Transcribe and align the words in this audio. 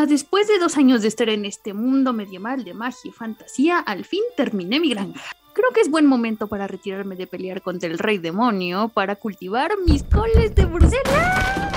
Ah, 0.00 0.06
después 0.06 0.46
de 0.46 0.60
dos 0.60 0.76
años 0.76 1.02
de 1.02 1.08
estar 1.08 1.28
en 1.28 1.44
este 1.44 1.74
mundo 1.74 2.12
medieval 2.12 2.62
de 2.62 2.72
magia 2.72 3.00
y 3.08 3.10
fantasía, 3.10 3.80
al 3.80 4.04
fin 4.04 4.22
terminé 4.36 4.78
mi 4.78 4.90
granja. 4.90 5.20
Creo 5.54 5.72
que 5.74 5.80
es 5.80 5.90
buen 5.90 6.06
momento 6.06 6.46
para 6.46 6.68
retirarme 6.68 7.16
de 7.16 7.26
pelear 7.26 7.62
contra 7.62 7.88
el 7.88 7.98
rey 7.98 8.18
demonio 8.18 8.90
para 8.94 9.16
cultivar 9.16 9.72
mis 9.84 10.04
coles 10.04 10.54
de 10.54 10.66
Bruselas. 10.66 11.72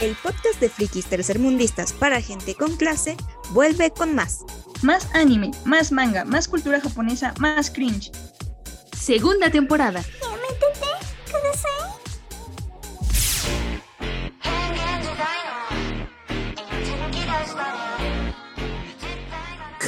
El 0.00 0.14
podcast 0.22 0.60
de 0.60 0.68
frikis 0.68 1.06
tercermundistas 1.06 1.92
para 1.92 2.20
gente 2.20 2.54
con 2.54 2.76
clase 2.76 3.16
vuelve 3.50 3.90
con 3.90 4.14
más. 4.14 4.44
Más 4.82 5.12
anime, 5.16 5.50
más 5.64 5.90
manga, 5.90 6.24
más 6.24 6.46
cultura 6.46 6.80
japonesa, 6.80 7.34
más 7.40 7.72
cringe. 7.72 8.12
Segunda 8.96 9.50
temporada. 9.50 10.04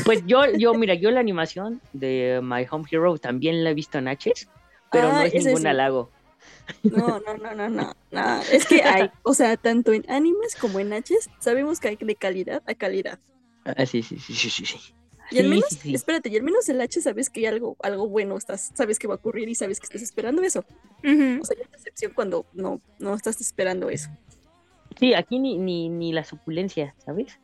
Pues 0.07 0.25
yo, 0.25 0.47
yo, 0.57 0.73
mira, 0.75 0.95
yo 0.95 1.11
la 1.11 1.21
animación 1.21 1.83
de 1.93 2.41
My 2.43 2.67
Home 2.71 2.85
Hero 2.91 3.19
también 3.19 3.63
la 3.65 3.71
he 3.71 3.75
visto 3.75 3.99
en 3.99 4.09
H's, 4.09 4.49
pero 4.91 5.13
no 5.13 5.19
Ah, 5.19 5.27
es 5.27 5.35
ese 5.35 5.45
ningún 5.45 5.63
sí. 5.63 5.69
halago. 5.69 6.11
No, 6.85 7.21
no, 7.21 7.37
no, 7.37 7.55
no, 7.55 7.69
no, 7.69 7.95
no. 8.11 8.43
Es 8.51 8.67
que 8.67 8.83
hay, 8.83 9.11
o 9.23 9.35
sea, 9.35 9.57
tanto 9.57 9.93
en 9.93 10.05
animes 10.09 10.57
como 10.57 10.81
en 10.81 10.93
H's, 10.93 11.29
sabemos 11.41 11.81
que 11.81 11.89
hay 11.89 11.97
de 11.97 12.17
calidad 12.17 12.63
a 12.67 12.75
calidad. 12.75 13.19
Ah, 13.65 13.85
sí, 13.85 14.03
sí, 14.03 14.19
sí, 14.19 14.33
sí, 14.33 14.49
sí. 14.49 14.65
sí. 14.65 14.79
Y 15.33 15.41
al 15.41 15.49
menos, 15.49 15.67
sí, 15.71 15.79
sí. 15.83 15.95
espérate, 15.95 16.29
y 16.29 16.37
al 16.37 16.45
menos 16.45 16.69
el 16.69 16.81
H 16.81 17.01
sabes 17.01 17.31
que 17.31 17.41
hay 17.41 17.47
algo, 17.47 17.77
algo 17.83 18.09
bueno, 18.09 18.37
estás, 18.37 18.71
sabes 18.75 18.99
que 18.99 19.09
va 19.09 19.15
a 19.15 19.17
ocurrir 19.17 19.49
y 19.49 19.57
sabes 19.57 19.81
que 19.81 19.87
estás 19.87 20.03
esperando 20.03 20.43
eso. 20.43 20.65
Ujú. 21.03 21.41
O 21.43 21.45
sea, 21.45 21.57
hay 21.59 21.67
decepción 21.73 22.13
cuando 22.15 22.47
no, 22.53 22.81
no 23.01 23.15
estás 23.15 23.41
esperando 23.41 23.91
eso. 23.91 24.09
Sí, 24.99 25.15
aquí 25.15 25.41
ni, 25.41 25.59
ni, 25.59 25.89
ni 25.89 26.13
la 26.13 26.25
suculencia, 26.25 26.95
¿sabes? 27.05 27.41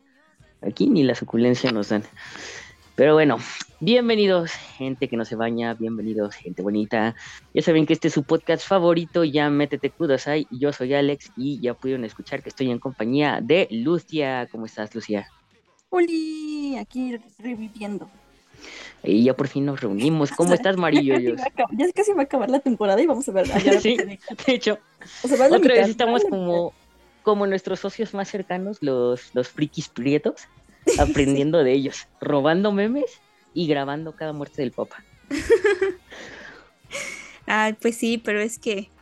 Aquí 0.66 0.88
ni 0.88 1.02
la 1.02 1.14
suculencia 1.14 1.72
nos 1.72 1.88
dan. 1.88 2.04
Pero 2.94 3.14
bueno, 3.14 3.38
bienvenidos, 3.80 4.52
gente 4.52 5.08
que 5.08 5.16
no 5.16 5.24
se 5.24 5.34
baña, 5.34 5.74
bienvenidos, 5.74 6.34
gente 6.36 6.62
bonita. 6.62 7.16
Ya 7.52 7.62
saben 7.62 7.86
que 7.86 7.94
este 7.94 8.08
es 8.08 8.14
su 8.14 8.22
podcast 8.22 8.66
favorito, 8.66 9.24
ya 9.24 9.50
métete 9.50 9.90
kudasai. 9.90 10.46
Yo 10.50 10.72
soy 10.72 10.94
Alex 10.94 11.32
y 11.36 11.60
ya 11.60 11.74
pudieron 11.74 12.04
escuchar 12.04 12.42
que 12.42 12.50
estoy 12.50 12.70
en 12.70 12.78
compañía 12.78 13.40
de 13.42 13.66
Lucia. 13.70 14.46
¿Cómo 14.52 14.66
estás, 14.66 14.94
Lucia? 14.94 15.26
Oli, 15.90 16.76
aquí 16.76 17.18
reviviendo. 17.38 18.08
Y 19.02 19.24
ya 19.24 19.34
por 19.34 19.48
fin 19.48 19.64
nos 19.64 19.80
reunimos. 19.80 20.30
¿Cómo 20.30 20.54
estás, 20.54 20.76
Marillo? 20.76 21.18
Ya 21.18 21.34
casi, 21.34 21.48
acabar, 21.48 21.76
ya 21.76 21.92
casi 21.92 22.12
va 22.12 22.20
a 22.20 22.24
acabar 22.24 22.50
la 22.50 22.60
temporada 22.60 23.02
y 23.02 23.06
vamos 23.06 23.28
a 23.28 23.32
ver. 23.32 23.46
Sí, 23.80 23.96
de 23.96 24.18
hecho, 24.46 24.78
O 25.24 25.28
sea, 25.28 25.46
otra 25.46 25.74
vez 25.74 25.88
estamos 25.88 26.22
como, 26.24 26.72
como 27.22 27.46
nuestros 27.46 27.80
socios 27.80 28.14
más 28.14 28.28
cercanos, 28.28 28.78
los, 28.80 29.30
los 29.32 29.48
frikis 29.48 29.88
prietos, 29.88 30.42
aprendiendo 30.98 31.62
de 31.64 31.72
ellos, 31.72 31.96
robando 32.20 32.72
memes 32.72 33.22
y 33.52 33.66
grabando 33.66 34.14
cada 34.14 34.32
muerte 34.32 34.62
del 34.62 34.72
papa. 34.72 35.04
Ay, 37.46 37.74
pues 37.74 37.96
sí, 37.96 38.18
pero 38.18 38.40
es 38.40 38.58
que 38.58 38.92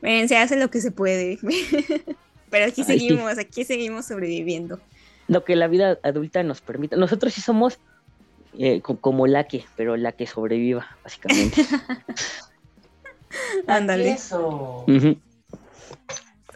miren, 0.00 0.28
se 0.28 0.36
hace 0.36 0.56
lo 0.56 0.70
que 0.70 0.80
se 0.80 0.90
puede. 0.90 1.38
pero 2.50 2.66
aquí 2.66 2.82
Ay, 2.82 2.98
sí. 2.98 3.08
seguimos, 3.08 3.38
aquí 3.38 3.64
seguimos 3.64 4.06
sobreviviendo. 4.06 4.82
Lo 5.26 5.44
que 5.44 5.56
la 5.56 5.68
vida 5.68 5.98
adulta 6.02 6.42
nos 6.42 6.60
permite. 6.60 6.96
Nosotros 6.96 7.34
sí 7.34 7.40
somos 7.40 7.78
eh, 8.52 8.80
co- 8.80 9.00
como 9.00 9.26
la 9.26 9.44
que, 9.44 9.64
pero 9.76 9.96
la 9.96 10.12
que 10.12 10.26
sobreviva, 10.26 10.86
básicamente. 11.04 11.62
Ándale. 13.66 14.16
Ujú, 14.86 15.20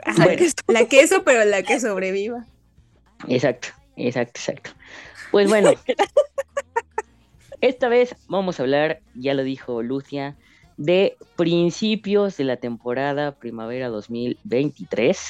Ajá, 0.04 0.24
Bueno. 0.24 0.42
La 0.68 0.84
queso, 0.88 1.24
pero 1.24 1.44
la 1.44 1.62
que 1.62 1.80
sobreviva. 1.80 2.44
Exacto, 3.28 3.68
exacto, 3.96 4.40
exacto. 4.40 4.70
Pues 5.30 5.48
bueno, 5.48 5.72
esta 7.60 7.88
vez 7.88 8.14
vamos 8.28 8.58
a 8.58 8.64
hablar, 8.64 9.00
ya 9.14 9.34
lo 9.34 9.44
dijo 9.44 9.82
Lucia, 9.82 10.36
de 10.76 11.16
principios 11.36 12.36
de 12.36 12.44
la 12.44 12.56
temporada 12.56 13.32
primavera 13.36 13.88
2023, 13.88 15.20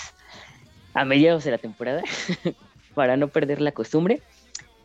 a 0.94 1.04
mediados 1.04 1.44
de 1.44 1.50
la 1.50 1.58
temporada, 1.58 2.02
para 2.94 3.16
no 3.16 3.28
perder 3.28 3.60
la 3.60 3.72
costumbre. 3.72 4.22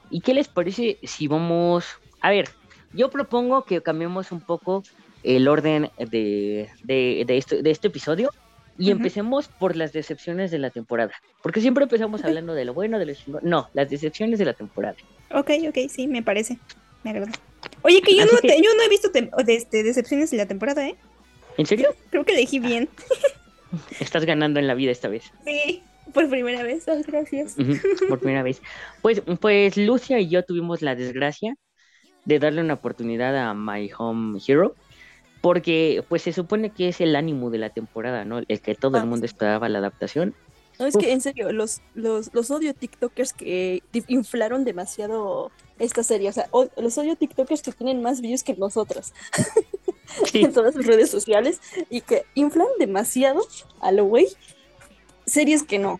¿Y 0.09 0.21
qué 0.21 0.33
les 0.33 0.47
parece 0.47 0.97
si 1.03 1.27
vamos... 1.27 1.85
A 2.21 2.29
ver, 2.29 2.49
yo 2.93 3.09
propongo 3.09 3.63
que 3.63 3.81
cambiemos 3.81 4.31
un 4.31 4.41
poco 4.41 4.83
el 5.23 5.47
orden 5.47 5.89
de, 5.97 6.69
de, 6.83 7.23
de 7.25 7.37
este, 7.37 7.61
de 7.61 7.71
este 7.71 7.87
episodio 7.87 8.31
y 8.77 8.91
empecemos 8.91 9.47
por 9.47 9.75
las 9.75 9.93
decepciones 9.93 10.51
de 10.51 10.59
la 10.59 10.69
temporada. 10.69 11.11
Porque 11.41 11.61
siempre 11.61 11.83
empezamos 11.83 12.23
hablando 12.23 12.53
de 12.53 12.65
lo 12.65 12.73
bueno, 12.73 12.99
de 12.99 13.05
lo 13.07 13.13
chingón. 13.13 13.41
No, 13.43 13.69
las 13.73 13.89
decepciones 13.89 14.39
de 14.39 14.45
la 14.45 14.53
temporada. 14.53 14.95
Ok, 15.31 15.51
ok, 15.69 15.77
sí, 15.89 16.07
me 16.07 16.21
parece. 16.23 16.57
Me 17.03 17.11
agrada. 17.11 17.31
Oye, 17.83 18.01
que 18.01 18.15
yo 18.15 18.23
Así 18.23 18.35
no, 18.35 18.41
que- 18.41 18.47
te- 18.49 18.57
yo 18.61 18.69
no 18.75 18.83
he 18.83 18.89
visto 18.89 19.09
de, 19.09 19.29
este, 19.53 19.83
decepciones 19.83 20.29
de 20.31 20.37
la 20.37 20.45
temporada, 20.45 20.87
¿eh? 20.87 20.95
¿En 21.57 21.65
serio? 21.65 21.95
Creo 22.11 22.23
que 22.23 22.33
elegí 22.33 22.59
bien. 22.59 22.87
Estás 23.99 24.25
ganando 24.25 24.59
en 24.59 24.67
la 24.67 24.73
vida 24.73 24.91
esta 24.91 25.07
vez. 25.07 25.23
Sí, 25.45 25.81
por 26.13 26.29
primera 26.29 26.63
vez. 26.63 26.87
Ay, 26.87 27.03
gracias. 27.07 27.55
Por 28.07 28.19
primera 28.19 28.43
vez. 28.43 28.61
Pues, 29.01 29.21
pues 29.41 29.75
Lucia 29.77 30.19
y 30.19 30.29
yo 30.29 30.43
tuvimos 30.43 30.81
la 30.81 30.95
desgracia 30.95 31.55
de 32.25 32.39
darle 32.39 32.61
una 32.61 32.75
oportunidad 32.75 33.35
a 33.37 33.53
My 33.53 33.89
Home 33.97 34.39
Hero. 34.47 34.75
Porque 35.47 36.03
pues 36.09 36.23
se 36.23 36.33
supone 36.33 36.71
que 36.71 36.89
es 36.89 36.99
el 36.99 37.15
ánimo 37.15 37.49
de 37.49 37.57
la 37.57 37.69
temporada, 37.69 38.25
¿no? 38.25 38.39
El 38.47 38.59
que 38.61 38.75
todo 38.75 38.97
el 38.97 39.03
Ah, 39.03 39.05
mundo 39.05 39.25
esperaba 39.25 39.69
la 39.69 39.79
adaptación. 39.79 40.35
No, 40.77 40.85
es 40.85 40.95
Uf. 40.95 41.01
que 41.03 41.11
en 41.13 41.21
serio, 41.21 41.51
los, 41.53 41.81
los, 41.95 42.33
los 42.33 42.51
odio 42.51 42.73
TikTokers 42.73 43.31
que 43.33 43.81
inflaron 44.07 44.63
demasiado 44.65 45.51
esta 45.79 46.03
serie. 46.03 46.29
O 46.29 46.33
sea, 46.33 46.47
o- 46.51 46.67
los 46.77 46.97
odio 46.97 47.15
TikTokers 47.15 47.61
que 47.61 47.71
tienen 47.71 48.01
más 48.01 48.19
views 48.21 48.43
que 48.43 48.55
nosotros 48.55 49.13
Sí, 50.31 50.41
en 50.43 50.51
todas 50.53 50.73
sus 50.75 50.85
redes 50.85 51.09
sociales 51.09 51.61
y 51.89 52.01
que 52.01 52.25
inflan 52.35 52.67
demasiado 52.79 53.41
a 53.81 53.91
lo 53.91 54.05
güey 54.05 54.27
series 55.25 55.63
que 55.63 55.79
no. 55.79 55.99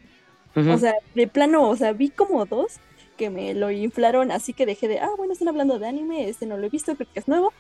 O 0.55 0.77
sea, 0.77 0.93
de 1.15 1.27
plano, 1.27 1.69
o 1.69 1.75
sea, 1.75 1.93
vi 1.93 2.09
como 2.09 2.45
dos 2.45 2.79
que 3.15 3.29
me 3.29 3.53
lo 3.53 3.71
inflaron 3.71 4.31
así 4.31 4.53
que 4.53 4.65
dejé 4.65 4.87
de, 4.87 4.99
ah, 4.99 5.09
bueno, 5.17 5.33
están 5.33 5.47
hablando 5.47 5.79
de 5.79 5.87
anime, 5.87 6.27
este 6.29 6.45
no 6.47 6.57
lo 6.57 6.65
he 6.67 6.69
visto, 6.69 6.95
creo 6.95 7.07
que 7.13 7.19
es 7.19 7.27
nuevo. 7.27 7.53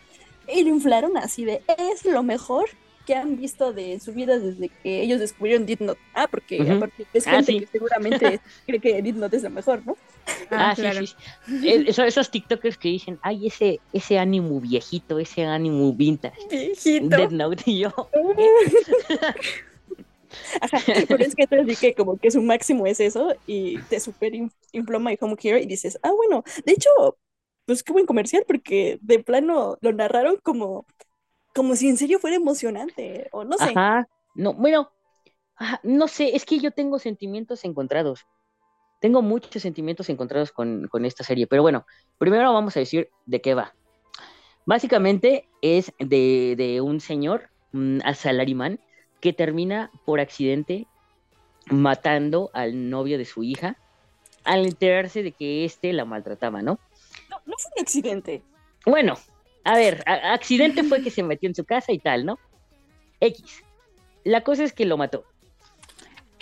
Y 0.47 0.63
lo 0.63 0.69
inflaron 0.69 1.17
así 1.17 1.45
de, 1.45 1.61
es 1.77 2.05
lo 2.05 2.23
mejor 2.23 2.69
que 3.05 3.15
han 3.15 3.37
visto 3.37 3.71
de 3.73 3.99
su 3.99 4.13
vida 4.13 4.37
desde 4.39 4.69
que 4.69 5.01
ellos 5.01 5.19
descubrieron 5.19 5.65
Death 5.65 5.79
Note. 5.81 6.01
Ah, 6.13 6.27
porque 6.29 6.69
aparte 6.69 7.07
es 7.13 7.25
Ah, 7.25 7.31
gente 7.35 7.53
sí. 7.53 7.59
que 7.59 7.67
seguramente 7.67 8.41
cree 8.65 8.79
que 8.81 9.01
Death 9.01 9.15
Note 9.15 9.37
es 9.37 9.43
lo 9.43 9.49
mejor, 9.49 9.85
¿no? 9.85 9.97
Ah, 10.49 10.75
sí, 10.75 10.91
sí, 10.91 11.07
sí. 11.07 11.15
Eso- 11.87 12.03
esos 12.03 12.31
TikTokers 12.31 12.77
que 12.77 12.89
dicen, 12.89 13.19
ay, 13.21 13.47
ese, 13.47 13.81
ese 13.93 14.19
ánimo 14.19 14.59
viejito, 14.59 15.19
ese 15.19 15.45
ánimo 15.45 15.93
vintage. 15.93 16.37
Viejito. 16.49 17.15
Death 17.15 17.31
Note 17.31 17.63
y 17.65 17.79
yo. 17.79 17.93
Ajá, 20.61 20.83
pero 21.07 21.23
es 21.23 21.35
que 21.35 21.47
te 21.47 21.63
dije 21.63 21.93
como 21.95 22.17
que 22.17 22.31
su 22.31 22.41
máximo 22.41 22.85
es 22.87 22.99
eso 22.99 23.33
y 23.45 23.83
te 23.83 23.99
super 23.99 24.33
in- 24.35 24.51
infló 24.71 24.99
My 24.99 25.17
Home 25.21 25.35
Hero 25.41 25.57
y 25.57 25.65
dices, 25.65 25.99
ah, 26.03 26.11
bueno, 26.11 26.43
de 26.65 26.73
hecho, 26.73 26.89
pues 27.67 27.83
qué 27.83 27.91
buen 27.91 28.05
comercial 28.05 28.45
porque 28.47 28.97
de 29.01 29.19
plano 29.19 29.77
lo 29.81 29.91
narraron 29.91 30.37
como, 30.41 30.87
como 31.53 31.75
si 31.75 31.89
en 31.89 31.97
serio 31.97 32.17
fuera 32.17 32.37
emocionante, 32.37 33.27
o 33.33 33.43
no 33.43 33.57
sé. 33.57 33.71
Ajá. 33.75 34.07
No, 34.35 34.53
bueno, 34.53 34.89
no 35.83 36.07
sé, 36.07 36.33
es 36.35 36.45
que 36.45 36.59
yo 36.59 36.71
tengo 36.71 36.97
sentimientos 36.97 37.65
encontrados. 37.65 38.25
Tengo 39.01 39.21
muchos 39.21 39.61
sentimientos 39.61 40.09
encontrados 40.09 40.53
con, 40.53 40.87
con 40.87 41.03
esta 41.03 41.25
serie, 41.25 41.45
pero 41.45 41.61
bueno, 41.61 41.85
primero 42.17 42.53
vamos 42.53 42.77
a 42.77 42.79
decir 42.79 43.09
de 43.25 43.41
qué 43.41 43.53
va. 43.53 43.75
Básicamente 44.65 45.49
es 45.61 45.91
de, 45.99 46.55
de 46.57 46.79
un 46.79 47.01
señor, 47.01 47.49
un 47.73 48.01
salaryman, 48.15 48.79
que 49.19 49.33
termina 49.33 49.91
por 50.05 50.21
accidente 50.21 50.87
matando 51.65 52.49
al 52.53 52.89
novio 52.89 53.17
de 53.17 53.25
su 53.25 53.43
hija 53.43 53.77
al 54.45 54.65
enterarse 54.65 55.21
de 55.21 55.33
que 55.33 55.65
éste 55.65 55.91
la 55.91 56.05
maltrataba, 56.05 56.61
¿no? 56.61 56.79
No, 57.47 57.53
fue 57.57 57.71
un 57.77 57.81
accidente. 57.81 58.43
Bueno, 58.85 59.17
a 59.63 59.75
ver, 59.75 60.03
a- 60.05 60.33
accidente 60.33 60.83
fue 60.83 61.01
que 61.01 61.09
se 61.11 61.23
metió 61.23 61.49
en 61.49 61.55
su 61.55 61.65
casa 61.65 61.91
y 61.91 61.97
tal, 61.99 62.25
¿no? 62.25 62.37
X. 63.19 63.63
La 64.23 64.41
cosa 64.43 64.63
es 64.63 64.73
que 64.73 64.85
lo 64.85 64.97
mató. 64.97 65.23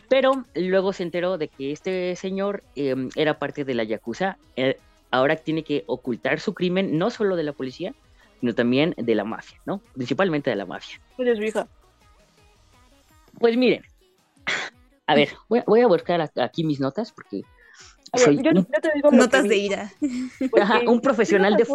Pero 0.09 0.45
luego 0.53 0.93
se 0.93 1.03
enteró 1.03 1.37
de 1.37 1.47
que 1.47 1.71
este 1.71 2.15
señor 2.15 2.63
em, 2.75 3.09
era 3.15 3.39
parte 3.39 3.63
de 3.63 3.73
la 3.73 3.83
Yakuza. 3.83 4.37
eh, 4.55 4.77
ahora 5.11 5.35
tiene 5.37 5.63
que 5.63 5.83
ocultar 5.87 6.39
su 6.41 6.53
crimen, 6.53 6.97
no 6.97 7.09
solo 7.09 7.35
de 7.37 7.43
la 7.43 7.53
policía, 7.53 7.93
sino 8.41 8.53
también 8.53 8.93
de 8.97 9.15
la 9.15 9.23
mafia, 9.23 9.59
¿no? 9.65 9.79
Principalmente 9.93 10.49
de 10.49 10.57
la 10.57 10.65
mafia. 10.65 10.99
Eres 11.17 11.39
hija. 11.39 11.67
Pues 13.39 13.55
miren, 13.57 13.83
a 15.07 15.15
ver, 15.15 15.29
voy, 15.49 15.61
voy 15.65 15.81
a 15.81 15.87
buscar 15.87 16.29
aquí 16.41 16.63
mis 16.63 16.79
notas 16.79 17.11
porque 17.11 17.43
soy 18.17 18.37
yo, 18.37 18.51
un, 18.51 18.55
yo 18.57 18.81
te 18.81 18.91
digo 18.95 19.11
Notas 19.11 19.43
de 19.47 19.57
ira. 19.57 19.93
ajá, 20.59 20.81
un 20.87 21.01
profesional 21.01 21.55
de 21.55 21.65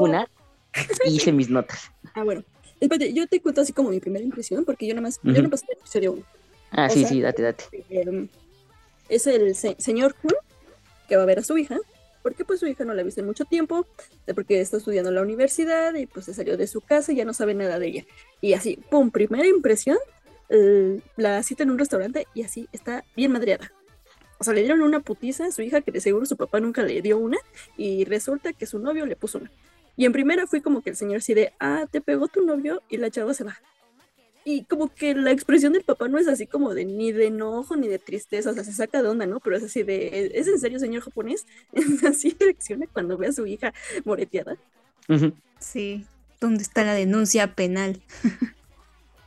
y 1.05 1.17
hice 1.17 1.33
mis 1.33 1.51
notas. 1.51 1.91
Ah, 2.15 2.23
bueno. 2.25 2.45
Espérate, 2.81 3.13
yo 3.13 3.27
te 3.27 3.41
cuento 3.41 3.61
así 3.61 3.73
como 3.75 3.91
mi 3.91 4.01
primera 4.01 4.25
impresión, 4.25 4.65
porque 4.65 4.87
yo 4.87 4.95
nada 4.95 5.03
más, 5.03 5.19
yo 5.23 5.43
no 5.43 5.51
pasé 5.51 5.67
el 5.69 5.79
episodio 5.79 6.13
1. 6.13 6.23
Ah, 6.71 6.87
O 6.87 6.91
sí, 6.91 7.01
sea, 7.01 7.09
sí, 7.09 7.21
date, 7.21 7.43
date. 7.43 7.65
eh, 7.91 8.29
es 9.09 9.27
el 9.27 9.55
se- 9.55 9.77
señor 9.79 10.15
Kun 10.15 10.33
que 11.09 11.17
va 11.17 11.25
a 11.25 11.27
ver 11.27 11.41
a 11.41 11.45
su 11.45 11.59
hija, 11.59 11.77
porque 12.23 12.45
pues 12.45 12.61
su 12.61 12.67
hija 12.69 12.85
no 12.85 12.95
la 12.95 13.03
ha 13.03 13.05
visto 13.05 13.21
en 13.21 13.27
mucho 13.27 13.45
tiempo, 13.45 13.87
porque 14.35 14.61
está 14.61 14.77
estudiando 14.79 15.09
en 15.11 15.17
la 15.17 15.23
universidad 15.23 15.93
y 15.95 16.07
pues 16.07 16.25
se 16.27 16.33
salió 16.35 16.57
de 16.57 16.67
su 16.69 16.81
casa 16.81 17.13
y 17.13 17.17
ya 17.17 17.25
no 17.25 17.35
sabe 17.35 17.53
nada 17.55 17.79
de 17.79 17.89
ella. 17.89 18.05
Y 18.41 18.53
así, 18.55 18.79
pum, 18.91 19.11
primera 19.11 19.47
impresión, 19.47 19.99
eh, 20.49 21.01
la 21.17 21.43
cita 21.43 21.65
en 21.65 21.71
un 21.71 21.79
restaurante 21.79 22.27
y 22.35 22.45
así 22.45 22.69
está 22.73 23.05
bien 23.17 23.33
madreada. 23.33 23.71
O 24.41 24.45
sea, 24.45 24.55
le 24.55 24.63
dieron 24.63 24.81
una 24.81 25.01
putiza 25.01 25.45
a 25.45 25.53
su 25.53 25.61
hija 25.61 25.83
que 25.83 25.93
de 25.93 26.01
seguro 26.01 26.25
su 26.25 26.35
papá 26.35 26.61
nunca 26.61 26.83
le 26.83 27.03
dio 27.03 27.19
una 27.19 27.37
y 27.77 28.07
resulta 28.07 28.55
que 28.55 28.65
su 28.65 28.79
novio 28.79 29.05
le 29.05 29.15
puso 29.15 29.37
una. 29.37 29.51
Y 29.99 30.07
en 30.07 30.13
primera 30.13 30.47
fue 30.47 30.63
como 30.63 30.81
que 30.81 30.89
el 30.89 30.97
señor 30.97 31.19
así 31.19 31.35
de, 31.35 31.53
ah, 31.61 31.87
te 31.91 32.01
pegó 32.01 32.27
tu 32.27 32.43
novio 32.43 32.83
y 32.89 32.97
la 32.97 33.11
chava 33.11 33.35
se 33.35 33.45
va. 33.45 33.61
Y 34.47 34.65
como 34.65 34.89
que 34.95 35.15
la 35.15 35.31
expresión 35.31 35.75
del 35.75 35.85
papá 35.85 36.09
no 36.09 36.17
es 36.19 36.27
así 36.27 36.47
como 36.47 36.73
de 36.73 36.87
ni 36.87 37.13
de 37.13 37.27
enojo 37.27 37.77
ni 37.77 37.87
de 37.87 37.99
tristeza, 37.99 38.53
o 38.53 38.55
sea, 38.55 38.65
se 38.65 38.73
saca 38.73 39.03
de 39.03 39.09
onda, 39.09 39.27
¿no? 39.27 39.41
Pero 39.41 39.59
es 39.59 39.63
así 39.63 39.83
de, 39.83 40.33
¿es 40.35 40.49
en 40.49 40.59
serio, 40.59 40.79
señor 40.79 41.03
japonés? 41.03 41.47
así 42.09 42.35
reacciona 42.41 42.87
cuando 42.91 43.19
ve 43.19 43.27
a 43.27 43.33
su 43.33 43.47
hija 43.47 43.75
moreteada. 44.07 44.57
Ujú. 45.07 45.35
Sí. 45.59 46.07
¿Dónde 46.41 46.63
está 46.63 46.83
la 46.83 46.95
denuncia 46.95 47.55
penal? 47.55 48.01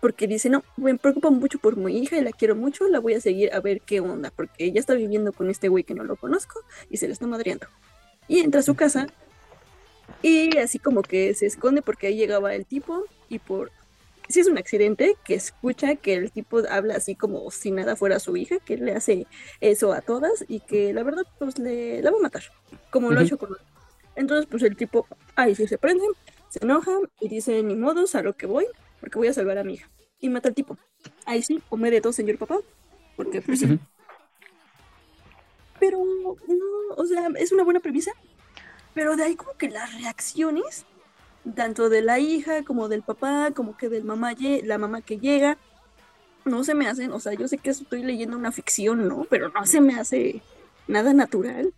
Porque 0.03 0.27
dice, 0.27 0.49
no, 0.49 0.65
me 0.75 0.97
preocupa 0.97 1.29
mucho 1.29 1.59
por 1.59 1.77
mi 1.77 1.97
hija 1.97 2.17
y 2.17 2.21
la 2.21 2.33
quiero 2.33 2.57
mucho, 2.57 2.89
la 2.89 2.99
voy 2.99 3.13
a 3.13 3.21
seguir 3.21 3.53
a 3.53 3.61
ver 3.61 3.79
qué 3.79 4.01
onda, 4.01 4.33
porque 4.35 4.65
ella 4.65 4.81
está 4.81 4.95
viviendo 4.95 5.31
con 5.31 5.49
este 5.49 5.69
güey 5.69 5.85
que 5.85 5.93
no 5.93 6.03
lo 6.03 6.17
conozco 6.17 6.59
y 6.89 6.97
se 6.97 7.07
le 7.07 7.13
está 7.13 7.25
madreando. 7.25 7.67
Y 8.27 8.39
entra 8.39 8.59
a 8.59 8.63
su 8.63 8.75
casa 8.75 9.07
y 10.21 10.57
así 10.57 10.77
como 10.77 11.03
que 11.03 11.33
se 11.35 11.45
esconde 11.45 11.81
porque 11.81 12.07
ahí 12.07 12.17
llegaba 12.17 12.53
el 12.53 12.65
tipo 12.65 13.05
y 13.29 13.39
por 13.39 13.71
si 14.27 14.41
es 14.41 14.47
un 14.47 14.57
accidente 14.57 15.15
que 15.23 15.35
escucha 15.35 15.95
que 15.95 16.15
el 16.15 16.33
tipo 16.33 16.61
habla 16.69 16.97
así 16.97 17.15
como 17.15 17.49
si 17.49 17.71
nada 17.71 17.95
fuera 17.95 18.19
su 18.19 18.35
hija, 18.35 18.57
que 18.59 18.75
le 18.75 18.91
hace 18.91 19.25
eso 19.61 19.93
a 19.93 20.01
todas 20.01 20.43
y 20.49 20.59
que 20.59 20.91
la 20.91 21.03
verdad 21.03 21.23
pues 21.39 21.57
le 21.59 22.01
la 22.01 22.11
va 22.11 22.17
a 22.17 22.23
matar, 22.23 22.43
como 22.91 23.09
lo 23.09 23.19
ha 23.19 23.23
Ujú. 23.23 23.27
hecho 23.27 23.37
con 23.37 23.55
Entonces 24.17 24.47
pues 24.51 24.63
el 24.63 24.75
tipo 24.75 25.07
ahí 25.37 25.55
sí 25.55 25.65
se 25.65 25.77
prende, 25.77 26.03
se 26.49 26.59
enoja 26.61 26.91
y 27.21 27.29
dice 27.29 27.63
ni 27.63 27.77
modos 27.77 28.15
a 28.15 28.21
lo 28.21 28.33
que 28.33 28.47
voy, 28.47 28.65
porque 29.03 29.19
voy 29.19 29.27
a 29.27 29.33
salvar 29.33 29.57
a 29.57 29.65
mi 29.65 29.73
hija. 29.73 29.89
Y 30.17 30.29
mata 30.29 30.47
al 30.47 30.55
tipo. 30.55 30.77
Ahí 31.25 31.43
sí, 31.43 31.61
come 31.67 31.91
de 31.91 31.99
todo, 31.99 32.13
señor 32.13 32.37
papá. 32.37 32.59
Porque 33.17 33.41
pues. 33.41 33.63
Ujú. 33.63 33.79
Pero 35.77 35.97
no, 35.97 36.95
o 36.95 37.05
sea, 37.05 37.27
es 37.35 37.51
una 37.51 37.65
buena 37.65 37.81
premisa. 37.81 38.11
Pero 38.93 39.17
de 39.17 39.23
ahí 39.23 39.35
como 39.35 39.57
que 39.57 39.69
las 39.69 39.93
reacciones, 39.93 40.85
tanto 41.53 41.89
de 41.89 42.01
la 42.01 42.17
hija 42.19 42.63
como 42.63 42.87
del 42.87 43.01
papá, 43.01 43.51
como 43.53 43.75
que 43.75 43.89
del 43.89 44.05
mamá, 44.05 44.35
la 44.63 44.77
mamá 44.77 45.01
que 45.01 45.19
llega, 45.19 45.57
no 46.45 46.63
se 46.63 46.75
me 46.75 46.87
hacen, 46.87 47.11
o 47.11 47.19
sea, 47.19 47.33
yo 47.33 47.49
sé 47.49 47.57
que 47.57 47.71
estoy 47.71 48.03
leyendo 48.03 48.37
una 48.37 48.53
ficción, 48.53 49.09
¿no? 49.09 49.27
Pero 49.29 49.49
no 49.49 49.65
se 49.65 49.81
me 49.81 49.95
hace 49.95 50.41
nada 50.87 51.13
natural. 51.13 51.73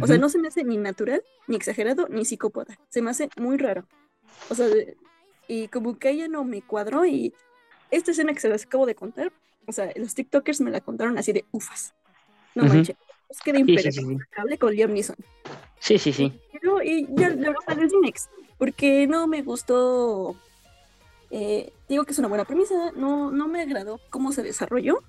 O 0.00 0.06
sea, 0.06 0.16
no 0.16 0.28
se 0.28 0.38
me 0.38 0.46
hace 0.46 0.62
ni 0.62 0.76
natural, 0.76 1.24
ni 1.48 1.56
exagerado, 1.56 2.06
ni 2.08 2.24
psicópata. 2.24 2.78
Se 2.88 3.02
me 3.02 3.10
hace 3.10 3.30
muy 3.36 3.56
raro. 3.56 3.84
O 4.48 4.54
sea, 4.54 4.68
y 5.48 5.68
como 5.68 5.98
que 5.98 6.10
ella 6.10 6.28
no 6.28 6.44
me 6.44 6.62
cuadró 6.62 7.04
y 7.06 7.32
esta 7.90 8.10
escena 8.12 8.34
que 8.34 8.40
se 8.40 8.48
las 8.48 8.64
acabo 8.64 8.86
de 8.86 8.94
contar, 8.94 9.32
o 9.66 9.72
sea, 9.72 9.90
los 9.96 10.14
TikTokers 10.14 10.60
me 10.60 10.70
la 10.70 10.80
contaron 10.80 11.18
así 11.18 11.32
de 11.32 11.44
ufas. 11.50 11.94
No 12.54 12.64
Ujú. 12.64 12.74
manches. 12.74 12.96
Es 13.28 13.40
que 13.40 13.52
de 13.52 13.64
Sí, 13.64 13.78
sí, 13.78 13.92
sí, 13.92 14.56
con 14.58 14.74
Liam 14.74 14.92
Neeson. 14.92 15.16
Sí, 15.80 15.98
sí, 15.98 16.12
sí. 16.12 16.32
Pero 16.52 16.82
y 16.82 17.06
ya 17.16 17.28
la 17.30 17.50
verdad 17.50 17.84
es 17.84 17.92
Next, 18.02 18.30
porque 18.58 19.06
no 19.06 19.26
me 19.26 19.42
gustó. 19.42 20.34
eh, 21.30 21.72
digo 21.88 22.04
que 22.04 22.12
es 22.12 22.18
una 22.18 22.28
buena 22.28 22.44
premisa, 22.44 22.92
no, 22.96 23.30
no 23.30 23.48
me 23.48 23.60
agradó 23.62 24.00
cómo 24.10 24.32
se 24.32 24.42
desarrolló, 24.42 25.02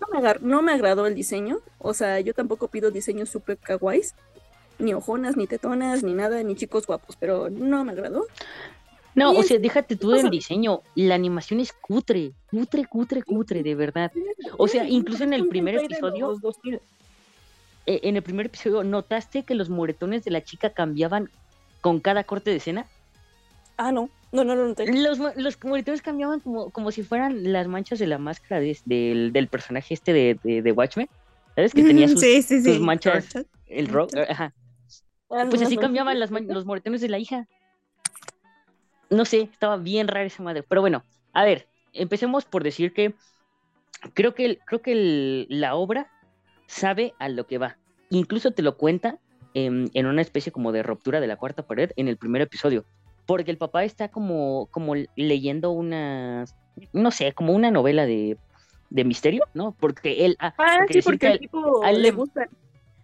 no 0.00 0.20
me, 0.20 0.34
no 0.40 0.62
me 0.62 0.72
agradó 0.72 1.06
el 1.06 1.14
diseño, 1.14 1.60
o 1.78 1.94
sea, 1.94 2.18
yo 2.20 2.34
tampoco 2.34 2.68
pido 2.68 2.90
diseños 2.90 3.28
super 3.28 3.56
kawaiis, 3.56 4.14
ni 4.78 4.94
ojonas, 4.94 5.36
ni 5.36 5.46
tetonas, 5.46 6.02
ni 6.02 6.12
nada, 6.12 6.42
ni 6.42 6.56
chicos 6.56 6.86
guapos, 6.86 7.16
pero 7.16 7.50
no 7.50 7.84
me 7.84 7.92
agradó. 7.92 8.26
No, 9.14 9.32
o 9.32 9.42
sea, 9.42 9.58
déjate 9.58 9.96
tú 9.96 10.10
del 10.10 10.30
diseño. 10.30 10.80
La 10.94 11.14
animación 11.14 11.60
es 11.60 11.72
cutre, 11.72 12.32
cutre, 12.50 12.86
cutre, 12.86 13.22
cutre, 13.22 13.62
de 13.62 13.74
verdad. 13.74 14.10
O 14.56 14.68
sea, 14.68 14.88
incluso 14.88 15.24
en 15.24 15.32
el 15.34 15.48
primer 15.48 15.78
de 15.78 15.84
episodio- 15.86 16.28
los 16.28 16.40
2000. 16.40 16.80
Eh, 17.86 18.00
en 18.04 18.16
el 18.16 18.22
primer 18.22 18.46
episodio, 18.46 18.84
¿notaste 18.84 19.42
que 19.42 19.54
los 19.54 19.68
moretones 19.68 20.24
de 20.24 20.30
la 20.30 20.42
chica 20.42 20.70
cambiaban 20.70 21.28
con 21.80 22.00
cada 22.00 22.24
corte 22.24 22.50
de 22.50 22.56
escena? 22.56 22.86
Ah, 23.76 23.90
no, 23.92 24.08
no, 24.30 24.44
no 24.44 24.54
lo 24.54 24.68
noté. 24.68 24.86
Los, 24.92 25.18
los 25.36 25.62
moretones 25.64 26.00
cambiaban 26.00 26.40
como, 26.40 26.70
como 26.70 26.90
si 26.92 27.02
fueran 27.02 27.52
las 27.52 27.66
manchas 27.66 27.98
de 27.98 28.06
la 28.06 28.18
máscara 28.18 28.60
de- 28.60 28.78
del, 28.84 29.32
del 29.32 29.48
personaje 29.48 29.94
este 29.94 30.12
de, 30.12 30.38
de, 30.44 30.62
de 30.62 30.72
Watchmen. 30.72 31.08
¿Sabes? 31.54 31.74
Que 31.74 31.82
tenía 31.82 32.08
sus, 32.08 32.20
sí, 32.20 32.40
sí, 32.40 32.62
sus 32.62 32.74
sí. 32.76 32.78
manchas, 32.80 33.26
el 33.66 33.88
rock. 33.88 34.14
Ajá. 34.28 34.54
Ah, 35.28 35.46
Pues 35.50 35.60
no, 35.60 35.66
así 35.66 35.74
no. 35.76 35.82
cambiaban 35.82 36.18
las 36.18 36.30
los 36.30 36.64
moretones 36.64 37.00
de 37.02 37.08
la 37.10 37.18
hija. 37.18 37.46
No 39.12 39.24
sé, 39.24 39.42
estaba 39.42 39.76
bien 39.76 40.08
rara 40.08 40.24
esa 40.26 40.42
madre. 40.42 40.62
Pero 40.68 40.80
bueno, 40.80 41.04
a 41.32 41.44
ver, 41.44 41.68
empecemos 41.92 42.44
por 42.44 42.64
decir 42.64 42.92
que 42.92 43.14
creo 44.14 44.34
que, 44.34 44.44
el- 44.46 44.58
creo 44.66 44.82
que 44.82 44.92
el- 44.92 45.46
la 45.48 45.74
obra 45.74 46.10
sabe 46.66 47.14
a 47.18 47.28
lo 47.28 47.46
que 47.46 47.58
va. 47.58 47.78
Incluso 48.10 48.52
te 48.52 48.62
lo 48.62 48.76
cuenta 48.76 49.18
en 49.54 50.06
una 50.06 50.22
especie 50.22 50.50
como 50.50 50.72
de 50.72 50.82
ruptura 50.82 51.20
de 51.20 51.26
la 51.26 51.36
cuarta 51.36 51.62
pared 51.66 51.90
en 51.96 52.08
el 52.08 52.16
primer 52.16 52.40
episodio. 52.42 52.86
Porque 53.26 53.50
el 53.50 53.58
papá 53.58 53.84
está 53.84 54.08
como, 54.08 54.68
como 54.72 54.94
leyendo 55.14 55.70
una, 55.70 56.44
no 56.92 57.10
sé, 57.10 57.32
como 57.34 57.52
una 57.52 57.70
novela 57.70 58.06
de, 58.06 58.38
de 58.88 59.04
misterio, 59.04 59.44
¿no? 59.54 59.76
Porque 59.78 60.24
él, 60.24 60.36
ah, 60.40 60.54
Ah, 60.56 60.76
porque 60.78 60.94
sí, 60.94 61.02
porque 61.02 61.38
tipo 61.38 61.84
a 61.84 61.90
él 61.90 61.96
le 61.96 62.02
le- 62.04 62.10
gusta, 62.12 62.48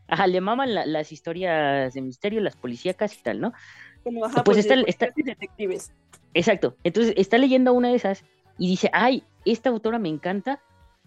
ajá, 0.08 0.26
le 0.26 0.40
maman 0.40 0.75
la- 0.75 0.87
las 0.87 1.12
historias 1.12 1.93
de 1.93 2.00
misterio, 2.02 2.40
las 2.40 2.56
policíacas 2.56 3.14
y 3.19 3.22
tal, 3.22 3.40
¿no? 3.40 3.52
Como, 4.08 4.25
ajá, 4.25 4.44
pues 4.44 4.56
pues, 4.56 4.58
está- 4.58 4.76
de 4.76 4.84
está- 4.87 5.06
policías 5.06 5.19
y 5.19 5.31
detectives. 5.31 5.93
Exacto. 6.34 6.76
Entonces 6.84 7.14
está 7.16 7.38
leyendo 7.38 7.72
una 7.72 7.88
de 7.88 7.94
esas 7.96 8.25
y 8.58 8.69
dice, 8.69 8.90
ay, 8.93 9.25
esta 9.44 9.70
autora 9.70 9.99
me 9.99 10.08
encanta 10.08 10.60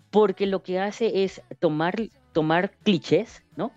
porque 0.09 0.45
lo 0.45 0.63
que 0.63 0.79
hace 0.79 1.23
es 1.23 1.41
tomar, 1.59 1.95
tomar 2.33 2.71
clichés, 2.83 3.43
¿no? 3.55 3.71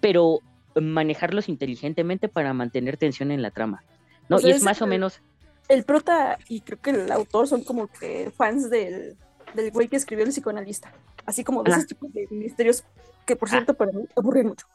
Pero 0.00 0.40
manejarlos 0.80 1.48
inteligentemente 1.48 2.28
para 2.28 2.52
mantener 2.54 2.96
tensión 2.96 3.30
en 3.30 3.42
la 3.42 3.50
trama. 3.50 3.84
¿no? 4.28 4.36
O 4.36 4.38
sea, 4.38 4.48
y 4.48 4.52
es 4.52 4.58
es 4.58 4.62
más 4.62 4.80
o 4.82 4.86
menos... 4.86 5.20
El 5.68 5.84
prota 5.84 6.38
y 6.48 6.60
creo 6.62 6.80
que 6.80 6.90
el 6.90 7.12
autor 7.12 7.46
son 7.46 7.62
como 7.64 7.86
que 7.86 8.32
fans 8.36 8.70
del, 8.70 9.16
del 9.54 9.70
güey 9.70 9.88
que 9.88 9.96
escribió 9.96 10.24
el 10.24 10.30
psicoanalista. 10.30 10.92
Así 11.26 11.44
como 11.44 11.62
de 11.62 11.70
esos 11.70 11.86
tipos 11.86 12.12
de 12.12 12.26
misterios 12.30 12.84
que, 13.26 13.36
por 13.36 13.48
Ah. 13.48 13.52
cierto, 13.52 13.74
para 13.74 13.92
mí 13.92 14.04
aburren 14.16 14.48
mucho. 14.48 14.66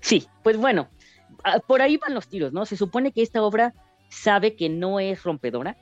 Sí, 0.00 0.26
pues 0.42 0.56
bueno, 0.56 0.88
por 1.66 1.82
ahí 1.82 1.96
van 1.96 2.14
los 2.14 2.28
tiros, 2.28 2.52
¿no? 2.52 2.66
Se 2.66 2.76
supone 2.76 3.12
que 3.12 3.22
esta 3.22 3.42
obra 3.42 3.74
sabe 4.08 4.56
que 4.56 4.68
no 4.68 5.00
es 5.00 5.22
rompedora, 5.22 5.76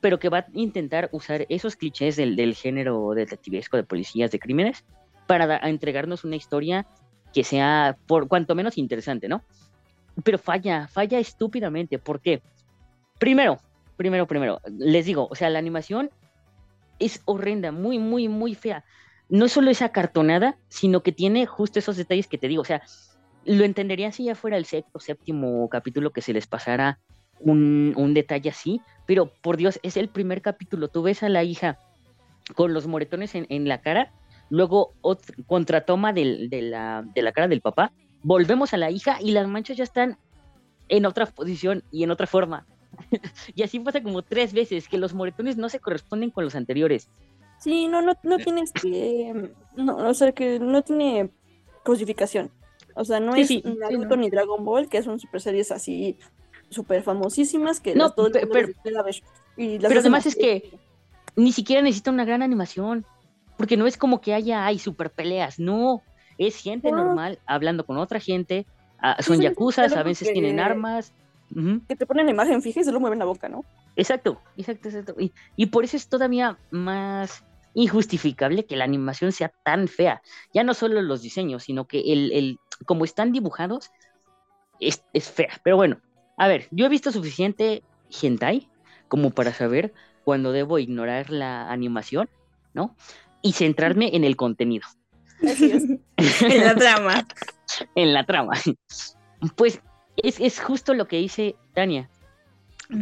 pero 0.00 0.18
que 0.18 0.28
va 0.28 0.38
a 0.38 0.46
intentar 0.52 1.08
usar 1.12 1.46
esos 1.48 1.76
clichés 1.76 2.16
del, 2.16 2.36
del 2.36 2.54
género 2.54 3.10
detectivesco 3.14 3.76
de 3.76 3.84
policías 3.84 4.30
de 4.30 4.38
crímenes 4.38 4.84
para 5.26 5.56
entregarnos 5.68 6.24
una 6.24 6.36
historia 6.36 6.86
que 7.32 7.44
sea 7.44 7.96
por 8.06 8.28
cuanto 8.28 8.54
menos 8.54 8.78
interesante, 8.78 9.28
¿no? 9.28 9.42
Pero 10.22 10.38
falla, 10.38 10.86
falla 10.88 11.18
estúpidamente. 11.18 11.98
¿Por 11.98 12.20
qué? 12.20 12.42
Primero, 13.18 13.58
primero, 13.96 14.26
primero, 14.26 14.60
les 14.78 15.06
digo, 15.06 15.26
o 15.30 15.34
sea, 15.34 15.50
la 15.50 15.58
animación 15.58 16.10
es 16.98 17.22
horrenda, 17.24 17.72
muy, 17.72 17.98
muy, 17.98 18.28
muy 18.28 18.54
fea. 18.54 18.84
No 19.28 19.48
solo 19.48 19.70
es 19.70 19.82
acartonada, 19.82 20.56
sino 20.68 21.02
que 21.02 21.12
tiene 21.12 21.46
justo 21.46 21.78
esos 21.78 21.96
detalles 21.96 22.28
que 22.28 22.38
te 22.38 22.48
digo, 22.48 22.62
o 22.62 22.66
sea, 22.66 22.82
lo 23.46 23.64
entendería 23.64 24.12
si 24.12 24.24
ya 24.24 24.34
fuera 24.34 24.56
el 24.56 24.64
sexto, 24.64 24.98
séptimo 25.00 25.68
capítulo 25.68 26.10
que 26.12 26.22
se 26.22 26.32
les 26.32 26.46
pasara 26.46 26.98
un, 27.40 27.92
un 27.96 28.14
detalle 28.14 28.50
así, 28.50 28.80
pero 29.06 29.26
por 29.42 29.56
Dios, 29.56 29.80
es 29.82 29.96
el 29.96 30.08
primer 30.08 30.40
capítulo. 30.42 30.88
Tú 30.88 31.02
ves 31.02 31.22
a 31.22 31.28
la 31.28 31.42
hija 31.44 31.78
con 32.54 32.72
los 32.72 32.86
moretones 32.86 33.34
en, 33.34 33.46
en 33.48 33.68
la 33.68 33.80
cara, 33.80 34.12
luego 34.50 34.94
ot- 35.02 35.44
contratoma 35.46 36.12
de, 36.12 36.48
la, 36.62 37.04
de 37.14 37.22
la 37.22 37.32
cara 37.32 37.48
del 37.48 37.60
papá, 37.60 37.92
volvemos 38.22 38.72
a 38.72 38.76
la 38.76 38.90
hija 38.90 39.18
y 39.20 39.32
las 39.32 39.48
manchas 39.48 39.76
ya 39.76 39.84
están 39.84 40.18
en 40.88 41.06
otra 41.06 41.26
posición 41.26 41.82
y 41.90 42.04
en 42.04 42.10
otra 42.10 42.26
forma. 42.26 42.66
y 43.54 43.62
así 43.62 43.80
pasa 43.80 44.02
como 44.02 44.22
tres 44.22 44.52
veces, 44.52 44.88
que 44.88 44.98
los 44.98 45.14
moretones 45.14 45.56
no 45.56 45.68
se 45.68 45.80
corresponden 45.80 46.30
con 46.30 46.44
los 46.44 46.54
anteriores. 46.54 47.08
Sí, 47.58 47.88
no, 47.88 48.02
no, 48.02 48.14
no 48.22 48.36
tiene 48.38 48.62
este. 48.62 49.54
No, 49.76 49.96
o 49.96 50.14
sea, 50.14 50.32
que 50.32 50.58
no 50.60 50.82
tiene 50.82 51.30
cosificación. 51.82 52.50
O 52.94 53.04
sea, 53.04 53.20
no 53.20 53.34
Sí, 53.34 53.40
es 53.40 53.48
sí, 53.48 53.62
Naruto 53.78 54.16
no. 54.16 54.22
ni 54.22 54.30
Dragon 54.30 54.64
Ball, 54.64 54.88
que 54.88 55.02
son 55.02 55.18
super 55.20 55.40
series 55.40 55.72
así 55.72 56.16
súper 56.70 57.02
famosísimas 57.02 57.80
que 57.80 57.94
No, 57.94 58.04
las- 58.04 58.14
todo 58.14 58.30
pero- 58.32 58.46
desea 58.46 59.02
ver. 59.02 59.16
Y 59.56 59.78
las 59.78 59.88
pero 59.88 60.00
además 60.00 60.26
es 60.26 60.34
que 60.36 60.70
ni 61.36 61.52
siquiera 61.52 61.82
necesita 61.82 62.10
una 62.10 62.24
gran 62.24 62.42
animación, 62.42 63.04
porque 63.56 63.76
no 63.76 63.86
es 63.86 63.96
como 63.96 64.20
que 64.20 64.34
haya 64.34 64.64
ay, 64.66 64.78
super 64.78 65.10
peleas, 65.10 65.58
no, 65.58 66.02
es 66.38 66.56
gente 66.56 66.90
No. 66.90 66.98
normal 67.04 67.38
hablando 67.46 67.84
con 67.86 67.98
otra 67.98 68.18
gente, 68.20 68.66
ah, 68.98 69.16
son 69.22 69.40
yakuzas, 69.40 69.92
a 69.96 70.02
veces 70.02 70.28
que- 70.28 70.34
tienen 70.34 70.58
armas. 70.60 71.12
Que 71.86 71.94
te 71.94 72.06
ponen 72.06 72.26
la 72.26 72.32
imagen 72.32 72.62
fija 72.62 72.80
y 72.80 72.84
solo 72.84 72.98
mueven 72.98 73.20
la 73.20 73.26
boca, 73.26 73.48
¿no? 73.48 73.64
Exacto, 73.94 74.40
exacto, 74.56 74.88
exacto. 74.88 75.14
Y, 75.20 75.30
y 75.54 75.66
por 75.66 75.84
eso 75.84 75.96
es 75.96 76.08
todavía 76.08 76.58
más, 76.72 77.44
injustificable 77.76 78.66
que 78.66 78.76
la 78.76 78.84
animación 78.84 79.30
sea 79.32 79.52
tan 79.64 79.86
fea. 79.88 80.22
Ya 80.52 80.64
no 80.64 80.74
solo 80.74 81.02
los 81.02 81.22
diseños, 81.22 81.64
sino 81.64 81.86
que 81.86 82.00
el, 82.12 82.32
el 82.32 82.58
como 82.86 83.04
están 83.04 83.32
dibujados, 83.32 83.90
es, 84.80 85.04
es 85.12 85.30
fea. 85.30 85.60
Pero 85.62 85.76
bueno, 85.76 86.00
a 86.36 86.48
ver, 86.48 86.66
yo 86.70 86.86
he 86.86 86.88
visto 86.88 87.12
suficiente 87.12 87.82
hentai 88.10 88.68
como 89.08 89.30
para 89.30 89.52
saber 89.52 89.92
cuando 90.24 90.52
debo 90.52 90.78
ignorar 90.78 91.30
la 91.30 91.70
animación, 91.70 92.28
¿no? 92.72 92.96
Y 93.42 93.52
centrarme 93.52 94.10
en 94.14 94.24
el 94.24 94.36
contenido. 94.36 94.86
Así 95.42 95.70
es. 95.70 95.84
En 96.42 96.64
la 96.64 96.74
trama. 96.74 97.26
en 97.94 98.14
la 98.14 98.24
trama. 98.24 98.54
Pues 99.56 99.80
es, 100.16 100.40
es 100.40 100.60
justo 100.60 100.94
lo 100.94 101.06
que 101.06 101.18
dice 101.18 101.54
Tania, 101.74 102.08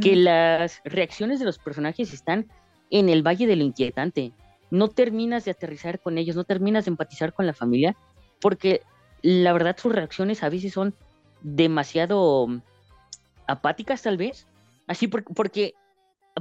que 0.00 0.16
las 0.16 0.80
reacciones 0.84 1.38
de 1.38 1.44
los 1.44 1.58
personajes 1.58 2.12
están 2.12 2.48
en 2.90 3.08
el 3.08 3.26
valle 3.26 3.46
de 3.46 3.56
lo 3.56 3.64
inquietante. 3.64 4.32
No 4.70 4.88
terminas 4.88 5.44
de 5.44 5.52
aterrizar 5.52 6.00
con 6.00 6.18
ellos, 6.18 6.34
no 6.34 6.44
terminas 6.44 6.86
de 6.86 6.90
empatizar 6.90 7.32
con 7.32 7.46
la 7.46 7.52
familia, 7.52 7.96
porque 8.40 8.82
la 9.22 9.52
verdad 9.52 9.76
sus 9.78 9.92
reacciones 9.92 10.42
a 10.42 10.48
veces 10.48 10.72
son 10.72 10.94
demasiado 11.42 12.48
apáticas 13.46 14.02
tal 14.02 14.16
vez. 14.16 14.46
Así 14.86 15.08
por- 15.08 15.24
porque 15.24 15.74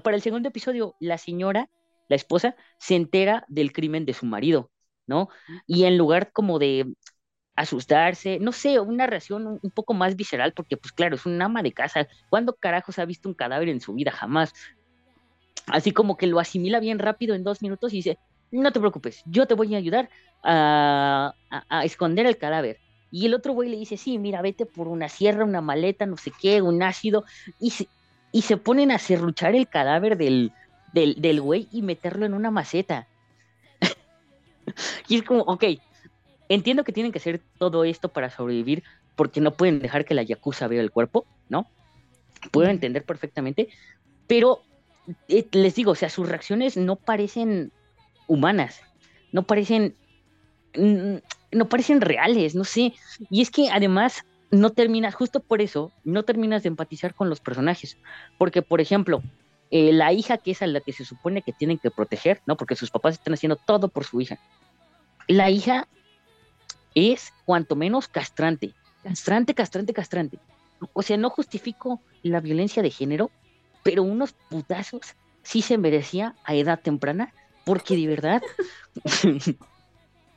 para 0.03 0.15
el 0.15 0.21
segundo 0.21 0.49
episodio 0.49 0.95
la 0.99 1.17
señora, 1.17 1.69
la 2.09 2.15
esposa, 2.15 2.55
se 2.79 2.95
entera 2.95 3.45
del 3.47 3.73
crimen 3.73 4.05
de 4.05 4.13
su 4.13 4.25
marido, 4.25 4.71
¿no? 5.07 5.29
Y 5.67 5.85
en 5.85 5.97
lugar 5.97 6.31
como 6.31 6.59
de 6.59 6.93
asustarse, 7.55 8.39
no 8.39 8.51
sé, 8.53 8.79
una 8.79 9.07
reacción 9.07 9.47
un, 9.47 9.59
un 9.61 9.71
poco 9.71 9.93
más 9.93 10.15
visceral, 10.15 10.53
porque 10.53 10.77
pues 10.77 10.93
claro, 10.93 11.15
es 11.15 11.25
un 11.25 11.41
ama 11.41 11.63
de 11.63 11.73
casa. 11.73 12.07
¿Cuándo 12.29 12.55
carajos 12.55 12.99
ha 12.99 13.05
visto 13.05 13.29
un 13.29 13.35
cadáver 13.35 13.69
en 13.69 13.81
su 13.81 13.93
vida? 13.93 14.11
Jamás. 14.11 14.53
Así 15.67 15.91
como 15.91 16.17
que 16.17 16.27
lo 16.27 16.39
asimila 16.39 16.79
bien 16.79 16.99
rápido 16.99 17.35
en 17.35 17.43
dos 17.43 17.61
minutos 17.61 17.93
y 17.93 17.97
dice, 17.97 18.17
no 18.51 18.71
te 18.71 18.79
preocupes, 18.79 19.21
yo 19.25 19.47
te 19.47 19.53
voy 19.55 19.75
a 19.75 19.77
ayudar 19.77 20.09
a, 20.43 21.33
a- 21.49 21.65
a 21.79 21.85
esconder 21.85 22.25
el 22.25 22.37
cadáver. 22.37 22.79
Y 23.09 23.25
el 23.25 23.33
otro 23.33 23.53
güey 23.53 23.69
le 23.69 23.77
dice, 23.77 23.97
sí, 23.97 24.17
mira, 24.19 24.41
vete 24.41 24.65
por 24.65 24.87
una 24.87 25.09
sierra, 25.09 25.43
una 25.45 25.61
maleta, 25.61 26.05
no 26.05 26.17
sé 26.17 26.31
qué, 26.39 26.61
un 26.61 26.81
ácido, 26.83 27.25
y 27.59 27.71
se, 27.71 27.91
y 28.31 28.43
se 28.43 28.57
ponen 28.57 28.91
a 28.91 28.99
serruchar 28.99 29.55
el 29.55 29.67
cadáver 29.69 30.17
del, 30.17 30.53
del, 30.85 31.15
del 31.21 31.41
güey 31.41 31.67
y 31.71 31.81
meterlo 31.81 32.25
en 32.25 32.33
una 32.33 32.51
maceta. 32.51 33.09
y 35.07 35.15
es 35.17 35.23
como, 35.23 35.41
ok, 35.43 35.63
entiendo 36.49 36.83
que 36.83 36.93
tienen 36.93 37.11
que 37.11 37.19
hacer 37.19 37.45
todo 37.59 37.83
esto 37.83 38.13
para 38.13 38.29
sobrevivir 38.31 38.83
porque 39.15 39.41
no 39.41 39.57
pueden 39.57 39.79
dejar 39.79 40.05
que 40.05 40.13
la 40.15 40.23
yakuza 40.23 40.67
vea 40.67 40.81
el 40.81 40.91
cuerpo, 40.91 41.29
¿no? 41.49 41.71
Puedo 42.51 42.69
entender 42.69 43.05
perfectamente, 43.05 43.69
pero 44.27 44.67
eh, 45.27 45.49
les 45.53 45.75
digo, 45.75 45.91
o 45.93 45.95
sea, 45.95 46.09
sus 46.09 46.29
reacciones 46.29 46.77
no 46.77 46.97
parecen 46.97 47.73
humanas, 48.31 48.81
no 49.33 49.43
parecen, 49.43 49.95
no 50.73 51.67
parecen 51.67 51.99
reales, 51.99 52.55
no 52.55 52.63
sé. 52.63 52.93
Y 53.29 53.41
es 53.41 53.51
que 53.51 53.69
además 53.69 54.23
no 54.51 54.69
terminas, 54.69 55.15
justo 55.15 55.41
por 55.41 55.61
eso, 55.61 55.91
no 56.05 56.23
terminas 56.23 56.63
de 56.63 56.69
empatizar 56.69 57.13
con 57.13 57.29
los 57.29 57.41
personajes, 57.41 57.97
porque 58.37 58.61
por 58.61 58.79
ejemplo, 58.79 59.21
eh, 59.69 59.91
la 59.91 60.13
hija 60.13 60.37
que 60.37 60.51
es 60.51 60.61
a 60.61 60.67
la 60.67 60.79
que 60.79 60.93
se 60.93 61.03
supone 61.03 61.41
que 61.41 61.51
tienen 61.51 61.77
que 61.77 61.91
proteger, 61.91 62.41
¿no? 62.45 62.55
Porque 62.55 62.75
sus 62.75 62.89
papás 62.89 63.15
están 63.15 63.33
haciendo 63.33 63.57
todo 63.57 63.89
por 63.89 64.05
su 64.05 64.21
hija. 64.21 64.39
La 65.27 65.49
hija 65.49 65.87
es 66.95 67.33
cuanto 67.45 67.75
menos 67.75 68.07
castrante, 68.07 68.73
castrante, 69.03 69.53
castrante, 69.53 69.93
castrante. 69.93 70.39
O 70.93 71.01
sea, 71.01 71.17
no 71.17 71.29
justifico 71.29 72.01
la 72.23 72.39
violencia 72.39 72.81
de 72.81 72.91
género, 72.91 73.29
pero 73.83 74.03
unos 74.03 74.33
putazos 74.49 75.15
sí 75.43 75.61
se 75.61 75.77
merecía 75.77 76.35
a 76.45 76.55
edad 76.55 76.79
temprana, 76.79 77.33
porque 77.65 77.95
de 77.95 78.07
verdad 78.07 78.41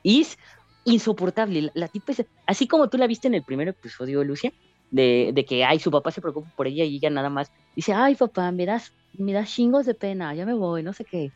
es 0.03 0.37
insoportable. 0.83 1.61
La, 1.61 1.71
la 1.73 1.87
tipa 1.87 2.11
es, 2.11 2.25
así 2.45 2.67
como 2.67 2.89
tú 2.89 2.97
la 2.97 3.07
viste 3.07 3.27
en 3.27 3.33
el 3.33 3.43
primer 3.43 3.67
episodio, 3.67 4.23
Lucia, 4.23 4.53
de, 4.91 5.31
de 5.33 5.45
que, 5.45 5.65
ay, 5.65 5.79
su 5.79 5.91
papá 5.91 6.11
se 6.11 6.21
preocupa 6.21 6.49
por 6.55 6.67
ella 6.67 6.83
y 6.83 6.97
ella 6.97 7.09
nada 7.09 7.29
más 7.29 7.51
dice, 7.75 7.93
ay, 7.93 8.15
papá, 8.15 8.51
me 8.51 8.65
das, 8.65 8.93
me 9.17 9.33
das 9.33 9.49
chingos 9.49 9.85
de 9.85 9.93
pena, 9.93 10.33
ya 10.33 10.45
me 10.45 10.53
voy, 10.53 10.83
no 10.83 10.93
sé 10.93 11.05
qué. 11.05 11.31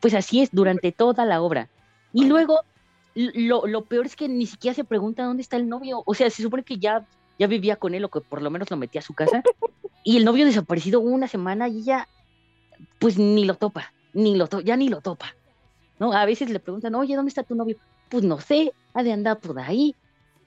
Pues 0.00 0.14
así 0.14 0.40
es 0.40 0.50
durante 0.52 0.92
toda 0.92 1.24
la 1.24 1.42
obra. 1.42 1.68
Y 2.12 2.24
luego, 2.24 2.60
lo, 3.14 3.66
lo 3.66 3.84
peor 3.84 4.06
es 4.06 4.16
que 4.16 4.28
ni 4.28 4.46
siquiera 4.46 4.74
se 4.74 4.84
pregunta 4.84 5.24
dónde 5.24 5.42
está 5.42 5.56
el 5.56 5.68
novio. 5.68 6.02
O 6.06 6.14
sea, 6.14 6.30
se 6.30 6.42
supone 6.42 6.62
que 6.62 6.78
ya, 6.78 7.06
ya 7.38 7.46
vivía 7.46 7.76
con 7.76 7.94
él 7.94 8.04
o 8.04 8.10
que 8.10 8.20
por 8.20 8.42
lo 8.42 8.50
menos 8.50 8.70
lo 8.70 8.76
metía 8.76 9.00
a 9.00 9.04
su 9.04 9.14
casa. 9.14 9.42
Y 10.04 10.16
el 10.16 10.24
novio 10.24 10.44
desaparecido 10.44 10.98
una 10.98 11.28
semana 11.28 11.68
y 11.68 11.78
ella, 11.78 12.08
pues 12.98 13.18
ni 13.18 13.44
lo 13.44 13.54
topa, 13.54 13.92
ni 14.12 14.36
lo 14.36 14.48
ya 14.60 14.76
ni 14.76 14.88
lo 14.88 15.00
topa. 15.00 15.34
¿no? 15.98 16.12
A 16.12 16.24
veces 16.26 16.50
le 16.50 16.58
preguntan, 16.58 16.94
oye, 16.94 17.14
¿dónde 17.14 17.28
está 17.28 17.42
tu 17.42 17.54
novio? 17.54 17.76
Pues 18.08 18.24
no 18.24 18.40
sé, 18.40 18.72
ha 18.92 19.02
de 19.02 19.12
andar 19.12 19.38
por 19.38 19.58
ahí. 19.60 19.94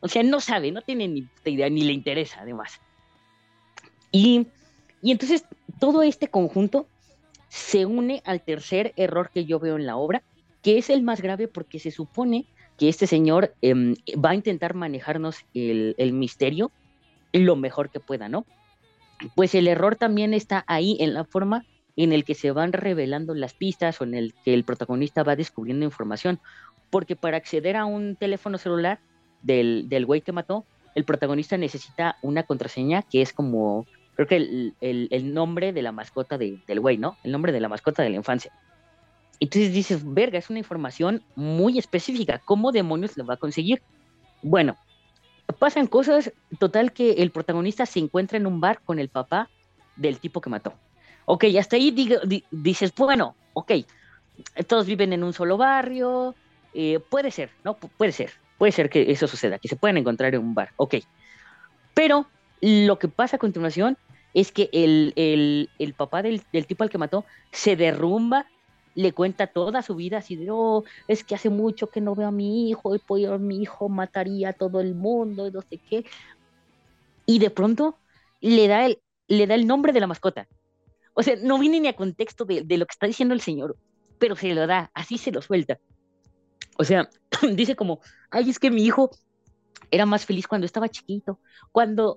O 0.02 0.08
sea, 0.08 0.22
no 0.22 0.42
sabe, 0.42 0.72
no 0.72 0.82
tiene 0.82 1.08
ni 1.08 1.28
idea, 1.46 1.70
ni 1.70 1.84
le 1.84 1.94
interesa, 1.94 2.42
además. 2.42 2.82
Y, 4.12 4.48
y 5.02 5.12
entonces 5.12 5.46
todo 5.80 6.04
este 6.04 6.28
conjunto 6.28 6.88
se 7.48 7.86
une 7.86 8.22
al 8.26 8.42
tercer 8.42 8.94
error 8.98 9.30
que 9.34 9.46
yo 9.46 9.60
veo 9.60 9.78
en 9.78 9.86
la 9.86 9.96
obra, 9.96 10.24
que 10.62 10.78
es 10.78 10.90
el 10.90 11.04
más 11.04 11.22
grave 11.22 11.48
porque 11.48 11.80
se 11.80 11.92
supone 11.92 12.46
que 12.78 12.90
este 12.90 13.08
señor 13.08 13.56
em, 13.62 13.96
va 14.14 14.32
a 14.32 14.36
intentar 14.36 14.74
manejarnos 14.74 15.46
el, 15.54 15.96
el 15.98 16.12
misterio 16.12 16.72
lo 17.32 17.56
mejor 17.56 17.90
que 17.90 18.00
pueda, 18.00 18.30
¿no? 18.30 18.46
Pues 19.36 19.56
el 19.56 19.68
error 19.68 19.96
también 19.96 20.34
está 20.34 20.64
ahí 20.68 20.98
en 21.00 21.14
la 21.14 21.24
forma 21.24 21.66
en 21.96 22.12
el 22.14 22.24
que 22.26 22.36
se 22.36 22.52
van 22.52 22.74
revelando 22.74 23.34
las 23.34 23.54
pistas 23.54 24.02
o 24.02 24.04
en 24.04 24.14
el 24.16 24.34
que 24.44 24.54
el 24.54 24.64
protagonista 24.64 25.24
va 25.24 25.36
descubriendo 25.36 25.86
información. 25.86 26.40
Porque 26.90 27.16
para 27.16 27.38
acceder 27.38 27.76
a 27.78 27.86
un 27.86 28.16
teléfono 28.16 28.58
celular 28.58 29.00
del, 29.42 29.88
del 29.90 30.06
güey 30.06 30.22
que 30.22 30.32
mató, 30.32 30.66
el 30.94 31.04
protagonista 31.06 31.58
necesita 31.58 32.18
una 32.22 32.44
contraseña 32.44 33.02
que 33.02 33.22
es 33.22 33.34
como, 33.34 33.86
creo 34.16 34.28
que 34.28 34.36
el, 34.38 34.74
el- 34.82 35.08
el 35.12 35.34
nombre 35.34 35.74
de 35.74 35.82
la 35.82 35.92
mascota 35.92 36.38
de- 36.38 36.60
del 36.68 36.80
güey, 36.80 36.98
¿no? 36.98 37.18
El 37.24 37.32
nombre 37.32 37.52
de 37.52 37.60
la 37.60 37.70
mascota 37.70 38.04
de 38.04 38.10
la 38.10 38.16
infancia. 38.18 38.52
Entonces 39.40 39.74
dices, 39.74 40.02
verga, 40.06 40.38
es 40.40 40.50
una 40.50 40.60
información 40.60 41.22
muy 41.36 41.78
específica. 41.78 42.42
¿Cómo 42.46 42.72
demonios 42.72 43.18
lo 43.18 43.26
va 43.26 43.34
a 43.34 43.38
conseguir? 43.38 43.82
Bueno, 44.42 44.78
pasan 45.60 45.88
cosas, 45.88 46.32
total 46.60 46.94
que 46.94 47.12
el 47.14 47.32
protagonista 47.32 47.86
se 47.86 48.00
encuentra 48.00 48.38
en 48.38 48.48
un 48.48 48.62
bar 48.62 48.82
con 48.86 49.00
el 49.00 49.10
papá 49.10 49.50
del 49.98 50.20
tipo 50.20 50.40
que 50.40 50.50
mató. 50.50 50.74
Ok, 51.26 51.46
hasta 51.60 51.76
ahí 51.78 51.92
digo- 51.92 52.20
di- 52.26 52.48
dices, 52.52 52.94
bueno, 52.96 53.38
ok, 53.54 53.72
todos 54.68 54.86
viven 54.88 55.14
en 55.14 55.24
un 55.24 55.34
solo 55.34 55.58
barrio, 55.58 56.38
eh, 56.74 57.00
puede 57.00 57.32
ser, 57.32 57.52
¿no? 57.64 57.80
Pu- 57.80 57.92
puede 57.98 58.12
ser, 58.12 58.34
puede 58.58 58.72
ser 58.72 58.90
que 58.90 59.12
eso 59.12 59.28
suceda, 59.28 59.60
que 59.60 59.68
se 59.70 59.78
puedan 59.78 59.98
encontrar 59.98 60.36
en 60.36 60.42
un 60.42 60.54
bar, 60.56 60.72
ok. 60.78 60.96
Pero 61.94 62.32
lo 62.62 63.00
que 63.00 63.08
pasa 63.10 63.38
a 63.38 63.40
continuación 63.40 63.98
es 64.34 64.52
que 64.52 64.70
el, 64.74 65.14
el- 65.16 65.72
el 65.78 65.96
papá 65.96 66.22
del, 66.22 66.44
del 66.52 66.68
tipo 66.68 66.84
al 66.84 66.90
que 66.90 66.98
mató 66.98 67.26
se 67.52 67.76
derrumba, 67.76 68.52
le 68.96 69.14
cuenta 69.14 69.48
toda 69.48 69.82
su 69.82 69.96
vida 69.96 70.20
así 70.20 70.38
de, 70.38 70.48
oh, 70.52 70.84
es 71.08 71.24
que 71.26 71.36
hace 71.36 71.50
mucho 71.50 71.90
que 71.90 72.02
no 72.02 72.16
veo 72.16 72.28
a 72.30 72.32
mi 72.32 72.70
hijo 72.70 72.96
y 72.96 73.00
por 73.00 73.40
mi 73.40 73.62
hijo 73.62 73.90
mataría 73.90 74.50
a 74.50 74.54
todo 74.54 74.80
el 74.82 74.96
mundo 74.96 75.48
y 75.48 75.52
no 75.52 75.62
sé 75.62 75.82
qué. 75.86 76.06
Y 77.26 77.40
de 77.40 77.50
pronto 77.50 78.00
le 78.42 78.68
da 78.68 78.86
el, 78.86 79.02
le 79.28 79.48
da 79.48 79.56
el 79.56 79.68
nombre 79.68 79.94
de 79.94 80.00
la 80.00 80.08
mascota. 80.08 80.48
O 81.16 81.24
sea, 81.24 81.36
no 81.42 81.58
viene 81.58 81.80
ni 81.80 81.88
a 81.88 81.96
contexto 81.96 82.46
de, 82.46 82.62
lo 82.62 82.86
que 82.86 82.92
está 82.92 83.08
diciendo 83.08 83.34
el 83.34 83.42
señor, 83.42 83.78
pero 84.20 84.36
se 84.36 84.54
lo 84.54 84.68
da, 84.68 84.92
así 84.94 85.18
se 85.18 85.32
lo 85.32 85.42
suelta. 85.42 85.80
O 86.78 86.84
sea, 86.84 87.10
dice 87.54 87.76
como, 87.76 88.02
ay, 88.30 88.50
es 88.50 88.60
que 88.60 88.70
mi 88.70 88.84
hijo 88.84 89.10
era 89.92 90.06
más 90.06 90.26
feliz 90.26 90.46
cuando 90.46 90.66
estaba 90.66 90.90
chiquito, 90.90 91.40
cuando 91.72 92.16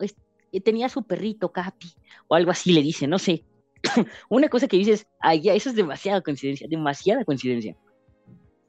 eh, 0.52 0.61
tenía 0.61 0.88
su 0.88 1.05
perrito 1.05 1.52
Capi, 1.52 1.95
o 2.26 2.35
algo 2.35 2.50
así 2.50 2.73
le 2.73 2.83
dice, 2.83 3.07
no 3.07 3.21
sé. 3.21 3.45
Una 4.28 4.49
cosa 4.49 4.67
que 4.67 4.76
dices, 4.76 5.07
ay, 5.21 5.43
ya, 5.43 5.55
eso 5.55 5.71
es 5.71 5.76
demasiada 5.76 6.21
coincidencia, 6.21 6.67
demasiada 6.69 7.25
coincidencia. 7.25 7.76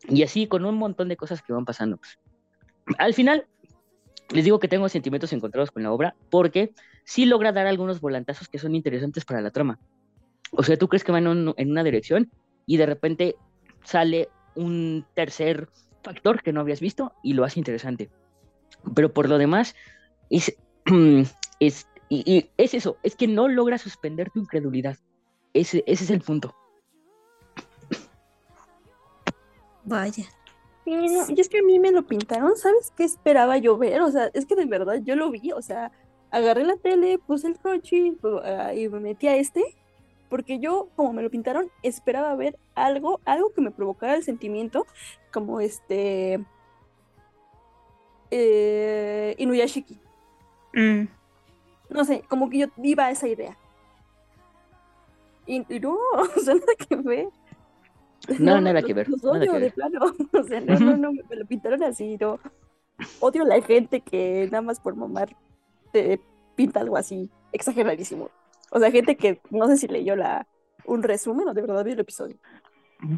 Y 0.07 0.21
así 0.21 0.47
con 0.47 0.63
un 0.63 0.75
montón 0.75 1.09
de 1.09 1.17
cosas 1.17 1.41
que 1.41 1.53
van 1.53 1.65
pasando. 1.65 1.99
Al 2.99 3.15
final, 3.15 3.47
les 4.31 4.45
digo 4.45 4.59
que 4.59 4.67
tengo 4.67 4.87
sentimientos 4.89 5.33
encontrados 5.33 5.71
con 5.71 5.81
la 5.81 5.91
obra, 5.91 6.15
porque 6.29 6.71
sí 7.03 7.25
logra 7.25 7.51
dar 7.51 7.65
algunos 7.65 7.99
volantazos 7.99 8.47
que 8.47 8.59
son 8.59 8.75
interesantes 8.75 9.25
para 9.25 9.41
la 9.41 9.49
trama. 9.49 9.79
O 10.51 10.63
sea, 10.63 10.77
tú 10.77 10.87
crees 10.87 11.03
que 11.03 11.11
van 11.11 11.27
en, 11.27 11.47
un- 11.49 11.53
en 11.57 11.71
una 11.71 11.83
dirección 11.83 12.29
y 12.65 12.77
de 12.77 12.85
repente 12.85 13.35
sale 13.83 14.29
un 14.55 15.05
tercer 15.15 15.69
factor 16.03 16.41
que 16.41 16.53
no 16.53 16.61
habías 16.61 16.79
visto 16.79 17.13
y 17.23 17.33
lo 17.33 17.43
hace 17.43 17.59
interesante. 17.59 18.09
Pero 18.95 19.13
por 19.13 19.27
lo 19.29 19.37
demás, 19.37 19.75
es, 20.29 20.55
es, 21.59 21.87
y, 22.09 22.23
y 22.31 22.49
es 22.57 22.73
eso, 22.73 22.97
es 23.03 23.15
que 23.15 23.27
no 23.27 23.47
logra 23.47 23.77
suspender 23.77 24.29
tu 24.31 24.39
incredulidad. 24.39 24.97
Ese, 25.53 25.83
ese 25.87 26.03
es 26.05 26.09
el 26.09 26.21
punto. 26.21 26.55
Vaya. 29.83 30.25
No, 30.85 31.03
y 31.29 31.39
es 31.39 31.49
que 31.49 31.59
a 31.59 31.63
mí 31.63 31.77
me 31.79 31.91
lo 31.91 32.05
pintaron, 32.07 32.55
¿sabes 32.57 32.91
qué 32.97 33.03
esperaba 33.03 33.57
yo 33.57 33.77
ver? 33.77 34.01
O 34.01 34.09
sea, 34.11 34.29
es 34.33 34.45
que 34.45 34.55
de 34.55 34.65
verdad 34.65 34.99
yo 35.03 35.15
lo 35.15 35.29
vi, 35.29 35.51
o 35.51 35.61
sea, 35.61 35.91
agarré 36.31 36.63
la 36.63 36.77
tele, 36.77 37.19
puse 37.19 37.47
el 37.47 37.57
Crunchy 37.59 38.11
pu- 38.19 38.41
ah, 38.43 38.73
y 38.73 38.89
me 38.89 38.99
metí 38.99 39.27
a 39.27 39.35
este 39.35 39.63
porque 40.29 40.59
yo, 40.59 40.89
como 40.95 41.11
me 41.13 41.23
lo 41.23 41.29
pintaron, 41.29 41.69
esperaba 41.83 42.35
ver 42.35 42.57
algo, 42.75 43.19
algo 43.25 43.51
que 43.51 43.61
me 43.61 43.71
provocara 43.71 44.15
el 44.15 44.23
sentimiento, 44.23 44.85
como 45.31 45.59
este 45.59 46.39
eh, 48.31 49.35
Inuyashiki. 49.37 49.99
Mm. 50.73 51.07
No 51.89 52.05
sé, 52.05 52.23
como 52.27 52.49
que 52.49 52.59
yo 52.59 52.67
iba 52.83 53.05
a 53.05 53.11
esa 53.11 53.27
idea. 53.27 53.57
Y, 55.45 55.65
y 55.67 55.79
no, 55.79 55.97
o 56.35 56.39
sea, 56.39 56.53
nada 56.53 56.73
que 56.87 56.95
ver. 56.95 57.27
No, 58.37 58.61
nada 58.61 58.83
que 58.83 58.93
ver, 58.93 59.09
Los 59.09 59.23
nada 59.23 59.39
odio 59.39 59.53
de 59.53 59.59
ver. 59.59 59.73
plano. 59.73 59.99
O 60.39 60.43
sea, 60.43 60.61
no, 60.61 60.79
no, 60.79 60.97
no, 60.97 61.11
me 61.11 61.35
lo 61.35 61.45
pintaron 61.45 61.81
así, 61.83 62.17
no. 62.19 62.39
Odio 63.19 63.43
a 63.43 63.47
la 63.47 63.61
gente 63.61 64.01
que 64.01 64.47
nada 64.51 64.61
más 64.61 64.79
por 64.79 64.95
mamar 64.95 65.35
te 65.91 66.19
pinta 66.55 66.81
algo 66.81 66.97
así, 66.97 67.29
exageradísimo. 67.51 68.29
O 68.71 68.79
sea, 68.79 68.91
gente 68.91 69.15
que 69.17 69.41
no 69.49 69.67
sé 69.67 69.77
si 69.77 69.87
leyó 69.87 70.15
la, 70.15 70.47
un 70.85 71.03
resumen 71.03 71.47
o 71.47 71.53
de 71.53 71.61
verdad 71.61 71.83
vio 71.83 71.93
el 71.93 71.99
episodio. 71.99 72.37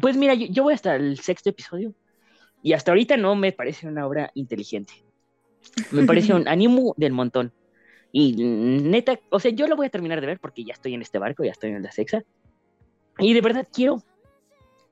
Pues 0.00 0.16
mira, 0.16 0.34
yo, 0.34 0.46
yo 0.46 0.62
voy 0.62 0.74
hasta 0.74 0.94
el 0.96 1.18
sexto 1.18 1.50
episodio 1.50 1.94
y 2.62 2.72
hasta 2.72 2.92
ahorita 2.92 3.16
no 3.16 3.34
me 3.34 3.52
parece 3.52 3.88
una 3.88 4.06
obra 4.06 4.30
inteligente. 4.34 4.92
Me 5.90 6.04
parece 6.06 6.34
un 6.34 6.48
ánimo 6.48 6.94
del 6.96 7.12
montón. 7.12 7.52
Y 8.12 8.34
neta, 8.36 9.18
o 9.30 9.40
sea, 9.40 9.50
yo 9.50 9.66
lo 9.66 9.76
voy 9.76 9.86
a 9.86 9.90
terminar 9.90 10.20
de 10.20 10.26
ver 10.26 10.38
porque 10.38 10.64
ya 10.64 10.74
estoy 10.74 10.94
en 10.94 11.02
este 11.02 11.18
barco, 11.18 11.44
ya 11.44 11.50
estoy 11.50 11.70
en 11.70 11.82
la 11.82 11.92
sexa. 11.92 12.22
Y 13.18 13.32
de 13.32 13.40
verdad 13.40 13.66
quiero 13.72 14.02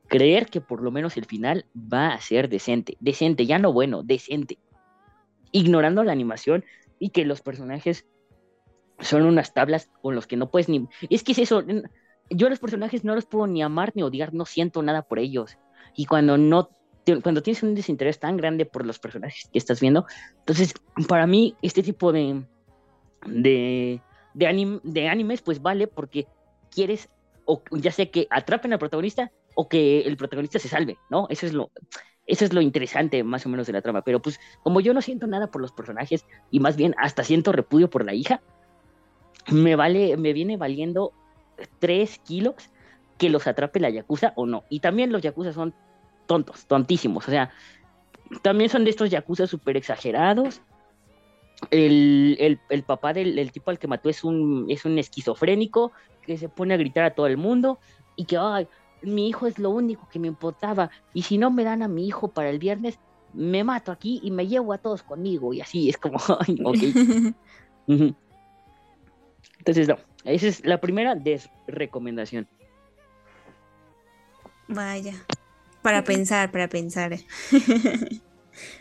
creer 0.09 0.47
que 0.47 0.61
por 0.61 0.83
lo 0.83 0.91
menos 0.91 1.17
el 1.17 1.27
final 1.27 1.67
va 1.77 2.09
a 2.09 2.21
ser 2.21 2.49
decente. 2.49 2.97
Decente, 2.99 3.47
ya 3.47 3.59
no 3.59 3.73
bueno, 3.73 4.03
decente. 4.03 4.59
Ignorando 5.53 6.03
la 6.03 6.13
animación 6.13 6.65
y 6.99 7.11
que 7.11 7.25
los 7.25 7.43
personajes 7.43 8.07
son 9.01 9.23
unas 9.23 9.53
tablas 9.55 9.91
con 10.03 10.15
los 10.15 10.27
que 10.27 10.37
no 10.37 10.51
puedes 10.51 10.69
ni... 10.69 10.89
Es 11.09 11.23
que 11.25 11.33
es 11.33 11.39
eso, 11.39 11.63
yo 12.31 12.49
los 12.49 12.59
personajes 12.59 13.05
no 13.05 13.15
los 13.15 13.27
puedo 13.27 13.47
ni 13.47 13.63
amar 13.63 13.93
ni 13.95 14.03
odiar, 14.03 14.35
no 14.35 14.45
siento 14.47 14.83
nada 14.83 15.03
por 15.03 15.19
ellos. 15.19 15.59
Y 15.97 16.07
cuando 16.07 16.39
no, 16.39 16.71
cuando 17.23 17.43
tienes 17.43 17.63
un 17.63 17.75
desinterés 17.75 18.21
tan 18.21 18.37
grande 18.37 18.67
por 18.67 18.87
los 18.87 18.99
personajes 18.99 19.49
que 19.53 19.59
estás 19.59 19.81
viendo, 19.81 20.07
entonces 20.39 20.75
para 21.09 21.27
mí 21.27 21.57
este 21.63 21.83
tipo 21.83 22.13
de, 22.13 22.45
de, 23.27 24.01
de, 24.35 24.47
anim- 24.47 24.81
de 24.83 25.09
animes 25.09 25.43
pues 25.43 25.61
vale 25.63 25.87
porque 25.87 26.27
quieres 26.71 27.09
o 27.47 27.63
ya 27.73 27.91
sea 27.91 28.07
que 28.11 28.27
atrapen 28.31 28.73
al 28.73 28.79
protagonista 28.79 29.33
o 29.55 29.69
que 29.69 30.03
el 30.03 30.17
protagonista 30.17 30.59
se 30.59 30.69
salve, 30.69 30.99
¿no? 31.11 31.27
Eso 31.31 31.47
es 31.47 31.53
lo, 31.53 31.73
eso 32.27 32.45
es 32.45 32.53
lo 32.53 32.61
interesante 32.61 33.25
más 33.25 33.45
o 33.45 33.49
menos 33.49 33.67
de 33.67 33.73
la 33.73 33.83
trama. 33.83 34.03
Pero 34.03 34.23
pues 34.23 34.39
como 34.63 34.81
yo 34.81 34.95
no 34.95 35.03
siento 35.03 35.27
nada 35.27 35.51
por 35.51 35.61
los 35.61 35.73
personajes 35.73 36.25
y 36.51 36.61
más 36.61 36.77
bien 36.77 36.95
hasta 36.99 37.25
siento 37.25 37.51
repudio 37.51 37.91
por 37.91 38.05
la 38.05 38.15
hija, 38.15 38.41
me 39.53 39.77
vale, 39.77 40.17
me 40.17 40.33
viene 40.33 40.57
valiendo 40.57 41.13
tres 41.79 42.19
kilos 42.27 42.55
que 43.19 43.29
los 43.29 43.47
atrape 43.47 43.81
la 43.81 43.91
Yakuza 43.91 44.33
o 44.37 44.47
no. 44.47 44.65
Y 44.71 44.81
también 44.81 45.13
los 45.13 45.23
Yakuza 45.23 45.53
son 45.53 45.75
tontos, 46.27 46.67
tontísimos. 46.67 47.27
O 47.29 47.31
sea, 47.31 47.51
también 48.43 48.71
son 48.71 48.85
de 48.85 48.91
estos 48.91 49.11
Yakuza 49.11 49.47
súper 49.47 49.77
exagerados. 49.77 50.61
El, 51.71 52.37
el- 52.41 52.59
el 52.71 52.85
papá 52.85 53.13
del 53.13 53.39
el 53.39 53.53
tipo 53.53 53.71
al 53.71 53.79
que 53.79 53.87
mató 53.87 54.09
es 54.09 54.25
un, 54.25 54.67
es 54.71 54.85
un 54.87 54.99
esquizofrénico 54.99 55.93
que 56.23 56.39
se 56.39 56.49
pone 56.49 56.73
a 56.75 56.79
gritar 56.79 57.05
a 57.05 57.15
todo 57.15 57.27
el 57.27 57.37
mundo 57.37 57.79
y 58.17 58.25
que, 58.25 58.39
ay, 58.39 58.67
mi 59.03 59.29
hijo 59.29 59.47
es 59.47 59.59
lo 59.59 59.71
único 59.71 60.09
que 60.11 60.19
me 60.19 60.29
importaba. 60.29 60.91
Y 61.13 61.23
si 61.23 61.37
no 61.39 61.51
me 61.51 61.65
dan 61.65 61.83
a 61.83 61.89
mi 61.89 62.07
hijo 62.07 62.33
para 62.33 62.49
el 62.51 62.59
viernes, 62.59 62.99
me 63.35 63.63
mato 63.65 63.93
aquí 63.93 64.21
y 64.23 64.31
me 64.31 64.47
llevo 64.47 64.73
a 64.73 64.79
todos 64.79 65.03
conmigo. 65.03 65.53
Y 65.53 65.61
así 65.61 65.89
es 65.91 65.99
como, 65.99 66.19
ay, 66.49 66.57
ok. 66.65 66.77
Entonces, 69.61 69.89
no, 69.89 69.99
esa 70.25 70.49
es 70.49 70.65
la 70.65 70.81
primera 70.81 71.15
desrecomendación. 71.15 72.49
Vaya. 74.69 75.15
Para 75.83 76.03
pensar, 76.03 76.51
para 76.51 76.69
pensar. 76.69 77.13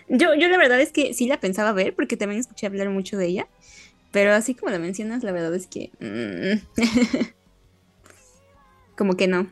yo, 0.10 0.36
yo 0.36 0.47
la 0.47 0.58
verdad 0.58 0.80
es 0.80 0.93
que 0.93 1.13
sí 1.13 1.27
la 1.27 1.39
pensaba 1.39 1.73
ver 1.73 1.95
porque 1.95 2.15
también 2.15 2.39
escuché 2.39 2.65
hablar 2.65 2.89
mucho 2.89 3.17
de 3.17 3.27
ella. 3.27 3.47
Pero 4.12 4.34
así 4.34 4.56
como 4.56 4.71
la 4.71 4.80
mencionas, 4.80 5.23
la 5.23 5.34
verdad 5.34 5.53
es 5.53 5.67
que... 5.67 5.91
mm, 5.99 7.25
como 8.95 9.17
que 9.17 9.27
no. 9.27 9.47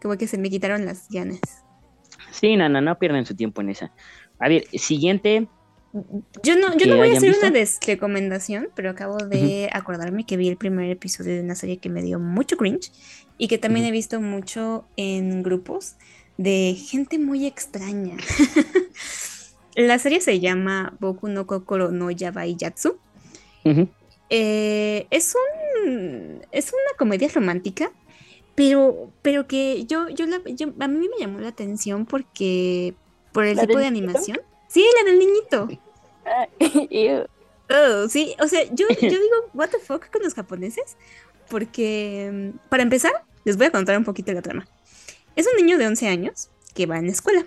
Como 0.00 0.16
que 0.16 0.26
se 0.26 0.38
me 0.38 0.48
quitaron 0.48 0.86
las 0.86 1.10
ganas. 1.10 1.40
Sí, 2.30 2.56
no, 2.56 2.70
no, 2.70 2.80
no 2.80 2.98
pierdan 2.98 3.26
su 3.26 3.36
tiempo 3.36 3.60
en 3.60 3.68
esa. 3.68 3.92
A 4.38 4.48
ver, 4.48 4.66
siguiente. 4.72 5.46
Yo 6.42 6.56
no, 6.56 6.72
yo 6.72 6.78
¿Que 6.78 6.86
no 6.86 6.96
voy 6.96 7.08
a 7.08 7.16
hacer 7.16 7.30
visto? 7.30 7.46
una 7.46 7.50
desrecomendación, 7.50 8.68
pero 8.74 8.90
acabo 8.90 9.16
de 9.16 9.70
acordarme 9.72 10.24
que 10.26 10.36
vi 10.36 10.48
el 10.48 10.56
primer 10.56 10.90
episodio 10.90 11.34
de 11.34 11.40
una 11.40 11.54
serie 11.54 11.78
que 11.78 11.88
me 11.88 12.02
dio 12.02 12.18
mucho 12.18 12.56
cringe 12.56 12.92
y 13.38 13.48
que 13.48 13.56
también 13.58 13.86
he 13.86 13.90
visto 13.90 14.20
mucho 14.20 14.84
en 14.96 15.42
grupos 15.42 15.96
de 16.36 16.76
gente 16.78 17.18
muy 17.18 17.46
extraña. 17.46 18.16
La 19.74 19.98
serie 19.98 20.20
se 20.20 20.40
llama 20.40 20.96
Boku 21.00 21.28
no 21.28 21.46
Kokoro 21.46 21.90
no 21.90 22.10
Yabai 22.10 22.56
Yatsu. 22.56 22.98
Eh, 24.30 25.06
es 25.10 25.34
un 25.34 26.42
es 26.52 26.68
una 26.72 26.98
comedia 26.98 27.28
romántica, 27.28 27.90
pero, 28.54 29.10
pero 29.22 29.46
que 29.46 29.84
yo, 29.86 30.08
yo, 30.10 30.26
la- 30.26 30.42
yo- 30.46 30.72
a 30.80 30.88
mí 30.88 31.08
me 31.08 31.18
llamó 31.18 31.38
la 31.40 31.48
atención 31.48 32.04
porque 32.06 32.94
por 33.32 33.44
el 33.46 33.56
¿La 33.56 33.66
tipo 33.66 33.78
de 33.78 33.86
animación. 33.86 34.40
Sí, 34.68 34.84
la 34.96 35.10
del 35.10 35.18
niñito. 35.18 35.68
Oh, 37.70 38.08
sí, 38.08 38.34
o 38.40 38.48
sea, 38.48 38.64
yo, 38.72 38.86
yo 38.88 38.96
digo, 39.00 39.50
what 39.52 39.68
the 39.68 39.78
fuck 39.78 40.10
con 40.10 40.22
los 40.22 40.34
japoneses, 40.34 40.96
porque 41.50 42.30
mm, 42.32 42.68
para 42.70 42.82
empezar, 42.82 43.12
les 43.44 43.58
voy 43.58 43.66
a 43.66 43.70
contar 43.70 43.98
un 43.98 44.04
poquito 44.04 44.32
la 44.32 44.40
trama. 44.42 44.66
Es 45.36 45.46
un 45.46 45.56
niño 45.56 45.76
de 45.76 45.86
11 45.86 46.08
años 46.08 46.48
que 46.74 46.86
va 46.86 46.98
en 46.98 47.06
la 47.06 47.12
escuela 47.12 47.44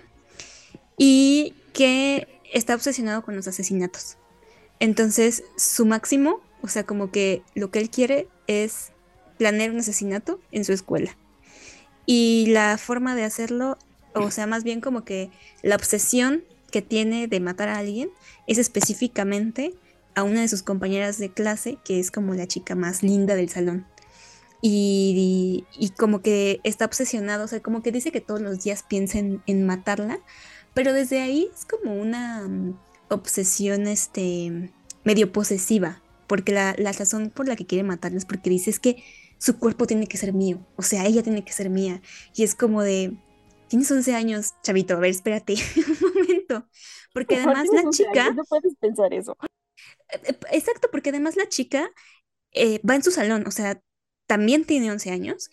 y 0.96 1.54
que 1.72 2.28
está 2.52 2.74
obsesionado 2.74 3.22
con 3.22 3.34
los 3.34 3.48
asesinatos. 3.48 4.16
Entonces, 4.78 5.44
su 5.56 5.86
máximo, 5.86 6.40
o 6.62 6.68
sea, 6.68 6.84
como 6.84 7.10
que 7.10 7.42
lo 7.54 7.70
que 7.70 7.80
él 7.80 7.90
quiere 7.90 8.28
es 8.46 8.92
planear 9.38 9.70
un 9.70 9.80
asesinato 9.80 10.40
en 10.52 10.64
su 10.64 10.72
escuela. 10.72 11.16
Y 12.06 12.46
la 12.48 12.78
forma 12.78 13.14
de 13.14 13.24
hacerlo, 13.24 13.76
o 14.14 14.30
sea, 14.30 14.46
más 14.46 14.64
bien 14.64 14.80
como 14.80 15.04
que 15.04 15.30
la 15.62 15.76
obsesión 15.76 16.44
que 16.72 16.82
tiene 16.82 17.28
de 17.28 17.38
matar 17.38 17.68
a 17.68 17.78
alguien 17.78 18.10
es 18.48 18.58
específicamente 18.58 19.74
a 20.16 20.24
una 20.24 20.40
de 20.40 20.48
sus 20.48 20.62
compañeras 20.62 21.18
de 21.18 21.32
clase, 21.32 21.78
que 21.84 22.00
es 22.00 22.10
como 22.10 22.34
la 22.34 22.48
chica 22.48 22.74
más 22.74 23.02
linda 23.04 23.36
del 23.36 23.48
salón. 23.48 23.86
Y, 24.60 25.64
y 25.78 25.90
como 25.90 26.22
que 26.22 26.60
está 26.64 26.84
obsesionado, 26.84 27.44
o 27.44 27.48
sea, 27.48 27.60
como 27.60 27.82
que 27.82 27.92
dice 27.92 28.12
que 28.12 28.20
todos 28.20 28.40
los 28.40 28.62
días 28.62 28.84
piensa 28.88 29.18
en, 29.18 29.66
matarla, 29.66 30.20
pero 30.74 30.92
desde 30.92 31.20
ahí 31.20 31.48
es 31.54 31.64
como 31.64 31.94
una 31.94 32.46
mm, 32.48 32.78
obsesión 33.08 33.86
este, 33.86 34.70
medio 35.04 35.32
posesiva, 35.32 36.00
porque 36.28 36.52
la, 36.52 36.74
la 36.78 36.92
razón 36.92 37.30
por 37.30 37.48
la 37.48 37.56
que 37.56 37.66
quiere 37.66 37.82
matarla 37.82 38.18
es 38.18 38.24
porque 38.24 38.50
dice 38.50 38.70
es 38.70 38.78
que 38.78 39.02
su 39.38 39.58
cuerpo 39.58 39.86
tiene 39.88 40.06
que 40.06 40.16
ser 40.16 40.32
mío, 40.32 40.64
o 40.76 40.82
sea, 40.82 41.06
ella 41.06 41.24
tiene 41.24 41.44
que 41.44 41.52
ser 41.52 41.68
mía. 41.68 42.00
Y 42.36 42.44
es 42.44 42.54
como 42.54 42.82
de, 42.82 43.16
tienes 43.72 43.90
11 43.90 44.14
años, 44.14 44.52
chavito, 44.62 44.94
a 44.94 44.98
ver, 44.98 45.12
espérate 45.12 45.54
un 46.02 46.14
momento. 46.14 46.68
Porque 47.14 47.36
además 47.38 47.66
la 47.72 47.80
11 47.80 48.04
chica... 48.04 48.24
años, 48.26 48.36
No 48.36 48.44
puedes 48.44 48.76
pensar 48.76 49.14
eso. 49.14 49.34
Eh, 50.10 50.36
Exacto, 50.50 50.88
porque 50.90 51.08
además 51.08 51.36
la 51.36 51.48
chica 51.48 51.90
eh, 52.52 52.80
va 52.88 52.96
en 52.96 53.02
su 53.02 53.10
salón, 53.10 53.46
o 53.46 53.50
sea, 53.50 53.80
también 54.26 54.66
tiene 54.66 54.90
11 54.90 55.10
años, 55.10 55.48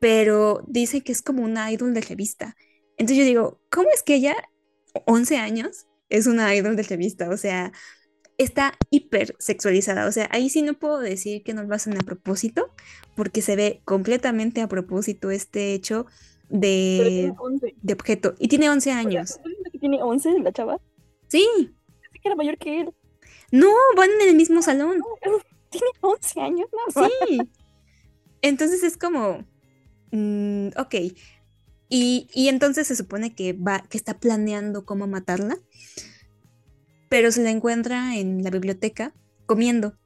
pero 0.00 0.62
dice 0.66 1.02
que 1.02 1.12
es 1.12 1.20
como 1.20 1.42
una 1.44 1.70
idol 1.70 1.92
de 1.92 2.00
revista. 2.00 2.56
Entonces 2.96 3.18
yo 3.18 3.24
digo, 3.24 3.60
¿cómo 3.70 3.90
es 3.92 4.02
que 4.02 4.14
ella, 4.14 4.34
11 5.04 5.36
años, 5.36 5.86
es 6.08 6.26
una 6.26 6.54
idol 6.54 6.74
de 6.74 6.84
revista? 6.84 7.28
O 7.28 7.36
sea, 7.36 7.72
está 8.38 8.78
hiper 8.88 9.36
sexualizada. 9.38 10.06
O 10.06 10.12
sea, 10.12 10.26
ahí 10.32 10.48
sí 10.48 10.62
no 10.62 10.72
puedo 10.72 11.00
decir 11.00 11.42
que 11.42 11.52
no 11.52 11.64
lo 11.64 11.74
hacen 11.74 11.98
a 11.98 12.00
propósito, 12.00 12.74
porque 13.14 13.42
se 13.42 13.56
ve 13.56 13.82
completamente 13.84 14.62
a 14.62 14.68
propósito 14.68 15.30
este 15.30 15.74
hecho 15.74 16.06
de, 16.48 17.32
tiene 17.32 17.34
11. 17.38 17.74
de 17.80 17.92
objeto. 17.92 18.34
Y 18.38 18.48
tiene 18.48 18.68
11 18.70 18.78
O 18.78 18.92
sea, 18.92 18.98
años. 19.00 19.30
¿estás 19.30 19.44
viendo 19.44 19.70
que 19.70 19.78
tiene 19.78 20.02
11 20.02 20.38
la 20.40 20.52
chava? 20.52 20.80
Sí, 21.28 21.46
Pensé 21.56 22.18
que 22.22 22.28
era 22.28 22.36
mayor 22.36 22.58
que 22.58 22.80
él. 22.80 22.90
no, 23.50 23.68
van 23.96 24.10
en 24.20 24.28
el 24.28 24.36
mismo 24.36 24.62
salón. 24.62 25.00
Tiene 25.70 25.86
11 26.00 26.40
años, 26.40 26.68
no 26.72 27.08
Sí. 27.26 27.38
Entonces 28.40 28.82
es 28.82 28.96
como, 28.96 29.44
mm, 30.12 30.68
ok. 30.78 30.94
Y, 31.90 32.28
y 32.32 32.48
entonces 32.48 32.86
se 32.86 32.96
supone 32.96 33.34
que 33.34 33.52
va, 33.52 33.80
que 33.88 33.98
está 33.98 34.18
planeando 34.18 34.84
cómo 34.84 35.06
matarla, 35.06 35.56
pero 37.08 37.32
se 37.32 37.42
la 37.42 37.50
encuentra 37.50 38.16
en 38.16 38.42
la 38.42 38.50
biblioteca 38.50 39.14
comiendo. 39.46 39.96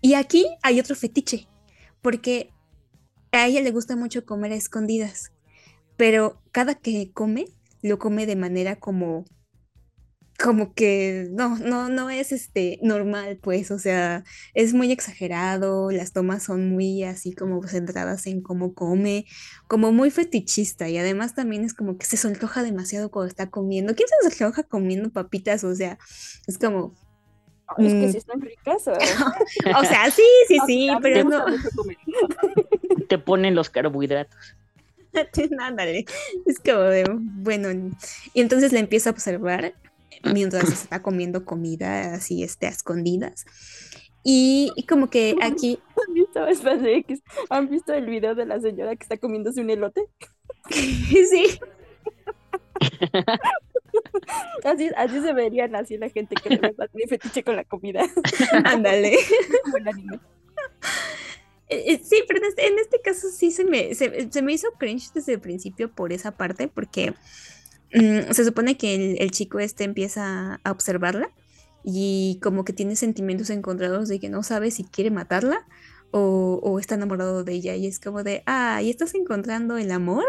Y 0.00 0.14
aquí 0.14 0.46
hay 0.62 0.80
otro 0.80 0.94
fetiche, 0.96 1.48
porque 2.00 2.50
a 3.32 3.46
ella 3.46 3.60
le 3.60 3.70
gusta 3.72 3.96
mucho 3.96 4.24
comer 4.24 4.52
a 4.52 4.56
escondidas, 4.56 5.32
pero 6.00 6.40
cada 6.50 6.76
que 6.76 7.10
come, 7.12 7.44
lo 7.82 7.98
come 7.98 8.24
de 8.24 8.34
manera 8.34 8.76
como 8.76 9.26
como 10.42 10.72
que 10.72 11.28
no, 11.30 11.58
no, 11.58 11.90
no 11.90 12.08
es 12.08 12.32
este 12.32 12.78
normal, 12.82 13.38
pues, 13.42 13.70
o 13.70 13.78
sea, 13.78 14.24
es 14.54 14.72
muy 14.72 14.92
exagerado, 14.92 15.90
las 15.90 16.14
tomas 16.14 16.42
son 16.44 16.70
muy 16.70 17.04
así 17.04 17.34
como 17.34 17.62
centradas 17.68 18.26
en 18.26 18.40
cómo 18.40 18.72
come, 18.72 19.26
como 19.68 19.92
muy 19.92 20.10
fetichista, 20.10 20.88
y 20.88 20.96
además 20.96 21.34
también 21.34 21.64
es 21.64 21.74
como 21.74 21.98
que 21.98 22.06
se 22.06 22.16
sonroja 22.16 22.62
demasiado 22.62 23.10
cuando 23.10 23.28
está 23.28 23.50
comiendo. 23.50 23.94
¿Quién 23.94 24.08
se 24.08 24.30
sonroja 24.30 24.62
comiendo 24.62 25.10
papitas? 25.10 25.62
O 25.64 25.74
sea, 25.74 25.98
es 26.46 26.56
como, 26.56 26.94
Es 27.76 27.92
que 27.92 28.06
Mm. 28.06 28.12
sí 28.12 28.16
están 28.16 28.40
ricas. 28.40 28.88
¿o? 28.88 28.92
o 29.78 29.84
sea, 29.84 30.10
sí, 30.10 30.22
sí, 30.48 30.56
sí, 30.66 30.88
pero 31.02 31.28
no. 31.28 31.44
Te 33.06 33.18
ponen 33.18 33.54
los 33.54 33.68
carbohidratos. 33.68 34.56
ándale, 35.60 36.04
es 36.46 36.58
como 36.58 36.80
de, 36.80 37.04
bueno, 37.08 37.92
y 38.34 38.40
entonces 38.40 38.72
la 38.72 38.80
empieza 38.80 39.10
a 39.10 39.12
observar 39.12 39.74
mientras 40.32 40.68
está 40.70 41.02
comiendo 41.02 41.44
comida 41.44 42.14
así, 42.14 42.42
este, 42.42 42.66
a 42.66 42.70
escondidas. 42.70 43.46
Y, 44.22 44.70
y 44.76 44.84
como 44.84 45.08
que 45.08 45.36
aquí, 45.42 45.78
¿Han 46.08 46.14
visto, 46.14 46.40
¿Han 47.48 47.68
visto 47.68 47.94
el 47.94 48.06
video 48.06 48.34
de 48.34 48.46
la 48.46 48.60
señora 48.60 48.94
que 48.96 49.02
está 49.02 49.16
comiéndose 49.16 49.60
un 49.60 49.70
elote? 49.70 50.04
sí, 50.70 51.58
Así, 54.64 54.90
así 54.96 55.20
se 55.20 55.32
verían 55.32 55.74
así 55.74 55.98
la 55.98 56.08
gente 56.08 56.34
que 56.34 56.50
le 56.50 56.56
gusta 56.68 56.88
tiene 56.88 57.08
fetiche 57.08 57.42
con 57.42 57.56
la 57.56 57.64
comida. 57.64 58.02
ándale. 58.64 59.16
Como 59.64 59.76
el 59.78 59.88
anime. 59.88 60.20
Eh, 61.70 62.00
Sí, 62.04 62.16
pero 62.26 62.40
en 62.40 62.46
este, 62.46 62.66
en 62.66 62.78
este 62.78 63.00
caso 63.00 63.28
sí 63.30 63.52
se 63.52 63.64
me, 63.64 63.94
se, 63.94 64.42
me 64.42 64.52
hizo 64.52 64.68
cringe 64.78 65.12
desde 65.14 65.34
el 65.34 65.40
principio 65.40 65.90
por 65.90 66.12
esa 66.12 66.32
parte, 66.32 66.68
porque 66.68 67.14
mm, 67.94 68.32
se 68.32 68.44
supone 68.44 68.76
que 68.76 69.16
el, 69.18 69.30
chico 69.30 69.60
este 69.60 69.84
empieza 69.84 70.60
a 70.64 70.70
observarla 70.72 71.30
y 71.84 72.38
como 72.42 72.64
que 72.64 72.72
tiene 72.72 72.96
sentimientos 72.96 73.50
encontrados 73.50 74.08
de 74.08 74.20
que 74.20 74.28
no 74.28 74.42
sabe 74.42 74.70
si 74.70 74.84
quiere 74.84 75.10
matarla 75.10 75.66
o, 76.12 76.78
está 76.80 76.96
enamorado 76.96 77.44
de 77.44 77.52
ella 77.52 77.76
y 77.76 77.86
es 77.86 78.00
como 78.00 78.24
de, 78.24 78.42
ah, 78.46 78.82
¿y 78.82 78.90
estás 78.90 79.14
encontrando 79.14 79.78
el 79.78 79.92
amor? 79.92 80.24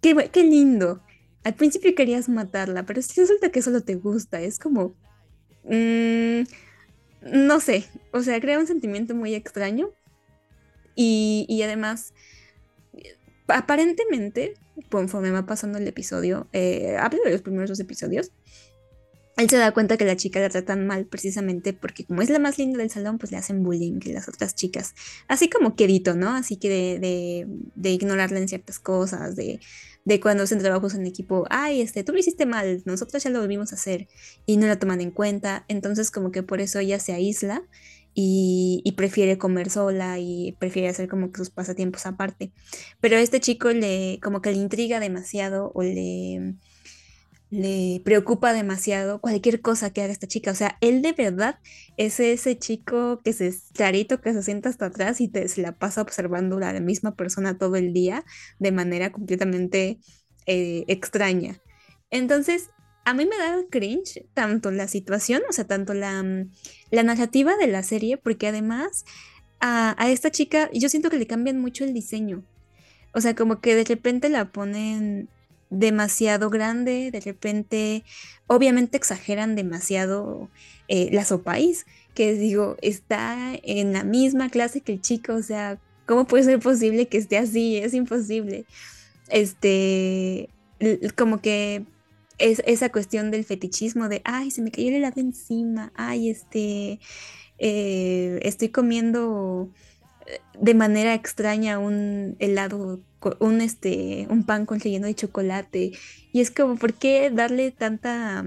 Qué, 0.00 0.30
qué 0.32 0.44
lindo. 0.44 1.02
Al 1.44 1.54
principio 1.54 1.94
querías 1.94 2.28
matarla, 2.30 2.86
pero 2.86 3.02
si 3.02 3.20
resulta 3.20 3.50
que 3.50 3.60
solo 3.60 3.82
te 3.82 3.96
gusta, 3.96 4.40
es 4.40 4.58
como, 4.58 4.94
mm, 5.64 6.42
no 7.22 7.60
sé, 7.60 7.84
o 8.12 8.22
sea, 8.22 8.40
crea 8.40 8.58
un 8.58 8.66
sentimiento 8.66 9.14
muy 9.14 9.34
extraño 9.34 9.90
y, 10.94 11.46
y 11.48 11.62
además, 11.62 12.12
aparentemente, 13.48 14.54
conforme 14.90 15.30
va 15.30 15.46
pasando 15.46 15.78
el 15.78 15.86
episodio, 15.86 16.48
eh, 16.52 16.96
hablo 16.98 17.20
de 17.24 17.32
los 17.32 17.42
primeros 17.42 17.70
dos 17.70 17.80
episodios, 17.80 18.32
él 19.36 19.50
se 19.50 19.56
da 19.56 19.72
cuenta 19.72 19.96
que 19.96 20.04
la 20.04 20.16
chica 20.16 20.38
la 20.38 20.48
tratan 20.48 20.86
mal 20.86 21.06
precisamente 21.06 21.72
porque 21.72 22.04
como 22.04 22.22
es 22.22 22.30
la 22.30 22.38
más 22.38 22.56
linda 22.56 22.78
del 22.78 22.90
salón, 22.90 23.18
pues 23.18 23.32
le 23.32 23.38
hacen 23.38 23.64
bullying 23.64 23.98
que 23.98 24.12
las 24.12 24.28
otras 24.28 24.54
chicas. 24.54 24.94
Así 25.26 25.50
como 25.50 25.74
quedito, 25.74 26.14
¿no? 26.14 26.30
Así 26.34 26.56
que 26.56 26.68
de, 26.68 26.98
de, 27.00 27.46
de 27.74 27.90
ignorarla 27.90 28.38
en 28.38 28.46
ciertas 28.46 28.78
cosas, 28.78 29.34
de, 29.34 29.58
de 30.04 30.20
cuando 30.20 30.44
hacen 30.44 30.60
trabajos 30.60 30.94
en 30.94 31.04
equipo, 31.04 31.46
ay, 31.50 31.80
este, 31.80 32.04
tú 32.04 32.12
lo 32.12 32.20
hiciste 32.20 32.46
mal, 32.46 32.82
nosotros 32.84 33.24
ya 33.24 33.30
lo 33.30 33.40
volvimos 33.40 33.72
a 33.72 33.74
hacer 33.74 34.06
y 34.46 34.56
no 34.56 34.68
la 34.68 34.78
toman 34.78 35.00
en 35.00 35.10
cuenta. 35.10 35.64
Entonces 35.66 36.12
como 36.12 36.30
que 36.30 36.44
por 36.44 36.60
eso 36.60 36.78
ella 36.78 37.00
se 37.00 37.12
aísla 37.12 37.64
y, 38.14 38.82
y 38.84 38.92
prefiere 38.92 39.38
comer 39.38 39.70
sola 39.70 40.18
y 40.18 40.56
prefiere 40.60 40.88
hacer 40.88 41.08
como 41.08 41.30
que 41.30 41.38
sus 41.38 41.50
pasatiempos 41.50 42.06
aparte. 42.06 42.52
Pero 43.00 43.16
a 43.16 43.20
este 43.20 43.40
chico 43.40 43.70
le 43.70 44.20
como 44.22 44.40
que 44.40 44.52
le 44.52 44.58
intriga 44.58 45.00
demasiado 45.00 45.72
o 45.74 45.82
le, 45.82 46.54
le 47.50 48.00
preocupa 48.04 48.52
demasiado 48.52 49.20
cualquier 49.20 49.60
cosa 49.60 49.90
que 49.90 50.02
haga 50.02 50.12
esta 50.12 50.26
chica. 50.26 50.50
O 50.50 50.54
sea, 50.54 50.76
él 50.80 51.02
de 51.02 51.12
verdad 51.12 51.58
es 51.96 52.18
ese 52.20 52.58
chico 52.58 53.20
que 53.22 53.32
se 53.32 53.54
clarito 53.74 54.20
que 54.20 54.32
se 54.32 54.42
sienta 54.42 54.68
hasta 54.68 54.86
atrás 54.86 55.20
y 55.20 55.28
te, 55.28 55.48
se 55.48 55.62
la 55.62 55.72
pasa 55.72 56.02
observando 56.02 56.56
a 56.56 56.72
la 56.72 56.80
misma 56.80 57.14
persona 57.14 57.56
todo 57.58 57.76
el 57.76 57.92
día 57.92 58.24
de 58.58 58.72
manera 58.72 59.12
completamente 59.12 60.00
eh, 60.46 60.84
extraña. 60.88 61.60
Entonces, 62.10 62.70
a 63.04 63.14
mí 63.14 63.26
me 63.26 63.36
da 63.36 63.56
cringe 63.70 64.26
tanto 64.34 64.70
la 64.70 64.88
situación, 64.88 65.42
o 65.48 65.52
sea, 65.52 65.66
tanto 65.66 65.94
la, 65.94 66.22
mm, 66.22 66.50
la 66.90 67.02
narrativa 67.02 67.56
de 67.56 67.66
la 67.66 67.82
serie, 67.82 68.16
porque 68.16 68.48
además 68.48 69.04
a, 69.60 69.94
a 70.02 70.10
esta 70.10 70.30
chica 70.30 70.70
yo 70.72 70.88
siento 70.88 71.10
que 71.10 71.18
le 71.18 71.26
cambian 71.26 71.60
mucho 71.60 71.84
el 71.84 71.94
diseño. 71.94 72.42
O 73.12 73.20
sea, 73.20 73.34
como 73.34 73.60
que 73.60 73.74
de 73.74 73.84
repente 73.84 74.28
la 74.28 74.50
ponen 74.50 75.28
demasiado 75.70 76.50
grande, 76.50 77.10
de 77.10 77.20
repente, 77.20 78.04
obviamente 78.46 78.96
exageran 78.96 79.54
demasiado 79.54 80.48
eh, 80.88 81.08
la 81.12 81.24
Sopais, 81.24 81.86
que 82.14 82.34
digo, 82.34 82.76
está 82.82 83.54
en 83.62 83.92
la 83.92 84.04
misma 84.04 84.50
clase 84.50 84.80
que 84.80 84.92
el 84.92 85.00
chico, 85.00 85.34
o 85.34 85.42
sea, 85.42 85.78
¿cómo 86.06 86.26
puede 86.26 86.44
ser 86.44 86.60
posible 86.60 87.06
que 87.08 87.18
esté 87.18 87.38
así? 87.38 87.76
Es 87.76 87.94
imposible. 87.94 88.66
Este, 89.28 90.48
como 91.16 91.40
que 91.40 91.84
es 92.38 92.62
esa 92.66 92.90
cuestión 92.90 93.30
del 93.30 93.44
fetichismo 93.44 94.08
de, 94.08 94.22
ay, 94.24 94.50
se 94.50 94.62
me 94.62 94.70
cayó 94.70 94.88
el 94.88 94.94
helado 94.94 95.20
encima, 95.20 95.92
ay, 95.94 96.30
este, 96.30 97.00
eh, 97.58 98.40
estoy 98.42 98.70
comiendo 98.70 99.70
eh, 100.26 100.40
de 100.58 100.74
manera 100.74 101.14
extraña 101.14 101.78
un 101.78 102.36
helado, 102.38 103.00
un, 103.38 103.60
este, 103.60 104.26
un 104.30 104.44
pan 104.44 104.66
con 104.66 104.80
relleno 104.80 105.06
de 105.06 105.14
chocolate. 105.14 105.92
Y 106.32 106.40
es 106.40 106.50
como, 106.50 106.76
¿por 106.76 106.94
qué 106.94 107.30
darle 107.30 107.70
tanta 107.70 108.44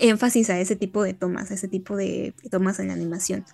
énfasis 0.00 0.50
a 0.50 0.60
ese 0.60 0.76
tipo 0.76 1.02
de 1.02 1.14
tomas, 1.14 1.50
a 1.50 1.54
ese 1.54 1.68
tipo 1.68 1.96
de 1.96 2.34
tomas 2.50 2.80
en 2.80 2.88
la 2.88 2.94
animación? 2.94 3.44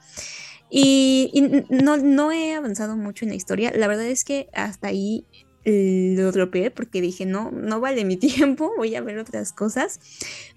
Y, 0.71 1.31
y 1.33 1.43
no, 1.69 1.97
no 1.99 2.33
he 2.33 2.55
avanzado 2.55 2.97
mucho 2.97 3.25
en 3.25 3.31
la 3.31 3.37
historia. 3.37 3.73
La 3.77 3.87
verdad 3.87 4.07
es 4.07 4.25
que 4.25 4.49
hasta 4.55 4.89
ahí 4.89 5.25
lo 5.65 6.33
dropeé 6.33 6.71
porque 6.71 7.01
dije, 7.01 7.27
no, 7.27 7.51
no 7.51 7.81
vale 7.81 8.05
mi 8.05 8.17
tiempo, 8.19 8.73
voy 8.77 8.95
a 8.95 9.01
ver 9.01 9.19
otras 9.19 9.53
cosas. 9.53 10.01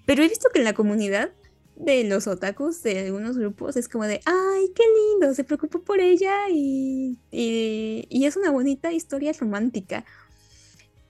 Pero 0.06 0.22
he 0.22 0.28
visto 0.28 0.48
que 0.52 0.60
en 0.60 0.64
la 0.64 0.74
comunidad 0.74 1.30
de 1.76 2.04
los 2.04 2.26
otakus 2.26 2.82
de 2.82 2.98
algunos 2.98 3.38
grupos 3.38 3.76
es 3.76 3.88
como 3.88 4.04
de, 4.04 4.20
ay, 4.24 4.72
qué 4.74 4.82
lindo, 5.12 5.34
se 5.34 5.44
preocupó 5.44 5.80
por 5.80 6.00
ella 6.00 6.34
y, 6.50 7.18
y, 7.30 8.06
y 8.08 8.24
es 8.24 8.36
una 8.36 8.50
bonita 8.50 8.92
historia 8.92 9.32
romántica. 9.32 10.04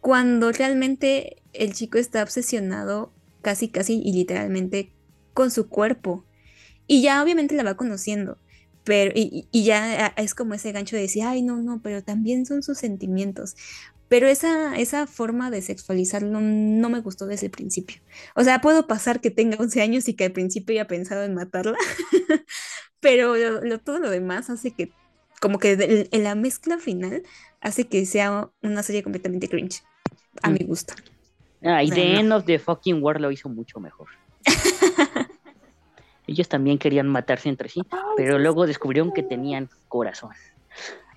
Cuando 0.01 0.53
realmente 0.53 1.43
el 1.53 1.73
chico 1.73 1.99
está 1.99 2.23
obsesionado 2.23 3.13
casi, 3.43 3.69
casi 3.69 4.01
y 4.05 4.13
literalmente 4.13 4.93
con 5.35 5.51
su 5.51 5.69
cuerpo. 5.69 6.25
Y 6.87 7.03
ya 7.03 7.23
obviamente 7.23 7.55
la 7.55 7.63
va 7.63 7.77
conociendo. 7.77 8.39
Pero, 8.88 9.12
y, 9.14 9.46
y 9.53 9.64
ya 9.64 10.07
es 10.16 10.35
como 10.35 10.55
ese 10.55 10.72
gancho 10.72 10.96
de 10.96 11.03
decir, 11.03 11.22
ay, 11.24 11.42
no, 11.42 11.59
no, 11.59 11.83
pero 11.83 12.03
también 12.03 12.46
son 12.46 12.62
sus 12.62 12.79
sentimientos. 12.79 13.55
Pero 14.09 14.27
esa, 14.29 14.79
esa 14.79 15.07
forma 15.07 15.51
de 15.51 15.61
sexualizarlo 15.61 16.40
no 16.40 16.88
me 16.88 17.01
gustó 17.01 17.27
desde 17.27 17.44
el 17.48 17.53
principio. 17.53 17.98
O 18.35 18.42
sea, 18.44 18.62
puedo 18.62 18.87
pasar 18.87 19.20
que 19.20 19.31
tenga 19.31 19.59
11 19.61 19.83
años 19.83 20.09
y 20.09 20.14
que 20.14 20.24
al 20.24 20.33
principio 20.33 20.72
haya 20.72 20.87
pensado 20.87 21.22
en 21.24 21.35
matarla, 21.35 21.77
pero 23.01 23.37
lo- 23.37 23.61
lo- 23.62 23.79
todo 23.79 23.98
lo 23.98 24.09
demás 24.09 24.48
hace 24.48 24.70
que, 24.70 24.90
como 25.42 25.59
que 25.59 25.77
de- 25.77 26.09
en 26.11 26.24
la 26.24 26.35
mezcla 26.35 26.79
final, 26.79 27.22
hace 27.61 27.85
que 27.87 28.07
sea 28.07 28.48
una 28.62 28.83
serie 28.83 29.03
completamente 29.03 29.48
cringe, 29.51 29.83
a 30.42 30.48
Mm. 30.48 30.53
mi 30.55 30.64
gusto. 30.64 30.94
Ah, 31.62 31.83
y 31.85 31.88
No, 31.90 31.94
The 31.96 32.12
no. 32.14 32.20
End 32.20 32.33
of 32.33 32.44
the 32.46 32.59
Fucking 32.59 33.03
World 33.03 33.20
lo 33.20 33.31
hizo 33.31 33.51
mucho 33.51 33.79
mejor. 33.81 34.09
Ellos 36.29 36.49
también 36.49 36.79
querían 36.79 37.09
matarse 37.09 37.49
entre 37.49 37.69
sí, 37.69 37.81
pero 38.17 38.38
luego 38.38 38.67
descubrieron 38.67 39.12
que 39.12 39.23
tenían 39.25 39.69
corazón. 39.88 40.31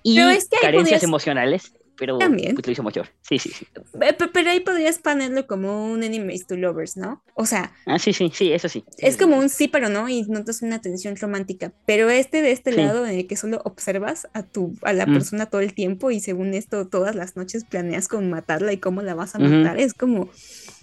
Y 0.02 0.18
es 0.18 0.48
que 0.48 0.56
carencias 0.60 1.02
emocionales, 1.04 1.74
pero 1.96 2.18
También. 2.18 2.54
pues 2.56 2.66
lo 2.66 2.72
hizo 2.72 2.82
mejor. 2.82 3.08
Sí, 3.20 3.38
sí, 3.38 3.50
sí. 3.50 3.66
Pe- 3.96 4.14
pe- 4.14 4.28
Pero 4.28 4.50
ahí 4.50 4.58
podrías 4.60 4.98
ponerlo 4.98 5.46
como 5.46 5.92
un 5.92 6.02
enemies 6.02 6.46
to 6.48 6.56
lovers, 6.56 6.96
¿no? 6.96 7.22
O 7.34 7.46
sea, 7.46 7.72
Ah, 7.86 7.98
sí, 8.00 8.12
sí, 8.12 8.32
sí, 8.34 8.52
eso 8.52 8.68
sí. 8.68 8.84
es 8.98 9.16
como 9.16 9.36
un 9.36 9.48
sí, 9.48 9.68
pero 9.68 9.88
no, 9.90 10.08
y 10.08 10.22
notas 10.22 10.62
una 10.62 10.80
tensión 10.80 11.14
romántica. 11.16 11.72
Pero 11.86 12.10
este 12.10 12.42
de 12.42 12.50
este 12.50 12.72
Sí. 12.72 12.78
lado, 12.78 13.06
en 13.06 13.18
el 13.18 13.26
que 13.28 13.36
solo 13.36 13.60
observas 13.64 14.26
a 14.32 14.42
tu, 14.42 14.74
a 14.82 14.92
la 14.92 15.06
Mm. 15.06 15.12
persona 15.12 15.46
todo 15.46 15.60
el 15.60 15.74
tiempo, 15.74 16.10
y 16.10 16.18
según 16.18 16.54
esto, 16.54 16.88
todas 16.88 17.14
las 17.14 17.36
noches 17.36 17.64
planeas 17.64 18.08
con 18.08 18.28
matarla 18.30 18.72
y 18.72 18.78
cómo 18.78 19.02
la 19.02 19.14
vas 19.14 19.36
a 19.36 19.38
matar, 19.38 19.78
es 19.78 19.94
como. 19.94 20.30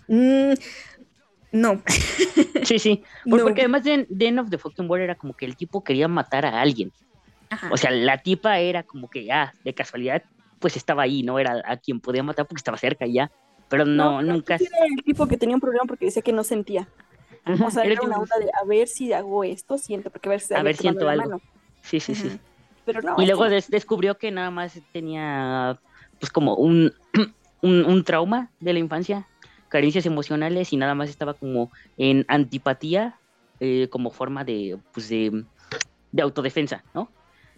mm, 0.08 0.54
no. 1.52 1.82
Sí, 2.64 2.78
sí. 2.78 3.04
Por- 3.28 3.40
No. 3.40 3.46
Porque 3.46 3.62
además 3.62 3.84
de, 3.84 4.06
End 4.20 4.40
of 4.40 4.50
the 4.50 4.58
Fucking 4.58 4.88
World 4.90 5.04
era 5.06 5.16
como 5.16 5.34
que 5.34 5.46
el 5.46 5.56
tipo 5.56 5.84
quería 5.84 6.08
matar 6.08 6.46
a 6.46 6.62
alguien. 6.62 6.92
Ajá. 7.50 7.70
O 7.72 7.78
sea, 7.78 7.90
la 7.90 8.18
tipa 8.20 8.60
era 8.60 8.84
como 8.84 9.10
que, 9.10 9.32
ah, 9.32 9.54
de 9.64 9.74
casualidad, 9.74 10.24
pues 10.60 10.76
estaba 10.76 11.04
ahí, 11.04 11.24
no 11.24 11.40
era 11.40 11.64
a 11.66 11.78
quien 11.78 12.00
podía 12.02 12.22
matar 12.22 12.46
porque 12.46 12.60
estaba 12.60 12.78
cerca 12.78 13.08
y 13.08 13.14
ya. 13.14 13.32
Pero 13.70 13.86
no, 13.86 14.22
nunca. 14.22 14.56
Era 14.56 14.86
el 14.86 15.04
tipo 15.04 15.26
que 15.28 15.38
tenía 15.38 15.56
un 15.56 15.62
problema 15.62 15.86
porque 15.88 16.06
decía 16.06 16.22
que 16.22 16.34
no 16.34 16.44
sentía. 16.44 16.88
Ajá, 17.46 17.66
O 17.68 17.72
sea, 17.72 17.84
era 17.84 17.94
era 17.94 18.02
una 18.04 18.18
onda 18.18 18.36
de 18.38 18.50
a 18.62 18.66
ver 18.66 18.88
si 18.88 19.14
hago 19.14 19.44
esto, 19.44 19.78
siento, 19.78 20.10
porque 20.12 20.28
a 20.30 20.32
ver 20.32 20.42
si 20.42 20.54
A 20.54 20.62
ver, 20.62 20.76
siento 20.76 21.08
algo. 21.08 21.24
mano. 21.30 21.42
Sí, 21.82 22.00
sí, 22.00 22.14
sí. 22.14 22.38
Pero 22.86 23.02
no. 23.02 23.16
Y 23.18 23.26
luego 23.26 23.48
des- 23.48 23.70
descubrió 23.70 24.18
que 24.18 24.32
nada 24.32 24.52
más 24.52 24.78
tenía, 24.92 25.80
pues 26.20 26.30
como 26.32 26.56
un, 26.56 26.94
un, 27.62 27.86
un 27.86 28.04
trauma 28.04 28.52
de 28.60 28.74
la 28.74 28.80
infancia, 28.80 29.28
carencias 29.69 30.05
emocionales 30.05 30.73
y 30.73 30.77
nada 30.77 30.95
más 30.95 31.10
estaba 31.10 31.34
como 31.34 31.71
en 31.97 32.25
antipatía 32.27 33.19
eh, 33.60 33.88
como 33.89 34.12
forma 34.12 34.43
de, 34.43 34.77
pues 34.93 35.10
de, 35.10 35.43
de 36.12 36.21
autodefensa, 36.21 36.84
¿no? 36.93 37.10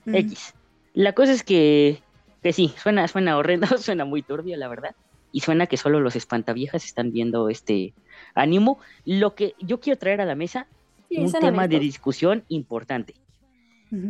Mm. 0.06 0.16
X. 0.16 0.54
La 0.94 1.14
cosa 1.14 1.32
es 1.32 1.44
que, 1.44 2.02
que 2.44 2.54
sí, 2.54 2.74
suena, 2.78 3.08
suena 3.08 3.38
horrendo, 3.38 3.68
suena 3.78 4.06
muy 4.06 4.22
turbio, 4.22 4.58
la 4.58 4.68
verdad. 4.68 4.96
Y 5.32 5.40
suena 5.42 5.68
que 5.68 5.78
solo 5.78 6.02
los 6.02 6.16
espantaviejas 6.16 6.84
están 6.84 7.12
viendo 7.12 7.50
este 7.50 7.94
ánimo. 8.36 8.80
Lo 9.06 9.34
que 9.34 9.56
yo 9.60 9.80
quiero 9.80 9.98
traer 9.98 10.20
a 10.20 10.26
la 10.26 10.36
mesa, 10.36 10.68
Sí, 11.08 11.18
un 11.18 11.32
tema 11.32 11.68
de 11.68 11.80
discusión 11.80 12.44
importante. 12.48 13.16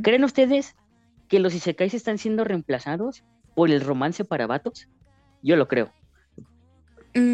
¿Creen 0.04 0.24
ustedes 0.24 0.76
que 1.28 1.40
los 1.40 1.56
isekais 1.56 1.96
están 1.96 2.20
siendo 2.20 2.44
reemplazados 2.44 3.24
por 3.56 3.72
el 3.72 3.82
romance 3.82 4.24
para 4.24 4.46
vatos? 4.46 4.88
Yo 5.42 5.56
lo 5.56 5.68
creo. 5.68 5.92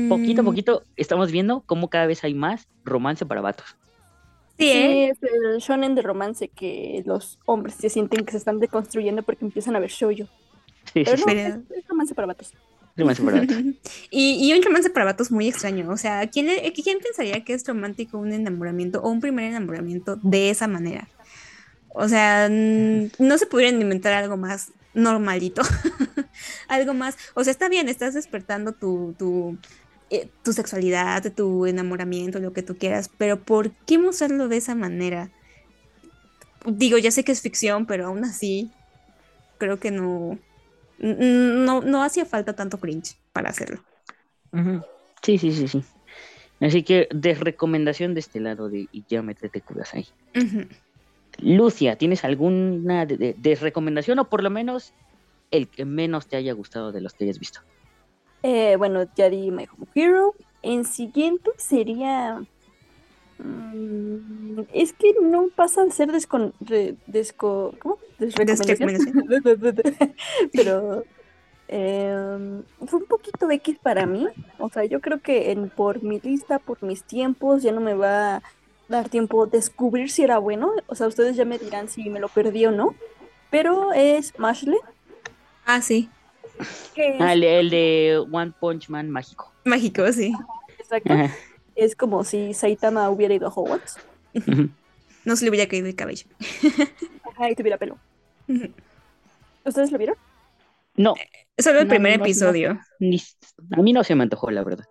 Poquito 0.08 0.42
a 0.42 0.44
Mm, 0.44 0.46
poquito 0.46 0.84
estamos 0.96 1.32
viendo 1.32 1.63
cómo 1.66 1.90
cada 1.90 2.08
vez 2.08 2.24
hay 2.24 2.34
más 2.34 2.68
romance 2.84 3.26
para 3.26 3.42
vatos. 3.42 3.68
Sí, 4.58 4.72
¿eh? 4.72 4.88
Sí, 4.90 5.10
es 5.12 5.18
el 5.22 5.58
shonen 5.60 5.94
de 5.96 6.02
romance 6.02 6.50
que 6.50 7.04
los 7.06 7.38
hombres 7.46 7.76
se 7.76 7.90
sienten 7.90 8.26
que 8.26 8.32
se 8.32 8.38
están 8.40 8.60
deconstruyendo 8.60 9.22
porque 9.24 9.46
empiezan 9.46 9.76
a 9.76 9.80
ver 9.80 9.92
shoujo. 9.92 10.26
Sí, 10.94 11.06
sí, 11.06 11.06
Pero 11.06 11.18
sí, 11.18 11.24
no, 11.26 11.32
es, 11.32 11.56
es 11.70 11.88
romance 11.88 12.16
para 12.16 12.28
vatos. 12.28 12.54
romance 12.96 13.22
para 13.24 13.38
vatos. 13.40 13.58
Y, 14.10 14.50
y 14.50 14.54
un 14.58 14.63
romance 14.63 14.90
para 14.90 15.06
vatos 15.06 15.32
muy 15.32 15.48
extraño. 15.48 15.90
O 15.92 15.98
sea, 15.98 16.28
¿quién, 16.30 16.48
le- 16.48 16.74
¿quién 16.74 17.00
pensaría 17.00 17.44
que 17.44 17.54
es 17.54 17.66
romántico 17.68 18.18
un 18.18 18.34
enamoramiento 18.34 19.02
o 19.02 19.10
un 19.10 19.20
primer 19.22 19.46
enamoramiento 19.46 20.18
de 20.24 20.50
esa 20.50 20.68
manera? 20.68 21.08
O 21.90 22.08
sea, 22.08 22.50
no 22.50 23.38
se 23.38 23.48
pudieran 23.48 23.82
inventar 23.82 24.13
algo 24.13 24.38
más 24.38 24.74
normalito. 24.98 25.62
algo 26.68 26.94
más. 26.94 27.18
O 27.36 27.44
sea, 27.44 27.52
está 27.52 27.70
bien, 27.70 27.88
estás 27.88 28.14
despertando 28.14 28.74
tu, 28.74 29.16
tu, 29.18 29.58
eh, 30.10 30.30
tu 30.44 30.52
sexualidad, 30.54 31.34
tu 31.34 31.66
enamoramiento, 31.66 32.40
lo 32.40 32.54
que 32.54 32.64
tú 32.64 32.78
quieras, 32.78 33.10
pero 33.18 33.40
¿por 33.40 33.72
qué 33.86 33.98
mostrarlo 33.98 34.48
de 34.48 34.58
esa 34.58 34.76
manera? 34.76 35.32
Digo, 36.66 36.98
ya 36.98 37.12
sé 37.12 37.24
que 37.24 37.32
es 37.32 37.42
ficción, 37.42 37.86
pero 37.86 38.08
aún 38.08 38.26
así 38.26 38.72
creo 39.58 39.80
que 39.80 39.92
no, 39.92 40.38
no, 41.00 41.82
no 41.82 42.04
hacía 42.04 42.26
falta 42.26 42.54
tanto 42.54 42.80
cringe 42.80 43.16
para 43.32 43.50
hacerlo. 43.50 43.84
Sí, 45.24 45.38
sí, 45.38 45.52
sí, 45.52 45.68
sí. 45.68 45.84
Así 46.60 46.84
que 46.84 47.08
desrecomendación 47.12 48.14
de 48.14 48.20
este 48.22 48.40
lado 48.40 48.70
de 48.70 48.88
y 48.92 49.06
ya 49.08 49.22
métete 49.22 49.62
curas 49.62 49.94
ahí. 49.94 50.08
Ujú. 50.36 50.68
Lucia, 51.39 51.95
¿tienes 51.97 52.23
alguna 52.23 53.06
de- 53.06 53.17
o 54.19 54.26
por 54.30 54.43
lo 54.43 54.50
menos 54.50 54.93
el 55.52 55.67
que 55.67 55.86
menos 55.86 56.28
te 56.28 56.36
haya 56.38 56.54
gustado 56.54 56.91
de 56.91 57.02
los 57.02 57.13
que 57.13 57.26
hayas 57.26 57.39
visto? 57.39 57.60
Eh, 58.43 58.76
bueno, 58.78 59.06
ya 59.15 59.30
di 59.30 59.52
My 59.52 59.65
Home 59.71 59.88
Hero. 59.95 60.34
En 60.62 60.86
siguiente 60.86 61.52
sería. 61.58 62.41
mm, 63.39 64.62
es 64.73 64.93
que 64.93 65.13
no 65.21 65.50
pasa 65.56 65.84
de 65.86 65.91
ser 65.91 66.12
descon, 66.12 66.54
re- 66.60 66.95
desco, 67.06 67.73
¿cómo? 67.80 67.97
Desrecomendación. 68.19 68.89
Pero 70.54 71.04
em, 71.67 72.63
fue 72.88 73.00
un 73.00 73.06
poquito 73.06 73.50
X 73.52 73.78
para 73.82 74.06
mí. 74.08 74.28
O 74.60 74.69
sea, 74.69 74.86
yo 74.86 75.00
creo 75.02 75.19
que 75.21 75.52
en, 75.52 75.69
por 75.69 76.02
mi 76.02 76.19
lista, 76.19 76.58
por 76.60 76.82
mis 76.84 77.04
tiempos, 77.04 77.62
ya 77.62 77.71
no 77.71 77.82
me 77.82 77.93
va 77.93 78.38
a 78.38 78.41
dar 78.89 79.10
tiempo 79.10 79.45
descubrir 79.47 80.10
si 80.12 80.23
era 80.23 80.38
bueno. 80.38 80.71
O 80.88 80.95
sea, 80.95 81.08
ustedes 81.08 81.36
ya 81.36 81.45
me 81.45 81.58
dirán 81.60 81.89
si 81.89 82.10
me 82.10 82.19
lo 82.19 82.30
perdí 82.30 82.65
o 82.65 82.71
no. 82.71 82.95
Pero 83.50 83.93
es 83.93 84.38
Mashle, 84.39 84.78
Ah, 85.65 85.82
sí. 85.82 86.10
que 86.95 87.15
es, 87.17 87.21
Ah, 87.21 87.34
el, 87.34 87.43
el 87.43 87.69
de 87.69 88.26
One 88.32 88.54
Punch 88.60 88.89
Man 88.89 89.10
mágico. 89.10 89.52
Mágico, 89.65 90.12
sí. 90.13 90.34
exacto, 90.80 91.13
Ajá. 91.13 91.34
es 91.76 91.95
como 91.95 92.23
si 92.23 92.54
Saitama 92.54 93.10
hubiera 93.10 93.34
ido 93.34 93.47
a 93.47 93.52
Hogwarts. 93.54 93.97
No 95.26 95.36
se 95.36 95.45
le 95.45 95.50
hubiera 95.52 95.67
caído 95.69 95.88
el 95.88 95.95
cabello. 95.95 96.28
Ajá, 97.23 97.50
y 97.52 97.56
tuviera 97.56 97.78
pelo. 97.78 97.97
¿Ustedes 99.65 99.91
lo 99.91 99.97
vieron? 99.97 100.15
No, 100.95 101.15
Solo 101.58 101.80
el 101.80 101.88
No, 101.88 101.89
primer 101.89 102.13
no, 102.13 102.17
no. 102.19 102.26
episodio. 102.26 102.80
ni- 103.00 103.21
a 103.71 103.82
mí 103.82 103.93
no 103.93 104.04
se 104.04 104.15
me 104.15 104.23
antojó, 104.23 104.52
la 104.52 104.63
verdad. 104.63 104.86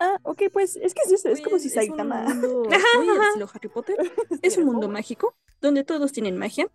Ah, 0.00 0.18
ok, 0.22 0.42
pues 0.52 0.76
es 0.76 0.94
que 0.94 1.02
es, 1.02 1.24
es 1.24 1.40
como 1.40 1.58
si 1.58 1.68
Pues, 1.70 1.74
Saitama. 1.74 2.24
Es 2.24 2.34
un 2.34 3.06
mundo 3.06 3.22
estilo 3.28 3.48
Harry 3.52 3.68
Potter. 3.68 3.96
Es 4.42 4.56
un 4.56 4.64
mundo 4.64 4.88
mágico 4.88 5.34
donde 5.60 5.82
todos 5.82 6.12
tienen 6.12 6.36
magia 6.36 6.70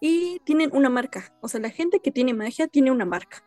y 0.00 0.40
tienen 0.40 0.70
una 0.74 0.90
marca. 0.90 1.34
O 1.40 1.48
sea, 1.48 1.60
la 1.60 1.70
gente 1.70 2.00
que 2.00 2.10
tiene 2.10 2.34
magia 2.34 2.68
tiene 2.68 2.90
una 2.90 3.06
marca. 3.06 3.44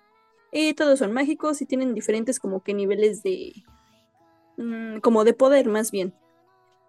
Y 0.51 0.73
todos 0.73 0.97
son 0.97 1.13
mágicos 1.13 1.61
y 1.61 1.67
tienen 1.67 1.93
diferentes 1.93 2.39
como 2.39 2.63
que 2.63 2.73
niveles 2.73 3.21
de... 3.21 3.53
mm, 4.57 4.99
como 5.01 5.23
de 5.23 5.33
poder 5.33 5.67
más 5.69 5.91
bien. 5.91 6.15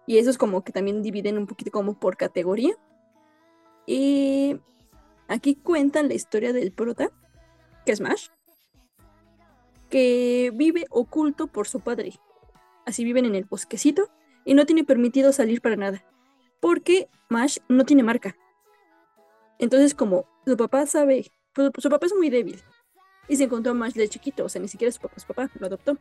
Y 0.07 0.17
eso 0.17 0.31
es 0.31 0.39
como 0.39 0.63
que 0.63 0.71
también 0.71 1.03
dividen 1.03 1.37
un 1.37 1.45
poquito 1.45 1.69
como 1.69 1.99
por 1.99 2.17
categoría. 2.17 2.73
Y 3.85 4.59
aquí 5.27 5.55
cuentan 5.55 6.07
la 6.07 6.15
historia 6.15 6.53
del 6.53 6.71
prota, 6.71 7.11
que 7.85 7.91
es 7.91 8.01
Mash, 8.01 8.29
que 9.91 10.51
vive 10.55 10.85
oculto 10.89 11.45
por 11.45 11.67
su 11.67 11.81
padre. 11.81 12.13
Así 12.85 13.03
viven 13.03 13.25
en 13.25 13.35
el 13.35 13.45
bosquecito 13.45 14.09
y 14.45 14.53
no 14.53 14.65
tiene 14.65 14.83
permitido 14.83 15.31
salir 15.31 15.61
para 15.61 15.75
nada, 15.75 16.03
porque 16.59 17.09
Mash 17.29 17.57
no 17.69 17.85
tiene 17.85 18.03
marca. 18.03 18.35
Entonces, 19.59 19.93
como 19.93 20.25
su 20.45 20.57
papá 20.57 20.85
sabe, 20.87 21.31
pues, 21.53 21.71
su 21.77 21.89
papá 21.89 22.07
es 22.07 22.15
muy 22.15 22.29
débil 22.29 22.61
y 23.27 23.35
se 23.35 23.43
encontró 23.43 23.71
a 23.71 23.75
Mash 23.75 23.93
de 23.93 24.09
chiquito, 24.09 24.45
o 24.45 24.49
sea, 24.49 24.61
ni 24.61 24.67
siquiera 24.67 24.91
su 24.91 24.99
papá 24.99 25.15
papá, 25.27 25.49
lo 25.59 25.67
adoptó. 25.67 25.97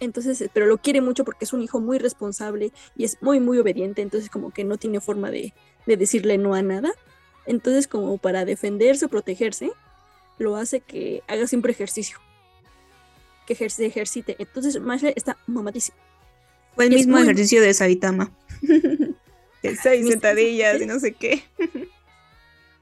Entonces, 0.00 0.40
eh, 0.42 0.50
pero 0.52 0.66
lo 0.66 0.78
quiere 0.78 1.00
mucho 1.00 1.24
porque 1.24 1.44
es 1.44 1.52
un 1.52 1.62
hijo 1.62 1.80
muy 1.80 1.98
responsable 1.98 2.72
y 2.96 3.04
es 3.04 3.22
muy, 3.22 3.40
muy 3.40 3.58
obediente, 3.58 4.02
entonces 4.02 4.28
como 4.28 4.50
que 4.50 4.64
no 4.64 4.76
tiene 4.76 5.00
forma 5.00 5.30
de, 5.30 5.54
de 5.86 5.96
decirle 5.96 6.36
no 6.38 6.54
a 6.54 6.62
nada. 6.62 6.92
Entonces, 7.46 7.86
como 7.88 8.18
para 8.18 8.44
defenderse 8.44 9.06
o 9.06 9.08
protegerse, 9.08 9.70
lo 10.38 10.56
hace 10.56 10.80
que 10.80 11.22
haga 11.28 11.46
siempre 11.46 11.72
ejercicio. 11.72 12.18
Que 13.46 13.54
se 13.54 13.86
ejercite. 13.86 14.36
Entonces, 14.38 14.80
Mashle 14.80 15.12
está 15.16 15.36
mamadísimo. 15.46 15.96
Fue 16.74 16.86
el 16.86 16.92
Es 16.92 16.98
mismo 17.00 17.14
muy- 17.16 17.22
ejercicio 17.22 17.62
de 17.62 17.72
Saitama. 17.74 18.32
De 19.62 19.74
seis 19.76 20.06
sentadillas 20.08 20.80
y 20.80 20.86
no 20.86 20.98
sé 21.00 21.12
qué. 21.14 21.42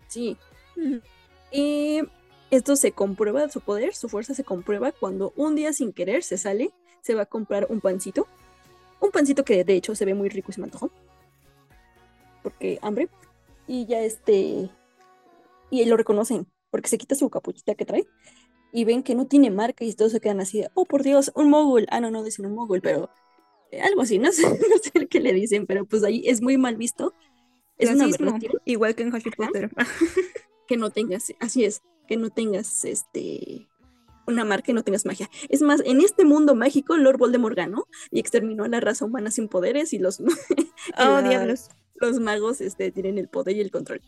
Sí. 0.08 0.36
Y 1.50 2.00
esto 2.50 2.76
se 2.76 2.92
comprueba, 2.92 3.48
su 3.48 3.60
poder, 3.60 3.94
su 3.94 4.08
fuerza 4.08 4.34
se 4.34 4.44
comprueba 4.44 4.92
cuando 4.92 5.32
un 5.36 5.54
día 5.54 5.72
sin 5.72 5.92
querer 5.92 6.22
se 6.24 6.36
sale, 6.36 6.72
se 7.00 7.14
va 7.14 7.22
a 7.22 7.26
comprar 7.26 7.66
un 7.70 7.80
pancito. 7.80 8.26
Un 9.00 9.10
pancito 9.12 9.44
que 9.44 9.64
de 9.64 9.74
hecho 9.74 9.94
se 9.94 10.04
ve 10.04 10.14
muy 10.14 10.28
rico 10.28 10.50
y 10.50 10.54
se 10.54 10.60
me 10.60 10.66
antojó. 10.66 10.90
Porque 12.42 12.78
hambre. 12.82 13.08
Y 13.66 13.86
ya 13.86 14.00
este. 14.00 14.68
Y 15.70 15.84
lo 15.86 15.96
reconocen, 15.96 16.46
porque 16.70 16.88
se 16.88 16.98
quita 16.98 17.14
su 17.14 17.30
capuchita 17.30 17.74
que 17.74 17.84
trae. 17.86 18.06
Y 18.74 18.84
ven 18.84 19.04
que 19.04 19.14
no 19.14 19.26
tiene 19.26 19.50
marca 19.50 19.84
y 19.84 19.92
todos 19.94 20.12
se 20.12 20.20
quedan 20.20 20.40
así 20.40 20.60
de, 20.62 20.68
oh 20.74 20.84
por 20.84 21.04
Dios, 21.04 21.30
un 21.36 21.48
mogul. 21.48 21.86
Ah, 21.90 22.00
no, 22.00 22.10
no 22.10 22.24
dicen 22.24 22.44
un 22.44 22.54
mogul, 22.54 22.80
pero 22.80 23.08
eh, 23.70 23.80
algo 23.80 24.02
así, 24.02 24.18
no 24.18 24.32
sé, 24.32 24.42
no 24.48 24.76
sé 24.82 25.06
qué 25.06 25.20
le 25.20 25.32
dicen, 25.32 25.66
pero 25.66 25.86
pues 25.86 26.02
ahí 26.02 26.24
es 26.26 26.42
muy 26.42 26.58
mal 26.58 26.76
visto. 26.76 27.14
Es 27.78 27.90
una 27.90 28.04
aberración 28.04 28.52
Igual 28.64 28.96
que 28.96 29.04
en 29.04 29.14
Harry 29.14 29.30
Potter. 29.30 29.70
que 30.66 30.76
no 30.76 30.90
tengas, 30.90 31.32
así 31.40 31.64
es, 31.64 31.82
que 32.08 32.16
no 32.16 32.30
tengas 32.30 32.84
este 32.84 33.68
una 34.26 34.44
marca 34.44 34.70
y 34.70 34.74
no 34.74 34.82
tengas 34.82 35.04
magia. 35.04 35.28
Es 35.48 35.62
más, 35.62 35.82
en 35.84 36.00
este 36.00 36.24
mundo 36.24 36.54
mágico, 36.54 36.96
Lord 36.96 37.18
Voldemort 37.18 37.56
ganó 37.56 37.86
y 38.10 38.20
exterminó 38.20 38.64
a 38.64 38.68
la 38.68 38.80
raza 38.80 39.04
humana 39.04 39.30
sin 39.30 39.48
poderes 39.48 39.92
y 39.92 39.98
los, 39.98 40.18
Oh, 40.98 41.22
diablos. 41.22 41.70
los 41.96 42.20
magos 42.20 42.60
este, 42.60 42.90
tienen 42.90 43.18
el 43.18 43.28
poder 43.28 43.56
y 43.56 43.60
el 43.60 43.70
control. 43.70 44.00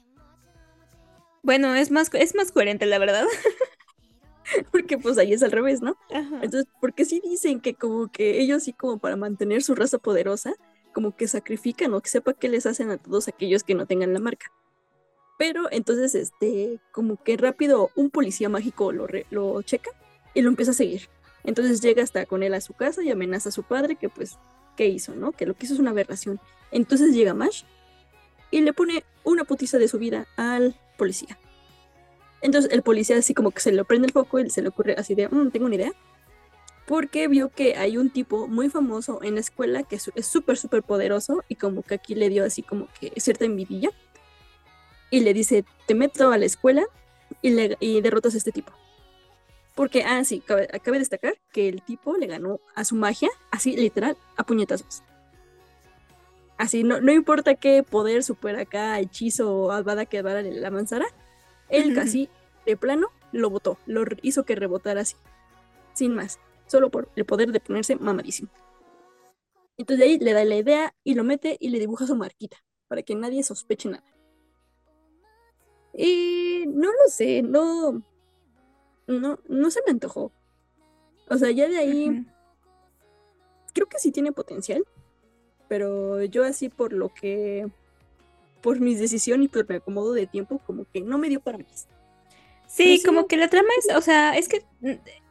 Bueno, 1.42 1.74
es 1.74 1.90
más, 1.90 2.11
es 2.14 2.35
más 2.35 2.50
coherente, 2.50 2.87
la 2.87 2.98
verdad. 2.98 3.26
Porque 4.72 4.98
pues 4.98 5.18
ahí 5.18 5.32
es 5.32 5.42
al 5.42 5.52
revés, 5.52 5.82
¿no? 5.82 5.96
Ajá. 6.11 6.37
Entonces, 6.42 6.66
porque 6.80 7.04
sí 7.04 7.20
dicen 7.24 7.61
que 7.61 7.74
como 7.74 8.09
que 8.11 8.40
ellos 8.40 8.62
sí 8.62 8.72
como 8.72 8.98
para 8.98 9.16
mantener 9.16 9.62
su 9.62 9.74
raza 9.74 9.98
poderosa, 9.98 10.54
como 10.92 11.16
que 11.16 11.28
sacrifican 11.28 11.92
o 11.94 12.00
que 12.00 12.09
sepa 12.09 12.32
qué 12.32 12.48
les 12.48 12.64
hacen 12.66 12.90
a 12.90 12.96
todos 12.96 13.28
aquellos 13.28 13.62
que 13.64 13.74
no 13.74 13.87
tengan 13.87 14.12
la 14.12 14.18
marca. 14.20 14.46
Pero 15.38 15.68
entonces, 15.70 16.14
este, 16.14 16.80
como 16.92 17.22
que 17.22 17.37
rápido 17.37 17.90
un 17.94 18.11
policía 18.11 18.48
mágico 18.48 18.92
lo, 18.92 19.06
re- 19.06 19.26
lo 19.30 19.61
checa 19.62 19.90
y 20.32 20.40
lo 20.42 20.48
empieza 20.48 20.70
a 20.70 20.74
seguir. 20.74 21.09
Entonces 21.44 21.80
llega 21.80 22.02
hasta 22.02 22.24
con 22.26 22.42
él 22.42 22.54
a 22.54 22.61
su 22.61 22.72
casa 22.72 23.02
y 23.02 23.11
amenaza 23.11 23.50
a 23.50 23.52
su 23.52 23.62
padre 23.62 23.96
que 23.96 24.09
pues, 24.09 24.38
¿qué 24.76 24.87
hizo, 24.87 25.14
no? 25.14 25.32
Que 25.32 25.44
lo 25.46 25.54
que 25.54 25.66
hizo 25.66 25.74
es 25.74 25.80
una 25.80 25.90
aberración. 25.90 26.40
Entonces 26.70 27.14
llega 27.14 27.35
Mash 27.35 27.64
y 28.50 28.62
le 28.62 28.72
pone 28.72 29.04
una 29.24 29.44
putiza 29.44 29.78
de 29.78 29.88
su 29.88 29.98
vida 29.98 30.26
al 30.37 30.74
policía. 30.96 31.38
Entonces 32.46 32.70
el 32.70 32.82
policía 32.82 33.16
así 33.18 33.35
como 33.35 33.50
que 33.50 33.59
se 33.61 33.72
le 33.72 33.85
prende 33.85 34.06
el 34.06 34.12
foco 34.12 34.38
y 34.38 34.48
se 34.50 34.62
le 34.62 34.68
ocurre 34.68 34.94
así 34.96 35.16
de, 35.16 35.28
"Mm, 35.28 35.50
tengo 35.50 35.66
una 35.66 35.74
idea. 35.74 35.92
Porque 36.87 37.26
vio 37.26 37.48
que 37.48 37.74
hay 37.76 37.98
un 37.98 38.11
tipo 38.11 38.46
muy 38.46 38.70
famoso 38.70 39.18
en 39.24 39.35
la 39.35 39.40
escuela 39.40 39.82
que 39.82 39.96
es 39.96 40.26
súper, 40.26 40.56
súper 40.56 40.85
poderoso 40.85 41.42
y 41.48 41.56
como 41.56 41.82
que 41.82 41.96
aquí 41.96 42.14
le 42.14 42.28
dio 42.28 42.44
así 42.44 42.62
como 42.62 42.87
que 43.00 43.12
cierta 43.16 43.44
envidia. 43.44 43.90
Y 45.11 45.20
le 45.20 45.35
dice, 45.35 45.64
te 45.88 45.96
meto 45.96 46.30
a 46.30 46.38
la 46.38 46.44
escuela 46.44 46.85
y, 47.42 47.50
le, 47.50 47.76
y 47.80 48.00
derrotas 48.00 48.35
a 48.35 48.38
este 48.38 48.52
tipo. 48.52 48.72
Porque, 49.74 50.04
ah, 50.04 50.22
sí, 50.22 50.38
cabe, 50.38 50.68
cabe 50.85 51.00
destacar 51.00 51.35
que 51.50 51.68
el 51.68 51.82
tipo 51.82 52.16
le 52.16 52.28
ganó 52.28 52.61
a 52.76 52.85
su 52.85 52.94
magia, 52.94 53.28
así 53.50 53.76
literal, 53.76 54.16
a 54.37 54.44
puñetazos. 54.44 55.02
Así, 56.59 56.85
no, 56.85 57.00
no 57.00 57.11
importa 57.11 57.56
qué 57.56 57.82
poder 57.82 58.22
super 58.22 58.56
acá, 58.56 59.00
hechizo 59.00 59.52
o 59.52 59.72
albada 59.72 60.06
que 60.06 60.18
Advara 60.18 60.42
le 60.42 60.52
la 60.52 60.70
manzara, 60.70 61.06
él 61.68 61.94
casi 61.94 62.28
de 62.70 62.76
plano 62.76 63.09
lo 63.33 63.50
botó, 63.50 63.79
lo 63.87 64.05
hizo 64.22 64.44
que 64.44 64.55
rebotara 64.55 65.02
así, 65.02 65.16
sin 65.94 66.14
más, 66.14 66.38
solo 66.66 66.90
por 66.90 67.09
el 67.16 67.24
poder 67.24 67.52
de 67.52 67.61
ponerse 67.61 67.96
mamadísimo. 67.96 68.50
Entonces 69.79 69.98
de 69.98 70.05
ahí 70.12 70.18
le 70.18 70.33
da 70.33 70.44
la 70.44 70.57
idea 70.57 70.94
y 71.05 71.14
lo 71.14 71.24
mete 71.24 71.57
y 71.61 71.70
le 71.70 71.79
dibuja 71.79 72.07
su 72.07 72.16
marquita, 72.16 72.59
para 72.88 73.02
que 73.02 73.14
nadie 73.14 73.42
sospeche 73.42 73.88
nada. 73.88 74.05
Y 75.94 76.64
no 76.68 76.88
lo 76.88 77.09
sé, 77.09 77.42
no, 77.42 78.02
no, 79.07 79.38
no 79.48 79.70
se 79.70 79.81
me 79.87 79.92
antojó. 79.92 80.33
O 81.29 81.37
sea, 81.38 81.50
ya 81.50 81.68
de 81.68 81.79
ahí 81.79 82.26
creo 83.72 83.88
que 83.88 83.98
sí 83.98 84.12
tiene 84.12 84.33
potencial, 84.33 84.85
pero 85.68 86.22
yo 86.24 86.44
así 86.44 86.68
por 86.68 86.92
lo 86.92 87.12
que, 87.12 87.70
por 88.62 88.81
mis 88.81 88.98
decisiones 88.98 89.46
y 89.46 89.48
por 89.48 89.68
mi 89.68 89.76
acomodo 89.76 90.12
de 90.12 90.26
tiempo, 90.26 90.61
como 90.66 90.87
que 90.92 91.00
no 91.00 91.18
me 91.18 91.29
dio 91.29 91.40
para 91.40 91.59
más. 91.59 91.88
Sí, 92.68 93.02
como 93.05 93.26
que 93.26 93.37
la 93.37 93.48
trama 93.48 93.68
es, 93.79 93.96
o 93.96 94.00
sea, 94.00 94.37
es 94.37 94.48
que 94.48 94.64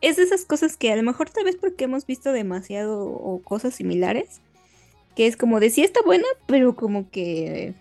es 0.01 0.15
de 0.15 0.23
esas 0.23 0.45
cosas 0.45 0.77
que 0.77 0.91
a 0.91 0.95
lo 0.95 1.03
mejor 1.03 1.29
tal 1.29 1.43
vez 1.43 1.57
porque 1.57 1.83
hemos 1.83 2.05
visto 2.05 2.31
demasiado 2.31 3.05
o 3.05 3.41
cosas 3.43 3.75
similares, 3.75 4.41
que 5.15 5.27
es 5.27 5.37
como 5.37 5.59
de 5.59 5.69
sí 5.69 5.83
está 5.83 6.01
buena, 6.01 6.25
pero 6.47 6.75
como 6.75 7.09
que 7.09 7.73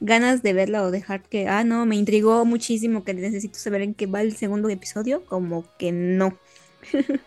ganas 0.00 0.42
de 0.42 0.52
verla 0.52 0.82
o 0.82 0.90
dejar 0.90 1.22
que, 1.22 1.48
ah, 1.48 1.64
no, 1.64 1.86
me 1.86 1.96
intrigó 1.96 2.44
muchísimo 2.44 3.04
que 3.04 3.14
necesito 3.14 3.58
saber 3.58 3.82
en 3.82 3.94
qué 3.94 4.06
va 4.06 4.20
el 4.20 4.36
segundo 4.36 4.68
episodio, 4.68 5.24
como 5.26 5.64
que 5.78 5.92
no. 5.92 6.38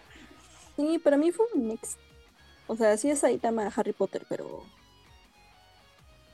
Sí, 0.78 1.00
para 1.00 1.18
mí 1.18 1.32
fue 1.32 1.48
un 1.56 1.70
mix. 1.70 1.98
O 2.68 2.76
sea, 2.76 2.96
sí 2.98 3.10
es 3.10 3.20
Saitama 3.20 3.74
Harry 3.76 3.94
Potter, 3.94 4.28
pero. 4.30 4.64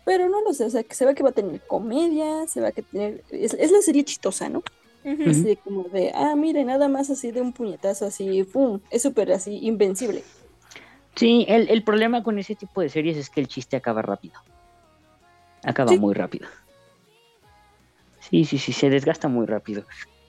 Pero 0.03 0.27
no 0.27 0.41
lo 0.41 0.53
sé, 0.53 0.65
o 0.65 0.69
sea, 0.69 0.83
que 0.83 0.95
se 0.95 1.05
ve 1.05 1.15
que 1.15 1.23
va 1.23 1.29
a 1.29 1.33
tener 1.33 1.62
comedia, 1.62 2.45
se 2.47 2.59
va 2.59 2.67
a 2.67 2.71
que 2.73 2.81
tener. 2.81 3.23
Es, 3.29 3.53
es 3.53 3.71
la 3.71 3.81
serie 3.81 4.03
chistosa, 4.03 4.49
¿no? 4.49 4.62
Así 5.05 5.57
como 5.57 5.83
de, 5.89 6.11
ah, 6.15 6.35
mire, 6.35 6.63
nada 6.63 6.87
más 6.87 7.09
así 7.09 7.31
de 7.31 7.41
un 7.41 7.51
puñetazo 7.53 8.05
así, 8.05 8.43
¡pum! 8.43 8.79
Es 8.89 9.01
súper 9.01 9.31
así, 9.33 9.59
invencible. 9.61 10.23
Sí, 11.15 11.45
el, 11.47 11.69
el 11.69 11.83
problema 11.83 12.23
con 12.23 12.39
ese 12.39 12.55
tipo 12.55 12.81
de 12.81 12.89
series 12.89 13.17
es 13.17 13.29
que 13.29 13.41
el 13.41 13.47
chiste 13.47 13.75
acaba 13.75 14.01
rápido. 14.01 14.35
Acaba 15.63 15.91
Sí. 15.91 15.99
muy 15.99 16.13
rápido. 16.13 16.47
Sí, 18.19 18.45
sí, 18.45 18.57
sí, 18.57 18.71
se 18.73 18.89
desgasta 18.89 19.27
muy 19.27 19.45
rápido. 19.45 19.83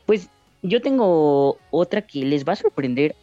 Pues 0.07 0.29
yo 0.63 0.83
tengo 0.83 1.59
otra 1.71 2.03
que 2.03 2.25
les 2.25 2.45
va 2.47 2.55
a 2.55 2.57
sorprender 2.57 3.15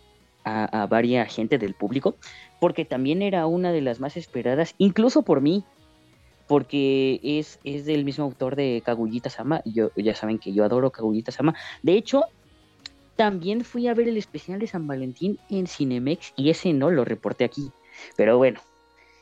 a, 0.44 0.84
a 0.84 0.88
varias 0.88 1.34
gente 1.34 1.58
del 1.58 1.74
público, 1.76 2.16
porque 2.60 2.86
también 2.86 3.22
era 3.22 3.46
una 3.46 3.72
de 3.72 3.82
las 3.82 4.00
más 4.00 4.18
esperadas, 4.18 4.74
incluso 4.78 5.22
por 5.22 5.42
mí, 5.42 5.64
porque 6.52 7.22
es, 7.24 7.62
es 7.64 7.86
del 7.86 8.04
mismo 8.04 8.26
autor 8.26 8.58
de 8.58 8.84
Kaguya 8.84 9.30
Sama, 9.30 9.62
y 9.64 9.72
yo, 9.72 9.92
ya 9.96 10.14
saben 10.14 10.38
que 10.38 10.52
yo 10.52 10.66
adoro 10.66 10.92
Kaguya 10.92 11.32
Sama. 11.32 11.56
De 11.82 11.94
hecho, 11.94 12.26
también 13.16 13.64
fui 13.64 13.88
a 13.88 13.94
ver 13.94 14.10
el 14.10 14.18
especial 14.18 14.60
de 14.60 14.68
San 14.68 14.86
Valentín 14.86 15.40
en 15.50 15.66
Cinemex 15.66 16.34
y 16.36 16.50
ese 16.50 16.74
no 16.74 16.92
lo 16.92 17.06
reporté 17.06 17.46
aquí. 17.46 17.72
Pero 18.18 18.38
bueno, 18.38 18.60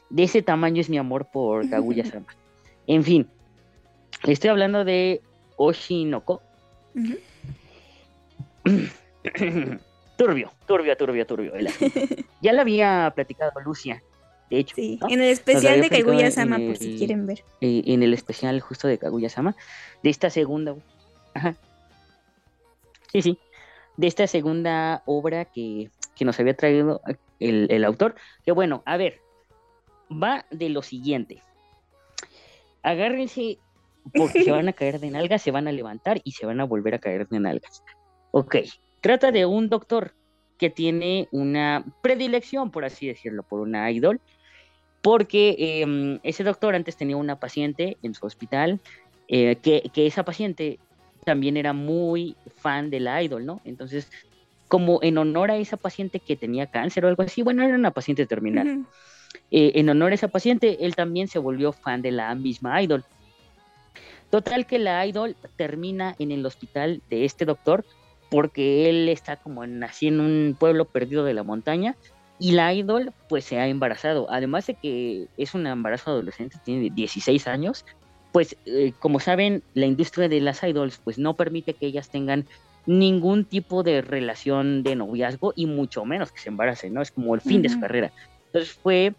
de 0.10 0.24
ese 0.24 0.42
tamaño 0.42 0.82
es 0.82 0.90
mi 0.90 0.98
amor 0.98 1.28
por 1.32 1.60
Kaguya 1.70 2.04
Sama. 2.04 2.26
En 2.88 3.04
fin, 3.04 3.28
estoy 4.24 4.50
hablando 4.50 4.84
de 4.84 5.22
Oshinoko. 5.56 6.42
Turbio, 10.18 10.52
turbio, 10.66 10.98
turbio, 10.98 11.28
turbio. 11.28 11.54
ya 12.42 12.54
lo 12.54 12.62
había 12.62 13.12
platicado 13.14 13.52
Lucia, 13.64 14.02
de 14.50 14.60
hecho, 14.60 14.76
Sí, 14.76 14.98
¿no? 15.02 15.08
en 15.10 15.22
el 15.22 15.30
especial 15.30 15.76
de 15.82 15.88
platicado 15.88 16.06
Kaguya 16.12 16.26
en 16.26 16.32
Sama, 16.32 16.58
por 16.58 16.78
si 16.78 16.98
quieren 16.98 17.26
ver. 17.26 17.44
en 17.62 18.04
el 18.04 18.14
especial 18.14 18.60
justo 18.62 18.88
de 18.88 18.98
Kaguya 18.98 19.30
Sama, 19.30 19.56
de 20.04 20.10
esta 20.10 20.30
segunda. 20.30 20.76
Ajá. 21.34 21.56
Sí, 23.12 23.22
sí. 23.22 23.40
De 23.98 24.08
esta 24.08 24.28
segunda 24.28 25.04
obra 25.06 25.46
que, 25.46 25.90
que 26.16 26.26
nos 26.26 26.40
había 26.40 26.56
traído 26.56 27.02
el, 27.40 27.68
el 27.70 27.84
autor. 27.84 28.16
Que 28.46 28.52
bueno, 28.52 28.82
a 28.86 28.98
ver, 28.98 29.20
va 30.12 30.46
de 30.52 30.70
lo 30.70 30.82
siguiente. 30.82 31.42
Agárrense 32.82 33.58
porque 34.14 34.44
se 34.44 34.52
van 34.52 34.68
a 34.70 34.74
caer 34.74 35.00
de 35.00 35.12
nalgas, 35.12 35.42
se 35.42 35.52
van 35.52 35.68
a 35.68 35.72
levantar 35.72 36.22
y 36.24 36.32
se 36.32 36.46
van 36.46 36.60
a 36.60 36.64
volver 36.66 36.96
a 36.96 37.00
caer 37.00 37.28
de 37.28 37.40
nalgas. 37.40 37.84
Ok, 38.32 38.58
trata 39.02 39.32
de 39.32 39.46
un 39.46 39.70
doctor 39.70 40.14
que 40.58 40.70
tiene 40.70 41.28
una 41.32 41.86
predilección, 42.02 42.70
por 42.72 42.86
así 42.86 43.08
decirlo, 43.08 43.44
por 43.44 43.60
una 43.62 43.90
idol, 43.92 44.20
porque 45.02 45.56
eh, 45.58 46.20
ese 46.24 46.44
doctor 46.44 46.76
antes 46.76 46.98
tenía 46.98 47.18
una 47.18 47.40
paciente 47.40 47.98
en 48.02 48.14
su 48.14 48.26
hospital, 48.26 48.82
eh, 49.28 49.58
que, 49.58 49.90
que 49.94 50.08
esa 50.08 50.24
paciente 50.24 50.80
también 51.26 51.58
era 51.58 51.74
muy 51.74 52.36
fan 52.58 52.90
de 52.90 53.00
la 53.00 53.22
idol, 53.22 53.46
¿no? 53.46 53.62
Entonces, 53.64 54.10
como 54.68 55.00
en 55.02 55.18
honor 55.18 55.52
a 55.52 55.58
esa 55.58 55.78
paciente 55.78 56.20
que 56.20 56.36
tenía 56.36 56.68
cáncer 56.68 57.06
o 57.06 57.08
algo 57.08 57.24
así, 57.24 57.42
bueno, 57.42 57.64
era 57.64 57.76
una 57.76 57.92
paciente 57.92 58.26
terminal. 58.26 58.68
Ujú. 58.68 58.88
Eh, 59.52 59.74
en 59.76 59.90
honor 59.90 60.12
a 60.12 60.16
esa 60.16 60.28
paciente, 60.28 60.86
él 60.86 60.96
también 60.96 61.28
se 61.28 61.40
volvió 61.40 61.74
fan 61.74 62.02
de 62.02 62.12
la 62.12 62.34
misma 62.36 62.82
idol. 62.82 63.04
Total 64.30 64.66
que 64.68 64.80
la 64.80 65.06
idol 65.06 65.36
termina 65.56 66.16
en 66.20 66.32
el 66.32 66.46
hospital 66.46 67.02
de 67.10 67.26
este 67.26 67.46
doctor 67.46 67.84
porque 68.30 68.90
él 68.90 69.10
está 69.10 69.38
como 69.38 69.64
en, 69.64 69.84
así 69.84 70.08
en 70.08 70.20
un 70.20 70.56
pueblo 70.60 70.86
perdido 70.86 71.24
de 71.24 71.34
la 71.34 71.44
montaña 71.44 71.96
y 72.40 72.54
la 72.54 72.74
idol 72.74 73.14
pues 73.28 73.46
se 73.46 73.60
ha 73.60 73.68
embarazado. 73.68 74.28
Además 74.32 74.68
de 74.68 74.76
que 74.76 75.28
es 75.38 75.54
un 75.54 75.68
embarazo 75.68 76.12
adolescente, 76.12 76.58
tiene 76.64 76.90
16 76.90 77.48
años, 77.48 77.86
pues 78.32 78.56
eh, 78.66 78.94
como 79.00 79.20
saben, 79.20 79.64
la 79.74 79.86
industria 79.86 80.30
de 80.30 80.40
las 80.40 80.64
idols 80.64 81.00
pues 81.04 81.18
no 81.20 81.36
permite 81.36 81.74
que 81.74 81.88
ellas 81.88 82.10
tengan 82.10 82.48
ningún 82.86 83.46
tipo 83.46 83.84
de 83.84 84.02
relación 84.02 84.84
de 84.84 84.96
noviazgo 84.96 85.54
y 85.56 85.66
mucho 85.66 86.06
menos 86.06 86.32
que 86.32 86.40
se 86.40 86.50
embaracen, 86.50 86.94
¿no? 86.94 87.02
Es 87.02 87.12
como 87.12 87.36
el 87.36 87.42
fin 87.42 87.62
de 87.62 87.70
su 87.70 87.80
carrera. 87.80 88.12
Entonces 88.48 88.72
fue 88.74 89.14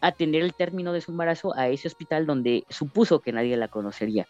a 0.00 0.12
tener 0.12 0.42
el 0.42 0.54
término 0.54 0.92
de 0.92 1.00
su 1.00 1.10
embarazo 1.10 1.56
a 1.56 1.68
ese 1.68 1.88
hospital 1.88 2.26
donde 2.26 2.64
supuso 2.68 3.20
que 3.20 3.32
nadie 3.32 3.56
la 3.56 3.68
conocería. 3.68 4.26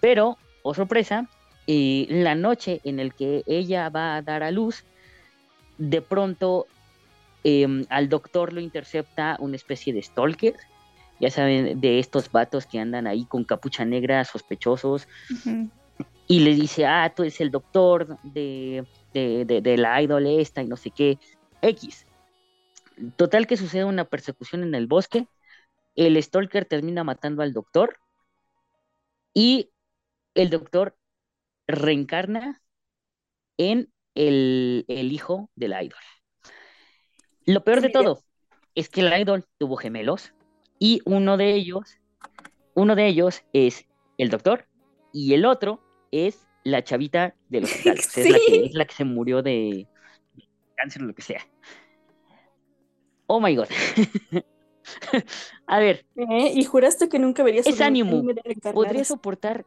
Pero, 0.00 0.38
oh 0.62 0.74
sorpresa, 0.74 1.28
eh, 1.66 2.06
la 2.08 2.34
noche 2.34 2.80
en 2.84 3.00
el 3.00 3.14
que 3.14 3.42
ella 3.46 3.88
va 3.90 4.16
a 4.16 4.22
dar 4.22 4.42
a 4.42 4.50
luz, 4.50 4.84
de 5.78 6.02
pronto 6.02 6.66
em, 7.44 7.84
al 7.90 8.08
doctor 8.08 8.52
lo 8.52 8.60
intercepta 8.60 9.36
una 9.40 9.56
especie 9.56 9.92
de 9.92 10.02
stalker, 10.02 10.56
ya 11.20 11.30
saben, 11.30 11.80
de 11.80 11.98
estos 12.00 12.30
vatos 12.32 12.66
que 12.66 12.80
andan 12.80 13.06
ahí 13.06 13.24
con 13.26 13.44
capucha 13.44 13.84
negra, 13.84 14.24
sospechosos, 14.24 15.06
y 16.26 16.40
le 16.40 16.54
dice, 16.54 16.86
ah, 16.86 17.12
tú 17.14 17.22
eres 17.22 17.40
el 17.40 17.50
doctor 17.50 18.18
de, 18.22 18.84
de, 19.12 19.44
de- 19.44 19.60
de 19.60 19.76
la 19.76 20.00
idol 20.02 20.26
esta 20.26 20.62
y 20.62 20.66
no 20.66 20.76
sé 20.76 20.90
qué, 20.90 21.18
X. 21.62 22.06
Total 23.16 23.46
que 23.46 23.56
sucede 23.56 23.84
una 23.84 24.04
persecución 24.04 24.62
en 24.62 24.74
el 24.74 24.86
bosque, 24.86 25.26
el 25.96 26.20
stalker 26.22 26.64
termina 26.64 27.04
matando 27.04 27.42
al 27.42 27.52
doctor 27.52 27.96
y 29.34 29.70
el 30.34 30.50
doctor 30.50 30.96
reencarna 31.66 32.60
en 33.58 33.92
el, 34.14 34.84
el 34.88 35.12
hijo 35.12 35.50
de 35.54 35.68
la 35.68 35.82
idol. 35.82 35.98
Lo 37.46 37.62
peor 37.64 37.80
de 37.80 37.90
todo 37.90 38.22
es 38.74 38.88
que 38.88 39.02
la 39.02 39.18
idol 39.20 39.44
tuvo 39.58 39.76
gemelos 39.76 40.34
y 40.78 41.00
uno 41.04 41.36
de 41.36 41.54
ellos, 41.54 41.98
uno 42.74 42.96
de 42.96 43.06
ellos 43.06 43.42
es 43.52 43.86
el 44.18 44.30
doctor 44.30 44.66
y 45.12 45.34
el 45.34 45.44
otro 45.44 45.80
es 46.10 46.46
la 46.64 46.82
chavita 46.82 47.34
del 47.48 47.64
hospital. 47.64 47.98
Es, 47.98 48.16
la 48.30 48.38
que, 48.38 48.64
es 48.66 48.74
la 48.74 48.84
que 48.86 48.94
se 48.94 49.04
murió 49.04 49.42
de 49.42 49.86
cáncer 50.74 51.02
o 51.02 51.06
lo 51.06 51.14
que 51.14 51.22
sea. 51.22 51.46
Oh 53.26 53.40
my 53.40 53.54
god. 53.54 53.68
A 55.66 55.78
ver, 55.78 56.04
¿Eh? 56.14 56.52
Y 56.54 56.64
juraste 56.64 57.08
que 57.08 57.18
nunca 57.18 57.42
verías 57.42 57.66
Es 57.66 57.80
ánimo. 57.80 58.22
¿podría 58.74 59.04
soportar? 59.04 59.64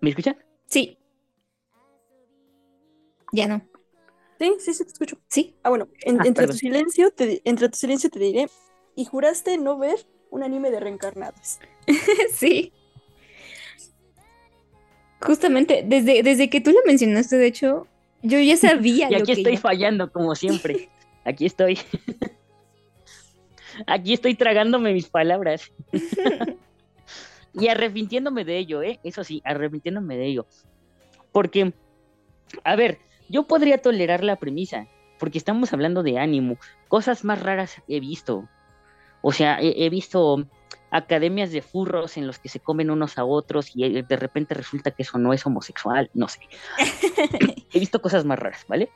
¿Me 0.00 0.10
escuchan? 0.10 0.36
Sí. 0.66 0.98
Ya 3.32 3.46
no. 3.46 3.62
Sí, 4.42 4.54
sí, 4.58 4.74
sí, 4.74 4.84
te 4.84 4.90
escucho. 4.92 5.18
Sí. 5.28 5.54
Ah, 5.62 5.68
bueno, 5.68 5.88
en- 6.00 6.20
Ah, 6.20 6.24
entre, 6.26 6.42
perdón. 6.46 6.50
tu 6.56 6.58
silencio 6.58 7.10
te, 7.12 7.40
entre 7.44 7.68
tu 7.68 7.76
silencio 7.78 8.10
te 8.10 8.18
diré, 8.18 8.48
y 8.96 9.04
juraste 9.04 9.56
no 9.58 9.78
ver 9.78 10.04
un 10.30 10.42
anime 10.42 10.70
de 10.72 10.80
reencarnadas. 10.80 11.60
sí. 12.34 12.72
Justamente, 15.20 15.84
desde, 15.86 16.22
desde 16.22 16.50
que 16.50 16.60
tú 16.60 16.72
lo 16.72 16.80
mencionaste, 16.84 17.36
de 17.36 17.46
hecho, 17.46 17.86
yo 18.22 18.40
ya 18.40 18.56
sabía 18.56 19.06
Y 19.10 19.12
lo 19.12 19.18
aquí 19.18 19.26
que 19.26 19.32
estoy 19.32 19.52
iba- 19.52 19.60
fallando, 19.62 20.10
como 20.10 20.34
siempre. 20.34 20.88
Aquí 21.24 21.46
estoy. 21.46 21.78
Aquí 23.86 24.12
estoy 24.14 24.34
tragándome 24.34 24.92
mis 24.92 25.08
palabras. 25.08 25.70
Y 27.54 27.68
arrepintiéndome 27.68 28.44
de 28.44 28.58
ello, 28.58 28.82
¿eh? 28.82 28.98
Eso 29.04 29.22
sí, 29.22 29.40
arrepintiéndome 29.44 30.16
de 30.16 30.26
ello. 30.26 30.46
Porque, 31.30 31.72
a 32.64 32.74
ver, 32.74 32.98
yo 33.32 33.48
podría 33.48 33.78
tolerar 33.78 34.22
la 34.22 34.36
premisa, 34.36 34.86
porque 35.18 35.38
estamos 35.38 35.72
hablando 35.72 36.02
de 36.04 36.18
ánimo. 36.18 36.56
Cosas 36.88 37.24
más 37.24 37.42
raras 37.42 37.82
he 37.88 37.98
visto. 37.98 38.48
O 39.22 39.32
sea, 39.32 39.58
he, 39.60 39.84
he 39.86 39.90
visto 39.90 40.44
academias 40.90 41.50
de 41.52 41.62
furros 41.62 42.16
en 42.18 42.26
los 42.26 42.38
que 42.38 42.48
se 42.50 42.60
comen 42.60 42.90
unos 42.90 43.16
a 43.18 43.24
otros 43.24 43.74
y 43.74 43.84
eh, 43.84 44.04
de 44.06 44.16
repente 44.16 44.52
resulta 44.54 44.90
que 44.90 45.02
eso 45.02 45.18
no 45.18 45.32
es 45.32 45.46
homosexual, 45.46 46.10
no 46.12 46.28
sé. 46.28 46.40
he 47.72 47.78
visto 47.80 48.02
cosas 48.02 48.24
más 48.24 48.38
raras, 48.38 48.64
¿vale? 48.68 48.90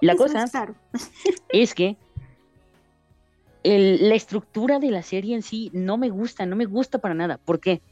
La 0.00 0.12
Eso 0.12 0.22
cosa 0.24 0.44
es 1.50 1.74
que 1.74 1.96
el- 3.62 4.08
la 4.08 4.14
estructura 4.14 4.78
de 4.78 4.90
la 4.90 5.02
serie 5.02 5.34
en 5.34 5.42
sí 5.42 5.70
no 5.74 5.98
me 5.98 6.08
gusta, 6.10 6.46
no 6.46 6.56
me 6.56 6.66
gusta 6.66 6.98
para 6.98 7.14
nada. 7.14 7.38
¿Por 7.38 7.60
qué? 7.60 7.82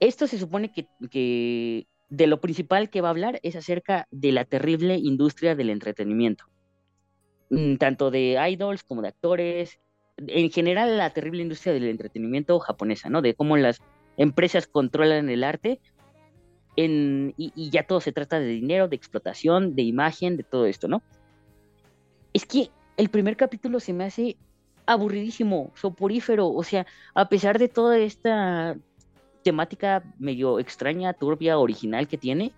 Esto 0.00 0.26
se 0.26 0.38
supone 0.38 0.72
que, 0.72 0.88
que 1.10 1.86
de 2.10 2.26
lo 2.26 2.40
principal 2.40 2.90
que 2.90 3.00
va 3.00 3.08
a 3.08 3.12
hablar 3.12 3.40
es 3.42 3.56
acerca 3.56 4.06
de 4.10 4.32
la 4.32 4.44
terrible 4.44 4.96
industria 4.96 5.54
del 5.54 5.70
entretenimiento. 5.70 6.44
Mm, 7.50 7.76
Tanto 7.76 8.10
de 8.10 8.36
idols 8.50 8.82
como 8.82 9.02
de 9.02 9.08
actores. 9.08 9.78
En 10.16 10.50
general, 10.50 10.98
la 10.98 11.10
terrible 11.10 11.42
industria 11.42 11.72
del 11.72 11.88
entretenimiento 11.88 12.58
japonesa, 12.58 13.08
¿no? 13.08 13.22
De 13.22 13.34
cómo 13.34 13.56
las 13.56 13.80
empresas 14.16 14.66
controlan 14.66 15.30
el 15.30 15.44
arte 15.44 15.80
y, 16.76 17.32
y 17.36 17.70
ya 17.70 17.84
todo 17.84 18.00
se 18.00 18.12
trata 18.12 18.38
de 18.40 18.46
dinero, 18.46 18.88
de 18.88 18.96
explotación, 18.96 19.74
de 19.74 19.82
imagen, 19.82 20.36
de 20.36 20.42
todo 20.42 20.66
esto, 20.66 20.88
¿no? 20.88 21.02
Es 22.32 22.44
que 22.44 22.70
el 22.96 23.08
primer 23.08 23.36
capítulo 23.36 23.80
se 23.80 23.92
me 23.92 24.04
hace 24.04 24.36
aburridísimo, 24.86 25.72
soporífero, 25.74 26.48
o 26.48 26.62
sea, 26.64 26.86
a 27.14 27.28
pesar 27.28 27.58
de 27.58 27.68
toda 27.68 27.98
esta 27.98 28.76
temática 29.42 30.02
medio 30.18 30.58
extraña, 30.58 31.12
turbia, 31.12 31.58
original 31.58 32.08
que 32.08 32.18
tiene, 32.18 32.52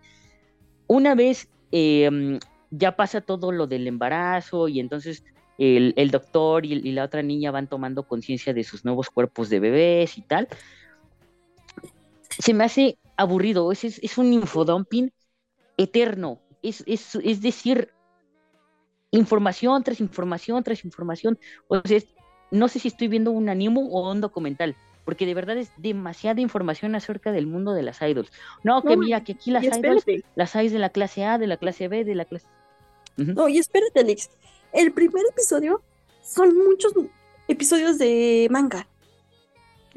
una 0.86 1.14
vez 1.14 1.48
mm, 1.72 2.36
ya 2.70 2.96
pasa 2.96 3.20
todo 3.20 3.52
lo 3.52 3.66
del 3.66 3.86
embarazo 3.86 4.68
y 4.68 4.80
entonces 4.80 5.24
el, 5.58 5.94
el 5.96 6.10
doctor 6.10 6.64
y, 6.66 6.92
la 6.92 7.04
otra 7.04 7.22
niña 7.22 7.50
van 7.50 7.68
tomando 7.68 8.02
conciencia 8.04 8.52
de 8.52 8.64
sus 8.64 8.84
nuevos 8.84 9.10
cuerpos 9.10 9.48
de 9.48 9.60
bebés 9.60 10.18
y 10.18 10.22
tal, 10.22 10.48
se 12.38 12.54
me 12.54 12.64
hace 12.64 12.98
aburrido, 13.16 13.70
es, 13.70 13.84
es, 13.84 14.00
es 14.02 14.18
un 14.18 14.32
infodumping 14.32 15.12
eterno, 15.76 16.40
es, 16.62 16.82
es, 16.86 17.14
es 17.16 17.42
decir, 17.42 17.90
información 19.10 19.82
tras 19.84 20.00
información 20.00 20.62
tras 20.62 20.84
información, 20.84 21.38
o 21.68 21.80
sea, 21.84 22.00
no 22.50 22.68
sé 22.68 22.78
si 22.78 22.88
estoy 22.88 23.08
viendo 23.08 23.30
un 23.30 23.48
anime 23.48 23.80
o 23.90 24.10
un 24.10 24.20
documental, 24.20 24.74
porque 25.04 25.26
de 25.26 25.34
verdad 25.34 25.56
es 25.56 25.72
demasiada 25.76 26.40
información 26.40 26.94
acerca 26.94 27.32
del 27.32 27.46
mundo 27.46 27.72
de 27.72 27.82
las 27.82 28.00
idols. 28.02 28.30
No, 28.62 28.82
que 28.82 28.96
No, 28.96 29.02
mira, 29.02 29.24
que 29.24 29.32
aquí 29.32 29.50
las 29.50 29.64
idols, 29.64 30.04
las 30.34 30.56
hay 30.56 30.68
de 30.68 30.78
la 30.78 30.90
clase 30.90 31.24
A, 31.24 31.38
de 31.38 31.46
la 31.46 31.56
clase 31.56 31.88
B, 31.88 32.04
de 32.04 32.14
la 32.14 32.24
clase... 32.24 32.46
Ujú. 33.18 33.32
no, 33.32 33.48
y 33.48 33.58
espérate, 33.58 34.00
Alex. 34.00 34.30
El 34.72 34.92
primer 34.92 35.22
episodio 35.30 35.82
son 36.22 36.56
muchos 36.56 36.94
episodios 37.48 37.98
de 37.98 38.48
manga. 38.50 38.86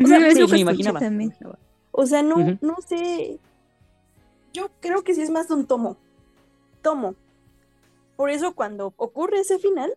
O 0.03 0.07
sea, 0.07 0.31
sí, 0.31 0.45
me 0.51 0.59
imaginaba. 0.59 0.99
también. 0.99 1.33
O 1.91 2.05
sea, 2.05 2.21
no, 2.21 2.57
no 2.61 2.75
sé. 2.85 3.39
Yo 4.51 4.69
creo 4.81 5.03
que 5.03 5.13
sí 5.13 5.21
es 5.21 5.29
más 5.29 5.47
de 5.47 5.53
un 5.53 5.65
tomo. 5.65 5.97
Tomo. 6.81 7.15
Por 8.17 8.29
eso 8.29 8.53
cuando 8.53 8.93
ocurre 8.97 9.39
ese 9.39 9.59
final, 9.59 9.93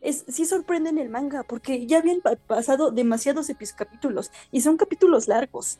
es, 0.00 0.24
sí 0.28 0.44
sorprende 0.46 0.90
en 0.90 0.98
el 0.98 1.10
manga, 1.10 1.42
porque 1.44 1.86
ya 1.86 1.98
habían 1.98 2.20
pa- 2.20 2.36
pasado 2.36 2.90
demasiados 2.90 3.50
capítulos 3.76 4.30
y 4.50 4.60
son 4.62 4.76
capítulos 4.76 5.28
largos. 5.28 5.78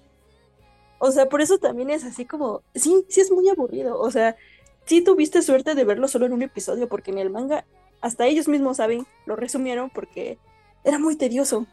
O 0.98 1.10
sea, 1.12 1.28
por 1.28 1.40
eso 1.40 1.58
también 1.58 1.90
es 1.90 2.04
así 2.04 2.26
como, 2.26 2.62
sí, 2.74 3.04
sí 3.08 3.20
es 3.20 3.30
muy 3.30 3.48
aburrido. 3.48 3.98
O 3.98 4.10
sea, 4.10 4.36
sí 4.84 5.00
tuviste 5.02 5.42
suerte 5.42 5.74
de 5.74 5.84
verlo 5.84 6.08
solo 6.08 6.26
en 6.26 6.32
un 6.34 6.42
episodio, 6.42 6.88
porque 6.88 7.10
en 7.10 7.18
el 7.18 7.30
manga, 7.30 7.64
hasta 8.00 8.26
ellos 8.26 8.48
mismos 8.48 8.76
saben, 8.78 9.06
lo 9.26 9.36
resumieron 9.36 9.90
porque 9.90 10.38
era 10.84 10.98
muy 10.98 11.16
tedioso. 11.16 11.66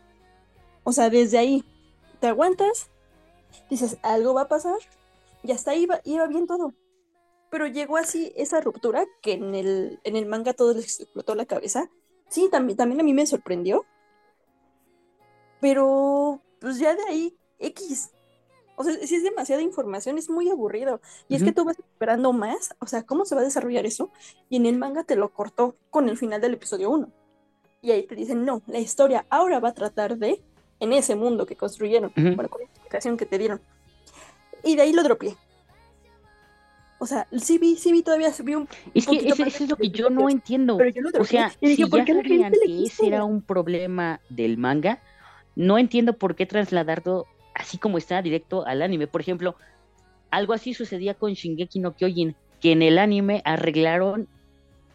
O 0.83 0.93
sea, 0.93 1.09
desde 1.09 1.37
ahí 1.37 1.65
te 2.19 2.27
aguantas, 2.27 2.89
dices, 3.69 3.97
algo 4.03 4.33
va 4.33 4.43
a 4.43 4.47
pasar, 4.49 4.77
y 5.43 5.51
hasta 5.51 5.71
ahí 5.71 5.83
iba, 5.83 6.01
iba 6.05 6.27
bien 6.27 6.47
todo. 6.47 6.73
Pero 7.49 7.67
llegó 7.67 7.97
así 7.97 8.33
esa 8.35 8.61
ruptura 8.61 9.05
que 9.21 9.33
en 9.33 9.55
el, 9.55 9.99
en 10.03 10.15
el 10.15 10.25
manga 10.25 10.53
todo 10.53 10.73
les 10.73 11.01
explotó 11.01 11.35
la 11.35 11.45
cabeza. 11.45 11.89
Sí, 12.29 12.49
también, 12.51 12.77
también 12.77 12.99
a 12.99 13.03
mí 13.03 13.13
me 13.13 13.25
sorprendió. 13.25 13.85
Pero, 15.59 16.41
pues 16.59 16.79
ya 16.79 16.95
de 16.95 17.03
ahí, 17.03 17.37
X. 17.59 18.11
O 18.75 18.83
sea, 18.83 18.93
si 19.05 19.15
es 19.15 19.23
demasiada 19.23 19.61
información, 19.61 20.17
es 20.17 20.29
muy 20.29 20.49
aburrido. 20.49 21.01
Y 21.27 21.35
es 21.35 21.43
que 21.43 21.51
tú 21.51 21.65
vas 21.65 21.79
esperando 21.79 22.31
más, 22.31 22.75
o 22.79 22.85
sea, 22.85 23.03
¿cómo 23.03 23.25
se 23.25 23.33
va 23.33 23.41
a 23.41 23.43
desarrollar 23.43 23.87
eso? 23.87 24.11
Y 24.49 24.57
en 24.57 24.67
el 24.67 24.77
manga 24.77 25.03
te 25.03 25.15
lo 25.15 25.33
cortó 25.33 25.75
con 25.89 26.09
el 26.09 26.17
final 26.17 26.41
del 26.41 26.53
episodio 26.53 26.91
1. 26.91 27.09
Y 27.81 27.91
ahí 27.91 28.03
te 28.03 28.15
dicen, 28.15 28.45
no, 28.45 28.61
la 28.67 28.79
historia 28.79 29.25
ahora 29.29 29.59
va 29.59 29.69
a 29.69 29.73
tratar 29.73 30.17
de, 30.17 30.43
en 30.79 30.93
ese 30.93 31.15
mundo 31.15 31.47
que 31.47 31.55
construyeron, 31.55 32.11
bueno, 32.15 32.49
con 32.49 32.61
la 32.61 32.67
explicación 32.67 33.17
que 33.17 33.25
te 33.25 33.39
dieron. 33.39 33.61
Y 34.63 34.75
de 34.75 34.83
ahí 34.83 34.93
lo 34.93 35.01
dropié. 35.01 35.35
O 36.99 37.05
sea, 37.05 37.27
sí 37.37 37.57
vi, 37.57 37.75
sí 37.75 37.91
vi 37.91 38.01
todavía, 38.01 38.31
vi 38.43 38.55
un 38.55 38.67
Es 38.93 39.05
que 39.05 39.17
eso, 39.17 39.43
es 39.43 39.69
lo 39.69 39.75
que 39.75 39.89
yo 39.89 40.09
no 40.09 40.29
entiendo. 40.29 40.77
pero 40.77 40.89
yo 40.89 41.01
lo 41.01 41.09
O 41.19 41.25
sea, 41.25 41.51
y 41.61 41.69
dije, 41.69 41.83
si 41.83 41.89
¿por 41.89 41.99
ya 41.99 42.05
qué 42.05 42.13
la 42.13 42.49
que 42.49 42.83
ese 42.83 43.07
era 43.07 43.23
un 43.23 43.41
problema 43.41 44.19
del 44.29 44.57
manga, 44.57 45.01
no 45.55 45.77
entiendo 45.77 46.13
por 46.13 46.35
qué 46.35 46.45
trasladarlo 46.45 47.27
así 47.53 47.77
como 47.77 47.97
está 47.97 48.21
directo 48.21 48.65
al 48.65 48.81
anime. 48.81 49.07
Por 49.07 49.21
ejemplo, 49.21 49.55
algo 50.31 50.53
así 50.53 50.73
sucedía 50.73 51.13
con 51.13 51.33
Shingeki 51.33 51.79
no 51.79 51.95
Kyojin, 51.95 52.35
que 52.61 52.71
en 52.71 52.81
el 52.81 52.97
anime 52.99 53.41
arreglaron 53.45 54.27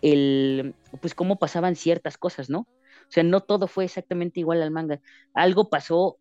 el, 0.01 0.75
pues 1.01 1.15
cómo 1.15 1.37
pasaban 1.37 1.77
ciertas 1.77 2.17
cosas, 2.17 2.51
¿no? 2.51 2.61
O 2.61 3.15
sea, 3.15 3.23
no 3.23 3.41
todo 3.41 3.67
fue 3.67 3.85
exactamente 3.85 4.41
igual 4.41 4.63
al 4.63 4.71
manga. 4.71 5.01
Algo 5.35 5.69
pasó, 5.69 6.19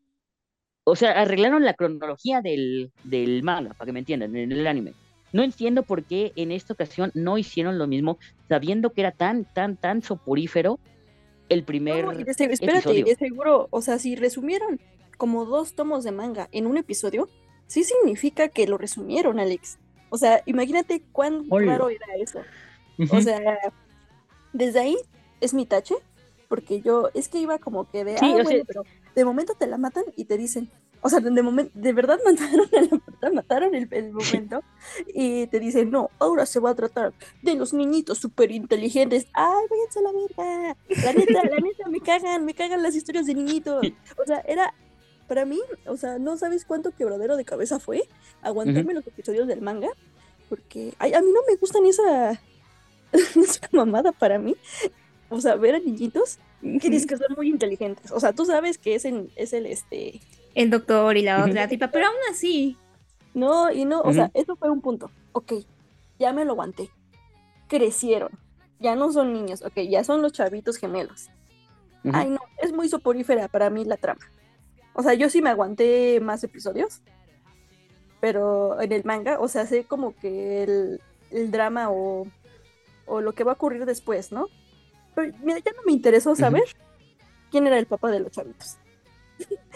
o 0.84 0.96
sea, 0.96 1.22
arreglaron 1.22 1.64
la 1.64 1.74
cronología 1.74 2.42
del, 2.42 2.92
del 3.04 3.44
manga, 3.44 3.74
para 3.74 3.88
que 3.88 3.94
me 3.94 4.00
entiendan, 4.00 4.36
en 4.36 4.52
el 4.52 4.68
anime. 4.68 4.94
No 5.34 5.44
entiendo 5.44 5.84
por 5.84 6.04
qué 6.04 6.32
en 6.36 6.52
esta 6.52 6.74
ocasión 6.74 7.12
no 7.14 7.38
hicieron 7.38 7.78
lo 7.78 7.88
mismo, 7.88 8.18
sabiendo 8.50 8.92
que 8.92 9.02
era 9.02 9.12
tan, 9.12 9.46
tan, 9.46 9.78
tan 9.78 10.02
soporífero 10.02 10.80
el 11.50 11.64
primer 11.64 12.06
No, 12.06 12.12
de 12.12 12.22
espérate, 12.30 12.54
episodio. 12.66 13.06
de 13.06 13.16
seguro, 13.16 13.68
o 13.72 13.82
sea, 13.82 13.98
si 14.00 14.16
resumieron 14.16 14.80
como 15.18 15.46
dos 15.46 15.74
tomos 15.74 16.04
de 16.04 16.12
manga 16.12 16.48
en 16.52 16.66
un 16.66 16.78
episodio, 16.78 17.30
sí 17.68 17.84
significa 17.84 18.48
que 18.50 18.68
lo 18.68 18.78
resumieron, 18.78 19.40
Alex. 19.40 19.78
O 20.10 20.18
sea, 20.18 20.42
imagínate 20.46 21.02
cuán 21.12 21.46
Hola. 21.50 21.74
raro 21.74 21.90
era 21.90 22.06
eso. 22.20 22.40
O 23.12 23.22
sea, 23.22 23.40
desde 24.54 24.80
ahí 24.80 24.98
es 25.40 25.54
mi 25.54 25.66
tache, 25.66 25.96
porque 26.50 26.82
yo 26.82 27.10
es 27.14 27.30
que 27.30 27.40
iba 27.40 27.58
como 27.60 27.90
que 27.90 28.04
de, 28.04 28.18
Sí, 28.18 28.26
ah, 28.26 28.34
bueno, 28.34 28.50
sea- 28.50 28.64
pero 28.68 28.84
de 29.16 29.26
momento 29.26 29.54
te 29.58 29.68
la 29.68 29.78
matan 29.78 30.04
y 30.16 30.26
te 30.26 30.38
dicen, 30.38 30.70
o 31.02 31.10
sea, 31.10 31.20
de 31.20 31.42
momento, 31.42 31.72
de 31.74 31.94
verdad 31.94 32.20
mataron 32.26 32.70
a 32.74 33.00
la 33.22 33.32
mataron 33.32 33.76
el, 33.76 33.88
el 33.92 34.12
momento 34.12 34.64
y 35.14 35.48
te 35.48 35.60
dicen, 35.60 35.90
no, 35.90 36.10
ahora 36.20 36.46
se 36.46 36.60
va 36.60 36.72
a 36.72 36.76
tratar 36.76 37.14
de 37.42 37.56
los 37.56 37.74
niñitos 37.74 38.20
súper 38.20 38.52
inteligentes. 38.52 39.28
Ay, 39.34 39.66
váyanse 39.70 40.00
a 40.00 40.02
la 40.02 40.12
verga. 40.12 40.78
La 41.04 41.14
neta, 41.14 41.50
la 41.50 41.60
neta, 41.60 41.90
me 41.90 42.02
cagan, 42.02 42.46
me 42.46 42.54
cagan 42.54 42.84
las 42.84 42.96
historias 42.96 43.26
de 43.26 43.36
niñitos. 43.36 43.82
O 44.22 44.26
sea, 44.26 44.44
era, 44.48 44.74
para 45.28 45.46
mí, 45.46 45.60
o 45.88 45.98
sea, 45.98 46.20
no 46.20 46.38
sabes 46.38 46.66
cuánto 46.66 46.92
quebradero 46.92 47.38
de 47.38 47.46
cabeza 47.46 47.80
fue 47.80 48.04
aguantarme 48.42 48.94
los 48.94 49.08
episodios 49.08 49.48
del 49.48 49.62
manga, 49.62 49.90
porque 50.50 50.94
ay, 51.00 51.14
a 51.14 51.22
mí 51.22 51.30
no 51.34 51.40
me 51.48 51.56
gustan 51.56 51.86
esa, 51.86 52.32
esa 53.14 53.70
mamada 53.72 54.12
para 54.12 54.38
mí. 54.38 54.56
O 55.30 55.40
sea, 55.40 55.56
ver 55.56 55.76
a 55.76 55.80
niñitos 55.80 56.40
que 56.62 56.90
dices 56.90 57.08
que 57.08 57.18
son 57.18 57.34
muy 57.36 57.50
inteligentes. 57.50 58.12
O 58.12 58.20
sea, 58.20 58.34
tú 58.34 58.46
sabes 58.46 58.78
que 58.78 58.96
es, 58.96 59.06
en, 59.06 59.32
es 59.36 59.54
el, 59.54 59.66
este, 59.66 60.20
El 60.56 60.70
doctor 60.70 61.18
y 61.18 61.22
la 61.22 61.46
otra 61.46 61.68
tipa, 61.68 61.90
pero 61.90 62.08
aún 62.08 62.18
así. 62.30 62.78
No, 63.34 63.72
y 63.72 63.86
no, 63.86 64.02
o 64.02 64.14
sea, 64.14 64.30
eso 64.34 64.56
fue 64.56 64.70
un 64.70 64.82
punto. 64.82 65.10
Ok, 65.32 65.54
ya 66.20 66.34
me 66.34 66.44
lo 66.46 66.52
aguanté. 66.52 66.90
Crecieron. 67.68 68.32
Ya 68.80 68.96
no 68.96 69.12
son 69.12 69.32
niños, 69.32 69.62
ok, 69.62 69.82
ya 69.90 70.04
son 70.04 70.22
los 70.22 70.34
chavitos 70.34 70.78
gemelos. 70.78 71.30
Ay, 72.12 72.30
no, 72.30 72.40
es 72.58 72.74
muy 72.74 72.90
soporífera 72.90 73.48
para 73.48 73.70
mí 73.70 73.86
la 73.86 73.98
trama. 73.98 74.22
O 74.94 75.04
sea, 75.04 75.14
yo 75.14 75.30
sí 75.30 75.42
me 75.42 75.52
aguanté 75.52 76.20
más 76.20 76.44
episodios, 76.44 77.02
pero 78.20 78.82
en 78.82 78.92
el 78.92 79.04
manga, 79.04 79.40
o 79.40 79.48
sea, 79.48 79.66
sé 79.68 79.86
como 79.86 80.16
que 80.16 80.64
el, 80.64 81.02
el 81.30 81.52
drama 81.52 81.92
o, 81.92 82.28
o 83.06 83.22
lo 83.22 83.34
que 83.34 83.44
va 83.44 83.52
a 83.52 83.56
ocurrir 83.56 83.86
después, 83.86 84.32
¿no? 84.32 84.48
Pero 85.14 85.32
mira, 85.44 85.60
ya 85.60 85.72
no 85.74 85.84
me 85.86 85.92
interesó 85.92 86.36
saber 86.36 86.64
quién 87.52 87.68
era 87.68 87.78
el 87.78 87.86
papá 87.86 88.10
de 88.10 88.20
los 88.20 88.32
chavitos. 88.32 88.78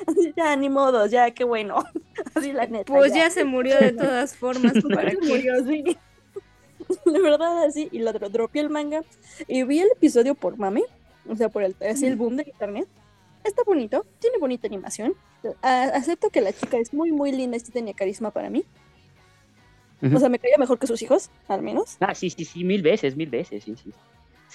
Así, 0.08 0.34
ya, 0.38 0.56
ni 0.56 0.70
modo, 0.70 1.06
ya, 1.08 1.32
qué 1.32 1.44
bueno. 1.44 1.84
Así 2.36 2.52
la 2.54 2.66
neta. 2.68 2.92
Pues 2.94 3.14
ya 3.14 3.30
se 3.30 3.44
murió 3.46 3.78
de 3.78 3.92
todas 3.94 4.36
formas. 4.38 4.74
¿Para 4.94 5.12
qué? 5.12 5.18
murió, 5.22 5.54
sí. 5.66 5.98
La 7.06 7.20
verdad, 7.20 7.64
así, 7.64 7.88
y 7.92 8.00
lo 8.00 8.12
dro- 8.14 8.30
dropeé 8.30 8.62
el 8.62 8.70
manga. 8.70 9.02
Y 9.48 9.64
vi 9.64 9.80
el 9.80 9.90
episodio 9.96 10.36
por 10.36 10.58
mame, 10.58 10.84
o 11.28 11.36
sea, 11.36 11.50
por 11.50 11.64
el, 11.64 11.76
así 11.90 12.06
el 12.06 12.16
boom 12.16 12.36
de 12.38 12.44
internet. 12.44 12.88
Está 13.44 13.64
bonito, 13.64 14.06
tiene 14.20 14.38
bonita 14.38 14.68
animación. 14.68 15.14
A- 15.62 15.84
acepto 15.94 16.30
que 16.30 16.42
la 16.42 16.52
chica 16.54 16.78
es 16.78 16.94
muy, 16.94 17.12
muy 17.12 17.32
linda 17.32 17.58
y 17.58 17.60
sí 17.60 17.72
tenía 17.72 17.94
carisma 17.94 18.32
para 18.32 18.50
mí. 18.50 18.66
O 20.14 20.20
sea, 20.20 20.30
me 20.30 20.38
caía 20.38 20.58
mejor 20.60 20.78
que 20.78 20.86
sus 20.88 21.02
hijos, 21.02 21.32
al 21.48 21.62
menos. 21.64 21.98
Ah, 22.00 22.14
sí, 22.14 22.30
sí, 22.30 22.46
sí, 22.46 22.64
mil 22.64 22.84
veces, 22.84 23.16
mil 23.16 23.30
veces, 23.30 23.64
sí, 23.64 23.76
sí. 23.82 23.92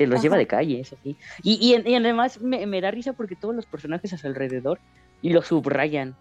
Se 0.01 0.07
los 0.07 0.15
Ajá. 0.17 0.23
lleva 0.23 0.39
de 0.39 0.47
calle, 0.47 0.81
eso 0.81 0.97
sí. 1.03 1.19
Y, 1.43 1.75
y, 1.77 1.91
y 1.91 1.95
además 1.95 2.41
me, 2.41 2.67
me 2.67 2.81
da 2.81 2.91
risa 2.91 3.13
porque 3.13 3.37
todos 3.37 3.55
los 3.55 3.67
personajes 3.67 4.11
a 4.15 4.17
su 4.17 4.27
alrededor 4.27 4.81
lo 5.21 5.43
subrayan. 5.43 6.17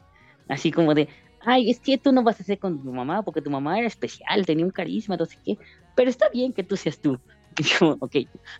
Así 0.49 0.69
como 0.69 0.93
de, 0.93 1.07
ay, 1.39 1.69
es 1.71 1.79
que 1.79 1.97
tú 1.97 2.11
no 2.11 2.21
vas 2.21 2.41
a 2.41 2.43
ser 2.43 2.59
con 2.59 2.83
tu 2.83 2.91
mamá 2.91 3.23
porque 3.23 3.41
tu 3.41 3.49
mamá 3.49 3.77
era 3.79 3.87
especial, 3.87 4.45
tenía 4.45 4.65
un 4.65 4.71
carisma, 4.71 5.15
no 5.15 5.25
sé 5.25 5.37
qué. 5.45 5.57
Pero 5.95 6.09
está 6.09 6.27
bien 6.27 6.51
que 6.51 6.63
tú 6.65 6.75
seas 6.75 6.99
tú. 6.99 7.17
Y 7.57 7.63
yo, 7.63 7.95
ok, 8.01 8.15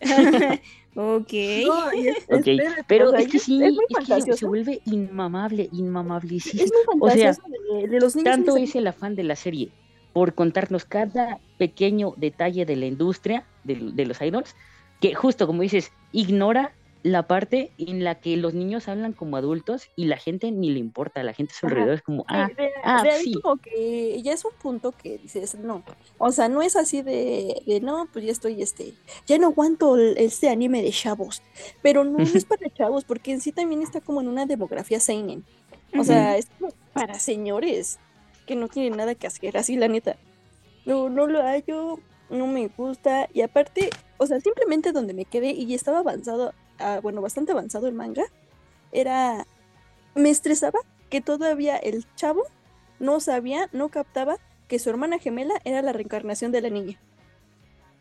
ok. 0.96 1.32
No, 1.66 1.90
es- 1.90 2.24
ok. 2.28 2.46
espérate, 2.46 2.84
Pero 2.88 3.08
o 3.08 3.10
sea, 3.10 3.20
es 3.20 3.28
que 3.28 3.38
sí, 3.38 3.62
es 3.62 3.72
es 4.08 4.24
que 4.24 4.32
se- 4.32 4.46
vuelve 4.46 4.80
inmamable, 4.86 5.68
inmamable. 5.72 6.36
Es 6.36 6.54
muy 6.54 6.98
O 6.98 7.10
sea, 7.10 7.32
de, 7.72 7.88
de 7.88 8.00
los 8.00 8.16
niños. 8.16 8.24
Tanto 8.30 8.56
es 8.56 8.74
el 8.74 8.86
afán 8.86 9.14
de 9.16 9.24
la 9.24 9.36
serie 9.36 9.70
por 10.12 10.34
contarnos 10.34 10.84
cada 10.86 11.38
pequeño 11.58 12.14
detalle 12.16 12.64
de 12.64 12.76
la 12.76 12.86
industria 12.86 13.46
de, 13.64 13.90
de 13.92 14.06
los 14.06 14.20
idols, 14.22 14.54
que 15.00 15.14
justo 15.14 15.46
como 15.46 15.62
dices, 15.62 15.92
ignora 16.12 16.74
la 17.02 17.26
parte 17.26 17.72
en 17.78 18.04
la 18.04 18.16
que 18.16 18.36
los 18.36 18.52
niños 18.52 18.86
hablan 18.86 19.14
como 19.14 19.38
adultos 19.38 19.88
y 19.96 20.04
la 20.04 20.18
gente 20.18 20.50
ni 20.50 20.70
le 20.70 20.78
importa, 20.80 21.22
la 21.22 21.32
gente 21.32 21.54
a 21.54 21.58
su 21.58 21.66
alrededor 21.66 21.94
es 21.94 22.02
como, 22.02 22.26
ah, 22.28 22.50
de, 22.54 22.70
ah, 22.84 23.02
de 23.02 23.10
ahí 23.10 23.24
sí. 23.24 23.40
como 23.40 23.56
que 23.56 24.20
ya 24.22 24.34
es 24.34 24.44
un 24.44 24.52
punto 24.60 24.92
que 24.92 25.16
dices, 25.16 25.54
no, 25.54 25.82
o 26.18 26.30
sea, 26.30 26.48
no 26.48 26.60
es 26.60 26.76
así 26.76 27.00
de, 27.00 27.62
de 27.66 27.80
no, 27.80 28.06
pues 28.12 28.26
ya 28.26 28.32
estoy, 28.32 28.60
este, 28.60 28.92
ya 29.26 29.38
no 29.38 29.46
aguanto 29.46 29.96
el- 29.96 30.18
este 30.18 30.50
anime 30.50 30.82
de 30.82 30.90
chavos, 30.90 31.40
pero 31.80 32.04
no, 32.04 32.18
no 32.18 32.24
es 32.24 32.44
para 32.44 32.68
chavos, 32.68 33.04
porque 33.04 33.32
en 33.32 33.40
sí 33.40 33.50
también 33.50 33.80
está 33.80 34.02
como 34.02 34.20
en 34.20 34.28
una 34.28 34.44
demografía 34.44 35.00
seinen, 35.00 35.42
o 35.98 36.04
sea, 36.04 36.36
es 36.36 36.48
como 36.58 36.74
para 36.92 37.18
señores 37.18 37.98
que 38.46 38.56
no 38.56 38.68
tienen 38.68 38.98
nada 38.98 39.14
que 39.14 39.26
hacer, 39.26 39.56
así 39.56 39.74
la 39.76 39.88
neta, 39.88 40.16
no, 40.84 41.08
no 41.08 41.26
lo 41.26 41.40
hallo, 41.42 41.98
no 42.30 42.46
me 42.48 42.68
gusta, 42.68 43.28
y 43.32 43.42
aparte, 43.42 43.90
o 44.18 44.26
sea, 44.26 44.40
simplemente 44.40 44.92
donde 44.92 45.14
me 45.14 45.26
quedé 45.26 45.52
y 45.52 45.74
estaba 45.74 46.00
avanzado, 46.00 46.54
ah, 46.78 47.00
bueno, 47.02 47.22
bastante 47.22 47.52
avanzado 47.52 47.88
el 47.88 47.94
manga, 47.94 48.24
era, 48.92 49.46
me 50.14 50.30
estresaba 50.30 50.80
que 51.10 51.20
todavía 51.22 51.76
el 51.78 52.06
chavo 52.16 52.44
no 53.00 53.20
sabía, 53.20 53.68
no 53.72 53.90
captaba 53.90 54.38
que 54.68 54.78
su 54.80 54.90
hermana 54.90 55.18
gemela 55.18 55.54
era 55.64 55.82
la 55.82 55.92
reencarnación 55.92 56.52
de 56.52 56.62
la 56.62 56.70
niña. 56.70 57.00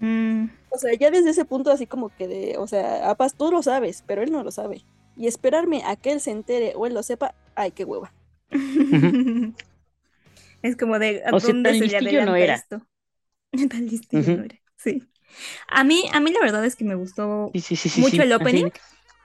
Mm, 0.02 0.50
O 0.70 0.78
sea, 0.78 0.94
ya 1.00 1.12
desde 1.12 1.32
ese 1.32 1.46
punto 1.46 1.72
así 1.72 1.88
como 1.88 2.10
que 2.16 2.28
de, 2.28 2.58
o 2.58 2.68
sea, 2.68 3.10
Apas, 3.10 3.36
tú 3.36 3.52
lo 3.52 3.64
sabes, 3.64 4.04
pero 4.08 4.22
él 4.24 4.32
no 4.32 4.44
lo 4.44 4.52
sabe. 4.52 4.86
Y 5.16 5.28
esperarme 5.28 5.84
a 5.86 5.96
que 5.96 6.12
él 6.12 6.22
se 6.22 6.32
entere 6.32 6.74
o 6.76 6.86
él 6.86 6.94
lo 6.94 7.04
sepa, 7.04 7.36
ay, 7.56 7.72
qué 7.72 7.84
hueva. 7.86 8.14
es 10.62 10.76
como 10.78 11.00
de 11.00 11.24
¿a 11.26 11.32
O 11.32 11.40
sea, 11.40 11.54
dónde 11.54 11.62
tan 11.62 11.80
se 11.88 11.88
le 11.88 11.98
listillo 11.98 12.22
no 12.22 12.36
era. 12.36 12.66
esto? 12.66 12.82
Tan 13.70 13.88
listillo 13.88 14.22
Ujú. 14.22 14.38
no 14.38 14.44
era. 14.44 14.60
Sí. 14.76 15.04
A 15.68 15.84
mí, 15.84 16.06
a 16.12 16.20
mí 16.20 16.32
la 16.32 16.40
verdad 16.40 16.66
es 16.66 16.76
que 16.76 16.84
me 16.84 16.96
gustó 16.96 17.52
Sí, 17.54 17.62
sí, 17.62 17.76
sí, 17.76 17.90
sí, 17.90 18.02
mucho 18.02 18.16
sí, 18.16 18.22
el 18.22 18.34
opening. 18.34 18.70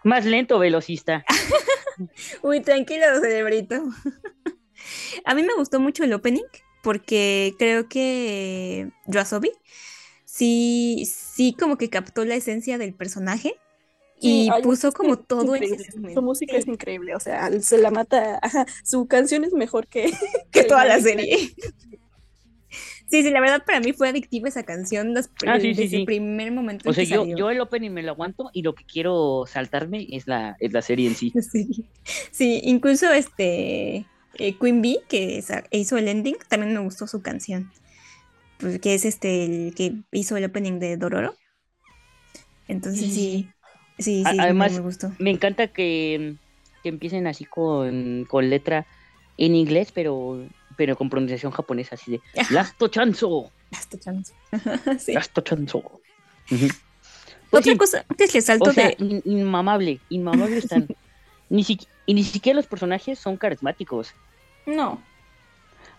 Más 0.03 0.25
lento, 0.25 0.59
velocista. 0.59 1.25
Uy, 2.43 2.61
tranquilo, 2.61 3.07
cerebrito. 3.21 3.77
A 5.25 5.35
mí 5.35 5.43
me 5.43 5.55
gustó 5.55 5.81
mucho 5.81 6.05
el 6.05 6.13
opening 6.13 6.45
porque 6.83 7.55
creo 7.59 7.89
que 7.89 8.91
Yoasobi 9.07 9.53
sí, 10.25 11.05
sí 11.07 11.57
como 11.59 11.79
que 11.79 11.89
captó 11.89 12.25
la 12.25 12.35
esencia 12.35 12.77
del 12.77 12.93
personaje 12.93 13.55
y 14.21 14.49
ay, 14.53 14.63
puso 14.63 14.93
como 14.93 15.15
es 15.15 15.27
todo 15.27 15.55
en. 15.55 15.65
Su 16.13 16.23
música 16.23 16.57
es 16.57 16.67
increíble, 16.67 17.15
o 17.15 17.21
sea, 17.21 17.51
se 17.61 17.79
la 17.79 17.91
mata, 17.91 18.39
ajá, 18.43 18.67
su 18.83 19.07
canción 19.07 19.45
es 19.45 19.53
mejor 19.53 19.87
que, 19.87 20.13
que 20.51 20.65
toda 20.65 20.85
la 20.85 21.01
serie. 21.01 21.55
Sí, 23.15 23.23
sí, 23.23 23.31
la 23.31 23.41
verdad 23.41 23.63
para 23.65 23.79
mí 23.79 23.93
fue 23.93 24.09
adictiva 24.09 24.49
esa 24.49 24.65
canción 24.65 25.15
las- 25.15 25.31
Ah, 25.47 25.61
sí, 25.61 25.73
sí, 25.73 25.83
desde 25.83 25.89
sí. 25.89 25.97
el 25.99 26.05
primer 26.05 26.51
momento 26.51 26.91
O 26.91 26.93
sea, 26.93 27.05
yo, 27.05 27.49
el 27.49 27.61
opening 27.61 27.91
me 27.93 28.03
lo 28.03 28.11
aguanto 28.11 28.51
y 28.53 28.63
lo 28.63 28.75
que 28.75 28.83
quiero 28.83 29.45
saltarme 29.47 30.09
es 30.11 30.27
la, 30.27 30.57
es 30.59 30.73
la 30.73 30.83
serie 30.83 31.07
en 31.07 31.15
sí. 31.15 31.33
Sí, 31.53 31.85
sí, 32.33 32.61
incluso 32.65 33.13
este 33.13 34.05
eh, 34.35 34.59
Queen 34.61 34.83
Bee, 34.83 34.99
que 35.09 35.45
hizo 35.71 35.97
el 35.97 36.09
ending, 36.09 36.35
también 36.49 36.75
me 36.75 36.81
gustó 36.81 37.07
su 37.07 37.23
canción. 37.23 37.71
Pues, 38.59 38.81
que 38.81 38.95
es 38.95 39.05
este 39.05 39.45
el 39.45 39.75
que 39.77 39.93
hizo 40.11 40.37
el 40.37 40.47
opening 40.47 40.81
de 40.81 40.97
Dororo. 40.97 41.37
Entonces 42.67 43.15
sí, 43.15 43.49
sí, 44.01 44.25
sí, 44.29 44.39
además, 44.41 44.73
me 44.73 44.81
gustó. 44.81 45.13
Me 45.21 45.31
encanta 45.31 45.69
que, 45.69 46.35
que 46.83 46.89
empiecen 46.89 47.29
así 47.29 47.45
con, 47.45 48.25
con 48.29 48.51
letra 48.51 48.87
en 49.37 49.55
inglés, 49.55 49.93
pero, 49.93 50.45
pero 50.77 50.97
con 50.97 51.09
pronunciación 51.11 51.53
japonesa, 51.53 51.95
así 51.95 52.13
de 52.13 52.21
Lasto 52.51 52.89
Chanzo, 52.89 53.51
Hasta 53.73 53.99
chance. 53.99 54.33
Sí. 54.99 55.13
Lasto 55.13 55.41
Chanzo. 55.41 56.01
Pues 56.49 56.73
Otra 57.51 57.73
sí, 57.73 57.79
cosa 57.79 58.05
que 58.17 58.27
les 58.33 58.45
salto 58.45 58.71
o 58.71 58.73
sea, 58.73 58.89
de. 58.89 58.97
in- 58.99 59.23
inmamable, 59.25 60.01
inmamable 60.09 60.59
están. 60.59 60.89
ni 61.49 61.63
siqui- 61.63 61.87
y 62.07 62.15
ni 62.15 62.25
siquiera 62.25 62.57
los 62.57 62.67
personajes 62.67 63.19
son 63.19 63.37
carismáticos. 63.37 64.13
No. 64.67 65.01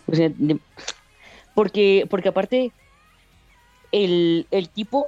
O 0.07 0.13
sea, 0.15 0.29
de- 0.29 0.59
porque, 1.53 2.05
porque 2.09 2.29
aparte, 2.29 2.71
el, 3.91 4.47
el 4.51 4.69
tipo 4.69 5.07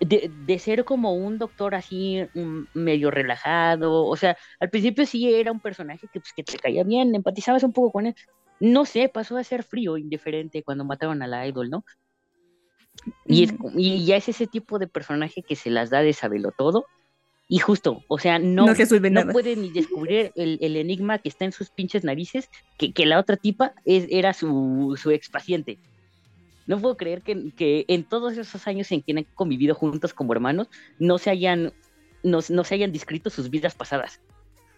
de, 0.00 0.30
de 0.46 0.58
ser 0.60 0.84
como 0.84 1.14
un 1.14 1.38
doctor 1.38 1.74
así 1.74 2.20
mm, 2.34 2.60
medio 2.74 3.10
relajado, 3.10 4.04
o 4.06 4.16
sea, 4.16 4.36
al 4.60 4.70
principio 4.70 5.04
sí 5.06 5.34
era 5.34 5.50
un 5.50 5.60
personaje 5.60 6.06
que, 6.12 6.20
pues, 6.20 6.32
que 6.32 6.44
te 6.44 6.56
caía 6.58 6.84
bien, 6.84 7.14
empatizabas 7.14 7.64
un 7.64 7.72
poco 7.72 7.90
con 7.90 8.06
él. 8.06 8.14
No 8.60 8.84
sé, 8.84 9.08
pasó 9.08 9.36
a 9.36 9.44
ser 9.44 9.62
frío, 9.62 9.96
indiferente 9.98 10.62
cuando 10.62 10.84
mataron 10.84 11.22
a 11.22 11.26
la 11.26 11.46
idol, 11.46 11.70
¿no? 11.70 11.84
Y, 13.26 13.44
es- 13.44 13.54
y 13.76 14.04
ya 14.04 14.16
es 14.16 14.28
ese 14.28 14.46
tipo 14.46 14.78
de 14.78 14.88
personaje 14.88 15.42
que 15.42 15.54
se 15.56 15.70
las 15.70 15.90
da 15.90 16.00
de 16.02 16.12
sabelo 16.12 16.50
todo. 16.56 16.86
Y 17.50 17.60
justo, 17.60 18.02
o 18.08 18.18
sea, 18.18 18.38
no, 18.38 18.66
No 18.66 18.74
no 19.14 19.20
nada. 19.20 19.32
puede 19.32 19.56
ni 19.56 19.70
descubrir 19.70 20.32
el, 20.34 20.58
el 20.60 20.76
enigma 20.76 21.18
que 21.18 21.30
está 21.30 21.46
en 21.46 21.52
sus 21.52 21.70
pinches 21.70 22.04
narices, 22.04 22.50
que, 22.76 22.92
que 22.92 23.06
la 23.06 23.18
otra 23.18 23.36
tipa 23.38 23.72
es, 23.86 24.06
era 24.10 24.34
su, 24.34 24.98
su 25.00 25.10
ex 25.12 25.30
paciente. 25.30 25.78
No 26.66 26.78
puedo 26.78 26.98
creer 26.98 27.22
que, 27.22 27.50
que 27.56 27.86
en 27.88 28.04
todos 28.04 28.36
esos 28.36 28.66
años 28.66 28.92
en 28.92 29.00
que 29.02 29.12
han 29.12 29.24
convivido 29.34 29.74
juntos 29.74 30.12
como 30.12 30.34
hermanos, 30.34 30.68
no 30.98 31.16
se 31.16 31.30
hayan, 31.30 31.72
no, 32.22 32.40
no 32.50 32.64
se 32.64 32.74
hayan 32.74 32.92
descrito 32.92 33.30
sus 33.30 33.48
vidas 33.48 33.74
pasadas. 33.74 34.20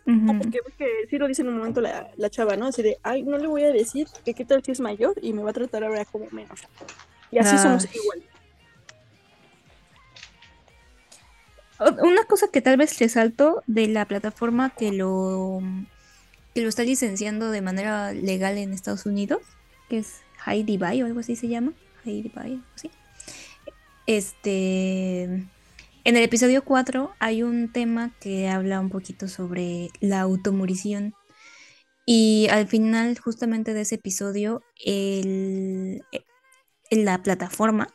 Ujú. 0.06 0.38
Porque, 0.38 0.60
porque 0.62 0.88
sí 1.08 1.18
lo 1.18 1.28
dice 1.28 1.42
en 1.42 1.48
un 1.48 1.58
momento 1.58 1.80
la, 1.80 2.10
la 2.16 2.30
chava, 2.30 2.56
¿no? 2.56 2.66
Así 2.66 2.82
de, 2.82 2.98
ay, 3.02 3.22
no 3.22 3.38
le 3.38 3.46
voy 3.46 3.64
a 3.64 3.72
decir 3.72 4.08
que 4.24 4.34
qué 4.34 4.44
tal 4.44 4.62
si 4.64 4.72
es 4.72 4.80
mayor 4.80 5.14
y 5.22 5.32
me 5.32 5.42
va 5.42 5.50
a 5.50 5.52
tratar 5.52 5.84
ahora 5.84 6.04
como 6.04 6.26
menos. 6.30 6.60
Y 7.30 7.38
así 7.38 7.54
Ah. 7.56 7.58
somos 7.62 7.86
igual. 7.94 8.22
Una 12.02 12.24
cosa 12.24 12.48
que 12.48 12.60
tal 12.60 12.76
vez 12.76 12.98
resalto 12.98 13.62
de 13.66 13.88
la 13.88 14.04
plataforma 14.04 14.68
que 14.70 14.92
lo, 14.92 15.60
que 16.54 16.60
lo 16.60 16.68
está 16.68 16.82
licenciando 16.82 17.50
de 17.50 17.62
manera 17.62 18.12
legal 18.12 18.58
en 18.58 18.74
Estados 18.74 19.06
Unidos, 19.06 19.40
que 19.88 19.98
es 19.98 20.20
Heidi 20.46 20.76
Buy 20.76 21.02
o 21.02 21.06
algo 21.06 21.20
así 21.20 21.36
se 21.36 21.48
llama. 21.48 21.72
Heidi 22.04 22.30
algo 22.36 22.62
así. 22.74 22.90
Este, 24.06 25.44
en 26.04 26.16
el 26.16 26.22
episodio 26.24 26.64
4 26.64 27.12
hay 27.20 27.42
un 27.42 27.72
tema 27.72 28.14
que 28.20 28.48
habla 28.48 28.80
un 28.80 28.90
poquito 28.90 29.28
sobre 29.28 29.88
la 30.00 30.20
automorición. 30.20 31.14
Y 32.06 32.48
al 32.50 32.68
final, 32.68 33.18
justamente 33.18 33.74
de 33.74 33.82
ese 33.82 33.96
episodio, 33.96 34.64
el, 34.84 36.04
en 36.90 37.04
la 37.04 37.22
plataforma 37.22 37.88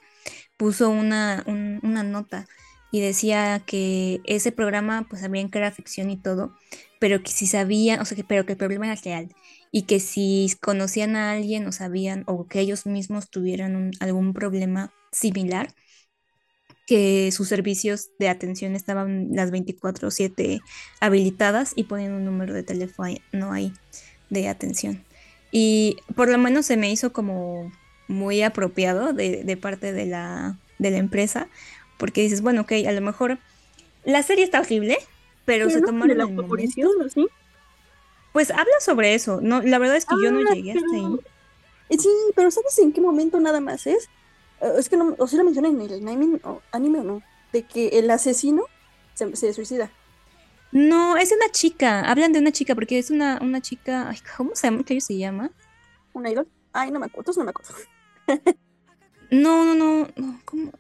puso 0.58 0.90
una, 0.90 1.44
un- 1.48 1.80
una 1.84 2.04
nota 2.04 2.48
y 2.92 3.02
decía 3.02 3.62
que 3.66 4.22
ese 4.26 4.52
programa, 4.54 5.08
pues 5.10 5.22
sabían 5.24 5.50
que 5.50 5.60
era 5.60 5.72
ficción 5.72 6.10
y 6.12 6.18
todo, 6.22 6.56
pero 7.00 7.24
que 7.24 7.32
si 7.32 7.48
sabían, 7.48 8.00
o 8.02 8.06
sea, 8.06 8.16
que, 8.18 8.24
pero 8.24 8.46
que 8.46 8.54
el 8.54 8.58
problema 8.60 8.88
era 8.88 9.02
real 9.04 9.30
y 9.72 9.84
que 9.84 10.00
si 10.00 10.54
conocían 10.62 11.16
a 11.18 11.32
alguien 11.34 11.68
o 11.68 11.72
sabían 11.74 12.24
o 12.28 12.48
que 12.48 12.62
ellos 12.62 12.86
mismos 12.86 13.30
tuvieran 13.30 13.92
algún 14.02 14.34
problema 14.34 14.94
similar, 15.12 15.74
que 16.86 17.32
sus 17.32 17.48
servicios 17.48 18.10
de 18.20 18.30
atención 18.30 18.76
estaban 18.76 19.30
las 19.32 19.52
24/7 19.52 20.62
habilitadas 21.00 21.74
y 21.76 21.84
ponían 21.86 22.14
un 22.14 22.26
número 22.26 22.54
de 22.54 22.64
teléfono 22.64 23.52
ahí 23.52 23.74
de 24.30 24.48
atención. 24.50 25.04
Y 25.52 25.98
por 26.16 26.30
lo 26.30 26.38
menos 26.38 26.66
se 26.66 26.78
me 26.78 26.92
hizo 26.92 27.12
como 27.14 27.72
muy 28.08 28.42
apropiado 28.44 29.14
de, 29.14 29.44
de 29.44 29.58
parte 29.58 29.94
de 29.94 30.06
la, 30.06 30.58
de 30.80 30.92
la 30.92 30.98
empresa, 30.98 31.48
porque 31.98 32.22
dices, 32.22 32.42
bueno, 32.42 32.62
ok, 32.62 32.74
a 32.88 32.92
lo 32.92 33.02
mejor 33.02 33.40
la 34.04 34.22
serie 34.22 34.44
está 34.44 34.60
horrible, 34.60 34.98
pero 35.46 35.70
se 35.70 35.80
¿no? 35.82 35.88
tomaron 35.88 36.18
la 36.18 36.24
el 36.26 37.10
¿sí? 37.10 37.28
Pues 38.34 38.52
habla 38.52 38.66
sobre 38.82 39.14
eso, 39.16 39.40
no, 39.42 39.62
la 39.62 39.80
verdad 39.80 39.96
es 39.96 40.06
que 40.06 40.16
yo 40.22 40.32
no 40.32 40.40
Ah, 40.48 40.54
llegué 40.54 40.72
hasta 40.74 40.86
pero- 40.92 41.08
ahí. 41.08 41.16
Eh, 41.90 41.98
Sí, 42.00 42.10
pero 42.36 42.50
¿sabes 42.52 42.78
en 42.80 42.92
qué 42.92 43.00
momento 43.00 43.40
nada 43.40 43.60
más 43.62 43.86
es? 43.88 44.10
Eh, 44.62 44.74
es 44.78 44.90
que 44.90 44.98
no, 44.98 45.16
o 45.18 45.28
sea, 45.28 45.40
lo 45.40 45.46
mencionan 45.46 45.80
en 45.80 45.82
el 45.82 46.08
anime 46.08 46.40
o, 46.44 46.62
anime 46.72 47.00
o 47.00 47.04
no, 47.04 47.22
de 47.52 47.64
que 47.64 47.88
el 48.00 48.10
asesino 48.10 48.64
se, 49.14 49.36
se 49.36 49.54
suicida. 49.54 49.92
No, 50.72 51.16
es 51.18 51.32
una 51.32 51.50
chica, 51.52 52.02
hablan 52.02 52.34
de 52.34 52.40
una 52.40 52.52
chica, 52.52 52.76
porque 52.76 52.98
es 53.00 53.10
una, 53.10 53.40
una 53.42 53.62
chica, 53.62 54.10
ay, 54.10 54.18
¿cómo 54.36 54.56
se 54.56 54.68
llama? 54.68 54.84
¿Qué 54.84 55.00
se 55.00 55.18
llama? 55.18 55.52
¿Un 56.14 56.28
idol? 56.28 56.48
Ay, 56.74 56.92
no 56.92 57.00
me 57.00 57.06
acuerdo, 57.06 57.32
entonces 57.32 57.38
no 57.38 57.46
me 57.46 57.52
acuerdo. 57.52 57.74
No, 59.32 59.66
no, 59.66 59.74
no, 59.74 60.08
no, 60.16 60.40
¿cómo? 60.46 60.72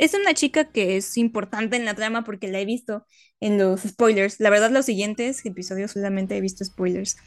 Es 0.00 0.14
una 0.14 0.32
chica 0.32 0.64
que 0.64 0.96
es 0.96 1.18
importante 1.18 1.76
en 1.76 1.84
la 1.84 1.92
trama 1.92 2.24
porque 2.24 2.48
la 2.48 2.58
he 2.58 2.64
visto 2.64 3.04
en 3.38 3.58
los 3.58 3.82
spoilers. 3.82 4.40
La 4.40 4.48
verdad, 4.48 4.70
los 4.70 4.86
siguientes 4.86 5.44
episodios 5.44 5.90
solamente 5.90 6.34
he 6.34 6.40
visto 6.40 6.64
spoilers. 6.64 7.18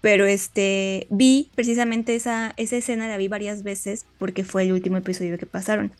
Pero 0.00 0.24
este, 0.24 1.08
vi 1.10 1.50
precisamente 1.56 2.14
esa, 2.14 2.54
esa 2.56 2.76
escena, 2.76 3.08
la 3.08 3.16
vi 3.16 3.26
varias 3.26 3.64
veces 3.64 4.06
porque 4.20 4.44
fue 4.44 4.62
el 4.62 4.72
último 4.72 4.98
episodio 4.98 5.36
que 5.36 5.46
pasaron. 5.46 5.92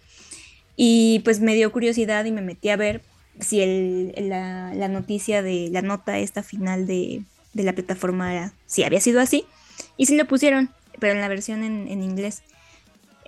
Y 0.76 1.22
pues 1.24 1.40
me 1.40 1.56
dio 1.56 1.72
curiosidad 1.72 2.24
y 2.24 2.30
me 2.30 2.40
metí 2.40 2.68
a 2.68 2.76
ver 2.76 3.02
si 3.40 3.60
el, 3.60 4.14
la, 4.28 4.86
noticia 4.86 5.42
de 5.42 5.70
la 5.72 5.82
nota 5.82 6.20
esta 6.20 6.44
final 6.44 6.86
de, 6.86 7.24
de 7.52 7.62
la 7.64 7.72
plataforma 7.72 8.32
era, 8.32 8.52
si 8.66 8.84
había 8.84 9.00
sido 9.00 9.20
así. 9.20 9.44
Y 9.96 10.06
sí 10.06 10.16
lo 10.16 10.28
pusieron, 10.28 10.70
pero 11.00 11.14
en 11.14 11.20
la 11.20 11.26
versión 11.26 11.64
en 11.64 12.00
inglés. 12.00 12.44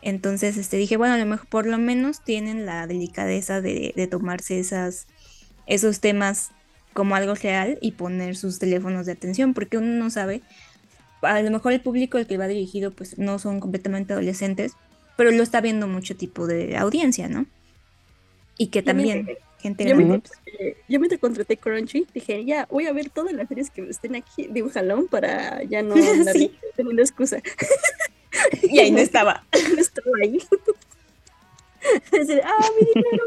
Entonces 0.05 0.59
este, 0.59 0.77
dije, 0.77 0.99
bueno, 0.99 1.15
a 1.15 1.19
lo 1.19 1.27
mejor 1.27 1.49
por 1.49 1.67
lo 1.67 1.79
menos 1.79 2.23
tienen 2.23 2.67
la 2.67 2.87
delicadeza 2.87 3.63
de, 3.63 3.95
de 3.97 4.07
tomarse 4.07 4.59
esas, 4.61 5.07
esos 5.67 6.01
temas 6.01 6.51
como 6.93 7.17
algo 7.17 7.35
real 7.35 7.79
y 7.81 7.93
poner 7.93 8.37
sus 8.37 8.59
teléfonos 8.59 9.07
de 9.07 9.13
atención, 9.13 9.55
porque 9.55 9.79
uno 9.79 9.87
no 9.87 10.11
sabe, 10.11 10.43
a 11.23 11.41
lo 11.41 11.51
mejor 11.51 11.73
el 11.73 11.81
público 11.81 12.19
al 12.19 12.27
que 12.27 12.37
va 12.37 12.47
dirigido 12.47 12.91
pues 12.91 13.19
no 13.19 13.39
son 13.39 13.61
completamente 13.61 14.13
adolescentes, 14.13 14.75
pero 15.17 15.31
lo 15.31 15.43
está 15.43 15.63
viendo 15.63 15.89
mucho 15.89 16.15
tipo 16.17 16.47
de 16.47 16.77
audiencia, 16.77 17.29
¿no? 17.29 17.47
Y 18.59 18.69
que 18.69 18.81
Yo 18.81 18.85
también 18.85 19.27
gente 19.59 19.89
Yo 19.89 19.97
me, 19.97 20.21
eh, 20.59 20.77
yo 20.87 21.01
me 21.01 21.09
contraté 21.19 21.57
Crunchy, 21.57 22.07
dije, 22.13 22.45
ya, 22.45 22.69
voy 22.71 22.87
a 22.87 22.93
ver 22.93 23.09
todas 23.09 23.33
las 23.33 23.49
series 23.49 23.71
que 23.71 23.89
estén 23.89 24.15
aquí 24.15 24.49
de 24.51 24.63
un 24.63 24.69
jalón 24.69 25.09
para 25.09 25.63
ya 25.65 25.83
no 25.83 25.95
andar 25.97 26.35
Sí. 26.35 26.53
excusa. 26.99 27.41
y 28.62 28.78
ahí 28.78 28.91
no 28.91 28.99
estaba. 28.99 29.45
No 29.74 29.80
estaba 29.80 30.11
ahí. 30.22 30.39
Decir, 32.11 32.41
ah, 32.45 32.66
mi 32.78 32.87
dinero. 32.95 33.24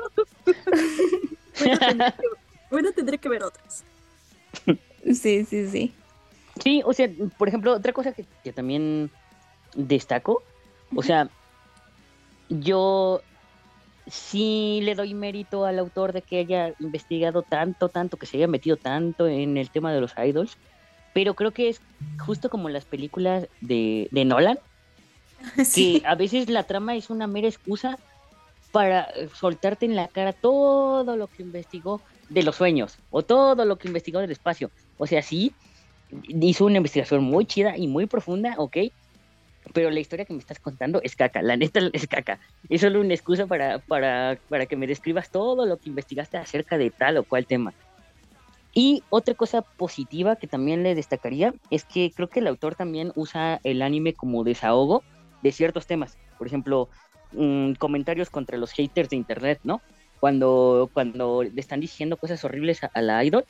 bueno, 1.60 1.80
tendré 1.80 2.12
que, 2.12 2.28
bueno, 2.72 2.92
tendré 2.92 3.18
que 3.18 3.30
ver 3.30 3.44
otras. 3.44 3.84
Sí, 5.04 5.46
sí, 5.46 5.70
sí. 5.70 5.94
Sí, 6.64 6.82
o 6.86 6.94
sea, 6.94 7.10
por 7.38 7.48
ejemplo, 7.48 7.74
otra 7.74 7.94
cosa 7.94 8.12
que, 8.14 8.26
que 8.44 8.52
también 8.52 9.12
destaco, 9.76 10.42
o 10.96 11.04
sea, 11.04 11.30
yo 12.50 13.22
sí 14.08 14.80
le 14.84 14.96
doy 14.96 15.14
mérito 15.14 15.66
al 15.66 15.80
autor 15.80 16.14
de 16.14 16.22
que 16.22 16.40
haya 16.40 16.74
investigado 16.80 17.42
tanto, 17.42 17.90
tanto, 17.90 18.18
que 18.18 18.26
se 18.26 18.38
haya 18.38 18.48
metido 18.48 18.78
tanto 18.78 19.28
en 19.28 19.58
el 19.58 19.70
tema 19.70 19.94
de 19.94 20.02
los 20.02 20.14
idols, 20.18 20.58
pero 21.14 21.34
creo 21.34 21.52
que 21.52 21.70
es 21.70 21.82
justo 22.26 22.50
como 22.50 22.70
las 22.70 22.86
películas 22.86 23.48
de, 23.62 24.08
de 24.12 24.26
Nolan, 24.26 24.60
Sí. 25.66 26.02
que 26.02 26.08
a 26.08 26.16
veces 26.16 26.50
la 26.50 26.64
trama 26.64 26.96
es 26.96 27.10
una 27.10 27.28
mera 27.28 27.48
excusa 27.48 27.98
para 28.72 29.08
soltarte 29.34 29.86
en 29.86 29.96
la 29.96 30.08
cara 30.08 30.34
todo 30.34 31.16
lo 31.16 31.28
que 31.28 31.44
investigó 31.44 32.02
de 32.30 32.44
los 32.44 32.56
sueños 32.56 32.98
o 33.12 33.24
todo 33.24 33.66
lo 33.66 33.78
que 33.78 33.88
investigó 33.88 34.20
del 34.20 34.32
espacio. 34.32 34.70
O 34.98 35.08
sea, 35.08 35.22
sí, 35.22 35.54
hizo 36.28 36.66
una 36.66 36.78
investigación 36.78 37.24
muy 37.24 37.46
chida 37.46 37.78
y 37.78 37.88
muy 37.88 38.06
profunda, 38.06 38.56
ok, 38.58 38.78
pero 39.74 39.90
la 39.90 40.00
historia 40.00 40.26
que 40.26 40.34
me 40.34 40.40
estás 40.40 40.60
contando 40.60 41.02
es 41.04 41.16
caca, 41.16 41.42
la 41.42 41.58
neta 41.58 41.80
es 41.94 42.08
caca. 42.08 42.40
Es 42.70 42.82
solo 42.82 43.02
una 43.02 43.14
excusa 43.14 43.48
para, 43.48 43.80
para, 43.80 44.38
para 44.50 44.66
que 44.66 44.76
me 44.76 44.88
describas 44.88 45.30
todo 45.30 45.66
lo 45.66 45.78
que 45.78 45.90
investigaste 45.90 46.38
acerca 46.38 46.78
de 46.78 46.90
tal 46.90 47.18
o 47.18 47.24
cual 47.24 47.46
tema. 47.46 47.74
Y 48.74 49.04
otra 49.10 49.34
cosa 49.34 49.62
positiva 49.62 50.36
que 50.36 50.48
también 50.48 50.84
le 50.84 50.94
destacaría 50.94 51.54
es 51.72 51.84
que 51.84 52.12
creo 52.12 52.30
que 52.30 52.40
el 52.40 52.48
autor 52.48 52.76
también 52.76 53.12
usa 53.16 53.60
el 53.64 53.82
anime 53.82 54.14
como 54.14 54.44
desahogo 54.44 55.04
de 55.48 55.54
ciertos 55.54 55.86
temas. 55.88 56.18
Por 56.38 56.48
ejemplo, 56.48 56.90
mm, 57.32 57.74
comentarios 57.74 58.30
contra 58.30 58.58
los 58.58 58.72
haters 58.72 59.10
de 59.10 59.16
internet, 59.16 59.60
¿no? 59.64 59.82
Cuando, 60.20 60.90
cuando 60.94 61.44
le 61.44 61.60
están 61.62 61.80
diciendo 61.80 62.18
cosas 62.18 62.44
horribles 62.44 62.84
a, 62.84 62.90
a 62.94 63.02
la 63.02 63.24
idol 63.24 63.46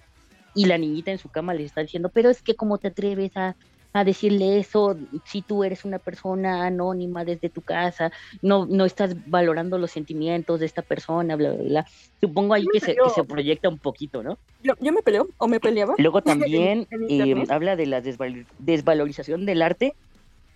y 0.54 0.66
la 0.66 0.78
niñita 0.78 1.12
en 1.12 1.18
su 1.18 1.30
cama 1.30 1.54
le 1.54 1.64
está 1.64 1.82
diciendo, 1.82 2.10
pero 2.14 2.30
es 2.30 2.42
que 2.42 2.56
cómo 2.56 2.78
te 2.78 2.88
atreves 2.90 3.32
a, 3.36 3.56
a 3.94 4.04
decirle 4.04 4.60
eso 4.60 4.98
si 5.26 5.42
tú 5.44 5.64
eres 5.64 5.86
una 5.86 6.00
persona 6.00 6.66
anónima 6.66 7.24
desde 7.24 7.50
tu 7.50 7.62
casa, 7.62 8.12
no, 8.42 8.66
no 8.66 8.86
estás 8.86 9.16
valorando 9.26 9.78
los 9.78 9.92
sentimientos 9.92 10.60
de 10.60 10.66
esta 10.66 10.82
persona, 10.82 11.36
bla, 11.36 11.54
bla, 11.54 11.64
bla. 11.64 11.86
Supongo 12.20 12.54
ahí 12.54 12.66
que 12.72 12.80
se, 12.80 12.96
que 12.96 13.10
se 13.10 13.24
proyecta 13.24 13.70
un 13.70 13.80
poquito, 13.80 14.24
¿no? 14.24 14.38
Yo, 14.62 14.74
yo 14.82 14.92
me 14.92 15.02
peleo 15.04 15.28
o 15.38 15.48
me 15.48 15.60
peleaba. 15.60 15.94
Luego 15.98 16.22
también 16.24 16.88
eh, 16.92 17.08
internet. 17.08 17.50
habla 17.52 17.76
de 17.76 17.86
la 17.86 18.02
desval- 18.04 18.46
desvalorización 18.58 19.46
del 19.46 19.62
arte 19.62 19.94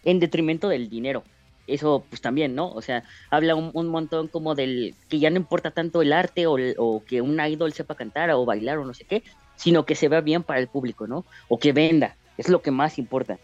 en 0.04 0.20
detrimento 0.20 0.70
del 0.70 0.90
dinero. 0.90 1.28
Eso 1.68 2.08
pues 2.10 2.22
también, 2.22 2.56
¿no? 2.56 2.72
O 2.72 2.82
sea, 2.82 3.04
habla 3.30 3.56
un, 3.56 3.72
un 3.74 3.88
montón 3.88 4.28
como 4.30 4.56
del 4.56 4.98
que 5.08 5.20
ya 5.20 5.30
no 5.30 5.38
importa 5.38 5.72
tanto 5.72 6.02
el 6.02 6.12
arte 6.14 6.48
o, 6.48 6.58
o 6.78 7.04
que 7.06 7.22
un 7.22 7.40
idol 7.40 7.74
sepa 7.74 7.96
cantar 7.96 8.32
o 8.32 8.46
bailar 8.46 8.78
o 8.80 8.86
no 8.86 8.94
sé 8.94 9.06
qué, 9.06 9.24
sino 9.56 9.86
que 9.86 9.96
se 9.96 10.10
vea 10.10 10.22
bien 10.22 10.44
para 10.44 10.60
el 10.60 10.70
público, 10.70 11.08
¿no? 11.08 11.26
O 11.50 11.60
que 11.60 11.72
venda, 11.74 12.18
es 12.38 12.50
lo 12.50 12.62
que 12.62 12.72
más 12.72 12.98
importa. 12.98 13.40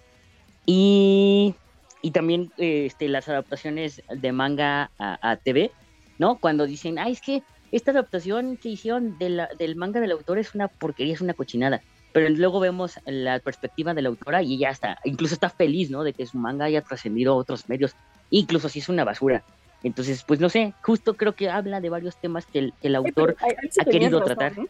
Y, 0.65 1.55
y 2.01 2.11
también 2.11 2.51
este, 2.57 3.07
las 3.09 3.27
adaptaciones 3.29 4.03
de 4.09 4.31
manga 4.31 4.91
a, 4.97 5.31
a 5.31 5.37
TV, 5.37 5.71
¿no? 6.17 6.39
Cuando 6.39 6.65
dicen, 6.65 6.99
ah, 6.99 7.09
es 7.09 7.21
que 7.21 7.43
esta 7.71 7.91
adaptación 7.91 8.57
que 8.57 8.69
hicieron 8.69 9.17
de 9.17 9.29
la- 9.29 9.49
del 9.57 9.75
manga 9.75 9.99
del 10.01 10.11
autor 10.11 10.39
es 10.39 10.55
una 10.55 10.67
porquería, 10.69 11.13
es 11.13 11.21
una 11.21 11.33
cochinada. 11.33 11.83
Pero 12.17 12.29
luego 12.35 12.59
vemos 12.59 12.99
la 13.05 13.39
perspectiva 13.39 13.93
de 13.93 14.01
la 14.01 14.09
autora 14.09 14.41
y 14.41 14.55
ella 14.55 14.71
está, 14.71 14.97
incluso 15.03 15.35
está 15.35 15.49
feliz, 15.51 15.91
¿no? 15.91 16.03
De 16.03 16.13
que 16.13 16.25
su 16.25 16.39
manga 16.39 16.65
haya 16.65 16.81
trascendido 16.81 17.33
a 17.33 17.35
otros 17.35 17.69
medios, 17.69 17.93
incluso 18.31 18.69
si 18.69 18.79
es 18.79 18.89
una 18.89 19.03
basura. 19.03 19.43
Entonces, 19.83 20.23
pues 20.27 20.39
no 20.39 20.49
sé, 20.49 20.73
justo 20.81 21.15
creo 21.15 21.33
que 21.35 21.49
habla 21.51 21.79
de 21.79 21.89
varios 21.91 22.15
temas 22.19 22.47
que 22.47 22.57
el, 22.59 22.73
que 22.81 22.87
el 22.87 22.95
Ay, 22.95 23.03
autor 23.05 23.35
ahí- 23.39 23.53
sí 23.69 23.79
ha 23.81 23.85
querido 23.85 24.19
razón, 24.19 24.35
tratar. 24.35 24.59
¿eh? 24.59 24.67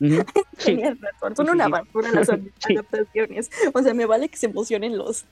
Ujú, 0.00 0.24
sí, 0.58 0.82
razón, 0.82 1.36
Son 1.36 1.48
una 1.50 1.68
basura 1.68 2.10
las 2.10 2.28
adaptaciones. 2.68 3.48
O 3.72 3.80
sea, 3.80 3.94
me 3.94 4.06
vale 4.06 4.28
que 4.28 4.36
se 4.36 4.46
emocionen 4.46 4.98
los, 4.98 5.24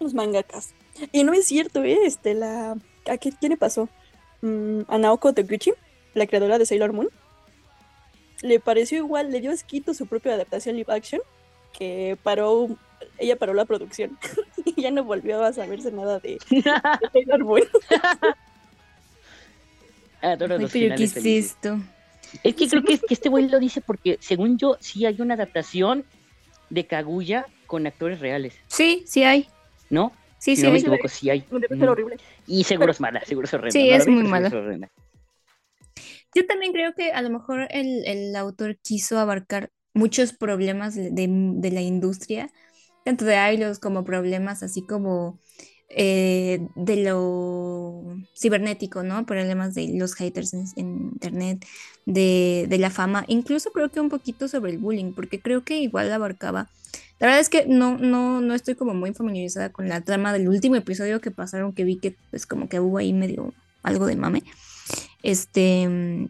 los 0.00 0.14
mangakas. 0.14 0.72
Y 1.12 1.24
no 1.24 1.34
es 1.34 1.44
cierto, 1.44 1.82
¿eh? 1.84 1.98
Este, 2.06 2.32
la... 2.32 2.76
¿A 3.06 3.18
qué, 3.18 3.32
qué 3.38 3.50
le 3.50 3.58
pasó? 3.58 3.90
Mm, 4.40 4.80
a 4.88 4.96
Naoko 4.96 5.34
Toguchi, 5.34 5.72
la 6.14 6.26
creadora 6.26 6.58
de 6.58 6.64
Sailor 6.64 6.94
Moon, 6.94 7.10
le 8.42 8.60
pareció 8.60 8.98
igual, 8.98 9.30
le 9.30 9.40
dio 9.40 9.50
asquito 9.50 9.94
su 9.94 10.06
propia 10.06 10.34
adaptación 10.34 10.76
live 10.76 10.92
action, 10.92 11.20
que 11.76 12.16
paró, 12.22 12.68
ella 13.18 13.36
paró 13.36 13.54
la 13.54 13.64
producción 13.64 14.18
y 14.64 14.80
ya 14.82 14.90
no 14.90 15.04
volvió 15.04 15.42
a 15.44 15.52
saberse 15.52 15.90
nada 15.92 16.18
de, 16.20 16.38
de 16.50 16.62
Sailor 17.12 17.44
Moon. 17.44 17.62
adoro 20.22 20.54
Ay, 20.56 20.62
los 20.62 20.72
pero 20.72 20.72
¿qué 20.72 20.78
finales 21.06 21.16
es 21.16 21.26
esto? 21.26 21.78
Es 22.42 22.54
que 22.54 22.68
creo 22.68 22.82
que, 22.82 22.94
es- 22.94 23.00
que 23.02 23.14
este 23.14 23.28
güey 23.28 23.48
lo 23.48 23.58
dice 23.60 23.80
porque, 23.80 24.18
según 24.20 24.58
yo, 24.58 24.76
sí 24.80 25.06
hay 25.06 25.20
una 25.20 25.34
adaptación 25.34 26.04
de 26.70 26.86
Kaguya 26.86 27.46
con 27.66 27.86
actores 27.86 28.20
reales, 28.20 28.54
Sí, 28.66 29.04
sí 29.06 29.22
hay. 29.24 29.48
¿no? 29.90 30.12
Sí, 30.38 30.56
si 30.56 30.62
sí 30.62 30.66
no 30.66 30.72
me 30.72 30.78
equivoco, 30.78 31.08
sí 31.08 31.30
hay. 31.30 31.44
Debe 31.50 31.68
ser 31.68 31.78
Ujú. 31.78 31.90
horrible. 31.92 32.16
Y 32.46 32.64
seguro 32.64 32.90
es 32.90 33.00
mala, 33.00 33.20
seguro 33.24 33.46
es 33.46 33.54
horrenda. 33.54 33.72
Sí, 33.72 33.90
es 33.90 34.06
muy 34.06 34.24
mala. 34.24 34.50
Yo 36.36 36.46
también 36.46 36.72
creo 36.72 36.94
que 36.94 37.12
a 37.12 37.22
lo 37.22 37.30
mejor 37.30 37.66
el, 37.70 38.04
el 38.06 38.36
autor 38.36 38.78
quiso 38.82 39.18
abarcar 39.18 39.70
muchos 39.94 40.34
problemas 40.34 40.94
de, 40.94 41.10
de- 41.12 41.70
la 41.70 41.80
industria, 41.80 42.50
tanto 43.04 43.24
de 43.24 43.36
idols 43.54 43.78
como 43.78 44.04
problemas 44.04 44.62
así 44.62 44.84
como 44.86 45.40
eh, 45.88 46.60
de 46.76 46.96
lo 47.04 48.04
cibernético, 48.38 49.02
¿no? 49.02 49.24
Problemas 49.24 49.74
de 49.74 49.92
los 49.96 50.14
haters 50.14 50.52
en, 50.54 50.64
en 50.76 50.88
internet, 51.14 51.64
de, 52.04 52.66
de 52.68 52.78
la 52.78 52.90
fama, 52.90 53.24
incluso 53.28 53.70
creo 53.72 53.90
que 53.90 54.00
un 54.00 54.10
poquito 54.10 54.48
sobre 54.48 54.72
el 54.72 54.78
bullying, 54.78 55.14
porque 55.14 55.40
creo 55.40 55.64
que 55.64 55.78
igual 55.78 56.12
abarcaba. 56.12 56.68
La 57.18 57.28
verdad 57.28 57.40
es 57.40 57.48
que 57.48 57.64
no, 57.66 57.96
no, 57.98 58.42
no 58.42 58.54
estoy 58.54 58.74
como 58.74 58.92
muy 58.94 59.14
familiarizada 59.14 59.72
con 59.72 59.88
la 59.88 60.02
trama 60.02 60.34
del 60.34 60.48
último 60.48 60.76
episodio 60.76 61.20
que 61.22 61.30
pasaron, 61.30 61.72
que 61.74 61.84
vi 61.84 61.98
que 61.98 62.18
pues 62.30 62.46
como 62.46 62.68
que 62.68 62.80
hubo 62.80 62.98
ahí 62.98 63.14
medio 63.14 63.54
algo 63.82 64.06
de 64.06 64.16
mame. 64.16 64.42
Este, 65.22 65.88
mm, 65.88 66.28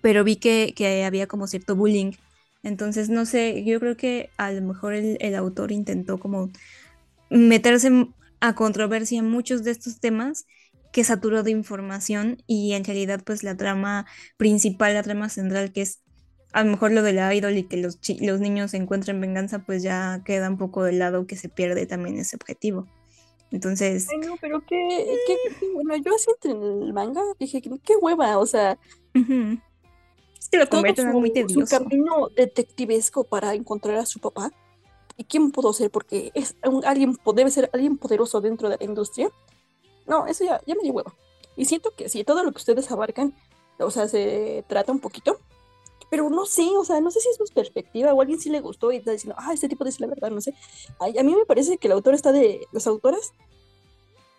pero 0.00 0.24
vi 0.24 0.36
que, 0.36 1.04
había 1.06 1.26
como 1.26 1.46
cierto 1.46 1.76
bullying. 1.76 2.12
Entonces, 2.62 3.10
no 3.10 3.26
sé, 3.26 3.64
yo 3.64 3.80
creo 3.80 3.96
que 3.96 4.30
a 4.36 4.52
lo 4.52 4.62
mejor 4.62 4.94
el, 4.94 5.34
autor 5.34 5.72
intentó 5.72 6.18
como 6.18 6.50
meterse 7.30 7.90
a 8.40 8.54
controversia 8.54 9.18
en 9.18 9.28
muchos 9.30 9.64
de 9.64 9.70
estos 9.70 10.00
temas 10.00 10.46
que 10.92 11.04
saturó 11.04 11.42
de 11.42 11.50
información 11.50 12.42
y 12.46 12.74
en 12.74 12.84
realidad 12.84 13.22
pues 13.24 13.42
la 13.42 13.56
trama 13.56 14.06
principal, 14.36 14.94
la 14.94 15.02
trama 15.02 15.28
central 15.28 15.72
que 15.72 15.82
es 15.82 16.00
a 16.52 16.62
lo 16.62 16.70
mejor 16.70 16.92
lo 16.92 17.02
de 17.02 17.12
la 17.12 17.34
idol 17.34 17.56
y 17.56 17.64
que 17.64 17.76
los, 17.76 17.98
los 18.20 18.40
niños 18.40 18.74
encuentren 18.74 19.20
venganza 19.20 19.58
pues 19.60 19.82
ya 19.82 20.22
queda 20.24 20.48
un 20.48 20.56
poco 20.56 20.84
de 20.84 20.92
lado 20.92 21.26
que 21.26 21.36
se 21.36 21.48
pierde 21.48 21.86
también 21.86 22.18
ese 22.18 22.36
objetivo. 22.36 22.86
Entonces, 23.54 24.08
Ay, 24.10 24.18
no, 24.18 24.36
pero 24.40 24.60
qué, 24.66 25.16
qué, 25.26 25.36
qué- 25.60 25.70
bueno, 25.72 25.94
yo 25.96 26.14
así 26.14 26.28
entre 26.30 26.50
el 26.50 26.92
manga 26.92 27.22
dije, 27.38 27.62
qué 27.62 27.96
hueva, 27.96 28.38
o 28.38 28.46
sea, 28.46 28.76
es 29.14 30.48
que 30.50 30.56
lo 30.58 30.68
convierte 30.68 31.02
en 31.02 31.08
algo 31.08 31.20
muy 31.20 31.28
su, 31.30 31.36
su 31.36 31.46
tedioso. 31.46 31.78
camino 31.78 32.28
detectivesco 32.34 33.24
para 33.24 33.54
encontrar 33.54 33.96
a 33.96 34.06
su 34.06 34.18
papá. 34.18 34.50
¿Y 35.16 35.22
quién 35.24 35.52
pudo 35.52 35.72
ser? 35.72 35.90
Porque 35.92 36.32
es 36.34 36.56
un- 36.66 36.84
alguien, 36.84 37.16
debe 37.34 37.50
ser 37.50 37.70
alguien 37.72 37.96
poderoso 37.96 38.40
dentro 38.40 38.68
de 38.68 38.76
la 38.78 38.84
industria. 38.84 39.30
No, 40.06 40.26
eso 40.26 40.44
ya, 40.44 40.60
ya 40.66 40.74
me 40.74 40.82
dio 40.82 40.92
huevo. 40.92 41.12
Y 41.56 41.66
siento 41.66 41.92
que 41.96 42.08
sí, 42.08 42.24
todo 42.24 42.42
lo 42.42 42.50
que 42.50 42.58
ustedes 42.58 42.90
abarcan, 42.90 43.34
o 43.78 43.90
sea, 43.92 44.08
se 44.08 44.64
trata 44.66 44.90
un 44.90 44.98
poquito, 44.98 45.38
pero 46.14 46.30
no 46.30 46.46
sé, 46.46 46.62
o 46.78 46.84
sea, 46.84 47.00
no 47.00 47.10
sé 47.10 47.18
si 47.18 47.28
es 47.28 47.36
su 47.36 47.52
perspectiva 47.52 48.14
o 48.14 48.20
a 48.20 48.22
alguien 48.22 48.38
sí 48.38 48.48
le 48.48 48.60
gustó 48.60 48.92
y 48.92 48.96
está 48.98 49.10
diciendo, 49.10 49.34
ah, 49.36 49.52
este 49.52 49.68
tipo 49.68 49.84
dice 49.84 49.98
la 49.98 50.06
verdad, 50.06 50.30
no 50.30 50.40
sé. 50.40 50.54
Ay, 51.00 51.18
a 51.18 51.24
mí 51.24 51.34
me 51.34 51.44
parece 51.44 51.76
que 51.76 51.88
el 51.88 51.92
autor 51.92 52.14
está 52.14 52.30
de, 52.30 52.68
las 52.70 52.86
autoras 52.86 53.32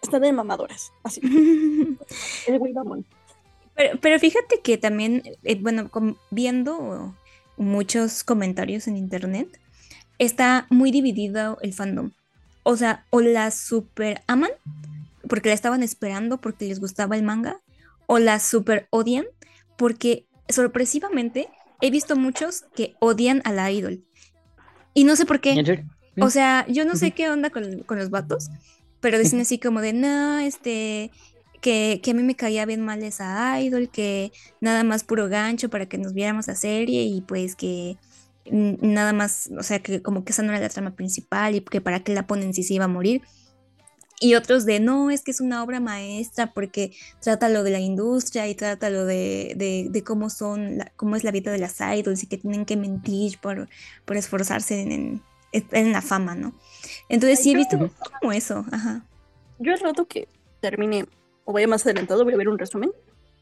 están 0.01 0.21
de 0.21 0.32
mamadoras, 0.32 0.93
así. 1.03 1.19
El 2.47 2.59
güey 2.59 2.71
mamón. 2.71 3.05
Pero, 3.76 3.99
pero 3.99 4.19
fíjate 4.21 4.61
que 4.61 4.78
también, 4.78 5.21
eh, 5.43 5.59
bueno, 5.59 5.91
viendo 6.32 7.13
muchos 7.57 8.23
comentarios 8.23 8.88
en 8.88 8.95
internet, 8.95 9.59
está 10.17 10.67
muy 10.69 10.91
dividido 10.91 11.57
el 11.61 11.73
fandom. 11.73 12.11
O 12.63 12.78
sea, 12.78 13.05
o 13.09 13.19
la 13.19 13.51
super 13.51 14.23
aman 14.28 14.51
porque 15.28 15.49
la 15.49 15.55
estaban 15.55 15.84
esperando 15.84 16.38
porque 16.38 16.69
les 16.69 16.80
gustaba 16.80 17.17
el 17.17 17.23
manga, 17.23 17.59
o 18.07 18.17
la 18.17 18.39
super 18.39 18.88
odian 18.91 19.26
porque 19.76 20.26
sorpresivamente 20.47 21.49
he 21.82 21.91
visto 21.91 22.15
muchos 22.15 22.63
que 22.76 22.95
odian 22.99 23.41
a 23.45 23.51
la 23.51 23.71
idol. 23.71 24.03
Y 24.93 25.03
no 25.03 25.15
sé 25.15 25.26
por 25.26 25.41
qué. 25.41 25.86
O 26.21 26.30
sea, 26.30 26.65
yo 26.69 26.86
no 26.86 26.95
sé 26.95 27.11
qué 27.11 27.30
onda 27.30 27.49
con, 27.49 27.84
con 27.84 27.97
los 27.97 28.09
vatos, 28.09 28.49
pero 29.01 29.19
dicen 29.19 29.41
así 29.41 29.59
como 29.59 29.82
de, 29.82 29.91
no, 29.93 30.39
este, 30.39 31.11
que, 31.61 31.99
que 32.01 32.11
a 32.11 32.13
mí 32.13 32.23
me 32.23 32.36
caía 32.36 32.65
bien 32.65 32.82
mal 32.82 33.03
esa 33.03 33.59
idol, 33.59 33.89
que 33.89 34.32
nada 34.61 34.84
más 34.84 35.03
puro 35.03 35.28
gancho 35.28 35.69
para 35.69 35.88
que 35.88 35.97
nos 35.97 36.13
viéramos 36.13 36.47
la 36.47 36.55
serie 36.55 37.03
y 37.03 37.21
pues 37.21 37.55
que 37.55 37.97
nada 38.51 39.13
más, 39.13 39.49
o 39.57 39.63
sea, 39.63 39.80
que 39.80 40.01
como 40.01 40.23
que 40.23 40.32
esa 40.32 40.43
no 40.43 40.51
era 40.51 40.61
la 40.61 40.69
trama 40.69 40.95
principal 40.95 41.55
y 41.55 41.61
que 41.61 41.82
para 41.82 42.01
qué 42.01 42.13
la 42.13 42.28
ponen 42.28 42.53
si 42.53 42.63
se 42.63 42.76
iba 42.76 42.86
a 42.86 42.89
morir. 42.89 43.21
Y 44.20 44.36
otros 44.36 44.66
de, 44.66 44.80
no, 44.80 45.09
es 45.11 45.22
que 45.24 45.32
es 45.32 45.41
una 45.41 45.61
obra 45.63 45.80
maestra 45.82 46.53
porque 46.53 46.95
trata 47.22 47.49
lo 47.49 47.63
de 47.63 47.72
la 47.72 47.80
industria 47.80 48.47
y 48.47 48.55
trata 48.55 48.89
lo 48.89 49.05
de, 49.05 49.53
de, 49.57 49.88
de 49.89 50.03
cómo 50.03 50.30
son, 50.30 50.78
la- 50.78 50.91
cómo 50.95 51.16
es 51.18 51.24
la 51.26 51.32
vida 51.32 51.51
de 51.51 51.57
las 51.59 51.80
idols 51.82 52.24
y 52.24 52.28
que 52.28 52.38
tienen 52.38 52.66
que 52.66 52.78
mentir 52.78 53.38
por, 53.39 53.68
por 54.05 54.16
esforzarse 54.16 54.82
en, 54.82 55.22
en- 55.51 55.68
en 55.72 55.91
la 55.91 56.01
fama, 56.01 56.34
¿no? 56.36 56.53
Entonces 57.09 57.39
Ay, 57.39 57.43
sí 57.43 57.49
he 57.49 57.53
yo- 57.53 57.59
visto 57.59 57.78
como 58.22 58.32
eso, 58.32 58.66
ajá. 58.72 59.05
Yo 59.59 59.74
al 59.74 59.80
rato 59.80 60.05
que 60.05 60.28
termine 60.61 61.05
o 61.43 61.51
vaya 61.53 61.68
más 61.68 61.86
adelantado 61.86 62.24
voy 62.24 62.34
a 62.34 62.38
ver 62.38 62.47
un 62.49 62.57
resumen. 62.57 62.91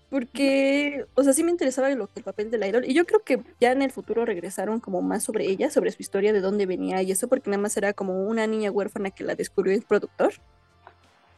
Porque, 0.10 1.06
o 1.16 1.24
sea, 1.24 1.34
sí 1.34 1.44
me 1.44 1.50
interesaba 1.50 1.90
lo 1.90 2.08
el 2.16 2.24
papel 2.24 2.52
de 2.52 2.60
la 2.60 2.68
idol. 2.68 2.84
Y 2.86 2.94
yo 2.94 3.04
creo 3.06 3.24
que 3.24 3.42
ya 3.60 3.72
en 3.72 3.82
el 3.82 3.92
futuro 3.92 4.26
regresaron 4.26 4.80
como 4.80 5.02
más 5.02 5.24
sobre 5.24 5.50
ella, 5.50 5.72
sobre 5.72 5.92
su 5.92 6.04
historia, 6.04 6.32
de 6.34 6.40
dónde 6.40 6.68
venía 6.68 7.02
y 7.02 7.12
eso, 7.12 7.28
porque 7.28 7.50
nada 7.50 7.64
más 7.64 7.76
era 7.78 7.94
como 7.94 8.28
una 8.28 8.46
niña 8.46 8.70
huérfana 8.70 9.10
que 9.10 9.24
la 9.24 9.34
descubrió 9.34 9.74
el 9.74 9.82
productor. 9.82 10.34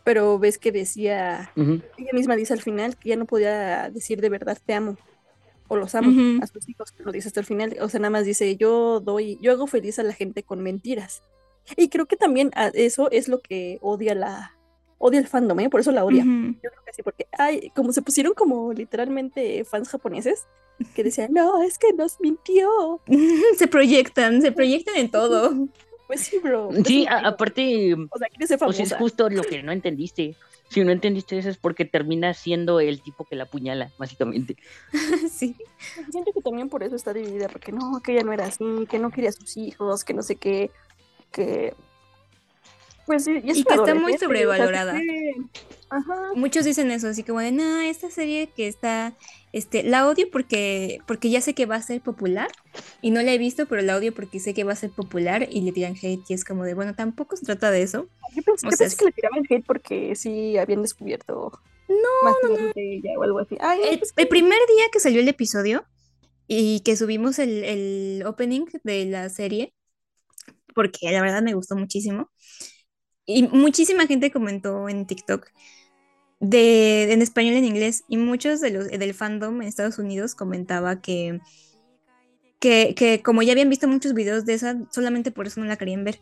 Pero 0.06 0.40
ves 0.40 0.58
que 0.58 0.72
decía, 0.72 1.52
Ujú. 1.58 1.82
ella 1.98 2.12
misma 2.14 2.38
dice 2.38 2.54
al 2.54 2.62
final 2.62 2.96
que 2.96 3.10
ya 3.10 3.16
no 3.18 3.26
podía 3.26 3.90
decir 3.90 4.22
de 4.22 4.30
verdad 4.30 4.58
te 4.66 4.74
amo 4.74 4.96
o 5.68 5.76
los 5.76 5.94
amo 5.96 6.12
Ujú. 6.12 6.42
a 6.44 6.48
sus 6.48 6.70
hijos, 6.70 6.94
lo 7.00 7.12
dice 7.12 7.28
hasta 7.28 7.40
el 7.42 7.46
final. 7.46 7.76
O 7.82 7.90
sea, 7.90 8.00
nada 8.00 8.12
más 8.12 8.24
dice, 8.24 8.56
yo 8.56 9.00
doy, 9.02 9.38
yo 9.42 9.52
hago 9.52 9.66
feliz 9.68 10.00
a 10.00 10.04
la 10.04 10.14
gente 10.14 10.44
con 10.44 10.62
mentiras. 10.62 11.22
Y 11.76 11.90
creo 11.90 12.06
que 12.06 12.16
también 12.16 12.52
a- 12.56 12.68
eso 12.68 13.10
es 13.12 13.28
lo 13.28 13.42
que 13.42 13.80
odia 13.82 14.14
la, 14.14 14.56
odia 15.00 15.20
el 15.20 15.28
fandom, 15.28 15.60
¿eh? 15.60 15.70
Por 15.70 15.80
eso 15.80 15.92
la 15.92 16.06
odia. 16.06 16.22
Ujú. 16.24 16.54
Yo 16.64 16.70
creo 16.70 16.84
que 16.86 16.94
sí, 16.94 17.02
porque 17.02 17.28
ay, 17.36 17.72
como 17.76 17.92
se 17.92 18.04
pusieron 18.04 18.34
como 18.36 18.72
literalmente 18.74 19.66
fans 19.66 19.90
japoneses 19.90 20.46
que 20.94 21.04
decían, 21.04 21.34
no, 21.34 21.64
es 21.64 21.80
que 21.80 21.94
nos 21.94 22.20
mintió. 22.20 23.02
se 23.58 23.68
proyectan, 23.68 24.44
se 24.44 24.52
proyectan 24.52 24.98
en 24.98 25.10
todo. 25.10 25.52
Pues 26.08 26.22
sí, 26.22 26.38
bro. 26.40 26.70
Sí, 26.86 27.04
es 27.04 27.10
a- 27.10 27.20
un- 27.20 27.26
aparte, 27.26 27.94
O 28.12 28.18
sea, 28.18 28.28
ser 28.48 28.60
pues 28.60 28.80
es 28.80 28.90
famosa. 28.90 28.98
justo 28.98 29.30
lo 29.30 29.42
que 29.44 29.64
no 29.64 29.72
entendiste. 29.72 30.36
Si 30.70 30.84
no 30.84 30.92
entendiste 30.92 31.38
eso 31.38 31.50
es 31.50 31.58
porque 31.58 31.86
termina 31.86 32.34
siendo 32.34 32.80
el 32.80 33.02
tipo 33.02 33.24
que 33.26 33.36
la 33.36 33.44
apuñala, 33.44 33.92
básicamente. 33.98 34.56
sí. 35.32 35.56
Siento 36.12 36.32
que 36.34 36.42
también 36.42 36.70
por 36.70 36.84
eso 36.84 36.96
está 36.96 37.14
dividida, 37.14 37.48
porque 37.50 37.72
no, 37.72 38.02
que 38.04 38.14
ella 38.14 38.24
no 38.24 38.34
era 38.34 38.46
así, 38.46 38.64
que 38.90 38.98
no 39.00 39.12
quería 39.12 39.30
a 39.30 39.34
sus 39.34 39.58
hijos, 39.58 40.04
que 40.04 40.14
no 40.14 40.22
sé 40.24 40.36
qué, 40.38 40.72
que... 41.32 41.74
Pues 43.06 43.24
sí, 43.26 43.40
y, 43.44 43.52
Y 43.54 43.64
que 43.66 43.76
está 43.76 43.94
muy 43.96 44.16
adolescente, 44.16 44.48
o 44.48 44.56
sea, 44.56 44.70
sobrevalorada. 44.70 44.94
que- 44.94 45.34
Ajá. 45.90 46.16
Muchos 46.34 46.66
dicen 46.66 46.90
eso, 46.92 47.08
así 47.08 47.24
como 47.24 47.40
de, 47.40 47.52
no, 47.52 47.80
esta 47.82 48.10
serie 48.10 48.52
que 48.56 48.68
está, 48.68 49.16
este, 49.54 49.84
la 49.84 50.08
odio 50.08 50.30
porque, 50.32 51.00
porque 51.06 51.30
ya 51.30 51.42
sé 51.42 51.54
que 51.54 51.68
va 51.68 51.76
a 51.76 51.82
ser 51.82 52.02
popular 52.02 52.50
y 53.02 53.12
no 53.12 53.22
la 53.22 53.32
he 53.34 53.38
visto, 53.38 53.68
pero 53.68 53.82
la 53.84 53.96
odio 53.96 54.14
porque 54.14 54.40
sé 54.40 54.54
que 54.56 54.64
va 54.64 54.74
a 54.74 54.76
ser 54.76 54.90
popular 54.92 55.48
y 55.52 55.62
le 55.62 55.72
tiran 55.72 55.94
hate 56.02 56.24
y 56.28 56.34
es 56.34 56.44
como 56.44 56.64
de, 56.66 56.74
bueno, 56.74 56.96
tampoco 56.96 57.38
se 57.38 57.46
trata 57.46 57.70
de 57.72 57.84
eso. 57.84 58.10
Yo 58.36 58.42
pensé, 58.44 58.66
yo 58.66 58.72
sea, 58.72 58.78
pensé 58.86 58.98
que 58.98 59.06
le 59.06 59.12
tiraban 59.12 59.44
hate 59.50 59.66
porque 59.66 60.16
sí 60.16 60.58
habían 60.58 60.82
descubierto 60.82 61.52
No, 61.88 62.24
más 62.24 62.36
de 62.74 62.96
ella 62.96 63.12
o 63.20 63.24
algo 63.24 63.40
así. 63.40 63.56
Ay, 63.62 63.80
El, 63.92 64.00
pues, 64.00 64.14
el 64.18 64.28
primer 64.28 64.58
día 64.76 64.86
que 64.92 65.00
salió 65.00 65.22
el 65.22 65.28
episodio 65.30 65.86
y 66.48 66.82
que 66.82 66.96
subimos 66.98 67.38
el, 67.40 67.64
el 67.64 68.24
opening 68.26 68.66
de 68.84 69.06
la 69.06 69.30
serie, 69.30 69.74
porque 70.74 71.12
la 71.12 71.22
verdad 71.22 71.42
me 71.42 71.54
gustó 71.54 71.76
muchísimo, 71.76 72.30
y 73.26 73.44
muchísima 73.48 74.08
gente 74.08 74.32
comentó 74.32 74.90
en 74.90 75.06
TikTok 75.06 75.48
de, 76.40 77.12
en 77.12 77.22
español 77.22 77.56
y 77.56 77.58
en 77.58 77.66
inglés, 77.66 78.04
y 78.08 78.18
muchos 78.18 78.62
de 78.62 78.72
los 78.72 78.88
del 78.88 79.14
fandom 79.14 79.62
en 79.62 79.68
Estados 79.68 80.00
Unidos 80.00 80.36
comentaba 80.36 81.02
que, 81.02 81.40
que, 82.60 82.94
que 82.96 83.22
como 83.24 83.42
ya 83.42 83.54
habían 83.54 83.70
visto 83.70 83.88
muchos 83.88 84.14
videos 84.14 84.46
de 84.46 84.54
esa, 84.54 84.78
solamente 84.92 85.32
por 85.32 85.48
eso 85.48 85.60
no 85.60 85.66
la 85.66 85.78
querían 85.78 86.04
ver, 86.04 86.20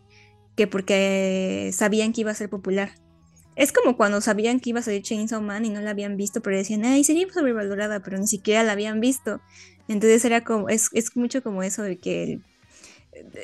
que 0.56 0.68
porque 0.68 1.72
sabían 1.74 2.14
que 2.14 2.22
iba 2.22 2.32
a 2.32 2.36
ser 2.36 2.49
popular. 2.49 2.91
Es 3.56 3.72
como 3.72 3.97
cuando 3.97 4.20
sabían 4.20 4.60
que 4.60 4.72
iba 4.72 4.80
a 4.80 4.84
salir 4.84 5.04
Chainsaw 5.04 5.41
Man 5.41 5.66
y 5.66 5.70
no 5.70 5.80
la 5.82 5.91
habían 5.91 6.18
visto, 6.18 6.41
pero 6.41 6.58
decían, 6.58 6.86
ay, 6.86 7.04
sería 7.04 7.28
sobrevalorada, 7.32 8.01
pero 8.01 8.18
ni 8.18 8.28
siquiera 8.28 8.64
la 8.64 8.72
habían 8.72 8.99
visto. 8.99 9.41
Entonces 9.88 10.26
era 10.26 10.43
como, 10.43 10.70
es, 10.70 10.89
es 10.93 11.16
mucho 11.16 11.43
como 11.43 11.62
eso 11.62 11.84
de 11.84 11.97
que 11.97 12.39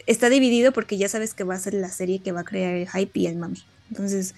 está 0.07 0.30
dividido 0.30 0.72
porque 0.72 0.97
ya 0.97 1.09
sabes 1.09 1.34
que 1.34 1.43
va 1.43 1.55
a 1.55 1.59
ser 1.59 1.74
la 1.74 1.89
serie 1.89 2.20
que 2.20 2.32
va 2.32 2.41
a 2.41 2.45
crear 2.45 2.74
el 2.76 2.89
hype 2.89 3.20
y 3.20 3.28
el 3.28 3.36
mami. 3.38 3.59
Entonces, 3.89 4.36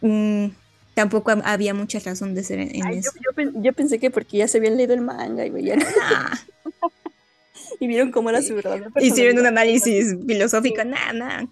mm, 0.00 0.46
tampoco 0.94 1.30
hab- 1.30 1.42
había 1.44 1.74
mucha 1.74 1.98
razón 2.00 2.34
de 2.34 2.44
ser 2.44 2.58
en, 2.60 2.68
ay, 2.84 2.94
yo, 2.94 3.00
eso. 3.00 3.10
yo 3.24 3.32
pen- 3.34 3.62
yo 3.62 3.72
pensé 3.72 3.98
que 3.98 4.10
porque 4.10 4.38
ya 4.38 4.48
se 4.48 4.58
habían 4.58 4.76
leído 4.76 4.94
el 4.94 5.00
manga 5.00 5.44
y 5.46 5.50
veían 5.50 5.80
Ah, 6.02 6.38
y 7.80 7.86
vieron 7.86 8.10
cómo 8.10 8.30
era 8.30 8.42
su 8.42 8.54
verdadera 8.54 8.88
hicieron 9.00 9.38
un 9.38 9.46
análisis 9.46 10.16
filosófico, 10.26 10.84
nada, 10.84 11.12
nada. 11.12 11.46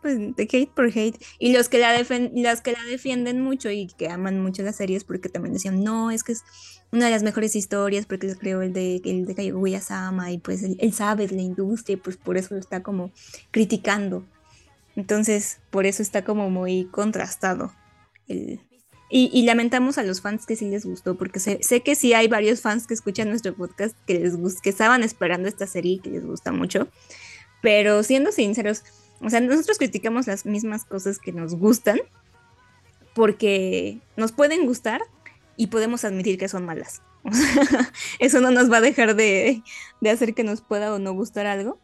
Pues 0.00 0.18
de 0.36 0.42
hate 0.50 0.70
por 0.70 0.86
hate. 0.86 1.16
Y 1.38 1.52
los 1.52 1.68
que 1.68 1.78
la 1.78 1.92
las 2.32 2.60
que 2.60 2.72
la 2.72 2.82
defienden 2.84 3.40
mucho 3.40 3.70
y 3.70 3.86
que 3.86 4.08
aman 4.08 4.40
mucho 4.40 4.62
las 4.62 4.76
series 4.76 5.04
porque 5.04 5.28
también 5.28 5.52
decían, 5.52 5.82
no, 5.84 6.10
es 6.10 6.24
que 6.24 6.32
es 6.32 6.42
una 6.92 7.06
de 7.06 7.10
las 7.10 7.22
mejores 7.22 7.54
historias 7.56 8.06
porque 8.06 8.28
lo 8.28 8.34
creó 8.36 8.62
el 8.62 8.72
de, 8.72 9.00
el 9.04 9.26
de 9.26 9.34
Kaguya-sama 9.34 10.30
y 10.32 10.38
pues 10.38 10.62
él, 10.62 10.76
él 10.80 10.92
sabe 10.92 11.26
de 11.26 11.36
la 11.36 11.42
industria 11.42 11.94
y 11.94 11.96
pues 11.96 12.16
por 12.16 12.36
eso 12.36 12.54
lo 12.54 12.60
está 12.60 12.82
como 12.82 13.12
criticando. 13.50 14.26
Entonces, 14.96 15.58
por 15.70 15.86
eso 15.86 16.02
está 16.02 16.24
como 16.24 16.50
muy 16.50 16.86
contrastado. 16.86 17.72
el- 18.28 18.60
Y, 19.14 19.28
y 19.32 19.42
lamentamos 19.44 19.98
a 19.98 20.04
los 20.04 20.22
fans 20.22 20.46
que 20.46 20.56
sí 20.56 20.70
les 20.70 20.86
gustó, 20.86 21.18
porque 21.18 21.38
sé, 21.38 21.58
sé 21.62 21.82
que 21.82 21.94
sí 21.94 22.14
hay 22.14 22.28
varios 22.28 22.62
fans 22.62 22.86
que 22.86 22.94
escuchan 22.94 23.28
nuestro 23.28 23.54
podcast 23.54 23.94
que 24.06 24.14
les 24.18 24.34
que 24.62 24.70
estaban 24.70 25.02
esperando 25.02 25.48
esta 25.48 25.66
serie 25.66 25.92
y 25.94 25.98
que 25.98 26.08
les 26.10 26.24
gusta 26.24 26.50
mucho. 26.50 26.88
Pero 27.60 28.02
siendo 28.02 28.32
sinceros, 28.32 28.84
o 29.22 29.30
sea, 29.30 29.40
nosotros 29.40 29.78
criticamos 29.78 30.26
las 30.26 30.46
mismas 30.46 30.84
cosas 30.84 31.18
que 31.18 31.32
nos 31.32 31.54
gustan 31.54 32.00
porque 33.14 33.98
nos 34.16 34.32
pueden 34.32 34.66
gustar 34.66 35.02
y 35.56 35.68
podemos 35.68 36.04
admitir 36.04 36.38
que 36.38 36.48
son 36.48 36.64
malas. 36.64 37.02
O 37.24 37.32
sea, 37.32 37.92
eso 38.18 38.40
no 38.40 38.50
nos 38.50 38.70
va 38.70 38.78
a 38.78 38.80
dejar 38.80 39.14
de, 39.14 39.62
de 40.00 40.10
hacer 40.10 40.34
que 40.34 40.42
nos 40.42 40.60
pueda 40.60 40.92
o 40.92 40.98
no 40.98 41.12
gustar 41.12 41.46
algo, 41.46 41.78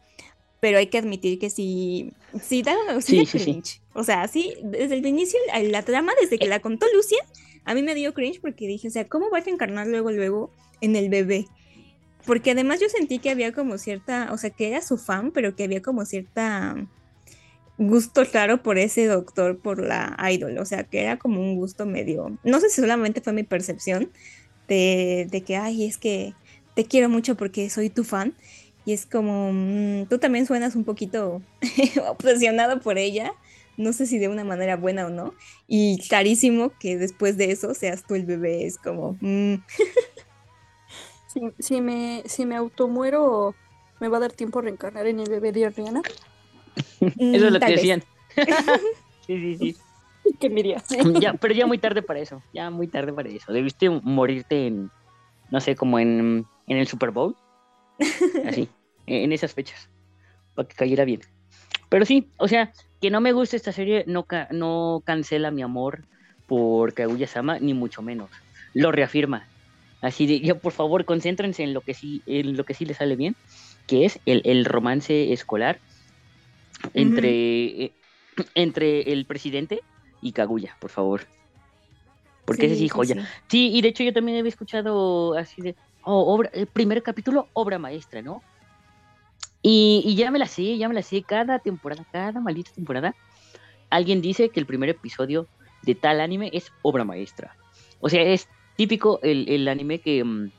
pero 0.59 0.78
hay 0.78 0.89
que 0.89 0.99
admitir 0.99 1.39
que 1.39 1.49
sí, 1.49 2.12
sí 2.43 2.62
da, 2.62 2.74
sí 3.01 3.03
Sí, 3.03 3.18
da 3.18 3.24
sí, 3.24 3.39
sí. 3.39 3.45
cringe. 3.45 3.80
O 3.93 4.03
sea, 4.03 4.26
sí, 4.26 4.55
desde 4.64 4.97
el 4.97 5.07
inicio, 5.07 5.39
la, 5.62 5.82
trama, 5.82 6.12
desde 6.20 6.39
que 6.39 6.49
la 6.49 6.59
contó 6.59 6.86
Lucia, 6.93 7.18
a 7.64 7.74
mí 7.74 7.82
me 7.82 7.95
dio 7.95 8.14
cringe 8.14 8.41
porque 8.41 8.66
dije, 8.66 8.89
o 8.89 8.91
sea, 8.91 9.07
¿cómo 9.07 9.30
va 9.30 9.39
a 9.39 9.41
reencarnar 9.43 9.86
luego, 9.86 10.11
luego 10.11 10.51
en 10.80 10.97
el 10.97 11.09
bebé? 11.09 11.47
Porque 12.26 12.51
además 12.51 12.80
yo 12.80 12.89
sentí 12.89 13.20
que 13.20 13.30
había 13.30 13.53
como 13.53 13.78
cierta, 13.78 14.30
o 14.32 14.39
sea, 14.39 14.51
que 14.51 14.68
era 14.68 14.82
su 14.82 14.99
fan, 14.99 15.30
pero 15.30 15.55
que 15.55 15.64
había 15.64 15.82
como 15.82 16.05
cierta 16.05 16.76
gusto 17.78 18.24
raro 18.24 18.62
por 18.62 18.78
ese 18.78 19.06
doctor, 19.06 19.58
por 19.58 19.82
la 19.82 20.16
idol, 20.30 20.58
o 20.58 20.64
sea, 20.64 20.84
que 20.84 21.02
era 21.02 21.18
como 21.18 21.40
un 21.40 21.56
gusto 21.56 21.86
medio, 21.86 22.38
no 22.44 22.60
sé 22.60 22.68
si 22.68 22.80
solamente 22.80 23.20
fue 23.20 23.32
mi 23.32 23.44
percepción 23.44 24.10
de, 24.66 25.26
de 25.30 25.42
que, 25.42 25.56
ay, 25.56 25.86
es 25.86 25.96
que 25.96 26.34
te 26.74 26.84
quiero 26.84 27.08
mucho 27.08 27.36
porque 27.36 27.70
soy 27.70 27.88
tu 27.88 28.04
fan, 28.04 28.34
y 28.84 28.92
es 28.92 29.06
como, 29.06 29.52
mm, 29.52 30.06
tú 30.08 30.18
también 30.18 30.46
suenas 30.46 30.74
un 30.76 30.84
poquito 30.84 31.42
obsesionado 32.08 32.80
por 32.80 32.98
ella, 32.98 33.32
no 33.76 33.92
sé 33.92 34.06
si 34.06 34.18
de 34.18 34.28
una 34.28 34.44
manera 34.44 34.76
buena 34.76 35.06
o 35.06 35.10
no, 35.10 35.34
y 35.66 35.98
clarísimo 36.08 36.72
que 36.80 36.98
después 36.98 37.36
de 37.36 37.52
eso 37.52 37.74
seas 37.74 38.04
tú 38.04 38.14
el 38.14 38.26
bebé, 38.26 38.66
es 38.66 38.76
como, 38.78 39.16
mm, 39.20 39.54
Si, 41.28 41.40
si 41.58 41.80
me, 41.82 42.22
si 42.24 42.46
me 42.46 42.56
automuero, 42.56 43.54
¿me 44.00 44.08
va 44.08 44.16
a 44.16 44.20
dar 44.20 44.32
tiempo 44.32 44.58
a 44.58 44.62
reencarnar 44.62 45.06
en 45.06 45.20
el 45.20 45.28
bebé 45.28 45.52
de 45.52 45.68
Rihanna? 45.68 46.00
Eso 47.18 47.46
es 47.46 47.53
lo 47.53 47.59
tal 47.61 47.68
que 47.70 47.76
decían. 47.76 48.03
sí, 49.26 49.38
sí, 49.38 49.57
sí. 49.57 49.76
Qué 50.40 50.46
envidia. 50.49 50.80
sí. 50.80 50.96
Ya, 51.20 51.34
pero 51.34 51.55
ya 51.55 51.66
muy 51.66 51.78
tarde 51.78 52.03
para 52.03 52.20
eso. 52.20 52.42
Ya 52.53 52.70
muy 52.70 52.88
tarde 52.88 53.12
para 53.12 53.28
eso. 53.28 53.53
Debiste 53.53 53.88
morirte 53.90 54.66
en, 54.66 54.90
no 55.51 55.61
sé, 55.61 55.74
como 55.76 55.99
en, 55.99 56.46
en 56.66 56.76
el 56.76 56.86
Super 56.86 57.11
Bowl. 57.11 57.34
Así, 58.44 58.68
en 59.07 59.32
esas 59.32 59.55
fechas. 59.55 59.88
Para 60.55 60.68
que 60.68 60.76
cayera 60.76 61.05
bien. 61.05 61.20
Pero 61.88 62.05
sí, 62.05 62.32
o 62.36 62.49
sea, 62.49 62.72
que 63.01 63.11
no 63.11 63.20
me 63.20 63.32
guste 63.32 63.57
esta 63.57 63.72
serie 63.72 64.05
no, 64.07 64.24
ca- 64.24 64.49
no 64.51 65.03
cancela 65.05 65.51
mi 65.51 65.62
amor 65.62 66.07
por 66.46 66.94
Kaguya-sama, 66.94 67.59
ni 67.59 67.74
mucho 67.74 68.03
menos. 68.03 68.30
Lo 68.74 68.92
reafirma. 68.92 69.49
Así 70.01 70.26
de, 70.26 70.40
ya 70.40 70.55
por 70.55 70.72
favor, 70.72 71.05
concéntrense 71.05 71.62
en 71.64 71.74
lo 71.74 71.82
que 71.82 71.94
sí, 71.94 72.22
en 72.26 72.57
lo 72.57 72.64
que 72.64 72.74
sí 72.74 72.84
les 72.84 72.99
sale 72.99 73.16
bien, 73.16 73.36
que 73.86 74.05
es 74.05 74.20
el, 74.26 74.42
el 74.44 74.64
romance 74.64 75.32
escolar 75.32 75.80
entre, 76.94 77.84
eh, 77.84 77.92
entre 78.54 79.12
el 79.12 79.24
presidente 79.26 79.82
y 80.20 80.32
Kaguya, 80.32 80.76
por 80.80 80.90
favor. 80.90 81.22
Porque 82.44 82.66
ese 82.66 82.76
sí, 82.76 82.88
joya. 82.88 83.28
Sí, 83.48 83.70
y 83.74 83.82
de 83.82 83.88
hecho 83.88 84.02
yo 84.02 84.12
también 84.12 84.38
había 84.38 84.48
escuchado 84.48 85.34
así 85.36 85.60
de, 85.60 85.76
oh, 86.02 86.34
obra, 86.34 86.50
el 86.54 86.66
primer 86.66 87.02
capítulo, 87.02 87.48
obra 87.52 87.78
maestra, 87.78 88.22
¿no? 88.22 88.42
Y, 89.60 90.02
y 90.04 90.14
ya 90.14 90.30
me 90.30 90.38
la 90.38 90.46
sé, 90.46 90.78
ya 90.78 90.88
me 90.88 90.94
la 90.94 91.02
sé, 91.02 91.22
cada 91.22 91.58
temporada, 91.58 92.06
cada 92.10 92.40
maldita 92.40 92.70
temporada, 92.72 93.14
alguien 93.90 94.22
dice 94.22 94.48
que 94.48 94.60
el 94.60 94.66
primer 94.66 94.88
episodio 94.88 95.46
de 95.82 95.94
tal 95.94 96.20
anime 96.20 96.50
es 96.52 96.72
obra 96.82 97.04
maestra. 97.04 97.54
O 98.00 98.08
sea, 98.08 98.22
es 98.22 98.48
típico 98.76 99.20
el, 99.22 99.48
el 99.48 99.68
anime 99.68 99.98
que, 99.98 100.24
mm, 100.24 100.50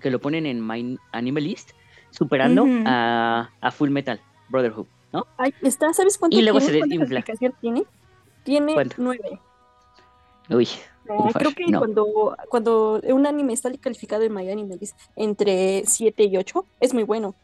que 0.00 0.10
lo 0.10 0.20
ponen 0.20 0.46
en 0.46 0.64
My 0.64 0.98
Anime 1.10 1.40
List, 1.40 1.70
superando 2.10 2.66
a 2.84 3.70
Full 3.72 3.90
Metal 3.90 4.20
Brotherhood, 4.48 4.86
¿no? 5.12 5.26
Ay, 5.36 5.54
está, 5.62 5.92
¿sabes 5.92 6.18
cuánto 6.18 6.36
Y 6.36 6.42
luego 6.42 6.58
tiene? 6.58 6.72
se 6.72 6.78
¿Cuánta 6.78 6.94
desinfla. 7.32 7.58
tiene? 7.60 7.84
Tiene 8.44 8.74
¿Cuánto? 8.74 8.94
nueve. 8.98 9.40
Uy, 10.50 10.68
creo 11.34 11.52
que 11.54 11.66
no. 11.66 11.78
cuando, 11.78 12.36
cuando 12.48 13.00
un 13.04 13.26
anime 13.26 13.52
está 13.52 13.70
calificado 13.78 14.22
en 14.24 14.32
MyAnimeList 14.34 14.80
List 14.80 15.00
entre 15.16 15.84
7 15.86 16.24
y 16.24 16.36
8, 16.36 16.66
es 16.80 16.94
muy 16.94 17.02
bueno. 17.04 17.34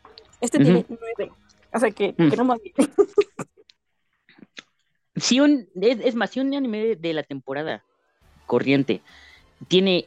Este 0.40 0.58
tiene 0.58 0.84
9. 0.88 1.32
O 1.72 1.78
sea 1.78 1.90
que, 1.90 2.14
Mm. 2.16 2.30
que 2.30 2.36
no 2.36 2.44
mames. 2.44 2.72
si 5.16 5.40
un, 5.40 5.68
es, 5.80 5.98
es 6.00 6.14
más, 6.14 6.30
si 6.30 6.40
un 6.40 6.54
anime 6.54 6.78
de, 6.78 6.96
de 6.96 7.12
la 7.12 7.22
temporada 7.22 7.82
corriente 8.46 9.02
tiene 9.68 10.06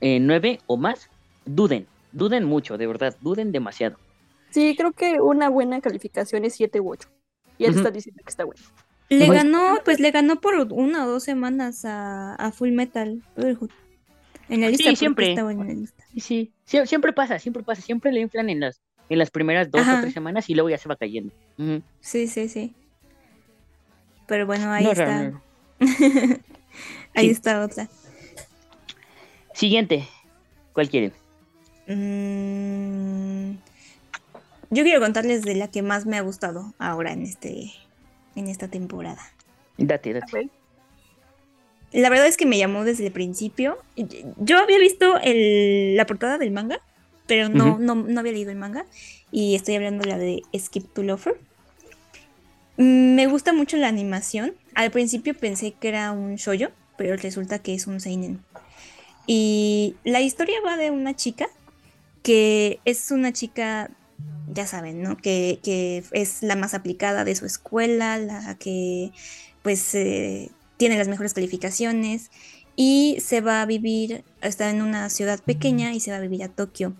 eh, 0.00 0.18
nueve 0.20 0.60
o 0.66 0.76
más, 0.76 1.10
duden, 1.44 1.86
duden 2.12 2.44
mucho, 2.44 2.78
de 2.78 2.86
verdad, 2.86 3.16
duden 3.20 3.52
demasiado. 3.52 3.96
Sí, 4.52 4.74
creo 4.76 4.92
que 4.92 5.20
una 5.20 5.48
buena 5.48 5.80
calificación 5.80 6.44
es 6.44 6.54
7 6.54 6.80
u 6.80 6.90
8. 6.92 7.08
Y 7.58 7.64
él 7.64 7.70
Ujú. 7.70 7.80
está 7.80 7.90
diciendo 7.90 8.22
que 8.24 8.30
está 8.30 8.44
bueno. 8.44 8.60
Le 9.08 9.26
ganó, 9.28 9.78
pues 9.84 10.00
le 10.00 10.10
ganó 10.10 10.40
por 10.40 10.54
una 10.72 11.04
o 11.04 11.08
dos 11.10 11.22
semanas 11.24 11.84
a, 11.84 12.34
a 12.34 12.50
Full 12.52 12.70
Metal. 12.72 13.22
En 14.48 14.60
la 14.60 14.66
Sí, 14.68 14.72
lista, 14.72 14.84
porque 14.84 14.96
siempre. 14.96 15.30
estaba 15.30 15.52
en 15.52 15.58
la 15.58 15.64
lista. 15.74 16.04
Sí, 16.14 16.20
sí, 16.20 16.52
Sie- 16.64 16.86
siempre 16.86 17.12
pasa, 17.12 17.38
siempre 17.38 17.62
pasa, 17.62 17.82
siempre 17.82 18.10
le 18.12 18.20
inflan 18.20 18.48
en 18.50 18.60
las, 18.60 18.80
en 19.08 19.18
las 19.18 19.30
primeras 19.30 19.70
dos 19.70 19.82
Ajá. 19.82 19.98
o 19.98 20.00
tres 20.02 20.14
semanas 20.14 20.48
y 20.48 20.54
luego 20.54 20.70
ya 20.70 20.78
se 20.78 20.88
va 20.88 20.96
cayendo. 20.96 21.32
Sí, 22.00 22.26
sí, 22.26 22.48
sí. 22.48 22.74
Pero 24.26 24.46
bueno, 24.46 24.70
ahí 24.72 24.84
No, 24.84 24.92
está. 24.92 25.22
no, 25.24 25.30
no. 25.30 25.42
ahí 27.14 27.26
Sí. 27.26 27.30
está 27.30 27.62
otra. 27.64 27.88
Siguiente, 29.54 30.08
¿cuál 30.72 30.88
quieren? 30.88 31.12
Mm, 31.86 33.56
yo 34.72 34.82
quiero 34.82 35.00
contarles 35.00 35.42
de 35.42 35.54
la 35.54 35.68
que 35.68 35.82
más 35.82 36.06
me 36.06 36.16
ha 36.16 36.22
gustado 36.22 36.74
ahora 36.78 37.12
en 37.12 37.22
este 37.22 37.72
en 38.34 38.48
esta 38.48 38.66
temporada. 38.68 39.22
Date, 39.78 40.12
date. 40.14 40.48
La 41.92 42.08
verdad 42.08 42.26
es 42.26 42.36
que 42.38 42.46
me 42.46 42.56
llamó 42.58 42.82
desde 42.84 43.06
el 43.06 43.12
principio. 43.12 43.76
Yo 44.38 44.58
había 44.58 44.78
visto 44.78 45.18
el- 45.22 45.94
la 45.96 46.06
portada 46.06 46.38
del 46.38 46.50
manga, 46.50 46.80
pero 47.26 47.48
no, 47.50 47.78
no, 47.78 47.94
no 47.94 48.20
había 48.20 48.32
leído 48.32 48.50
el 48.50 48.56
manga. 48.56 48.86
Y 49.30 49.54
estoy 49.54 49.74
hablando 49.76 50.02
de 50.04 50.08
la 50.08 50.18
de 50.18 50.42
Skip 50.58 50.92
to 50.94 51.02
Lover. 51.02 51.38
Me 52.78 53.26
gusta 53.26 53.52
mucho 53.52 53.76
la 53.76 53.88
animación. 53.88 54.54
Al 54.74 54.90
principio 54.90 55.34
pensé 55.34 55.72
que 55.78 55.88
era 55.88 56.10
un 56.12 56.36
shoyo, 56.36 56.70
pero 56.96 57.16
resulta 57.16 57.58
que 57.58 57.74
es 57.74 57.86
un 57.86 58.00
seinen. 58.00 58.42
Y 59.26 59.94
la 60.04 60.20
historia 60.22 60.56
va 60.66 60.76
de 60.78 60.90
una 60.90 61.14
chica 61.14 61.48
que 62.22 62.80
es 62.86 63.10
una 63.10 63.32
chica, 63.32 63.90
ya 64.52 64.66
saben, 64.66 65.02
¿no? 65.02 65.16
Que, 65.16 65.60
que 65.62 66.04
es 66.12 66.42
la 66.42 66.56
más 66.56 66.74
aplicada 66.74 67.24
de 67.24 67.34
su 67.34 67.46
escuela, 67.46 68.18
la 68.18 68.56
que 68.58 69.12
pues 69.62 69.94
eh, 69.94 70.50
tiene 70.76 70.98
las 70.98 71.08
mejores 71.08 71.34
calificaciones 71.34 72.30
y 72.76 73.18
se 73.20 73.40
va 73.40 73.62
a 73.62 73.66
vivir, 73.66 74.24
está 74.40 74.70
en 74.70 74.82
una 74.82 75.08
ciudad 75.10 75.40
pequeña 75.42 75.92
y 75.94 76.00
se 76.00 76.10
va 76.10 76.16
a 76.18 76.20
vivir 76.20 76.42
a 76.42 76.48
Tokio. 76.48 76.94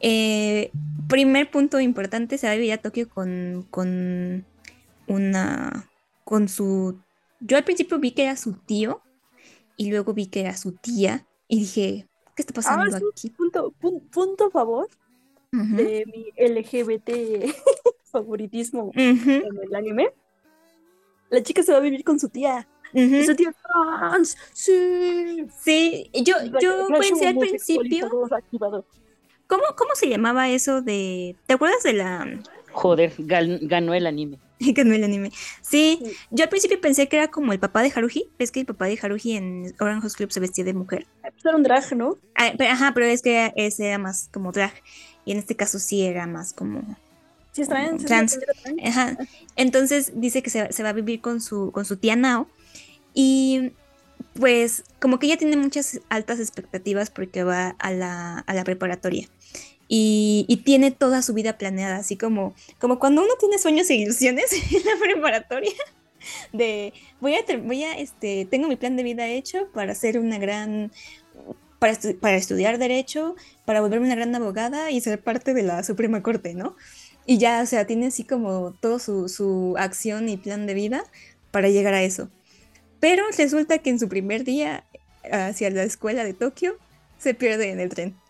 Eh, 0.00 0.70
primer 1.08 1.50
punto 1.50 1.80
importante, 1.80 2.38
se 2.38 2.46
va 2.46 2.52
a 2.52 2.56
vivir 2.56 2.72
a 2.72 2.78
Tokio 2.78 3.08
con, 3.08 3.66
con 3.70 4.44
una, 5.06 5.88
con 6.24 6.48
su, 6.48 7.00
yo 7.40 7.56
al 7.56 7.64
principio 7.64 7.98
vi 7.98 8.12
que 8.12 8.24
era 8.24 8.36
su 8.36 8.52
tío 8.52 9.00
y 9.76 9.90
luego 9.90 10.12
vi 10.14 10.26
que 10.26 10.40
era 10.40 10.56
su 10.56 10.72
tía 10.72 11.26
y 11.48 11.60
dije, 11.60 12.06
¿qué 12.36 12.42
está 12.42 12.52
pasando 12.52 12.84
Ah, 12.94 12.98
sí. 12.98 13.04
aquí? 13.10 13.30
Punto, 13.30 13.72
pun- 13.80 14.02
punto 14.10 14.50
a 14.52 14.64
de 15.52 16.04
mi 16.06 16.32
LGBT 16.36 17.10
favoritismo 18.12 18.84
Ujú, 18.86 18.98
en 19.30 19.58
el 19.62 19.74
anime. 19.74 20.10
La 21.30 21.42
chica 21.42 21.62
se 21.62 21.72
va 21.72 21.78
a 21.78 21.82
vivir 21.82 22.04
con 22.04 22.18
su 22.18 22.28
tía. 22.28 22.66
ujú. 22.92 23.00
Y 23.16 23.24
su 23.24 23.34
tía 23.36 23.52
trans. 23.62 24.36
Sí. 24.52 25.46
Sí, 25.60 26.10
yo, 26.24 26.34
yo 26.60 26.88
pensé 26.98 27.26
al 27.28 27.38
principio, 27.38 28.08
activado. 28.30 28.86
¿cómo, 29.46 29.62
¿cómo 29.76 29.90
se 29.94 30.08
llamaba 30.08 30.48
eso 30.48 30.80
de, 30.82 31.36
¿te 31.46 31.54
acuerdas 31.54 31.82
de 31.82 31.92
la, 31.94 32.40
Joder, 32.72 33.12
gan- 33.16 33.58
ganó 33.62 33.94
el 33.94 34.06
anime. 34.06 34.38
ganó 34.60 34.94
el 34.94 35.04
anime. 35.04 35.30
Sí, 35.62 35.98
Sí. 36.02 36.12
yo 36.30 36.44
al 36.44 36.50
principio 36.50 36.80
pensé 36.80 37.08
que 37.08 37.16
era 37.16 37.28
como 37.28 37.52
el 37.52 37.58
papá 37.58 37.82
de 37.82 37.92
Haruhi. 37.94 38.28
¿Ves 38.38 38.50
que 38.50 38.60
el 38.60 38.66
papá 38.66 38.86
de 38.86 38.98
Haruhi 39.00 39.32
en 39.36 39.74
Orange 39.80 40.02
House 40.02 40.16
Club 40.16 40.30
se 40.32 40.40
vestía 40.40 40.64
de 40.64 40.74
mujer? 40.74 41.06
Era 41.44 41.56
un 41.56 41.62
drag, 41.62 41.94
¿no? 41.96 42.18
Ah, 42.34 42.52
pero- 42.56 42.70
ajá, 42.70 42.92
pero 42.94 43.06
es 43.06 43.22
que 43.22 43.52
ese 43.56 43.86
era 43.88 43.98
más 43.98 44.28
como 44.32 44.52
drag. 44.52 44.72
Y 45.28 45.32
en 45.32 45.38
este 45.38 45.56
caso 45.56 45.78
sí 45.78 46.06
era 46.06 46.26
más 46.26 46.54
como. 46.54 46.96
Sí, 47.52 47.60
es 47.60 47.68
trans. 47.68 48.00
es 48.00 48.06
Trans. 48.06 48.32
una 48.32 48.40
señora 48.40 48.62
trans. 48.62 48.96
Ajá. 48.96 49.18
Entonces 49.56 50.12
dice 50.14 50.42
que 50.42 50.48
se, 50.48 50.72
se 50.72 50.82
va 50.82 50.88
a 50.88 50.94
vivir 50.94 51.20
con 51.20 51.42
su, 51.42 51.70
con 51.70 51.84
su 51.84 51.98
tía 51.98 52.16
Nao. 52.16 52.48
Y 53.12 53.72
pues 54.40 54.84
como 55.00 55.18
que 55.18 55.26
ella 55.26 55.36
tiene 55.36 55.58
muchas 55.58 56.00
altas 56.08 56.40
expectativas 56.40 57.10
porque 57.10 57.44
va 57.44 57.76
a 57.78 57.90
la, 57.90 58.38
a 58.38 58.54
la 58.54 58.64
preparatoria. 58.64 59.28
Y, 59.86 60.46
y 60.48 60.56
tiene 60.64 60.92
toda 60.92 61.20
su 61.20 61.34
vida 61.34 61.58
planeada, 61.58 61.96
así 61.96 62.16
como, 62.16 62.54
como 62.78 62.98
cuando 62.98 63.20
uno 63.20 63.34
tiene 63.38 63.58
sueños 63.58 63.90
e 63.90 63.96
ilusiones 63.96 64.50
en 64.72 64.82
la 64.86 64.98
preparatoria. 64.98 65.74
De 66.54 66.94
voy 67.20 67.34
a, 67.34 67.40
voy 67.58 67.84
a 67.84 67.98
este, 67.98 68.46
tengo 68.50 68.66
mi 68.66 68.76
plan 68.76 68.96
de 68.96 69.02
vida 69.02 69.28
hecho 69.28 69.68
para 69.74 69.94
ser 69.94 70.18
una 70.18 70.38
gran, 70.38 70.90
para, 71.78 71.92
estu- 71.92 72.18
para 72.18 72.36
estudiar 72.36 72.78
derecho, 72.78 73.36
para 73.64 73.80
volverme 73.80 74.06
una 74.06 74.16
gran 74.16 74.34
abogada 74.34 74.90
y 74.90 75.00
ser 75.00 75.22
parte 75.22 75.54
de 75.54 75.62
la 75.62 75.82
Suprema 75.84 76.22
Corte, 76.22 76.54
¿no? 76.54 76.76
Y 77.26 77.38
ya, 77.38 77.62
o 77.62 77.66
sea, 77.66 77.86
tiene 77.86 78.06
así 78.06 78.24
como 78.24 78.74
todo 78.80 78.98
su, 78.98 79.28
su 79.28 79.74
acción 79.78 80.28
y 80.28 80.36
plan 80.38 80.66
de 80.66 80.74
vida 80.74 81.04
para 81.50 81.68
llegar 81.68 81.94
a 81.94 82.02
eso. 82.02 82.30
Pero 83.00 83.24
resulta 83.36 83.78
que 83.78 83.90
en 83.90 83.98
su 84.00 84.08
primer 84.08 84.44
día 84.44 84.86
hacia 85.32 85.70
la 85.70 85.84
escuela 85.84 86.24
de 86.24 86.34
Tokio 86.34 86.80
se 87.18 87.34
pierde 87.34 87.70
en 87.70 87.80
el 87.80 87.90
tren. 87.90 88.22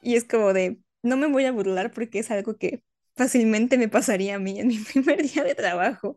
Y 0.00 0.16
es 0.16 0.24
como 0.24 0.52
de, 0.52 0.78
no 1.02 1.16
me 1.16 1.26
voy 1.28 1.44
a 1.44 1.52
burlar 1.52 1.92
porque 1.92 2.18
es 2.20 2.30
algo 2.30 2.56
que 2.58 2.82
fácilmente 3.16 3.78
me 3.78 3.88
pasaría 3.88 4.36
a 4.36 4.38
mí 4.38 4.58
en 4.60 4.68
mi 4.68 4.78
primer 4.92 5.22
día 5.22 5.44
de 5.44 5.54
trabajo. 5.54 6.16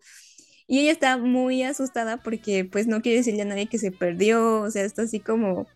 Y 0.68 0.82
ella 0.82 0.92
está 0.94 1.18
muy 1.18 1.64
asustada 1.64 2.18
porque 2.24 2.66
pues 2.66 2.88
no 2.88 3.02
quiere 3.02 3.20
decirle 3.20 3.44
a 3.44 3.46
nadie 3.46 3.70
que 3.70 3.80
se 3.80 3.92
perdió, 3.92 4.62
o 4.64 4.72
sea, 4.72 4.84
está 4.86 5.04
así 5.04 5.20
como, 5.22 5.68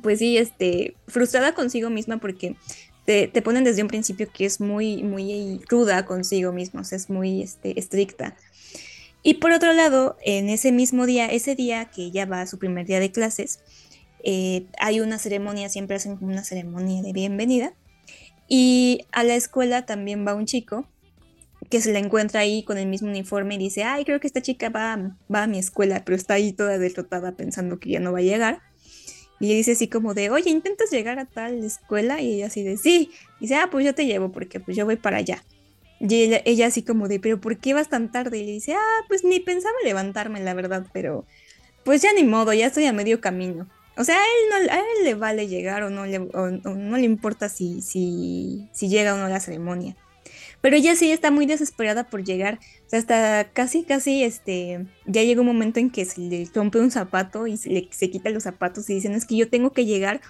pues 0.00 0.18
sí, 0.18 0.38
este, 0.38 0.96
frustrada 1.06 1.54
consigo 1.54 1.90
misma 1.90 2.18
porque 2.18 2.56
te, 3.04 3.28
te 3.28 3.42
ponen 3.42 3.64
desde 3.64 3.82
un 3.82 3.88
principio 3.88 4.28
que 4.32 4.44
es 4.44 4.60
muy, 4.60 5.02
muy 5.02 5.60
ruda 5.68 6.06
consigo 6.06 6.52
misma, 6.52 6.82
es 6.90 7.10
muy 7.10 7.42
este, 7.42 7.78
estricta. 7.78 8.36
Y 9.22 9.34
por 9.34 9.52
otro 9.52 9.72
lado, 9.72 10.16
en 10.24 10.48
ese 10.48 10.72
mismo 10.72 11.06
día, 11.06 11.26
ese 11.26 11.54
día 11.54 11.84
que 11.86 12.04
ella 12.04 12.26
va 12.26 12.40
a 12.40 12.46
su 12.46 12.58
primer 12.58 12.86
día 12.86 12.98
de 12.98 13.12
clases, 13.12 13.60
eh, 14.24 14.66
hay 14.78 15.00
una 15.00 15.18
ceremonia, 15.18 15.68
siempre 15.68 15.96
hacen 15.96 16.18
una 16.20 16.44
ceremonia 16.44 17.02
de 17.02 17.12
bienvenida. 17.12 17.72
Y 18.48 19.06
a 19.12 19.22
la 19.24 19.34
escuela 19.34 19.86
también 19.86 20.26
va 20.26 20.34
un 20.34 20.46
chico 20.46 20.86
que 21.70 21.80
se 21.80 21.92
la 21.92 22.00
encuentra 22.00 22.40
ahí 22.40 22.64
con 22.64 22.76
el 22.76 22.86
mismo 22.86 23.08
uniforme 23.08 23.54
y 23.54 23.58
dice, 23.58 23.84
ay, 23.84 24.04
creo 24.04 24.20
que 24.20 24.26
esta 24.26 24.42
chica 24.42 24.68
va, 24.68 25.16
va 25.32 25.44
a 25.44 25.46
mi 25.46 25.58
escuela, 25.58 26.02
pero 26.04 26.16
está 26.16 26.34
ahí 26.34 26.52
toda 26.52 26.76
derrotada 26.78 27.32
pensando 27.32 27.78
que 27.78 27.90
ya 27.90 28.00
no 28.00 28.12
va 28.12 28.18
a 28.18 28.22
llegar. 28.22 28.60
Y 29.42 29.56
dice 29.56 29.72
así 29.72 29.88
como 29.88 30.14
de, 30.14 30.30
oye, 30.30 30.50
¿intentas 30.50 30.92
llegar 30.92 31.18
a 31.18 31.24
tal 31.24 31.64
escuela? 31.64 32.20
Y 32.20 32.34
ella 32.34 32.46
así 32.46 32.62
de, 32.62 32.76
sí. 32.76 33.10
Y 33.40 33.46
dice, 33.46 33.56
ah, 33.56 33.70
pues 33.72 33.84
yo 33.84 33.92
te 33.92 34.06
llevo 34.06 34.30
porque 34.30 34.60
pues 34.60 34.76
yo 34.76 34.84
voy 34.84 34.94
para 34.94 35.16
allá. 35.16 35.42
Y 35.98 36.32
ella, 36.44 36.68
así 36.68 36.82
como 36.82 37.08
de, 37.08 37.18
pero 37.18 37.40
¿por 37.40 37.58
qué 37.58 37.74
vas 37.74 37.88
tan 37.88 38.12
tarde? 38.12 38.38
Y 38.38 38.46
le 38.46 38.52
dice, 38.52 38.74
ah, 38.74 39.04
pues 39.08 39.24
ni 39.24 39.40
pensaba 39.40 39.74
levantarme, 39.82 40.38
la 40.38 40.54
verdad, 40.54 40.86
pero 40.92 41.26
pues 41.84 42.02
ya 42.02 42.12
ni 42.12 42.22
modo, 42.22 42.52
ya 42.52 42.68
estoy 42.68 42.86
a 42.86 42.92
medio 42.92 43.20
camino. 43.20 43.68
O 43.96 44.04
sea, 44.04 44.14
a 44.14 44.22
él, 44.22 44.66
no, 44.68 44.72
a 44.74 44.78
él 44.78 45.04
le 45.04 45.14
vale 45.14 45.48
llegar 45.48 45.82
o 45.82 45.90
no 45.90 46.06
le, 46.06 46.18
o 46.18 46.50
no 46.50 46.96
le 46.96 47.04
importa 47.04 47.48
si, 47.48 47.82
si, 47.82 48.68
si 48.72 48.88
llega 48.88 49.12
o 49.12 49.16
no 49.16 49.24
a 49.24 49.28
la 49.28 49.40
ceremonia. 49.40 49.96
Pero 50.62 50.76
ella 50.76 50.94
sí 50.94 51.10
está 51.10 51.30
muy 51.30 51.44
desesperada 51.44 52.08
por 52.08 52.24
llegar. 52.24 52.60
O 52.86 52.88
sea, 52.88 53.00
hasta 53.00 53.50
casi, 53.52 53.82
casi, 53.82 54.22
este, 54.22 54.86
ya 55.06 55.22
llega 55.22 55.40
un 55.40 55.46
momento 55.48 55.80
en 55.80 55.90
que 55.90 56.04
se 56.04 56.20
le 56.20 56.48
rompe 56.54 56.78
un 56.78 56.92
zapato 56.92 57.48
y 57.48 57.56
se, 57.56 57.68
le, 57.68 57.88
se 57.90 58.10
quita 58.10 58.30
los 58.30 58.44
zapatos 58.44 58.88
y 58.88 58.94
dicen, 58.94 59.12
es 59.12 59.26
que 59.26 59.36
yo 59.36 59.50
tengo 59.50 59.72
que 59.72 59.84
llegar. 59.84 60.20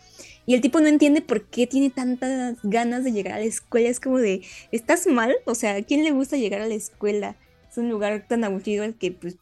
Y 0.47 0.55
el 0.55 0.63
tipo 0.63 0.81
no 0.81 0.89
entiende 0.89 1.21
por 1.21 1.45
qué 1.45 1.67
tiene 1.67 1.91
tantas 1.91 2.57
ganas 2.63 3.05
de 3.05 3.13
llegar 3.13 3.35
a 3.35 3.39
la 3.39 3.45
escuela. 3.45 3.91
Es 3.91 4.01
como 4.01 4.19
de, 4.19 4.43
¿estás 4.73 5.07
mal? 5.07 5.37
O 5.45 5.55
sea, 5.55 5.77
¿a 5.77 5.83
quién 5.83 6.03
le 6.03 6.13
gusta 6.13 6.39
llegar 6.39 6.63
a 6.63 6.67
la 6.67 6.75
escuela? 6.75 7.37
Es 7.71 7.77
un 7.77 7.91
lugar 7.91 8.27
tan 8.27 8.43
aburrido 8.43 8.85
al 8.85 8.95
que 8.95 9.13
pues, 9.13 9.37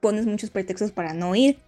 pones 0.00 0.26
muchos 0.26 0.50
pretextos 0.50 0.90
para 0.90 1.14
no 1.14 1.36
ir. 1.36 1.58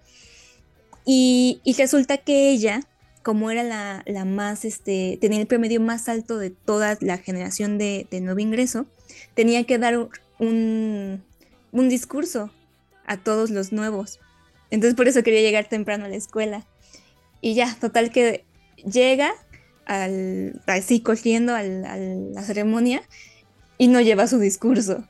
Y, 1.06 1.60
y 1.62 1.74
resulta 1.74 2.18
que 2.18 2.50
ella, 2.50 2.80
como 3.24 3.50
era 3.50 3.64
la, 3.64 4.04
la 4.06 4.24
más, 4.24 4.64
este, 4.64 5.18
tenía 5.20 5.40
el 5.40 5.48
promedio 5.48 5.80
más 5.80 6.08
alto 6.08 6.38
de 6.38 6.50
toda 6.50 6.96
la 7.00 7.18
generación 7.18 7.78
de, 7.78 8.06
de 8.10 8.20
nuevo 8.20 8.38
ingreso, 8.38 8.86
tenía 9.34 9.64
que 9.64 9.78
dar 9.78 9.98
un, 10.38 11.22
un 11.72 11.88
discurso 11.88 12.52
a 13.06 13.16
todos 13.16 13.50
los 13.50 13.72
nuevos. 13.72 14.20
Entonces 14.70 14.94
por 14.94 15.08
eso 15.08 15.22
quería 15.22 15.40
llegar 15.40 15.68
temprano 15.68 16.04
a 16.04 16.08
la 16.08 16.16
escuela. 16.16 16.66
Y 17.40 17.54
ya, 17.54 17.76
total 17.80 18.10
que 18.12 18.44
llega 18.90 19.32
al, 19.86 20.60
así 20.66 21.00
corriendo 21.00 21.54
al- 21.54 21.84
a 21.86 21.96
la 21.96 22.42
ceremonia 22.42 23.02
y 23.78 23.88
no 23.88 24.00
lleva 24.00 24.26
su 24.26 24.38
discurso. 24.38 25.04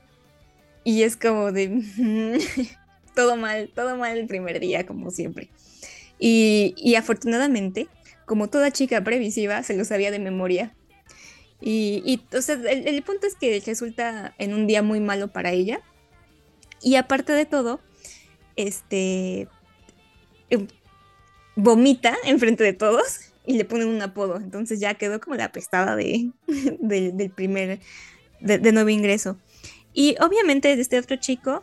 Y 0.85 1.03
es 1.03 1.17
como 1.17 1.51
de 1.51 1.83
todo 3.17 3.37
mal, 3.37 3.71
todo 3.75 3.97
mal 3.97 4.17
el 4.19 4.27
primer 4.27 4.61
día, 4.61 4.87
como 4.87 5.11
siempre. 5.11 5.49
Y, 6.19 6.75
y 6.77 6.95
afortunadamente, 6.95 7.89
como 8.27 8.49
toda 8.49 8.71
chica 8.71 9.03
previsiva, 9.03 9.63
se 9.63 9.77
lo 9.77 9.85
sabía 9.85 10.11
de 10.11 10.19
memoria. 10.19 10.75
Y, 11.61 12.03
y, 12.05 12.37
o 12.37 12.43
sea, 12.43 12.57
el, 12.57 13.03
punto 13.03 13.27
es 13.27 13.35
que 13.35 13.63
resulta 13.65 14.35
en 14.39 14.55
un 14.55 14.67
día 14.67 14.83
muy 14.83 15.01
malo 15.01 15.29
para 15.29 15.53
ella. 15.53 15.81
Y 16.83 16.97
aparte 16.97 17.33
de 17.33 17.47
todo, 17.47 17.81
este 18.57 19.49
em, 20.51 20.69
vomita 21.57 22.17
enfrente 22.25 22.65
de 22.65 22.75
todos 22.75 23.33
y 23.47 23.55
le 23.55 23.65
ponen 23.65 23.89
un 23.89 24.03
apodo. 24.03 24.37
Entonces 24.37 24.81
ya 24.81 24.95
quedó 24.95 25.21
como 25.21 25.37
la 25.37 25.47
apestada 25.47 25.97
de, 25.97 26.31
del- 26.81 27.31
primer, 27.31 27.81
de 28.41 28.73
nuevo 28.73 28.91
ingreso. 28.91 29.39
Y 29.95 30.17
obviamente 30.21 30.73
este 30.73 30.99
otro 30.99 31.17
chico 31.17 31.63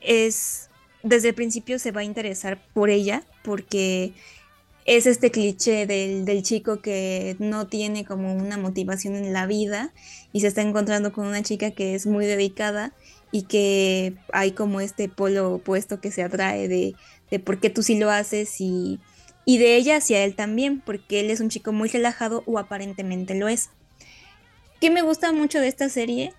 es, 0.00 0.70
desde 1.02 1.28
el 1.28 1.34
principio 1.34 1.78
se 1.78 1.92
va 1.92 2.00
a 2.00 2.04
interesar 2.04 2.58
por 2.72 2.90
ella 2.90 3.22
porque 3.44 4.12
es 4.90 5.06
este 5.06 5.30
cliché 5.30 5.86
del, 5.86 6.24
del 6.24 6.42
chico 6.42 6.80
que 6.80 7.36
no 7.38 7.68
tiene 7.68 8.04
como 8.04 8.34
una 8.34 8.58
motivación 8.58 9.14
en 9.14 9.32
la 9.32 9.46
vida 9.46 9.92
y 10.32 10.40
se 10.40 10.48
está 10.48 10.62
encontrando 10.62 11.12
con 11.12 11.28
una 11.28 11.44
chica 11.44 11.70
que 11.70 11.94
es 11.94 12.06
muy 12.06 12.26
dedicada 12.26 12.92
y 13.30 13.42
que 13.42 14.14
hay 14.32 14.50
como 14.50 14.80
este 14.80 15.08
polo 15.08 15.54
opuesto 15.54 16.00
que 16.00 16.10
se 16.10 16.24
atrae 16.24 16.66
de, 16.66 16.96
de 17.30 17.38
por 17.38 17.60
qué 17.60 17.70
tú 17.70 17.84
sí 17.84 18.00
lo 18.00 18.10
haces 18.10 18.60
y, 18.60 18.98
y 19.44 19.58
de 19.58 19.76
ella 19.76 19.98
hacia 19.98 20.24
él 20.24 20.34
también, 20.34 20.80
porque 20.80 21.20
él 21.20 21.30
es 21.30 21.38
un 21.38 21.50
chico 21.50 21.70
muy 21.70 21.88
relajado 21.88 22.42
o 22.46 22.58
aparentemente 22.58 23.36
lo 23.36 23.46
es. 23.46 23.70
¿Qué 24.80 24.90
me 24.90 25.02
gusta 25.02 25.32
mucho 25.32 25.60
de 25.60 25.68
esta 25.68 25.88
serie? 25.88 26.34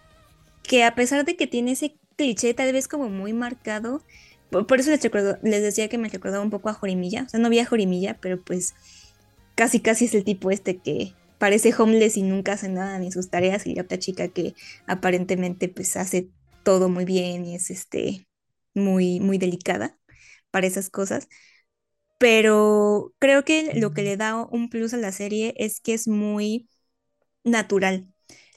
Que 0.62 0.84
a 0.84 0.94
pesar 0.94 1.24
de 1.24 1.38
que 1.38 1.48
tiene 1.48 1.72
ese 1.72 1.96
cliché 2.18 2.54
tal 2.54 2.74
vez 2.74 2.90
como 2.90 3.08
muy 3.08 3.32
marcado, 3.32 4.02
por 4.52 4.80
eso 4.80 4.92
les, 4.92 5.02
recuerdo- 5.04 5.38
les 5.44 5.62
decía 5.64 5.90
que 5.90 5.98
me 5.98 6.10
recordaba 6.10 6.44
un 6.44 6.50
poco 6.52 6.70
a 6.70 6.74
Jorimilla, 6.74 7.24
o 7.26 7.30
sea, 7.30 7.40
no 7.40 7.50
vi 7.50 7.60
a 7.60 7.66
Jorimilla, 7.66 8.20
pero 8.22 8.42
pues 8.44 8.74
casi 9.56 9.80
casi 9.82 10.06
es 10.06 10.14
el 10.16 10.24
tipo 10.24 10.52
este 10.52 10.80
que 10.82 11.14
parece 11.40 11.74
homeless 11.78 12.18
y 12.18 12.24
nunca 12.24 12.54
hace 12.54 12.70
nada 12.70 13.00
ni 13.00 13.12
sus 13.12 13.30
tareas 13.30 13.66
y 13.68 13.76
la 13.76 13.84
otra 13.84 14.00
chica 14.00 14.28
que 14.30 14.56
aparentemente 14.88 15.70
pues 15.70 15.98
hace 15.98 16.30
todo 16.64 16.90
muy 16.90 17.06
bien 17.06 17.46
y 17.46 17.56
es 17.56 17.72
este 17.72 18.28
muy 18.76 19.20
muy 19.20 19.38
delicada 19.38 19.98
para 20.52 20.68
esas 20.68 20.90
cosas. 20.90 21.28
Pero 22.20 23.14
creo 23.20 23.44
que 23.46 23.74
lo 23.76 23.94
que 23.94 24.04
le 24.04 24.18
da 24.18 24.36
un 24.46 24.70
plus 24.70 24.94
a 24.94 24.98
la 24.98 25.12
serie 25.12 25.54
es 25.58 25.80
que 25.82 25.94
es 25.96 26.08
muy 26.08 26.70
natural. 27.46 28.11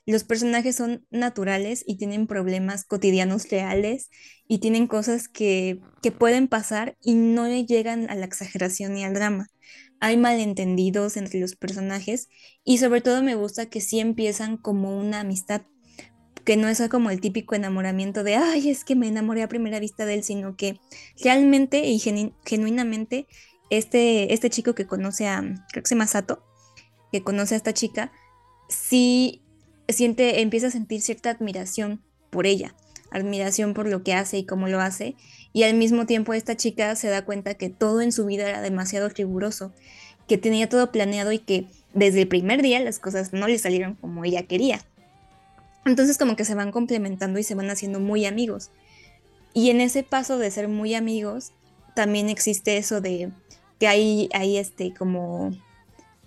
Los 0.07 0.25
personajes 0.25 0.77
son 0.77 1.07
naturales 1.11 1.83
y 1.87 1.97
tienen 1.97 2.27
problemas 2.27 2.85
cotidianos 2.85 3.49
reales 3.51 4.11
y 4.47 4.59
tienen 4.59 4.87
cosas 4.87 5.29
que, 5.29 5.81
que 6.03 6.13
pueden 6.13 6.49
pasar 6.49 6.97
y 7.01 7.15
no 7.15 7.47
le 7.47 7.65
llegan 7.65 8.11
a 8.11 8.15
la 8.15 8.27
exageración 8.27 8.95
ni 8.95 9.05
al 9.05 9.15
drama. 9.15 9.47
Hay 10.01 10.19
malentendidos 10.19 11.17
entre 11.17 11.41
los 11.41 11.57
personajes 11.57 12.29
y 12.65 12.79
sobre 12.79 13.01
todo 13.01 13.23
me 13.23 13.35
gusta 13.35 13.67
que 13.71 13.81
sí 13.81 14.01
empiezan 14.01 14.59
como 14.59 14.99
una 14.99 15.21
amistad, 15.21 15.63
que 16.45 16.59
no 16.59 16.69
es 16.69 16.83
como 16.91 17.09
el 17.11 17.21
típico 17.23 17.55
enamoramiento 17.55 18.23
de, 18.23 18.37
ay, 18.37 18.69
es 18.69 18.85
que 18.85 18.97
me 18.97 19.09
enamoré 19.09 19.43
a 19.43 19.49
primera 19.49 19.81
vista 19.81 20.05
de 20.05 20.15
él, 20.15 20.23
sino 20.25 20.57
que 20.57 20.79
realmente 21.23 21.87
y 21.87 21.99
genu- 21.99 22.35
genuinamente 22.45 23.27
este, 23.71 24.35
este 24.35 24.51
chico 24.51 24.75
que 24.75 24.87
conoce 24.87 25.27
a, 25.27 25.41
creo 25.41 25.83
que 25.83 25.89
se 25.89 25.95
llama 25.95 26.07
Sato, 26.07 26.45
que 27.11 27.23
conoce 27.23 27.55
a 27.55 27.57
esta 27.57 27.73
chica, 27.73 28.13
sí 28.69 29.44
siente, 29.89 30.41
empieza 30.41 30.69
a 30.69 30.71
sentir 30.71 31.01
cierta 31.01 31.31
admiración 31.31 32.03
por 32.31 32.47
ella, 32.47 32.75
admiración 33.11 33.75
por 33.75 33.89
lo 33.89 34.03
que 34.03 34.15
hace 34.15 34.39
y 34.39 34.47
cómo 34.47 34.69
lo 34.69 34.81
hace, 34.81 35.15
y 35.53 35.63
al 35.63 35.75
mismo 35.75 36.07
tiempo 36.07 36.35
esta 36.35 36.57
chica 36.57 36.97
se 36.97 37.09
da 37.09 37.25
cuenta 37.25 37.55
que 37.55 37.71
todo 37.71 38.01
en 38.01 38.13
su 38.13 38.27
vida 38.27 38.49
era 38.49 38.61
demasiado 38.61 39.09
riguroso, 39.09 39.73
que 40.27 40.39
tenía 40.39 40.69
todo 40.69 40.91
planeado 40.91 41.33
y 41.33 41.39
que 41.39 41.67
desde 41.93 42.23
el 42.23 42.29
primer 42.29 42.63
día 42.63 42.81
las 42.81 42.99
cosas 42.99 43.33
no 43.33 43.47
le 43.47 43.59
salieron 43.59 43.95
como 43.95 44.25
ella 44.25 44.45
quería. 44.45 44.81
Entonces 45.85 46.19
como 46.19 46.35
que 46.35 46.45
se 46.45 46.55
van 46.55 46.73
complementando 46.73 47.39
y 47.39 47.43
se 47.43 47.55
van 47.55 47.71
haciendo 47.71 48.01
muy 48.01 48.27
amigos. 48.27 48.71
Y 49.53 49.71
en 49.71 49.81
ese 49.81 50.03
paso 50.03 50.39
de 50.39 50.51
ser 50.51 50.67
muy 50.67 50.95
amigos, 50.95 51.53
también 51.95 52.29
existe 52.29 52.77
eso 52.77 53.01
de 53.01 53.31
que 53.79 53.87
hay, 53.87 54.29
hay 54.33 54.57
este 54.57 54.93
como 54.93 55.53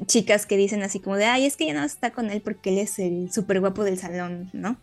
chicas 0.06 0.46
que 0.46 0.58
dicen 0.58 0.84
así 0.84 1.00
como 1.00 1.16
de, 1.16 1.26
ay, 1.26 1.46
es 1.46 1.58
que 1.58 1.66
ya 1.66 1.74
no 1.74 1.84
está 1.84 2.12
con 2.12 2.30
él 2.30 2.42
porque 2.42 2.70
él 2.70 2.78
es 2.78 3.00
el 3.00 3.32
súper 3.32 3.60
guapo 3.60 3.84
del 3.84 3.98
salón, 3.98 4.50
¿no? 4.54 4.78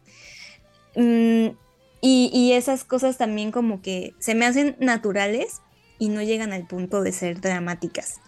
Mm, 0.97 1.57
y, 2.01 2.31
y 2.33 2.53
esas 2.53 2.85
cosas 2.85 3.17
también 3.17 3.51
como 3.51 3.81
que 3.81 4.15
se 4.19 4.35
me 4.35 4.45
hacen 4.45 4.77
naturales 4.79 5.61
y 5.99 6.09
no 6.09 6.23
llegan 6.23 6.53
al 6.53 6.67
punto 6.67 7.03
de 7.03 7.12
ser 7.12 7.41
dramáticas. 7.41 8.21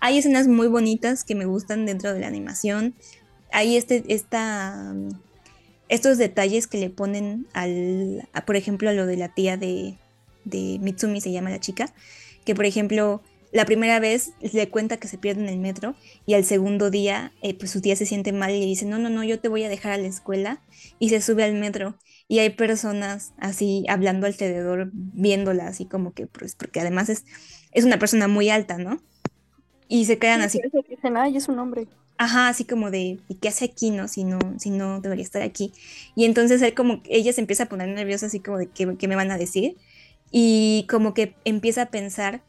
Hay 0.00 0.18
escenas 0.18 0.48
muy 0.48 0.68
bonitas 0.68 1.24
que 1.24 1.34
me 1.34 1.46
gustan 1.46 1.86
dentro 1.86 2.12
de 2.12 2.20
la 2.20 2.26
animación. 2.26 2.94
Hay 3.52 3.76
este, 3.76 4.04
esta, 4.08 4.94
estos 5.88 6.18
detalles 6.18 6.66
que 6.66 6.78
le 6.78 6.90
ponen 6.90 7.46
al, 7.54 8.28
por 8.44 8.56
ejemplo, 8.56 8.90
a 8.90 8.92
lo 8.92 9.06
de 9.06 9.16
la 9.16 9.32
tía 9.32 9.56
de, 9.56 9.96
de 10.44 10.78
Mitsumi, 10.80 11.20
se 11.20 11.32
llama 11.32 11.50
la 11.50 11.60
chica, 11.60 11.92
que 12.44 12.54
por 12.54 12.66
ejemplo, 12.66 13.22
la 13.56 13.66
primera 13.66 14.00
vez 14.00 14.34
le 14.40 14.70
cuenta 14.70 14.98
que 14.98 15.08
se 15.08 15.18
pierde 15.18 15.42
en 15.42 15.48
el 15.48 15.58
metro 15.58 15.96
y 16.26 16.34
al 16.34 16.44
segundo 16.44 16.90
día, 16.90 17.32
eh, 17.42 17.54
pues 17.58 17.70
su 17.72 17.80
tía 17.80 17.96
se 17.96 18.06
siente 18.06 18.32
mal 18.32 18.52
y 18.52 18.60
le 18.60 18.66
dice, 18.66 18.86
no, 18.86 18.98
no, 18.98 19.10
no, 19.10 19.24
yo 19.24 19.40
te 19.40 19.48
voy 19.48 19.64
a 19.64 19.68
dejar 19.68 19.92
a 19.92 19.98
la 19.98 20.08
escuela 20.08 20.62
y 20.98 21.10
se 21.10 21.20
sube 21.22 21.44
al 21.44 21.54
metro 21.54 21.98
y 22.28 22.40
hay 22.40 22.50
personas 22.50 23.34
así 23.38 23.84
hablando 23.88 24.26
alrededor, 24.26 24.90
viéndola 24.92 25.68
así 25.68 25.86
como 25.88 26.14
que, 26.14 26.26
pues, 26.28 26.56
porque 26.56 26.80
además 26.80 27.08
es, 27.10 27.24
es 27.72 27.84
una 27.84 27.98
persona 27.98 28.28
muy 28.28 28.50
alta, 28.50 28.78
¿no? 28.78 29.02
Y 29.88 30.06
se 30.06 30.18
quedan 30.18 30.42
así, 30.42 30.60
Por 30.60 30.66
eso 30.66 30.82
dicen, 30.88 31.16
ay, 31.16 31.36
es 31.36 31.48
un 31.48 31.58
hombre. 31.60 31.88
ajá, 32.18 32.48
así 32.48 32.64
como 32.66 32.90
de, 32.90 33.20
¿y 33.28 33.36
qué 33.40 33.48
hace 33.48 33.64
aquí, 33.66 33.90
no? 33.90 34.08
Si 34.08 34.24
no, 34.24 34.54
si 34.58 34.70
no 34.70 35.00
debería 35.00 35.24
estar 35.24 35.42
aquí. 35.42 35.72
Y 36.14 36.24
entonces 36.24 36.62
él 36.62 36.74
como, 36.74 37.02
ella 37.06 37.32
se 37.32 37.40
empieza 37.42 37.64
a 37.64 37.68
poner 37.68 37.88
nerviosa 37.88 38.26
así 38.26 38.40
como 38.42 38.58
de, 38.58 38.70
¿qué, 38.72 38.96
qué 38.98 39.08
me 39.08 39.16
van 39.16 39.30
a 39.30 39.38
decir? 39.38 39.76
Y 40.30 40.86
como 40.90 41.14
que 41.14 41.38
empieza 41.44 41.82
a 41.82 41.90
pensar 41.90 42.44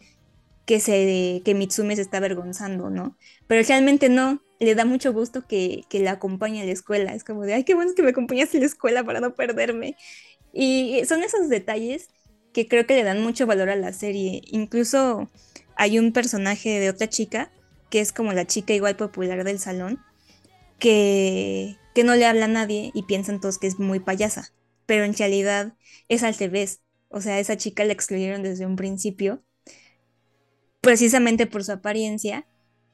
que, 0.68 0.82
se, 0.82 1.41
que 1.45 1.55
Mitsume 1.55 1.95
se 1.95 2.01
está 2.03 2.18
avergonzando, 2.18 2.89
¿no? 2.89 3.18
Pero 3.47 3.65
realmente 3.65 4.09
no, 4.09 4.43
le 4.59 4.76
da 4.76 4.84
mucho 4.84 5.13
gusto 5.13 5.47
que, 5.47 5.86
que 5.89 5.99
la 5.99 6.11
acompañe 6.11 6.61
a 6.61 6.65
la 6.65 6.74
escuela. 6.74 7.15
Es 7.15 7.24
como 7.24 7.43
de, 7.43 7.53
ay, 7.53 7.63
qué 7.63 7.74
bueno 7.74 7.93
que 7.95 8.03
me 8.03 8.09
acompañas 8.09 8.53
a 8.53 8.59
la 8.59 8.65
escuela 8.65 9.03
para 9.05 9.22
no 9.22 9.34
perderme. 9.34 9.95
Y 10.51 11.01
son 11.05 11.24
esos 11.24 11.47
detalles 11.47 12.09
que 12.51 12.68
creo 12.68 12.86
que 12.86 12.95
le 12.95 13.03
dan 13.03 13.24
mucho 13.24 13.47
valor 13.47 13.70
a 13.70 13.78
la 13.78 13.93
serie. 13.93 14.41
Incluso 14.47 15.30
hay 15.78 15.99
un 15.99 16.11
personaje 16.11 16.82
de 16.82 16.89
otra 16.89 17.07
chica, 17.07 17.49
que 17.89 18.01
es 18.01 18.11
como 18.11 18.34
la 18.34 18.45
chica 18.45 18.74
igual 18.74 18.97
popular 18.97 19.45
del 19.45 19.59
salón, 19.59 20.01
que, 20.80 21.78
que 21.95 22.03
no 22.03 22.13
le 22.15 22.26
habla 22.26 22.43
a 22.43 22.49
nadie 22.49 22.91
y 22.93 23.03
piensan 23.03 23.39
todos 23.39 23.57
que 23.57 23.68
es 23.68 23.80
muy 23.80 24.01
payasa. 24.01 24.51
Pero 24.86 25.05
en 25.05 25.15
realidad 25.15 25.76
es 26.09 26.24
al 26.24 26.34
revés. 26.36 26.82
O 27.07 27.22
sea, 27.22 27.39
esa 27.39 27.55
chica 27.55 27.86
la 27.86 27.93
excluyeron 27.93 28.43
desde 28.43 28.65
un 28.65 28.76
principio 28.76 29.43
precisamente 30.88 31.47
por 31.47 31.65
su 31.65 31.73
apariencia 31.73 32.45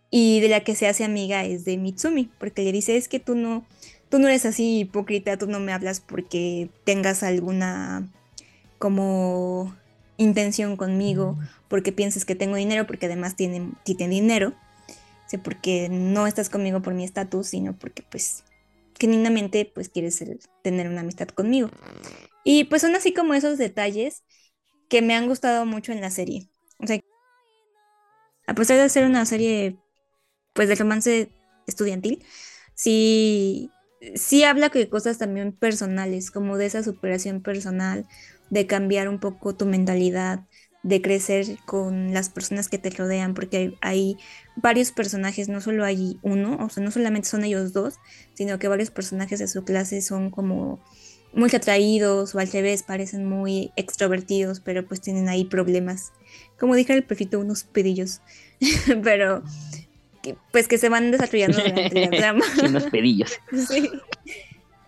y 0.09 0.39
de 0.39 0.47
la 0.47 0.61
que 0.61 0.73
se 0.73 0.87
hace 0.87 1.03
amiga 1.03 1.45
es 1.45 1.63
de 1.63 1.77
Mitsumi, 1.77 2.27
porque 2.39 2.63
le 2.63 2.71
dice 2.71 2.97
es 2.97 3.07
que 3.07 3.19
tú 3.19 3.35
no, 3.35 3.67
tú 4.09 4.17
no 4.17 4.27
eres 4.29 4.47
así 4.47 4.79
hipócrita, 4.79 5.37
tú 5.37 5.45
no 5.45 5.59
me 5.59 5.73
hablas 5.73 5.99
porque 5.99 6.71
tengas 6.85 7.21
alguna 7.21 8.09
como 8.79 9.75
intención 10.17 10.75
conmigo, 10.75 11.37
porque 11.67 11.91
pienses 11.91 12.25
que 12.25 12.33
tengo 12.33 12.55
dinero, 12.55 12.87
porque 12.87 13.05
además 13.05 13.35
tiene, 13.35 13.69
tiene 13.83 14.07
dinero, 14.07 14.55
o 15.31 15.37
porque 15.43 15.87
no 15.87 16.25
estás 16.25 16.49
conmigo 16.49 16.81
por 16.81 16.95
mi 16.95 17.03
estatus, 17.03 17.45
sino 17.45 17.77
porque 17.77 18.01
pues 18.09 18.43
genuinamente 18.99 19.71
pues 19.71 19.87
quieres 19.87 20.19
el- 20.23 20.39
tener 20.63 20.89
una 20.89 21.01
amistad 21.01 21.27
conmigo. 21.27 21.69
Y 22.43 22.63
pues 22.63 22.81
son 22.81 22.95
así 22.95 23.13
como 23.13 23.35
esos 23.35 23.59
detalles 23.59 24.23
que 24.89 25.03
me 25.03 25.13
han 25.13 25.27
gustado 25.27 25.67
mucho 25.67 25.91
en 25.91 26.01
la 26.01 26.09
serie. 26.09 26.49
O 26.79 26.87
sea, 26.87 26.99
a 28.47 28.55
pesar 28.55 28.77
de 28.79 28.89
ser 28.89 29.05
una 29.05 29.25
serie 29.25 29.77
pues 30.53 30.69
de 30.69 30.75
romance 30.75 31.29
estudiantil, 31.67 32.23
sí, 32.75 33.71
sí 34.15 34.43
habla 34.43 34.69
de 34.69 34.89
cosas 34.89 35.17
también 35.17 35.53
personales, 35.53 36.31
como 36.31 36.57
de 36.57 36.67
esa 36.67 36.83
superación 36.83 37.41
personal, 37.41 38.07
de 38.49 38.67
cambiar 38.67 39.09
un 39.09 39.19
poco 39.19 39.55
tu 39.55 39.65
mentalidad, 39.65 40.41
de 40.83 41.01
crecer 41.01 41.57
con 41.65 42.13
las 42.13 42.29
personas 42.29 42.67
que 42.67 42.77
te 42.77 42.89
rodean, 42.89 43.33
porque 43.33 43.57
hay, 43.57 43.77
hay 43.81 44.17
varios 44.57 44.91
personajes, 44.91 45.47
no 45.49 45.61
solo 45.61 45.85
hay 45.85 46.19
uno, 46.23 46.57
o 46.63 46.69
sea, 46.69 46.83
no 46.83 46.91
solamente 46.91 47.29
son 47.29 47.45
ellos 47.45 47.71
dos, 47.73 47.95
sino 48.33 48.59
que 48.59 48.67
varios 48.67 48.91
personajes 48.91 49.39
de 49.39 49.47
su 49.47 49.63
clase 49.63 50.01
son 50.01 50.29
como 50.29 50.83
muy 51.33 51.49
atraídos 51.53 52.35
o 52.35 52.39
al 52.39 52.51
revés, 52.51 52.83
parecen 52.83 53.25
muy 53.25 53.71
extrovertidos, 53.75 54.59
pero 54.59 54.85
pues 54.85 55.01
tienen 55.01 55.29
ahí 55.29 55.45
problemas. 55.45 56.13
Como 56.59 56.75
dije 56.75 56.93
el 56.93 57.03
perfito, 57.03 57.39
unos 57.39 57.63
pedillos, 57.63 58.21
pero 59.03 59.43
que, 60.21 60.35
pues 60.51 60.67
que 60.67 60.77
se 60.77 60.89
van 60.89 61.11
desarrollando 61.11 61.57
durante 61.57 61.99
la 61.99 62.09
trama. 62.17 62.45
Sí, 62.55 62.65
unos 62.65 62.85
pedillos. 62.85 63.39
Sí, 63.67 63.89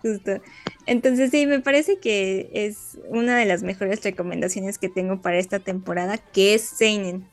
justo. 0.02 0.40
Entonces 0.86 1.30
sí, 1.30 1.46
me 1.46 1.60
parece 1.60 1.98
que 1.98 2.48
es 2.52 2.98
una 3.08 3.36
de 3.36 3.44
las 3.44 3.62
mejores 3.62 4.02
recomendaciones 4.04 4.78
que 4.78 4.88
tengo 4.88 5.20
para 5.20 5.38
esta 5.38 5.58
temporada, 5.58 6.18
que 6.18 6.54
es 6.54 6.62
Seinen, 6.62 7.28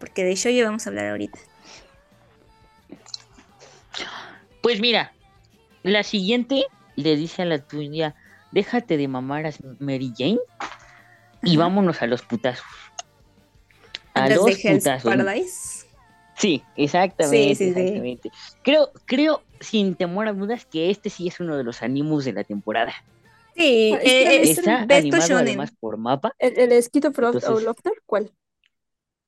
porque 0.00 0.24
de 0.24 0.34
show 0.34 0.52
vamos 0.64 0.86
a 0.86 0.90
hablar 0.90 1.06
ahorita. 1.10 1.38
Pues 4.60 4.80
mira, 4.80 5.12
la 5.84 6.02
siguiente 6.02 6.64
le 6.96 7.16
dice 7.16 7.42
a 7.42 7.44
la 7.44 7.60
tuya, 7.60 8.16
déjate 8.56 8.96
de 8.96 9.06
mamar 9.06 9.46
a 9.46 9.50
Mary 9.80 10.12
Jane 10.16 10.40
y 11.42 11.50
Ajá. 11.50 11.64
vámonos 11.64 12.00
a 12.00 12.06
los 12.06 12.22
putazos. 12.22 12.64
A 14.14 14.30
los 14.30 14.58
putazos. 14.58 15.14
Paradise. 15.14 15.86
Sí, 16.38 16.62
exactamente, 16.74 17.54
Sí, 17.54 17.54
sí, 17.54 17.74
sí. 17.74 17.80
exactamente. 17.80 18.30
Creo, 18.62 18.90
creo, 19.04 19.42
sin 19.60 19.94
temor 19.94 20.26
a 20.26 20.32
dudas, 20.32 20.64
que 20.64 20.88
este 20.90 21.10
sí 21.10 21.28
es 21.28 21.38
uno 21.38 21.58
de 21.58 21.64
los 21.64 21.82
animus 21.82 22.24
de 22.24 22.32
la 22.32 22.44
temporada. 22.44 22.94
Sí, 23.54 23.94
eh, 24.02 24.24
debe 24.24 24.42
es 24.42 24.58
Está 24.58 24.86
Besto 24.86 25.16
animado 25.16 25.38
además 25.38 25.72
por 25.78 25.98
mapa. 25.98 26.32
¿El, 26.38 26.58
el 26.58 26.72
esquito 26.72 27.12
Frost 27.12 27.46
o 27.46 27.60
Lofter? 27.60 27.92
¿Cuál? 28.06 28.32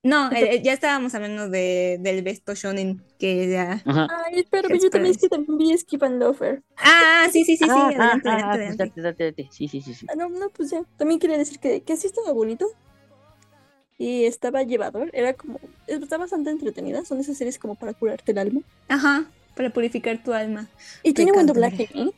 No, 0.03 0.31
eh, 0.31 0.55
eh, 0.55 0.63
ya 0.63 0.73
estábamos 0.73 1.15
hablando 1.15 1.49
de, 1.49 1.99
del 2.01 2.23
Besto 2.23 2.55
Shonen, 2.55 3.03
que 3.19 3.49
ya... 3.49 3.83
Ajá. 3.85 4.07
Ay, 4.27 4.47
Hell's 4.51 4.83
yo 4.83 4.91
también 4.91 5.13
es 5.13 5.19
que 5.19 5.29
también 5.29 5.59
vi 5.59 5.77
Skip 5.77 6.03
and 6.05 6.21
Lofer. 6.21 6.63
Ah, 6.77 7.27
sí, 7.33 7.45
sí, 7.45 7.57
sí, 7.57 7.65
sí, 7.65 7.71
Ah, 7.71 7.89
adelante, 7.89 8.29
ah, 8.29 8.39
ah, 8.41 8.53
adelante, 8.53 8.93
pues 8.95 9.07
adelante. 9.07 9.49
Sí, 9.51 9.67
sí, 9.67 9.81
sí, 9.81 9.95
sí. 9.95 10.07
Ah, 10.09 10.15
no, 10.17 10.29
no, 10.29 10.51
pues 10.51 10.71
ya. 10.71 10.83
También 10.97 11.19
quería 11.19 11.37
decir 11.37 11.59
que, 11.59 11.83
que 11.83 11.97
sí 11.97 12.07
estaba 12.07 12.33
bonito. 12.33 12.67
Y 13.99 14.27
estaba 14.27 14.63
llevador. 14.63 15.11
Era 15.13 15.35
como. 15.35 15.59
Está 15.89 16.17
bastante 16.17 16.51
entretenida. 16.51 17.05
Son 17.05 17.19
esas 17.19 17.37
series 17.37 17.59
como 17.59 17.75
para 17.75 17.93
curarte 17.93 18.31
el 18.31 18.39
alma. 18.39 18.61
Ajá, 18.87 19.29
para 19.57 19.71
purificar 19.71 20.23
tu 20.23 20.33
alma. 20.33 20.69
Y 21.03 21.13
tiene 21.13 21.33
buen 21.33 21.47
doblaje, 21.47 21.89
¿eh? 21.93 22.11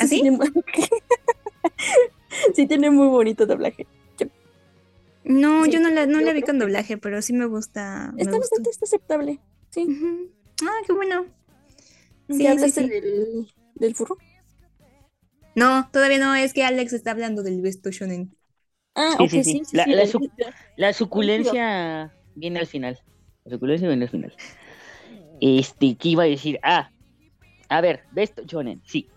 ¿Ah, 0.00 0.06
sí? 0.06 0.22
tiene 0.22 0.38
sí, 2.54 2.66
tiene 2.66 2.90
muy 2.90 3.08
bonito 3.08 3.44
doblaje. 3.44 3.86
No, 5.28 5.64
Sí, 5.64 5.72
yo 5.72 5.80
no 5.80 5.90
la, 5.90 6.06
no 6.06 6.20
yo 6.20 6.26
la 6.26 6.32
vi 6.32 6.42
con 6.42 6.56
que- 6.56 6.64
doblaje, 6.64 6.98
pero 6.98 7.22
sí 7.22 7.32
me 7.32 7.46
gusta. 7.46 8.12
Está 8.18 8.38
bastante 8.38 8.70
está 8.70 8.84
aceptable. 8.86 9.40
Sí. 9.70 9.84
Ujú. 9.84 10.30
Ah, 10.62 10.80
qué 10.86 10.92
bueno. 10.92 11.26
Sí, 12.28 12.42
¿Ya 12.42 12.52
hablaste 12.52 12.82
sí. 12.82 12.88
Del, 12.88 13.52
del 13.74 13.94
furro? 13.94 14.18
No, 15.54 15.88
todavía 15.92 16.18
no, 16.18 16.34
es 16.34 16.52
que 16.52 16.64
Alex 16.64 16.92
está 16.92 17.10
hablando 17.10 17.42
del 17.42 17.60
Besto 17.60 17.90
Shonen. 17.90 18.34
Ah, 18.94 19.14
Sí, 19.18 19.24
ok, 19.24 19.30
sí, 19.30 19.42
sí, 19.42 19.52
sí. 19.52 19.64
sí. 19.64 19.76
La- 19.76 20.06
sí, 20.06 20.30
la 20.36 20.54
La 20.76 20.92
suculencia 20.92 22.12
viene 22.34 22.60
al 22.60 22.66
final. 22.66 22.98
La 23.44 23.52
suculencia 23.52 23.88
viene 23.88 24.04
al 24.04 24.10
final. 24.10 24.32
Este, 25.40 25.96
¿qué 25.96 26.08
iba 26.10 26.24
a 26.24 26.26
decir? 26.26 26.58
Ah, 26.62 26.90
a 27.68 27.80
ver, 27.80 28.04
Besto 28.12 28.42
Shonen, 28.44 28.82
sí. 28.84 29.08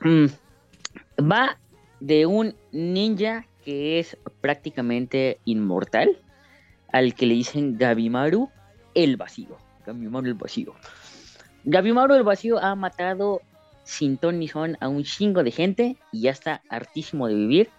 Mm, 0.00 0.26
va 1.30 1.58
de 2.00 2.26
un 2.26 2.54
ninja 2.72 3.46
que 3.64 3.98
es 3.98 4.16
prácticamente 4.40 5.38
inmortal, 5.44 6.18
al 6.92 7.14
que 7.14 7.26
le 7.26 7.34
dicen 7.34 7.76
Gabimaru 7.78 8.50
el 8.94 9.16
vacío. 9.16 9.56
Gabimaru 9.86 10.26
el 10.26 10.34
vacío. 10.34 10.74
Gabimaru 11.64 12.14
el 12.14 12.22
vacío 12.22 12.58
ha 12.58 12.74
matado 12.74 13.40
sin 13.84 14.16
ton 14.16 14.38
ni 14.38 14.48
son 14.48 14.76
a 14.80 14.88
un 14.88 15.04
chingo 15.04 15.42
de 15.42 15.50
gente 15.50 15.96
y 16.12 16.22
ya 16.22 16.30
está 16.30 16.62
hartísimo 16.68 17.28
de 17.28 17.34
vivir. 17.34 17.70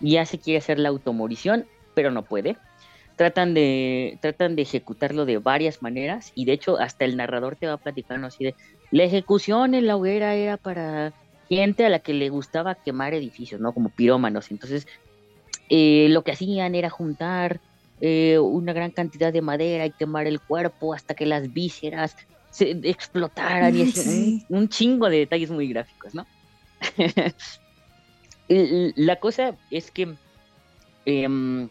Ya 0.00 0.24
se 0.26 0.38
quiere 0.38 0.58
hacer 0.58 0.78
la 0.78 0.88
automorición, 0.88 1.66
pero 1.94 2.10
no 2.10 2.24
puede. 2.24 2.56
Tratan 3.16 3.52
de, 3.52 4.18
tratan 4.22 4.56
de 4.56 4.62
ejecutarlo 4.62 5.26
de 5.26 5.38
varias 5.38 5.82
maneras 5.82 6.32
y 6.34 6.46
de 6.46 6.52
hecho 6.52 6.78
hasta 6.78 7.04
el 7.04 7.16
narrador 7.16 7.56
te 7.56 7.66
va 7.66 7.76
platicando 7.76 8.26
así 8.26 8.44
de 8.44 8.54
la 8.90 9.04
ejecución 9.04 9.74
en 9.74 9.86
la 9.86 9.96
hoguera 9.96 10.34
era 10.34 10.56
para 10.56 11.12
gente 11.56 11.84
a 11.84 11.88
la 11.88 11.98
que 11.98 12.14
le 12.14 12.28
gustaba 12.28 12.76
quemar 12.76 13.14
edificios, 13.14 13.60
¿no? 13.60 13.72
Como 13.72 13.88
pirómanos. 13.90 14.50
Entonces, 14.50 14.86
eh, 15.68 16.08
lo 16.10 16.22
que 16.22 16.32
hacían 16.32 16.74
era 16.74 16.90
juntar 16.90 17.60
eh, 18.00 18.38
una 18.38 18.72
gran 18.72 18.90
cantidad 18.92 19.32
de 19.32 19.42
madera 19.42 19.86
y 19.86 19.90
quemar 19.90 20.26
el 20.26 20.40
cuerpo 20.40 20.94
hasta 20.94 21.14
que 21.14 21.26
las 21.26 21.52
vísceras 21.52 22.16
se 22.50 22.70
explotaran 22.82 23.76
y 23.76 23.82
así, 23.82 24.44
un, 24.48 24.58
un 24.58 24.68
chingo 24.68 25.08
de 25.08 25.18
detalles 25.18 25.50
muy 25.50 25.68
gráficos, 25.68 26.14
¿no? 26.14 26.26
La 28.96 29.16
cosa 29.16 29.56
es 29.70 29.92
que 29.92 30.16
em, 31.04 31.68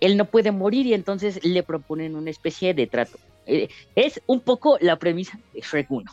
él 0.00 0.16
no 0.18 0.26
puede 0.26 0.50
morir 0.50 0.86
y 0.86 0.92
entonces 0.92 1.42
le 1.44 1.62
proponen 1.62 2.14
una 2.14 2.30
especie 2.30 2.74
de 2.74 2.86
trato. 2.86 3.18
Eh, 3.46 3.68
es 3.94 4.20
un 4.26 4.40
poco 4.40 4.76
la 4.80 4.98
premisa 4.98 5.38
de 5.54 5.60
Shrek 5.60 5.90
1. 5.90 6.12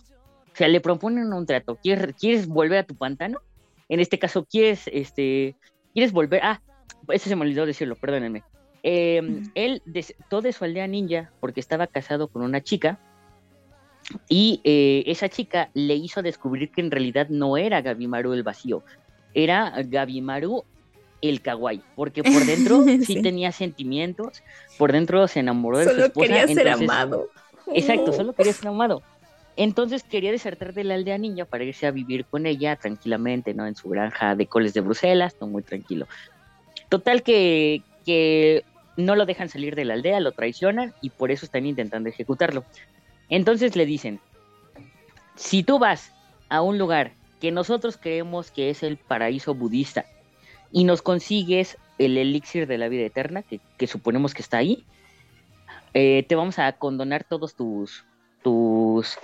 O 0.61 0.63
sea, 0.63 0.67
le 0.69 0.79
proponen 0.79 1.33
un 1.33 1.47
trato. 1.47 1.79
¿Quieres, 1.81 2.13
¿Quieres 2.19 2.45
volver 2.47 2.77
a 2.77 2.83
tu 2.83 2.93
pantano? 2.95 3.39
En 3.89 3.99
este 3.99 4.19
caso, 4.19 4.45
¿quieres, 4.45 4.83
este, 4.93 5.55
¿quieres 5.91 6.11
volver? 6.11 6.39
Ah, 6.43 6.61
eso 7.07 7.29
se 7.29 7.35
me 7.35 7.41
olvidó 7.41 7.65
decirlo, 7.65 7.95
perdónenme. 7.95 8.43
Em. 8.83 9.41
Él 9.55 9.81
desó 9.85 10.41
de 10.43 10.53
su 10.53 10.63
aldea 10.63 10.85
ninja 10.85 11.31
porque 11.39 11.59
estaba 11.59 11.87
casado 11.87 12.27
con 12.27 12.43
una 12.43 12.61
chica 12.61 12.99
y 14.29 14.61
eh, 14.63 15.01
esa 15.07 15.29
chica 15.29 15.71
le 15.73 15.95
hizo 15.95 16.21
descubrir 16.21 16.69
que 16.71 16.81
en 16.81 16.91
realidad 16.91 17.27
no 17.29 17.57
era 17.57 17.81
Gabimaru 17.81 18.33
el 18.33 18.43
vacío, 18.43 18.83
era 19.33 19.73
Gabimaru 19.83 20.63
el 21.23 21.41
kawaii, 21.41 21.81
porque 21.95 22.21
por 22.21 22.45
dentro 22.45 22.83
sí, 22.85 23.03
Sí. 23.03 23.21
tenía 23.23 23.51
sentimientos, 23.51 24.43
por 24.77 24.91
dentro 24.91 25.27
se 25.27 25.39
enamoró 25.39 25.79
de 25.79 25.85
su 25.85 25.89
Solo 25.89 26.05
esposa. 26.05 26.27
quería 26.27 26.47
ser 26.47 26.67
amado. 26.69 27.29
Exacto, 27.73 28.13
solo 28.13 28.33
quería 28.33 28.53
ser 28.53 28.67
amado. 28.67 29.01
Entonces 29.55 30.03
quería 30.03 30.31
desertar 30.31 30.73
de 30.73 30.83
la 30.83 30.95
aldea 30.95 31.17
ninja 31.17 31.45
para 31.45 31.63
irse 31.63 31.85
a 31.85 31.91
vivir 31.91 32.25
con 32.25 32.45
ella 32.45 32.75
tranquilamente, 32.75 33.53
¿no? 33.53 33.67
En 33.67 33.75
su 33.75 33.89
granja 33.89 34.35
de 34.35 34.47
coles 34.47 34.73
de 34.73 34.81
Bruselas, 34.81 35.35
todo 35.35 35.49
muy 35.49 35.63
tranquilo. 35.63 36.07
Total 36.89 37.23
que, 37.23 37.83
que 38.05 38.63
no 38.97 39.15
lo 39.15 39.25
dejan 39.25 39.49
salir 39.49 39.75
de 39.75 39.85
la 39.85 39.93
aldea, 39.93 40.19
lo 40.19 40.31
traicionan 40.31 40.93
y 41.01 41.09
por 41.09 41.31
eso 41.31 41.45
están 41.45 41.65
intentando 41.65 42.09
ejecutarlo. 42.09 42.63
Entonces 43.29 43.75
le 43.75 43.85
dicen, 43.85 44.19
si 45.35 45.63
tú 45.63 45.79
vas 45.79 46.11
a 46.49 46.61
un 46.61 46.77
lugar 46.77 47.13
que 47.39 47.51
nosotros 47.51 47.97
creemos 47.97 48.51
que 48.51 48.69
es 48.69 48.83
el 48.83 48.97
paraíso 48.97 49.55
budista 49.55 50.05
y 50.71 50.83
nos 50.83 51.01
consigues 51.01 51.77
el 51.97 52.17
elixir 52.17 52.67
de 52.67 52.77
la 52.77 52.87
vida 52.87 53.05
eterna, 53.05 53.41
que, 53.41 53.59
que 53.77 53.87
suponemos 53.87 54.33
que 54.33 54.41
está 54.41 54.57
ahí, 54.57 54.85
eh, 55.93 56.25
te 56.27 56.35
vamos 56.35 56.59
a 56.59 56.71
condonar 56.73 57.23
todos 57.23 57.55
tus, 57.55 58.05
tus, 58.43 59.17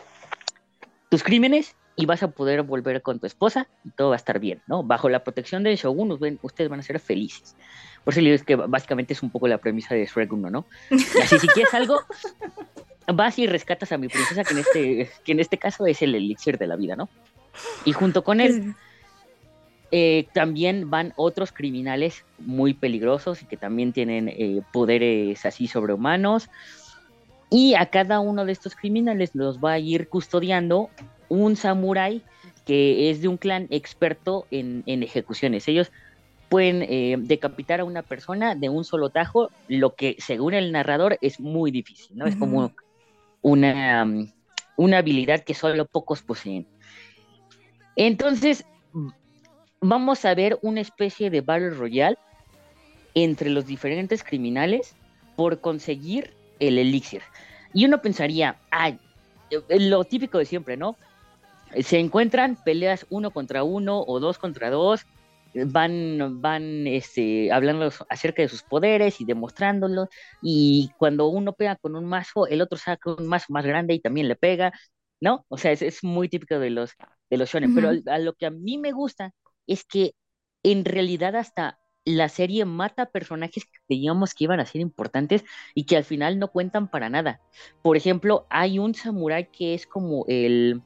tus 1.09 1.23
crímenes 1.23 1.75
y 1.95 2.05
vas 2.05 2.21
a 2.21 2.29
poder 2.29 2.61
volver 2.61 3.01
con 3.01 3.19
tu 3.19 3.25
esposa 3.25 3.67
y 3.83 3.89
todo 3.89 4.09
va 4.09 4.15
a 4.15 4.17
estar 4.17 4.39
bien, 4.39 4.61
¿no? 4.67 4.83
Bajo 4.83 5.09
la 5.09 5.23
protección 5.23 5.63
del 5.63 5.77
Shogun, 5.77 6.39
ustedes 6.41 6.69
van 6.69 6.79
a 6.79 6.83
ser 6.83 6.99
felices. 6.99 7.55
Por 8.03 8.13
eso 8.13 8.21
le 8.21 8.29
digo 8.29 8.35
es 8.35 8.43
que 8.43 8.55
básicamente 8.55 9.13
es 9.13 9.23
un 9.23 9.31
poco 9.31 9.47
la 9.47 9.57
premisa 9.57 9.95
de 9.95 10.05
Shrek 10.05 10.31
1, 10.31 10.49
¿no? 10.49 10.65
Y 10.91 11.21
así, 11.21 11.39
si 11.39 11.47
quieres 11.47 11.73
algo, 11.73 11.99
vas 13.13 13.39
y 13.39 13.47
rescatas 13.47 13.91
a 13.91 13.97
mi 13.97 14.07
princesa, 14.09 14.43
que 14.43 14.53
en 14.53 14.59
este, 14.59 15.09
que 15.23 15.31
en 15.31 15.39
este 15.39 15.57
caso 15.57 15.85
es 15.87 16.01
el 16.01 16.13
elixir 16.13 16.57
de 16.57 16.67
la 16.67 16.75
vida, 16.75 16.95
¿no? 16.95 17.09
Y 17.83 17.93
junto 17.93 18.23
con 18.23 18.39
él 18.39 18.75
eh, 19.91 20.27
también 20.33 20.89
van 20.89 21.13
otros 21.15 21.51
criminales 21.51 22.25
muy 22.37 22.73
peligrosos 22.73 23.41
y 23.41 23.45
que 23.45 23.57
también 23.57 23.93
tienen 23.93 24.27
eh, 24.29 24.61
poderes 24.73 25.45
así 25.45 25.67
sobrehumanos. 25.67 26.49
Y 27.49 27.75
a 27.75 27.85
cada 27.87 28.19
uno 28.19 28.45
de 28.45 28.51
estos 28.51 28.75
criminales 28.75 29.31
los 29.33 29.59
va 29.59 29.73
a 29.73 29.79
ir 29.79 30.09
custodiando 30.09 30.89
un 31.29 31.55
samurái 31.55 32.21
que 32.65 33.09
es 33.09 33.21
de 33.21 33.29
un 33.29 33.37
clan 33.37 33.67
experto 33.69 34.45
en, 34.51 34.83
en 34.85 35.01
ejecuciones. 35.01 35.67
Ellos 35.69 35.91
pueden 36.49 36.81
eh, 36.83 37.15
decapitar 37.17 37.79
a 37.79 37.85
una 37.85 38.03
persona 38.03 38.55
de 38.55 38.69
un 38.69 38.83
solo 38.83 39.09
tajo, 39.09 39.49
lo 39.67 39.95
que 39.95 40.15
según 40.19 40.53
el 40.53 40.71
narrador 40.71 41.17
es 41.21 41.39
muy 41.39 41.71
difícil, 41.71 42.17
¿no? 42.17 42.25
Es 42.25 42.35
como 42.35 42.73
una, 43.41 44.03
um, 44.03 44.31
una 44.75 44.99
habilidad 44.99 45.43
que 45.43 45.53
solo 45.53 45.85
pocos 45.85 46.21
poseen. 46.21 46.67
Entonces, 47.95 48.65
vamos 49.81 50.25
a 50.25 50.35
ver 50.35 50.59
una 50.61 50.81
especie 50.81 51.29
de 51.29 51.41
Battle 51.41 51.71
Royale 51.71 52.17
entre 53.15 53.49
los 53.49 53.65
diferentes 53.65 54.23
criminales 54.23 54.95
por 55.35 55.59
conseguir 55.59 56.33
el 56.59 56.77
elixir. 56.77 57.21
Y 57.73 57.85
uno 57.85 58.01
pensaría, 58.01 58.57
ay, 58.71 58.99
lo 59.69 60.03
típico 60.03 60.37
de 60.37 60.45
siempre, 60.45 60.77
¿no? 60.77 60.95
Se 61.81 61.99
encuentran 61.99 62.57
peleas 62.63 63.05
uno 63.09 63.31
contra 63.31 63.63
uno 63.63 64.03
o 64.07 64.19
dos 64.19 64.37
contra 64.37 64.69
dos, 64.69 65.05
van, 65.53 66.41
van 66.41 66.87
este, 66.87 67.51
hablando 67.51 67.91
acerca 68.09 68.41
de 68.41 68.49
sus 68.49 68.63
poderes 68.63 69.19
y 69.21 69.25
demostrándolo, 69.25 70.09
y 70.41 70.91
cuando 70.97 71.27
uno 71.27 71.53
pega 71.53 71.75
con 71.75 71.95
un 71.95 72.05
mazo, 72.05 72.47
el 72.47 72.61
otro 72.61 72.77
saca 72.77 73.13
un 73.13 73.27
mazo 73.27 73.47
más 73.49 73.65
grande 73.65 73.93
y 73.93 73.99
también 73.99 74.27
le 74.27 74.35
pega, 74.35 74.71
¿no? 75.19 75.45
O 75.49 75.57
sea, 75.57 75.71
es, 75.71 76.03
muy 76.03 76.29
típico 76.29 76.59
de 76.59 76.69
los, 76.69 76.91
de 77.29 77.37
los 77.37 77.49
shonen, 77.49 77.73
pero 77.75 77.91
a 78.11 78.19
lo 78.19 78.33
que 78.33 78.45
a 78.45 78.51
mí 78.51 78.77
me 78.77 78.91
gusta 78.91 79.31
es 79.65 79.83
que 79.83 80.13
en 80.63 80.85
realidad 80.85 81.35
hasta 81.35 81.79
la 82.07 82.29
serie 82.29 82.63
mata 82.63 83.07
personajes 83.07 83.65
que 83.65 83.79
creíamos 83.85 84.33
que 84.33 84.45
iban 84.45 84.61
a 84.61 84.65
ser 84.65 84.79
importantes 84.79 85.43
y 85.75 85.83
que 85.83 85.97
al 85.97 86.05
final 86.05 86.39
no 86.39 86.47
cuentan 86.47 86.87
para 86.87 87.09
nada. 87.09 87.41
Por 87.81 87.97
ejemplo, 87.97 88.47
hay 88.49 88.79
un 88.79 88.95
samurái 88.95 89.49
que 89.51 89.73
es 89.73 89.85
como 89.85 90.23
el, 90.29 90.81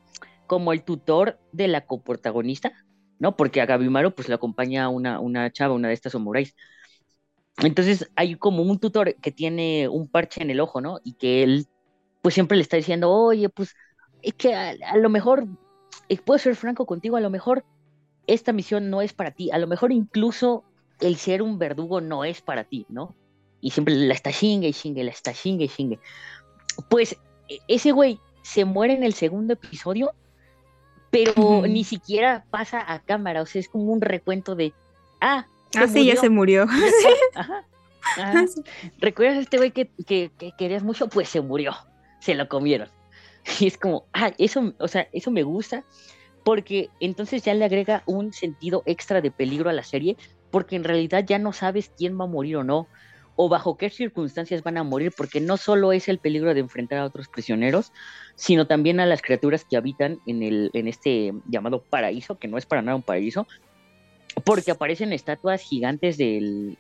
como 0.47 0.73
el 0.73 0.83
tutor 0.83 1.39
de 1.51 1.67
la 1.67 1.85
coprotagonista, 1.85 2.71
¿no? 3.19 3.37
Porque 3.37 3.61
a 3.61 3.67
Gabimaru 3.67 4.15
pues 4.15 4.29
le 4.29 4.33
acompaña 4.33 4.89
una, 4.89 5.19
una 5.19 5.51
chava, 5.51 5.75
una 5.75 5.89
de 5.89 5.93
estas 5.93 6.13
samuráis. 6.13 6.55
Entonces 7.57 8.09
hay 8.15 8.33
como 8.35 8.63
un 8.63 8.79
tutor 8.79 9.13
que 9.17 9.31
tiene 9.31 9.87
un 9.89 10.07
parche 10.07 10.41
en 10.41 10.49
el 10.49 10.59
ojo, 10.59 10.81
¿no? 10.81 10.99
Y 11.03 11.13
que 11.13 11.43
él 11.43 11.67
pues 12.23 12.33
siempre 12.33 12.57
le 12.57 12.63
está 12.63 12.77
diciendo, 12.77 13.11
oye, 13.11 13.47
pues 13.49 13.75
es 14.23 14.33
que 14.33 14.55
a, 14.55 14.73
a 14.89 14.97
lo 14.97 15.09
mejor, 15.09 15.45
eh, 16.09 16.17
puedo 16.17 16.39
ser 16.39 16.55
franco 16.55 16.87
contigo, 16.87 17.15
a 17.15 17.21
lo 17.21 17.29
mejor 17.29 17.63
esta 18.25 18.53
misión 18.53 18.89
no 18.89 19.03
es 19.03 19.13
para 19.13 19.31
ti, 19.31 19.51
a 19.51 19.59
lo 19.59 19.67
mejor 19.67 19.91
incluso 19.91 20.63
el 21.01 21.17
ser 21.17 21.41
un 21.41 21.57
verdugo 21.57 22.01
no 22.01 22.23
es 22.23 22.41
para 22.41 22.63
ti, 22.63 22.85
¿no? 22.89 23.15
Y 23.59 23.71
siempre 23.71 23.93
la 23.95 24.13
está 24.13 24.31
chingue 24.31 24.69
y 24.69 24.73
chingue, 24.73 25.03
la 25.03 25.11
está 25.11 25.33
chingue 25.33 25.65
y 25.65 25.69
chingue. 25.69 25.99
Pues 26.89 27.17
e, 27.47 27.59
ese 27.67 27.91
güey 27.91 28.19
se 28.41 28.65
muere 28.65 28.93
en 28.93 29.03
el 29.03 29.13
segundo 29.13 29.53
episodio, 29.53 30.13
pero 31.09 31.63
ni 31.67 31.83
siquiera 31.83 32.45
pasa 32.49 32.83
a 32.91 32.99
cámara, 32.99 33.41
o 33.41 33.45
sea, 33.45 33.59
es 33.59 33.67
como 33.67 33.91
un 33.91 34.01
recuento 34.01 34.55
de, 34.55 34.73
ah, 35.19 35.45
ah 35.75 35.87
sí, 35.87 36.05
ya 36.05 36.15
se 36.15 36.29
murió. 36.29 36.65
Ajá, 37.35 37.65
¿Recuerdas 38.99 39.37
a 39.37 39.41
este 39.41 39.57
güey 39.57 39.71
que, 39.71 39.89
que, 40.07 40.31
que, 40.37 40.53
querías 40.57 40.83
mucho? 40.83 41.07
Pues 41.07 41.29
se 41.29 41.41
murió, 41.41 41.73
se 42.19 42.35
lo 42.35 42.47
comieron. 42.47 42.89
Y 43.59 43.65
es 43.67 43.77
como, 43.77 44.05
ah, 44.13 44.31
eso, 44.37 44.73
o 44.77 44.87
sea, 44.87 45.07
eso 45.11 45.31
me 45.31 45.41
gusta, 45.41 45.83
porque 46.43 46.89
entonces 46.99 47.43
ya 47.43 47.53
le 47.53 47.65
agrega 47.65 48.03
un 48.05 48.33
sentido 48.33 48.83
extra 48.85 49.19
de 49.21 49.31
peligro 49.31 49.69
a 49.69 49.73
la 49.73 49.83
serie, 49.83 50.15
porque 50.51 50.75
en 50.75 50.83
realidad 50.83 51.25
ya 51.25 51.39
no 51.39 51.53
sabes 51.53 51.91
quién 51.97 52.19
va 52.19 52.25
a 52.25 52.27
morir 52.27 52.57
o 52.57 52.63
no, 52.63 52.87
o 53.35 53.49
bajo 53.49 53.77
qué 53.77 53.89
circunstancias 53.89 54.61
van 54.61 54.77
a 54.77 54.83
morir, 54.83 55.11
porque 55.15 55.39
no 55.39 55.57
solo 55.57 55.93
es 55.93 56.07
el 56.09 56.19
peligro 56.19 56.53
de 56.53 56.59
enfrentar 56.59 56.99
a 56.99 57.05
otros 57.05 57.27
prisioneros, 57.27 57.91
sino 58.35 58.67
también 58.67 58.99
a 58.99 59.05
las 59.05 59.21
criaturas 59.21 59.65
que 59.65 59.77
habitan 59.77 60.19
en, 60.27 60.43
el, 60.43 60.69
en 60.73 60.87
este 60.87 61.33
llamado 61.47 61.81
paraíso, 61.81 62.37
que 62.37 62.47
no 62.47 62.57
es 62.57 62.65
para 62.65 62.81
nada 62.81 62.95
un 62.95 63.01
paraíso, 63.01 63.47
porque 64.45 64.71
aparecen 64.71 65.13
estatuas 65.13 65.61
gigantes 65.61 66.17
del, 66.17 66.77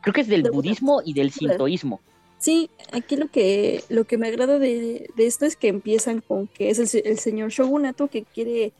creo 0.00 0.14
que 0.14 0.20
es 0.22 0.28
del 0.28 0.50
budismo 0.50 1.02
y 1.04 1.14
del 1.14 1.30
sintoísmo. 1.30 2.00
Sí, 2.38 2.70
aquí 2.92 3.16
lo 3.16 3.28
que, 3.28 3.82
lo 3.88 4.04
que 4.04 4.18
me 4.18 4.28
agrada 4.28 4.58
de, 4.58 5.10
esto 5.16 5.46
es 5.46 5.56
que 5.56 5.68
empiezan 5.68 6.20
con 6.20 6.46
que 6.46 6.70
es 6.70 6.78
el, 6.78 7.02
el 7.04 7.18
señor 7.18 7.50
Shogunato 7.50 8.08
que 8.08 8.24
quiere 8.24 8.72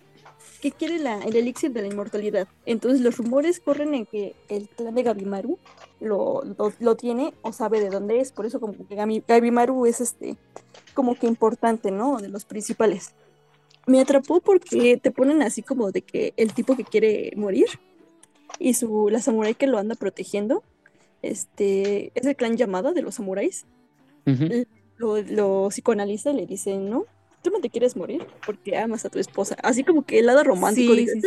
que 0.64 0.72
quiere 0.72 0.98
la, 0.98 1.18
el 1.18 1.36
elixir 1.36 1.72
de 1.72 1.82
la 1.82 1.88
inmortalidad. 1.88 2.48
Entonces 2.64 3.02
los 3.02 3.18
rumores 3.18 3.60
corren 3.60 3.92
en 3.92 4.06
que 4.06 4.34
el 4.48 4.66
clan 4.70 4.94
de 4.94 5.02
Gabimaru 5.02 5.58
lo, 6.00 6.42
lo, 6.80 6.96
tiene 6.96 7.34
o 7.42 7.52
sabe 7.52 7.80
de 7.80 7.90
dónde 7.90 8.20
es. 8.20 8.32
Por 8.32 8.46
eso 8.46 8.60
como 8.60 8.72
que 8.72 8.94
Gabimaru 9.28 9.84
es 9.84 10.00
este 10.00 10.38
como 10.94 11.16
que 11.16 11.26
importante, 11.26 11.90
¿no? 11.90 12.16
De 12.16 12.28
los 12.28 12.46
principales. 12.46 13.14
Me 13.86 14.00
atrapó 14.00 14.40
porque 14.40 14.96
te 14.96 15.10
ponen 15.10 15.42
así 15.42 15.60
como 15.60 15.92
de 15.92 16.00
que 16.00 16.32
el 16.38 16.54
tipo 16.54 16.76
que 16.76 16.84
quiere 16.84 17.34
morir 17.36 17.66
y 18.58 18.72
su 18.72 19.10
la 19.10 19.20
samurái 19.20 19.54
que 19.54 19.66
lo 19.66 19.76
anda 19.76 19.96
protegiendo 19.96 20.62
este 21.20 22.10
es 22.14 22.24
el 22.24 22.36
clan 22.36 22.56
llamada 22.56 22.92
de 22.92 23.02
los 23.02 23.16
samuráis. 23.16 23.66
lo, 24.96 25.20
lo 25.20 25.68
psicoanaliza 25.68 26.30
y 26.30 26.36
le 26.36 26.46
dicen, 26.46 26.88
¿no? 26.88 27.04
Tú 27.44 27.50
no 27.50 27.60
te 27.60 27.70
quieres 27.70 27.94
morir 27.94 28.26
porque 28.44 28.76
amas 28.76 29.04
a 29.04 29.10
tu 29.10 29.20
esposa. 29.20 29.56
Así 29.62 29.84
como 29.84 30.04
que 30.04 30.18
el 30.18 30.26
lado 30.26 30.42
romántico 30.42 30.94
dice, 30.94 31.20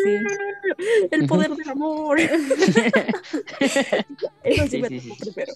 el 1.12 1.28
poder 1.28 1.56
del 1.56 1.70
amor. 1.70 2.20
Eso 4.44 4.68
sí, 4.68 4.82
me 4.82 4.90
primero. 4.90 5.54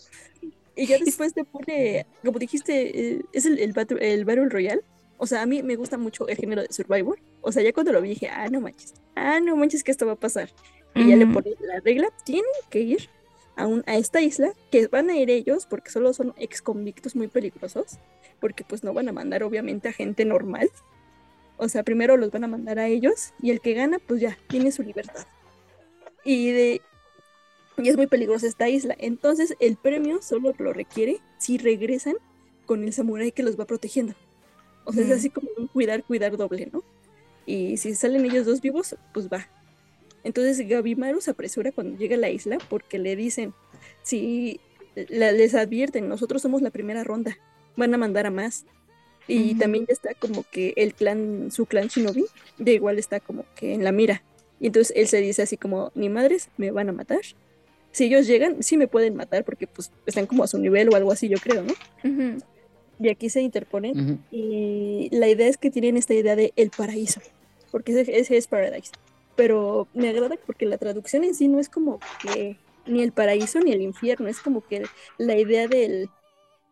Y 0.75 0.85
ya 0.85 0.99
después 0.99 1.33
te 1.33 1.43
pone, 1.43 2.05
como 2.23 2.39
dijiste, 2.39 3.15
eh, 3.15 3.25
es 3.33 3.45
el, 3.45 3.59
el, 3.59 3.73
battle, 3.73 4.13
el 4.13 4.23
Battle 4.23 4.49
Royale. 4.49 4.83
O 5.17 5.25
sea, 5.25 5.41
a 5.41 5.45
mí 5.45 5.61
me 5.63 5.75
gusta 5.75 5.97
mucho 5.97 6.27
el 6.27 6.37
género 6.37 6.61
de 6.61 6.71
Survivor. 6.71 7.19
O 7.41 7.51
sea, 7.51 7.63
ya 7.63 7.73
cuando 7.73 7.91
lo 7.91 8.01
vi 8.01 8.09
dije, 8.09 8.29
ah, 8.29 8.47
no 8.49 8.61
manches, 8.61 8.93
ah, 9.15 9.39
no 9.39 9.55
manches 9.55 9.83
que 9.83 9.91
esto 9.91 10.05
va 10.05 10.13
a 10.13 10.19
pasar. 10.19 10.49
Y 10.93 11.09
ya 11.09 11.15
le 11.15 11.25
pone 11.25 11.51
la 11.61 11.79
regla, 11.79 12.09
tienen 12.23 12.45
que 12.69 12.81
ir 12.81 13.09
a, 13.55 13.65
un, 13.65 13.83
a 13.87 13.97
esta 13.97 14.21
isla, 14.21 14.53
que 14.71 14.87
van 14.87 15.09
a 15.09 15.17
ir 15.17 15.29
ellos 15.29 15.65
porque 15.65 15.89
solo 15.89 16.13
son 16.13 16.33
ex 16.37 16.61
convictos 16.61 17.15
muy 17.15 17.27
peligrosos 17.27 17.97
porque 18.41 18.65
pues 18.65 18.83
no 18.83 18.93
van 18.93 19.07
a 19.07 19.13
mandar 19.13 19.43
obviamente 19.43 19.87
a 19.87 19.93
gente 19.93 20.25
normal. 20.25 20.69
O 21.55 21.69
sea, 21.69 21.83
primero 21.83 22.17
los 22.17 22.31
van 22.31 22.43
a 22.43 22.47
mandar 22.47 22.79
a 22.79 22.87
ellos 22.87 23.33
y 23.41 23.51
el 23.51 23.61
que 23.61 23.73
gana 23.73 23.99
pues 24.05 24.19
ya 24.19 24.37
tiene 24.47 24.71
su 24.73 24.83
libertad. 24.83 25.25
Y 26.25 26.51
de 26.51 26.81
y 27.77 27.89
es 27.89 27.95
muy 27.95 28.07
peligrosa 28.07 28.47
esta 28.47 28.67
isla. 28.67 28.95
Entonces 28.99 29.55
el 29.59 29.77
premio 29.77 30.21
solo 30.21 30.53
lo 30.57 30.73
requiere 30.73 31.19
si 31.37 31.57
regresan 31.57 32.15
con 32.65 32.83
el 32.83 32.91
samurái 32.91 33.31
que 33.31 33.43
los 33.43 33.59
va 33.59 33.65
protegiendo. 33.65 34.15
O 34.83 34.91
sea, 34.91 35.05
es 35.05 35.11
así 35.11 35.29
como 35.29 35.47
un 35.57 35.67
cuidar, 35.67 36.03
cuidar 36.03 36.35
doble, 36.35 36.69
¿no? 36.73 36.83
Y 37.45 37.77
si 37.77 37.95
salen 37.95 38.25
ellos 38.25 38.45
dos 38.45 38.61
vivos, 38.61 38.95
pues 39.13 39.29
va. 39.29 39.47
Entonces 40.23 40.67
Gabimaru 40.67 41.21
se 41.21 41.31
apresura 41.31 41.71
cuando 41.71 41.97
llega 41.97 42.15
a 42.15 42.19
la 42.19 42.29
isla 42.29 42.57
porque 42.69 42.99
le 42.99 43.15
dicen, 43.15 43.53
si 44.03 44.59
les 44.95 45.55
advierten, 45.55 46.07
nosotros 46.07 46.41
somos 46.41 46.61
la 46.61 46.69
primera 46.69 47.03
ronda, 47.03 47.37
van 47.75 47.93
a 47.93 47.97
mandar 47.97 48.25
a 48.25 48.31
más. 48.31 48.65
Y 49.27 49.55
también 49.55 49.85
ya 49.85 49.93
está 49.93 50.13
como 50.13 50.43
que 50.51 50.73
el 50.75 50.93
clan, 50.93 51.51
su 51.51 51.65
clan 51.65 51.87
Shinobi, 51.87 52.25
de 52.57 52.73
igual 52.73 52.99
está 52.99 53.19
como 53.19 53.45
que 53.55 53.73
en 53.73 53.83
la 53.83 53.91
mira. 53.91 54.23
Y 54.59 54.67
entonces 54.67 54.93
él 54.95 55.07
se 55.07 55.21
dice 55.21 55.41
así 55.41 55.57
como, 55.57 55.91
ni 55.95 56.09
madres, 56.09 56.49
me 56.57 56.71
van 56.71 56.89
a 56.89 56.91
matar. 56.91 57.21
Si 57.91 58.05
ellos 58.05 58.27
llegan, 58.27 58.61
sí 58.61 58.77
me 58.77 58.87
pueden 58.87 59.15
matar 59.15 59.45
porque 59.45 59.67
pues 59.67 59.91
están 60.05 60.25
como 60.25 60.43
a 60.43 60.47
su 60.47 60.57
nivel 60.57 60.89
o 60.89 60.95
algo 60.95 61.11
así, 61.11 61.29
yo 61.29 61.37
creo, 61.37 61.63
¿no? 61.63 61.73
Y 62.99 63.09
aquí 63.09 63.29
se 63.29 63.41
interponen. 63.41 64.23
Y 64.31 65.09
la 65.11 65.29
idea 65.29 65.47
es 65.47 65.57
que 65.57 65.71
tienen 65.71 65.97
esta 65.97 66.13
idea 66.13 66.35
de 66.35 66.53
el 66.55 66.69
paraíso, 66.69 67.21
porque 67.71 67.99
ese, 67.99 68.19
ese 68.19 68.37
es 68.37 68.47
Paradise. 68.47 68.91
Pero 69.35 69.87
me 69.93 70.09
agrada 70.09 70.35
porque 70.45 70.65
la 70.65 70.77
traducción 70.77 71.23
en 71.23 71.35
sí 71.35 71.47
no 71.47 71.59
es 71.59 71.69
como 71.69 71.99
que 72.21 72.57
ni 72.85 73.01
el 73.01 73.11
paraíso 73.11 73.59
ni 73.59 73.71
el 73.71 73.81
infierno, 73.81 74.27
es 74.27 74.39
como 74.39 74.61
que 74.61 74.83
la 75.17 75.37
idea 75.37 75.67
del 75.67 76.09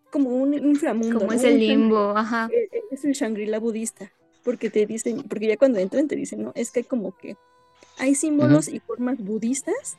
como 0.10 0.30
un 0.30 0.54
inframundo. 0.54 1.20
Como 1.20 1.34
es 1.34 1.44
el 1.44 1.60
limbo, 1.60 2.16
ajá. 2.16 2.50
Eh, 2.52 2.70
eh, 2.72 2.82
es 2.92 3.06
el 3.06 3.14
Shangri-La 3.14 3.60
budista, 3.60 4.12
porque 4.44 4.70
te 4.70 4.86
dicen, 4.86 5.24
porque 5.24 5.48
ya 5.48 5.58
cuando 5.58 5.80
entran 5.80 6.08
te 6.08 6.16
dicen, 6.16 6.44
no, 6.44 6.52
es 6.56 6.72
que 6.72 6.82
hay 6.82 6.86
como 6.86 7.16
que 7.18 7.38
hay 7.98 8.16
símbolos 8.16 8.68
y 8.68 8.80
formas 8.80 9.18
budistas 9.18 9.98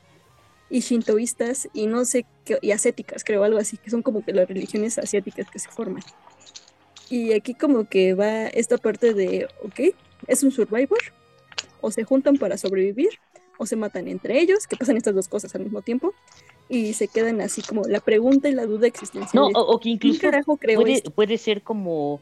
y 0.69 0.79
shintoístas 0.79 1.69
y 1.73 1.85
no 1.85 2.05
sé 2.05 2.25
qué, 2.45 2.57
y 2.61 2.71
ascéticas, 2.71 3.23
creo, 3.23 3.43
algo 3.43 3.59
así, 3.59 3.77
que 3.77 3.89
son 3.89 4.01
como 4.01 4.23
que 4.25 4.33
las 4.33 4.47
religiones 4.47 4.97
asiáticas 4.97 5.49
que 5.51 5.59
se 5.59 5.69
forman. 5.69 6.03
Y 7.09 7.33
aquí 7.33 7.53
como 7.53 7.85
que 7.87 8.13
va 8.13 8.47
esta 8.47 8.77
parte 8.77 9.13
de, 9.13 9.47
ok, 9.63 9.95
es 10.27 10.43
un 10.43 10.51
survivor, 10.51 10.99
o 11.81 11.91
se 11.91 12.03
juntan 12.03 12.37
para 12.37 12.57
sobrevivir, 12.57 13.09
o 13.57 13.65
se 13.65 13.75
matan 13.75 14.07
entre 14.07 14.39
ellos, 14.39 14.65
que 14.65 14.77
pasan 14.77 14.97
estas 14.97 15.13
dos 15.13 15.27
cosas 15.27 15.53
al 15.55 15.63
mismo 15.63 15.81
tiempo, 15.81 16.13
y 16.71 16.93
se 16.93 17.09
quedan 17.09 17.41
así 17.41 17.61
como 17.61 17.83
la 17.83 17.99
pregunta 17.99 18.47
y 18.47 18.53
la 18.53 18.65
duda 18.65 18.87
existencial. 18.87 19.51
No, 19.51 19.59
o, 19.59 19.77
que 19.77 19.89
incluso 19.89 20.21
puede, 20.55 21.01
puede, 21.13 21.37
ser 21.37 21.63
como... 21.63 22.21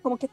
¿Cómo 0.00 0.16
que? 0.16 0.30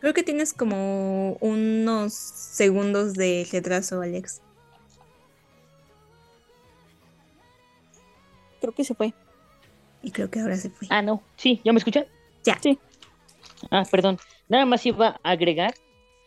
Creo 0.00 0.14
que 0.14 0.22
tienes 0.22 0.54
como 0.54 1.34
unos 1.40 2.14
segundos 2.14 3.12
de 3.12 3.46
retraso, 3.52 4.00
Alex. 4.00 4.40
Creo 8.62 8.72
que 8.72 8.84
se 8.84 8.94
fue. 8.94 9.12
Y 10.02 10.12
creo 10.12 10.30
que 10.30 10.40
ahora 10.40 10.56
se 10.56 10.70
fue. 10.70 10.88
Ah, 10.90 11.02
no. 11.02 11.22
Sí, 11.36 11.60
¿ya 11.62 11.74
me 11.74 11.78
escuchan? 11.78 12.06
Ya. 12.42 12.58
Sí. 12.58 12.78
Ah, 13.70 13.84
perdón. 13.90 14.18
Nada 14.48 14.64
más 14.64 14.86
iba 14.86 15.20
a 15.22 15.30
agregar 15.30 15.74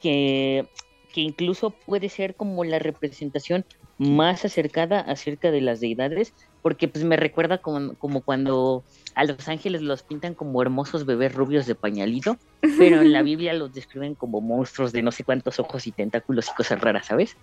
que, 0.06 0.68
que 1.12 1.22
incluso 1.22 1.72
puede 1.72 2.10
ser 2.10 2.36
como 2.36 2.64
la 2.64 2.78
representación 2.78 3.66
más 3.98 4.46
acercada 4.46 5.00
acerca 5.00 5.50
de 5.50 5.62
las 5.62 5.80
deidades, 5.80 6.32
porque 6.62 6.88
pues 6.88 7.04
me 7.04 7.18
recuerda 7.18 7.58
como, 7.58 7.96
como 7.96 8.22
cuando 8.22 8.84
a 9.16 9.24
los 9.24 9.48
ángeles 9.48 9.82
los 9.82 10.04
pintan 10.04 10.36
como 10.36 10.62
hermosos 10.62 11.08
bebés 11.08 11.34
rubios 11.34 11.66
de 11.66 11.74
pañalito, 11.74 12.38
pero 12.78 13.02
en 13.02 13.14
la 13.14 13.24
Biblia 13.24 13.56
los 13.56 13.74
describen 13.74 14.14
como 14.14 14.42
monstruos 14.42 14.92
de 14.92 15.02
no 15.02 15.12
sé 15.12 15.24
cuántos 15.24 15.60
ojos 15.60 15.88
y 15.88 15.92
tentáculos 15.92 16.50
y 16.50 16.56
cosas 16.56 16.80
raras, 16.80 17.08
¿sabes? 17.08 17.36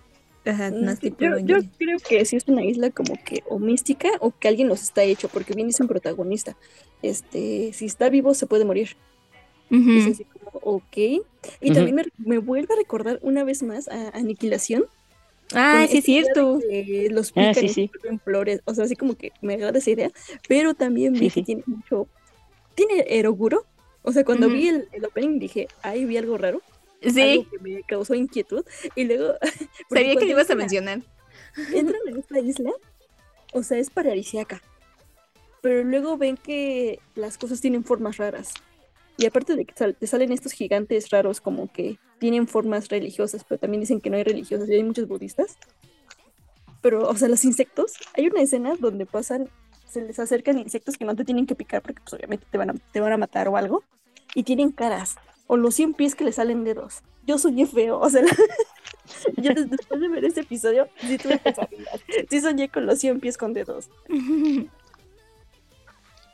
Ajá, 0.45 0.71
Mm, 0.71 0.85
más 0.85 0.99
tipo 1.01 1.17
Yo, 1.19 1.57
creo 1.77 1.97
que 1.99 2.23
sí 2.23 2.37
es 2.37 2.47
una 2.47 2.63
isla 2.63 2.91
como 2.91 3.15
que 3.25 3.43
o 3.49 3.59
mística 3.59 4.07
o 4.21 4.31
que 4.31 4.47
alguien 4.47 4.69
nos 4.69 4.83
está 4.83 5.03
hecho, 5.03 5.27
porque 5.27 5.53
bien 5.53 5.67
dice 5.67 5.83
un 5.83 5.89
protagonista, 5.89 6.55
este, 7.01 7.73
si 7.73 7.87
está 7.87 8.07
vivo 8.07 8.33
se 8.33 8.47
puede 8.47 8.63
morir. 8.63 8.95
Es 9.69 10.07
así 10.07 10.25
ok. 10.53 10.97
Y 11.61 11.73
también 11.73 11.95
me, 11.95 12.03
me 12.17 12.37
vuelve 12.37 12.73
a 12.73 12.77
recordar 12.77 13.19
una 13.21 13.43
vez 13.43 13.63
más 13.63 13.87
a 13.87 14.09
Aniquilación. 14.09 14.85
Ah, 15.53 15.85
sí 15.89 15.97
es 15.97 16.05
cierto. 16.05 16.59
los 17.09 17.31
Ah, 17.35 17.51
pican 17.53 17.69
sí, 17.69 17.89
vuelven 17.93 18.19
flores. 18.19 18.61
O 18.65 18.73
sea, 18.73 18.85
así 18.85 18.95
como 18.95 19.15
que 19.15 19.31
me 19.41 19.53
agrada 19.55 19.77
esa 19.77 19.91
idea. 19.91 20.11
Pero 20.47 20.73
también 20.73 21.13
vi 21.13 21.29
Sí, 21.29 21.41
que 21.41 21.43
tiene 21.43 21.63
mucho. 21.65 22.07
Tiene 22.75 23.05
Eroguro. 23.07 23.65
O 24.01 24.11
sea, 24.11 24.25
cuando 24.25 24.49
vi 24.49 24.67
el, 24.67 24.87
el 24.91 25.05
opening 25.05 25.39
dije, 25.39 25.67
ahí 25.81 26.05
vi 26.05 26.17
algo 26.17 26.37
raro. 26.37 26.61
Sí, 27.01 27.21
Algo 27.21 27.49
que 27.49 27.59
me 27.59 27.83
causó 27.83 28.15
inquietud. 28.15 28.65
Y 28.95 29.03
luego. 29.05 29.33
sabía 29.89 30.15
que 30.15 30.25
lo 30.25 30.31
ibas 30.31 30.49
a 30.49 30.55
mencionar. 30.55 31.01
entran 31.73 32.01
en 32.07 32.17
esta 32.17 32.39
isla, 32.39 32.71
o 33.53 33.63
sea, 33.63 33.77
es 33.77 33.89
paradisíaca. 33.89 34.61
Pero 35.61 35.83
luego 35.83 36.17
ven 36.17 36.35
que 36.35 36.99
las 37.15 37.37
cosas 37.37 37.61
tienen 37.61 37.83
formas 37.83 38.17
raras. 38.17 38.53
Y 39.17 39.25
aparte 39.25 39.55
de 39.55 39.65
que 39.65 39.73
sal- 39.75 39.95
te 39.95 40.07
salen 40.07 40.31
estos 40.31 40.51
gigantes 40.53 41.09
raros 41.09 41.39
como 41.41 41.71
que 41.71 41.97
tienen 42.19 42.47
formas 42.47 42.89
religiosas, 42.89 43.43
pero 43.47 43.59
también 43.59 43.81
dicen 43.81 44.01
que 44.01 44.09
no 44.09 44.17
hay 44.17 44.23
religiosas 44.23 44.67
y 44.69 44.73
hay 44.73 44.83
muchos 44.83 45.07
budistas. 45.07 45.57
Pero, 46.81 47.07
o 47.07 47.15
sea, 47.15 47.27
los 47.29 47.45
insectos, 47.45 47.93
hay 48.15 48.27
una 48.27 48.41
escena 48.41 48.75
donde 48.79 49.05
pasan, 49.05 49.49
se 49.87 50.01
les 50.01 50.19
acercan 50.19 50.57
insectos 50.57 50.97
que 50.97 51.05
no 51.05 51.15
te 51.15 51.23
tienen 51.25 51.45
que 51.45 51.55
picar 51.55 51.81
porque 51.81 52.01
pues 52.01 52.13
obviamente 52.13 52.45
te 52.49 52.57
van 52.57 52.71
a, 52.71 52.73
te 52.91 52.99
van 52.99 53.13
a 53.13 53.17
matar 53.17 53.47
o 53.47 53.55
algo. 53.57 53.83
Y 54.35 54.43
tienen 54.43 54.71
caras. 54.71 55.15
O 55.47 55.57
los 55.57 55.75
100 55.75 55.93
pies 55.93 56.15
que 56.15 56.23
le 56.23 56.31
salen 56.31 56.63
dedos. 56.63 57.01
Yo 57.27 57.37
soñé 57.37 57.65
feo, 57.67 57.99
o 57.99 58.09
sea, 58.09 58.21
yo 59.37 59.53
des- 59.53 59.69
después 59.69 60.01
de 60.01 60.07
ver 60.09 60.25
ese 60.25 60.39
episodio, 60.41 60.87
sí 60.99 61.17
tuve 61.17 61.37
pesadillas. 61.37 62.01
Sí 62.29 62.41
soñé 62.41 62.67
con 62.69 62.85
los 62.87 62.99
100 62.99 63.19
pies 63.19 63.37
con 63.37 63.53
dedos. 63.53 63.89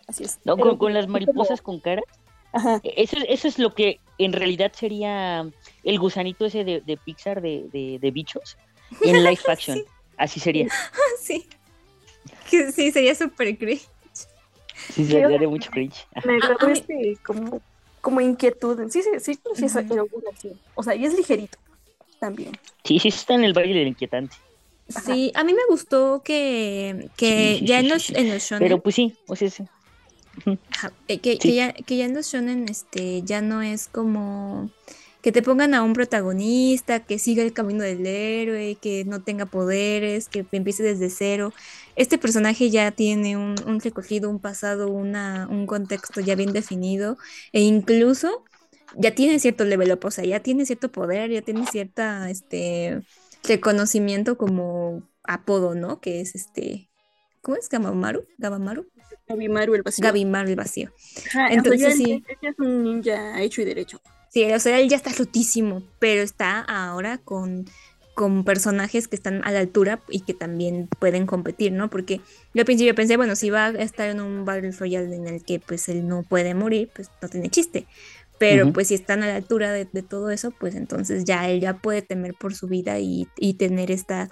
Así 0.07 0.23
es. 0.23 0.39
No, 0.43 0.55
Pero 0.55 0.69
con, 0.69 0.77
con 0.77 0.93
las 0.93 1.07
mariposas 1.07 1.61
con 1.61 1.79
cara. 1.79 2.01
Ajá. 2.51 2.79
Eso, 2.83 3.17
eso 3.27 3.47
es 3.47 3.59
lo 3.59 3.73
que 3.75 3.99
en 4.17 4.33
realidad 4.33 4.71
sería 4.73 5.47
el 5.83 5.99
gusanito 5.99 6.45
ese 6.45 6.63
de, 6.63 6.81
de 6.81 6.97
Pixar 6.97 7.41
de, 7.41 7.65
de, 7.71 7.99
de 7.99 8.11
bichos 8.11 8.57
en 9.01 9.23
live 9.23 9.39
action. 9.47 9.83
Así 10.17 10.39
sería. 10.39 10.67
sí. 11.21 11.47
Que 12.49 12.71
sí, 12.71 12.91
sería 12.91 13.15
súper 13.15 13.57
cringe. 13.57 13.87
Sí, 14.93 15.05
sería 15.05 15.37
de 15.37 15.47
mucho 15.47 15.69
cringe. 15.71 16.07
Me 16.25 16.33
agradó 16.33 16.57
a 16.61 16.67
mí- 16.67 16.73
este 16.73 17.17
como, 17.23 17.61
como 18.01 18.21
inquietud. 18.21 18.89
Sí, 18.89 19.01
sí, 19.01 19.09
sí, 19.19 19.39
sí, 19.55 19.65
es 19.65 19.75
acción. 19.75 20.07
O 20.75 20.83
sea, 20.83 20.95
y 20.95 21.05
es 21.05 21.13
ligerito 21.15 21.57
también. 22.19 22.51
Sí, 22.83 22.99
sí, 22.99 23.09
está 23.09 23.35
en 23.35 23.43
el 23.43 23.53
baile 23.53 23.79
del 23.79 23.87
inquietante. 23.89 24.35
Sí, 25.05 25.31
a 25.35 25.43
mí 25.43 25.53
me 25.53 25.61
gustó 25.69 26.21
que, 26.23 27.09
que 27.15 27.53
Sí, 27.53 27.59
sí, 27.59 27.65
ya 27.67 27.79
sí, 27.79 27.85
en 27.85 27.89
los, 27.93 28.03
sí. 28.03 28.13
en 28.17 28.29
los 28.33 28.41
shonen, 28.43 28.59
Pero 28.67 28.81
pues 28.81 28.95
sí, 28.95 29.15
o 29.27 29.35
sea, 29.35 29.49
sí. 29.49 29.63
Eh, 31.07 31.19
que, 31.19 31.33
sí. 31.33 31.37
que 31.39 31.55
ya, 31.55 31.73
que 31.73 31.97
ya 31.97 32.05
en 32.05 32.13
los 32.13 32.27
shonen 32.27 32.67
este, 32.69 33.21
ya 33.23 33.41
no 33.41 33.61
es 33.61 33.87
como 33.87 34.69
que 35.21 35.31
te 35.33 35.41
pongan 35.41 35.73
a 35.73 35.83
un 35.83 35.93
protagonista, 35.93 37.01
que 37.01 37.19
siga 37.19 37.43
el 37.43 37.51
camino 37.51 37.83
del 37.83 38.05
héroe, 38.05 38.77
que 38.81 39.03
no 39.05 39.21
tenga 39.21 39.45
poderes, 39.45 40.29
que 40.29 40.45
empiece 40.51 40.81
desde 40.81 41.09
cero. 41.09 41.51
Este 41.97 42.17
personaje 42.17 42.69
ya 42.69 42.91
tiene 42.91 43.35
un, 43.35 43.55
un 43.67 43.81
recorrido, 43.81 44.29
un 44.29 44.39
pasado, 44.39 44.89
una, 44.89 45.47
un 45.49 45.65
contexto 45.67 46.21
ya 46.21 46.35
bien 46.35 46.53
definido 46.53 47.17
e 47.51 47.61
incluso 47.61 48.45
ya 48.95 49.13
tiene 49.13 49.39
cierto 49.39 49.65
level 49.65 49.91
up, 49.91 50.05
o 50.05 50.11
sea, 50.11 50.23
ya 50.25 50.39
tiene 50.39 50.65
cierto 50.65 50.91
poder, 50.91 51.31
ya 51.31 51.41
tiene 51.41 51.65
cierta, 51.67 52.29
este, 52.29 53.01
reconocimiento 53.43 54.37
como 54.37 55.03
apodo, 55.23 55.75
¿no? 55.75 55.99
Que 56.01 56.21
es 56.21 56.35
este, 56.35 56.88
¿cómo 57.41 57.57
es? 57.57 57.69
Gabamaru, 57.69 58.25
Gabamaru, 58.37 58.87
Gabimaru 59.27 59.75
el 59.75 59.83
vacío. 59.83 60.03
Gabimaru 60.05 60.49
el 60.49 60.55
vacío. 60.55 60.91
Ajá, 61.27 61.45
o 61.45 61.49
sea, 61.49 61.53
Entonces, 61.53 61.87
él- 61.93 61.97
sí. 61.97 62.23
él 62.27 62.37
ya 62.41 62.49
es 62.49 62.59
un 62.59 62.83
ninja 62.83 63.41
hecho 63.41 63.61
y 63.61 63.65
derecho. 63.65 63.99
Sí, 64.31 64.43
o 64.51 64.59
sea, 64.59 64.79
él 64.79 64.89
ya 64.89 64.97
está 64.97 65.11
rotísimo, 65.11 65.83
pero 65.99 66.21
está 66.21 66.59
ahora 66.61 67.17
con, 67.17 67.65
con 68.15 68.43
personajes 68.43 69.07
que 69.07 69.15
están 69.15 69.43
a 69.43 69.51
la 69.51 69.59
altura 69.59 70.01
y 70.09 70.21
que 70.21 70.33
también 70.35 70.87
pueden 70.99 71.25
competir, 71.25 71.71
¿no? 71.71 71.89
Porque 71.89 72.21
yo 72.53 72.61
al 72.61 72.65
principio 72.65 72.93
pensé, 72.93 73.17
bueno, 73.17 73.35
si 73.35 73.49
va 73.49 73.65
a 73.67 73.69
estar 73.71 74.07
en 74.09 74.21
un 74.21 74.45
Battle 74.45 74.71
Royale 74.71 75.15
en 75.15 75.27
el 75.27 75.43
que 75.43 75.59
pues 75.59 75.89
él 75.89 76.07
no 76.07 76.23
puede 76.23 76.53
morir, 76.53 76.91
pues 76.93 77.09
no 77.21 77.29
tiene 77.29 77.49
chiste. 77.49 77.87
Pero 78.37 78.65
Ujú. 78.65 78.73
pues 78.73 78.87
si 78.89 78.93
están 78.95 79.23
a 79.23 79.27
la 79.27 79.35
altura 79.35 79.71
de, 79.73 79.85
de 79.91 80.03
todo 80.03 80.29
eso, 80.29 80.51
pues 80.51 80.75
entonces 80.75 81.25
ya 81.25 81.49
él 81.49 81.59
ya 81.59 81.77
puede 81.77 82.01
temer 82.03 82.35
por 82.35 82.53
su 82.53 82.67
vida 82.67 82.99
y, 82.99 83.27
y 83.37 83.55
tener 83.55 83.91
esta, 83.91 84.29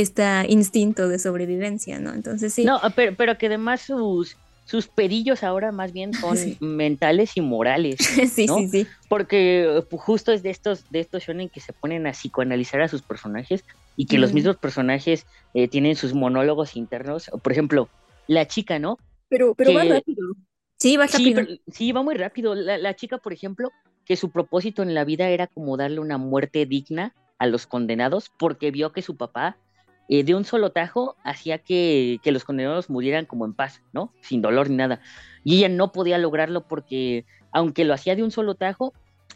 esta 0.00 0.44
instinto 0.48 1.08
de 1.08 1.18
sobrevivencia, 1.18 1.98
¿no? 1.98 2.12
Entonces 2.14 2.54
sí. 2.54 2.64
No, 2.64 2.80
pero, 2.94 3.14
pero 3.16 3.36
que 3.38 3.46
además 3.46 3.82
sus, 3.82 4.36
sus 4.64 4.88
pedillos 4.88 5.42
ahora 5.42 5.72
más 5.72 5.92
bien 5.92 6.12
son 6.14 6.36
Sí. 6.36 6.56
mentales 6.60 7.36
y 7.36 7.40
morales. 7.40 7.98
sí, 8.32 8.46
¿no? 8.46 8.58
sí, 8.58 8.68
sí. 8.68 8.86
Porque 9.08 9.64
eh, 9.78 9.82
justo 9.90 10.32
es 10.32 10.42
de 10.42 10.50
estos, 10.50 10.88
de 10.90 11.00
estos 11.00 11.24
shonen 11.24 11.50
que 11.50 11.60
se 11.60 11.72
ponen 11.72 12.06
a 12.06 12.12
psicoanalizar 12.12 12.80
a 12.82 12.88
sus 12.88 13.02
personajes 13.02 13.64
y 13.96 14.06
que 14.06 14.18
los 14.18 14.32
mismos 14.32 14.56
personajes 14.58 15.24
eh, 15.54 15.66
tienen 15.68 15.96
sus 15.96 16.14
monólogos 16.14 16.76
internos. 16.76 17.28
Por 17.42 17.52
ejemplo, 17.52 17.90
la 18.28 18.46
chica, 18.46 18.78
¿no? 18.78 18.96
Pero, 19.28 19.54
pero 19.56 19.74
va 19.74 19.82
rápido. 19.84 20.28
Sí, 20.78 20.96
va 20.96 21.08
Sí, 21.08 21.18
rápido. 21.34 21.34
pero- 21.44 21.60
sí, 21.66 21.90
va 21.90 22.02
muy 22.04 22.14
rápido. 22.14 22.54
La, 22.54 22.78
la 22.78 22.94
chica, 22.94 23.18
por 23.18 23.32
ejemplo, 23.32 23.72
que 24.04 24.14
su 24.16 24.30
propósito 24.30 24.82
en 24.82 24.94
la 24.94 25.04
vida 25.04 25.28
era 25.30 25.48
como 25.48 25.76
darle 25.76 25.98
una 25.98 26.16
muerte 26.18 26.64
digna 26.66 27.12
a 27.40 27.46
los 27.48 27.66
condenados 27.66 28.30
porque 28.38 28.70
vio 28.70 28.92
que 28.92 29.02
su 29.02 29.16
papá 29.16 29.58
eh, 30.08 30.24
de 30.24 30.34
un 30.34 30.44
solo 30.44 30.70
tajo 30.70 31.16
hacía 31.22 31.58
que, 31.58 32.18
que 32.22 32.32
los 32.32 32.44
condenados 32.44 32.88
murieran 32.88 33.26
como 33.26 33.44
en 33.44 33.54
paz, 33.54 33.82
¿no? 33.92 34.12
Sin 34.20 34.40
dolor 34.40 34.70
ni 34.70 34.76
nada. 34.76 35.00
Y 35.44 35.58
ella 35.58 35.68
no 35.68 35.92
podía 35.92 36.18
lograrlo 36.18 36.66
porque, 36.66 37.26
aunque 37.52 37.84
lo 37.84 37.94
hacía 37.94 38.16
de 38.16 38.22
un 38.22 38.30
solo 38.30 38.54
tajo, 38.54 38.94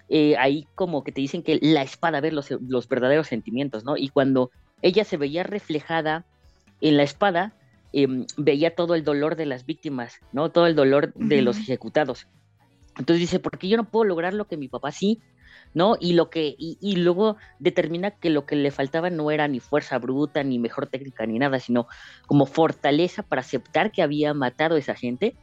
eh, 0.08 0.36
ahí 0.38 0.66
como 0.74 1.04
que 1.04 1.12
te 1.12 1.20
dicen 1.20 1.42
que 1.42 1.58
la 1.62 1.82
espada 1.82 2.20
ve 2.20 2.32
los, 2.32 2.50
los 2.50 2.88
verdaderos 2.88 3.28
sentimientos, 3.28 3.84
¿no? 3.84 3.96
Y 3.96 4.08
cuando 4.08 4.50
ella 4.82 5.04
se 5.04 5.16
veía 5.16 5.42
reflejada 5.42 6.26
en 6.80 6.96
la 6.96 7.02
espada, 7.02 7.54
em, 7.92 8.26
veía 8.36 8.74
todo 8.74 8.94
el 8.94 9.04
dolor 9.04 9.36
de 9.36 9.46
las 9.46 9.64
víctimas, 9.64 10.20
¿no? 10.32 10.50
Todo 10.50 10.66
el 10.66 10.74
dolor 10.74 11.14
de 11.14 11.42
los 11.42 11.58
ejecutados. 11.58 12.26
Entonces 12.98 13.20
dice, 13.20 13.38
¿por 13.38 13.58
qué 13.58 13.68
yo 13.68 13.76
no 13.76 13.84
puedo 13.84 14.04
lograr 14.04 14.34
lo 14.34 14.46
que 14.46 14.56
mi 14.56 14.68
papá 14.68 14.92
sí? 14.92 15.20
¿No? 15.74 15.96
Y 16.00 16.12
lo 16.12 16.28
que, 16.28 16.54
y, 16.58 16.96
luego 16.96 17.36
determina 17.58 18.10
que 18.10 18.30
lo 18.30 18.44
que 18.44 18.56
le 18.56 18.70
faltaba 18.70 19.08
no 19.08 19.30
era 19.30 19.48
ni 19.48 19.60
fuerza 19.60 19.98
bruta, 19.98 20.42
ni 20.42 20.58
mejor 20.58 20.86
técnica, 20.86 21.24
ni 21.24 21.38
nada, 21.38 21.60
sino 21.60 21.86
como 22.26 22.46
fortaleza 22.46 23.22
para 23.22 23.40
aceptar 23.40 23.90
que 23.90 24.02
había 24.02 24.34
matado 24.34 24.76
a 24.76 24.78
esa 24.78 24.94
gente 24.94 25.34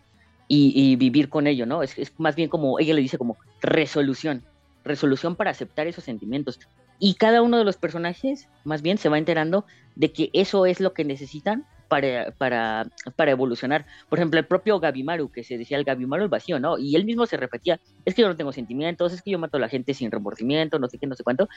y, 0.47 0.71
y 0.75 0.95
vivir 0.95 1.29
con 1.29 1.47
ello, 1.47 1.65
¿no? 1.65 1.81
Es, 1.81 1.97
es 1.97 2.13
más 2.19 2.35
bien 2.35 2.49
como, 2.49 2.79
ella 2.79 2.93
le 2.93 3.01
dice 3.01 3.17
como 3.17 3.37
resolución, 3.61 4.43
resolución 4.83 5.35
para 5.35 5.51
aceptar 5.51 5.87
esos 5.87 6.03
sentimientos. 6.03 6.59
Y 6.99 7.15
cada 7.15 7.41
uno 7.41 7.57
de 7.57 7.63
los 7.63 7.77
personajes, 7.77 8.47
más 8.65 8.81
bien, 8.81 8.97
se 8.97 9.09
va 9.09 9.17
enterando 9.17 9.65
de 9.95 10.11
que 10.11 10.29
eso 10.33 10.65
es 10.65 10.79
lo 10.79 10.93
que 10.93 11.05
necesitan 11.05 11.65
para, 11.89 12.31
para, 12.37 12.87
para 13.17 13.31
evolucionar. 13.31 13.85
Por 14.07 14.19
ejemplo, 14.19 14.39
el 14.39 14.45
propio 14.45 14.79
Gabimaru, 14.79 15.29
que 15.31 15.43
se 15.43 15.57
decía 15.57 15.77
el 15.77 15.83
Gabimaru 15.83 16.23
el 16.23 16.29
vacío, 16.29 16.59
¿no? 16.59 16.77
Y 16.77 16.95
él 16.95 17.03
mismo 17.03 17.25
se 17.25 17.35
repetía, 17.35 17.81
es 18.05 18.15
que 18.15 18.21
yo 18.21 18.29
no 18.29 18.37
tengo 18.37 18.53
sentimientos, 18.53 19.11
es 19.11 19.21
que 19.21 19.31
yo 19.31 19.39
mato 19.39 19.57
a 19.57 19.59
la 19.59 19.67
gente 19.67 19.93
sin 19.93 20.11
remordimiento, 20.11 20.79
no 20.79 20.87
sé 20.87 20.97
qué, 20.97 21.07
no 21.07 21.15
sé 21.15 21.23
cuánto. 21.23 21.49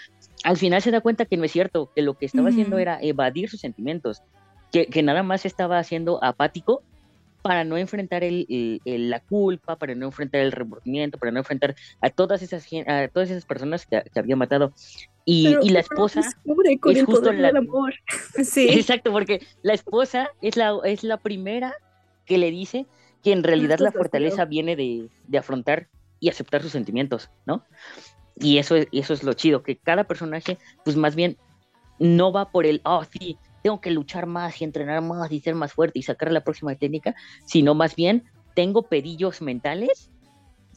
Al 0.42 0.56
final 0.56 0.82
se 0.82 0.90
da 0.90 1.00
cuenta 1.00 1.26
que 1.26 1.36
no 1.36 1.44
es 1.44 1.52
cierto, 1.52 1.92
que 1.94 2.02
lo 2.02 2.14
que 2.14 2.26
estaba 2.26 2.48
haciendo 2.48 2.78
era 2.78 2.98
evadir 3.00 3.48
sus 3.48 3.60
sentimientos, 3.60 4.22
que, 4.72 4.86
que 4.86 5.02
nada 5.02 5.22
más 5.22 5.46
estaba 5.46 5.78
haciendo 5.78 6.22
apático 6.24 6.82
para 7.43 7.64
no 7.64 7.77
enfrentar 7.77 8.23
el, 8.24 8.47
el- 8.48 8.81
el- 8.85 9.10
la 9.10 9.20
culpa, 9.20 9.77
para 9.77 9.94
no 9.94 10.06
enfrentar 10.06 10.40
el 10.40 10.52
remordimiento, 10.52 11.19
para 11.19 11.32
no 11.32 11.40
enfrentar 11.40 11.74
a 12.01 12.09
todas 12.10 12.40
esas, 12.43 12.66
a 12.86 13.09
todas 13.09 13.31
esas 13.31 13.44
personas 13.44 13.85
que, 13.86 14.02
que 14.12 14.19
había 14.20 14.36
matado. 14.36 14.73
Y, 15.24 15.48
Pero- 15.48 15.60
y 15.62 15.69
la 15.70 15.81
esposa... 15.81 16.20
descubre 16.20 16.78
con 16.78 16.93
es 16.93 16.98
el 16.98 17.05
justo 17.06 17.23
poder 17.23 17.39
la- 17.40 17.48
del 17.48 17.56
amor. 17.59 17.94
Sí. 18.44 18.69
Exacto, 18.70 19.12
porque 19.12 19.44
la 19.62 19.74
esposa 19.74 20.31
es 20.40 20.56
la, 20.56 20.78
es 20.85 21.02
la 21.05 21.16
primera 21.19 21.74
que 22.24 22.39
le 22.39 22.51
dice 22.51 22.86
que 23.23 23.32
en 23.32 23.43
realidad 23.44 23.78
la 23.78 23.93
fortaleza 23.93 24.44
viene 24.47 24.74
de, 24.77 25.09
de 25.28 25.39
afrontar 25.39 25.89
y 26.20 26.28
aceptar 26.28 26.62
sus 26.62 26.73
sentimientos, 26.73 27.31
¿no? 27.47 27.64
Y 28.36 28.59
eso 28.59 28.74
es, 28.77 28.86
eso 28.93 29.12
es 29.12 29.23
lo 29.23 29.32
chido, 29.35 29.62
que 29.62 29.77
cada 29.77 30.05
personaje, 30.05 30.56
pues 30.85 30.97
más 30.97 31.14
bien, 31.14 31.36
no 31.98 32.32
va 32.32 32.51
por 32.51 32.64
el, 32.66 32.81
oh, 32.85 33.05
sí, 33.05 33.36
tengo 33.62 33.80
que 33.80 33.90
luchar 33.90 34.26
más 34.26 34.60
y 34.60 34.64
entrenar 34.64 35.02
más 35.02 35.30
y 35.30 35.40
ser 35.40 35.55
más 35.55 35.72
fuerte 35.72 35.98
y 35.98 36.02
sacar 36.02 36.32
la 36.32 36.43
próxima 36.43 36.74
técnica, 36.74 37.14
sino 37.47 37.74
más 37.74 37.94
bien, 37.97 38.24
tengo 38.55 38.89
pedillos 38.89 39.40
mentales, 39.40 40.10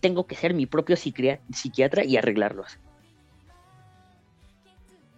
tengo 0.02 0.28
que 0.28 0.36
ser 0.36 0.54
mi 0.54 0.66
propio 0.66 0.96
psiquiatra, 0.96 2.06
y 2.06 2.18
arreglarlos. 2.18 2.78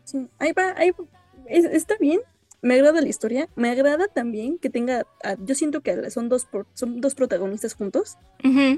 Sí, 0.05 0.29
ahí 0.39 0.53
va, 0.53 0.73
ahí 0.77 0.91
va. 0.91 1.05
Es- 1.47 1.65
está 1.65 1.95
bien. 1.99 2.21
Me 2.61 2.73
agrada 2.75 3.01
la 3.01 3.07
historia. 3.07 3.49
Me 3.55 3.69
agrada 3.69 4.07
también 4.07 4.57
que 4.57 4.69
tenga. 4.69 5.05
a- 5.23 5.35
yo 5.39 5.53
siento 5.53 5.81
que 5.81 6.09
son 6.09 6.29
dos, 6.29 6.45
pro- 6.45 6.65
son 6.73 7.01
dos 7.01 7.13
protagonistas 7.13 7.73
juntos. 7.75 8.17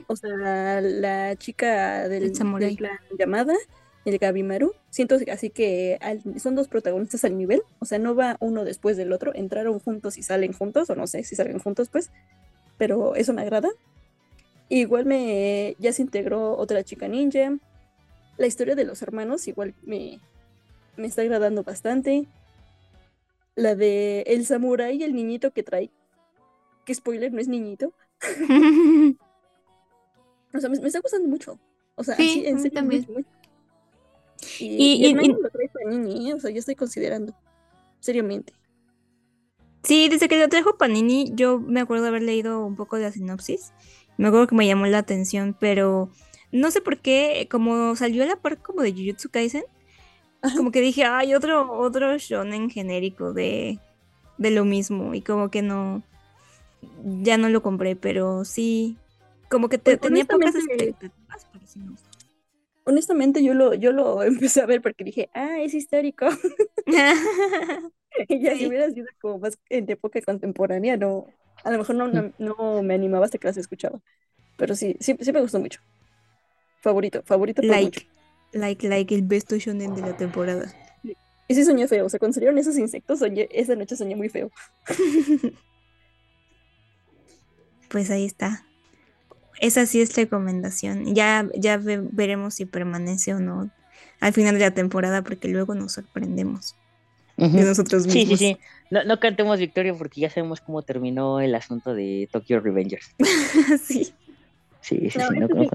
O 0.08 0.16
sea, 0.16 0.82
la 0.82 1.36
chica 1.38 2.10
del, 2.10 2.34
del 2.34 2.76
clan 2.76 2.98
llamada, 3.18 3.54
el 4.06 4.18
Gabimaru. 4.18 4.74
Siento 4.90 5.18
así 5.32 5.50
que 5.50 5.98
al- 6.02 6.40
son 6.40 6.56
dos 6.56 6.68
protagonistas 6.68 7.24
al 7.26 7.38
nivel. 7.38 7.62
O 7.80 7.86
sea, 7.86 8.00
no 8.00 8.16
va 8.16 8.38
uno 8.40 8.64
después 8.66 8.98
del 8.98 9.12
otro. 9.14 9.34
Entraron 9.36 9.80
juntos 9.80 10.18
y 10.18 10.24
salen 10.24 10.54
juntos, 10.54 10.90
o 10.90 10.96
no 10.96 11.06
sé 11.08 11.24
si 11.24 11.36
salen 11.36 11.60
juntos, 11.60 11.90
pues. 11.90 12.12
Pero 12.78 13.16
eso 13.16 13.34
me 13.34 13.42
agrada. 13.42 13.70
Igual 14.70 15.06
me 15.06 15.76
ya 15.80 15.92
se 15.94 16.02
integró 16.04 16.56
otra 16.58 16.84
chica 16.84 17.08
ninja. 17.08 17.58
La 18.38 18.48
historia 18.48 18.76
de 18.76 18.86
los 18.86 19.02
hermanos 19.02 19.48
igual 19.48 19.74
me, 19.84 20.20
me 20.96 21.08
está 21.08 21.22
agradando 21.24 21.64
bastante. 21.64 22.26
La 23.56 23.76
de 23.76 24.22
el 24.28 24.46
samurái 24.46 24.98
y 24.98 25.04
el 25.04 25.14
niñito 25.14 25.52
que 25.52 25.64
trae. 25.64 25.90
Que 26.86 26.96
spoiler, 26.96 27.34
no 27.34 27.40
es 27.42 27.48
niñito. 27.48 27.94
O 30.54 30.60
sea, 30.60 30.70
me, 30.70 30.80
me 30.80 30.88
está 30.88 31.00
gustando 31.00 31.28
mucho. 31.28 31.60
O 31.96 32.04
sea, 32.04 32.16
Sí, 32.16 32.24
así, 32.24 32.46
en 32.48 32.58
serio, 32.60 32.74
también. 32.74 33.02
mucho, 33.02 33.14
mucho. 33.14 33.30
Y, 34.60 34.66
Y- 34.66 35.06
y 35.06 35.10
y- 35.10 35.14
lo 35.14 35.50
trae 35.50 35.70
Panini, 35.70 36.30
¿eh? 36.30 36.34
o 36.34 36.40
sea, 36.40 36.52
yo 36.52 36.60
estoy 36.60 36.76
considerando. 36.76 37.34
Seriamente. 38.00 38.54
Sí, 39.84 40.10
desde 40.10 40.28
que 40.28 40.38
lo 40.38 40.50
trajo 40.50 40.78
Panini, 40.78 41.32
yo 41.34 41.60
me 41.60 41.80
acuerdo 41.80 42.08
haber 42.08 42.22
leído 42.24 42.66
un 42.66 42.76
poco 42.76 42.98
de 42.98 43.04
la 43.04 43.12
sinopsis. 43.12 43.72
Me 44.18 44.28
acuerdo 44.28 44.48
que 44.48 44.56
me 44.56 44.68
llamó 44.68 44.86
la 44.88 44.98
atención, 44.98 45.56
pero 45.58 46.10
no 46.52 46.72
sé 46.72 46.82
por 46.82 46.98
qué, 46.98 47.48
como 47.50 47.96
salió 47.96 48.24
a 48.24 48.26
la 48.26 48.36
par 48.36 48.58
como 48.62 48.82
de 48.82 48.92
Jujutsu 48.92 49.30
Kaisen, 49.30 49.64
Ajá. 50.42 50.58
como 50.58 50.72
que 50.72 50.82
dije, 50.82 51.06
ay, 51.06 51.34
otro, 51.34 51.72
otro 51.80 52.18
shonen 52.18 52.70
genérico 52.70 53.32
de, 53.34 53.80
de 54.38 54.52
lo 54.52 54.66
mismo, 54.66 55.14
y 55.16 55.22
como 55.22 55.50
que 55.50 55.62
no, 55.62 56.04
ya 57.22 57.38
no 57.38 57.48
lo 57.50 57.62
compré, 57.64 57.96
pero 57.96 58.44
sí, 58.44 58.98
como 59.50 59.70
que 59.70 59.78
te- 59.78 59.98
Pues, 59.98 60.02
tenía 60.10 60.26
pocas 60.26 60.54
expectativas, 60.56 61.48
pero 61.54 61.66
sí 61.68 61.80
me 61.80 61.92
gustó. 61.92 62.09
Honestamente, 62.90 63.44
yo 63.44 63.54
lo, 63.54 63.74
yo 63.76 63.92
lo 63.92 64.24
empecé 64.34 64.62
a 64.62 64.66
ver 64.66 64.82
porque 64.82 65.04
dije, 65.04 65.30
ah, 65.34 65.62
es 65.62 65.74
histórico. 65.74 66.28
y 68.28 68.42
ya 68.42 68.56
Sí. 68.56 68.60
si 68.60 68.68
hubiera 68.68 68.90
sido 68.92 69.08
como 69.22 69.40
más 69.40 69.60
en 69.70 69.90
época 69.90 70.22
contemporánea, 70.22 70.98
no, 70.98 71.28
a 71.64 71.72
lo 71.72 71.78
mejor 71.80 71.96
no, 71.96 72.08
no, 72.08 72.34
no 72.40 72.84
me 72.84 72.96
animaba 72.96 73.26
hasta 73.26 73.38
que 73.38 73.48
las 73.48 73.58
escuchaba. 73.58 74.02
Pero 74.58 74.76
sí, 74.76 74.98
sí, 75.00 75.18
sí 75.22 75.32
me 75.34 75.42
gustó 75.42 75.60
mucho. 75.60 75.82
Favorito, 76.82 77.24
favorito 77.26 77.62
mucho. 77.64 77.74
like, 77.74 78.08
like, 78.54 78.88
like 78.90 79.14
el 79.16 79.22
best 79.24 79.52
shonen 79.54 79.96
de 79.96 80.02
la 80.02 80.18
temporada. 80.18 80.74
Y 81.48 81.56
sí 81.56 81.66
soñé 81.66 81.88
feo, 81.88 82.06
o 82.06 82.10
sea, 82.10 82.20
cuando 82.20 82.36
salieron 82.36 82.58
esos 82.60 82.78
insectos, 82.78 83.20
soñé, 83.20 83.48
esa 83.52 83.76
noche 83.76 83.96
soñé 83.96 84.16
muy 84.16 84.30
feo. 84.30 84.52
Pues 87.90 88.10
ahí 88.12 88.26
está. 88.26 88.69
Esa 89.60 89.86
sí 89.86 90.02
es 90.02 90.16
recomendación. 90.16 91.14
Ya, 91.14 91.48
ya 91.56 91.78
ve- 91.78 92.02
veremos 92.12 92.56
si 92.56 92.66
permanece 92.66 93.34
o 93.34 93.40
no 93.40 93.70
al 94.22 94.34
final 94.34 94.56
de 94.56 94.62
la 94.62 94.74
temporada, 94.74 95.24
porque 95.24 95.48
luego 95.48 95.76
nos 95.76 95.94
sorprendemos 95.94 96.76
de 97.38 97.64
nosotros 97.64 98.04
Sí, 98.04 98.10
sí, 98.12 98.20
mismos. 98.20 98.40
sí. 98.40 98.58
No, 98.90 99.04
no 99.06 99.20
cantemos 99.20 99.60
victoria 99.60 99.94
porque 99.94 100.22
ya 100.22 100.30
sabemos 100.30 100.60
cómo 100.62 100.82
terminó 100.82 101.40
el 101.40 101.56
asunto 101.56 101.94
de 101.94 102.28
Tokyo 102.32 102.60
Revengers. 102.60 103.16
sí. 103.84 104.16
Sí, 104.82 105.10
sí, 105.10 105.20
No, 105.20 105.28
sí, 105.28 105.40
no, 105.40 105.48
no 105.48 105.64
sí- 105.64 105.70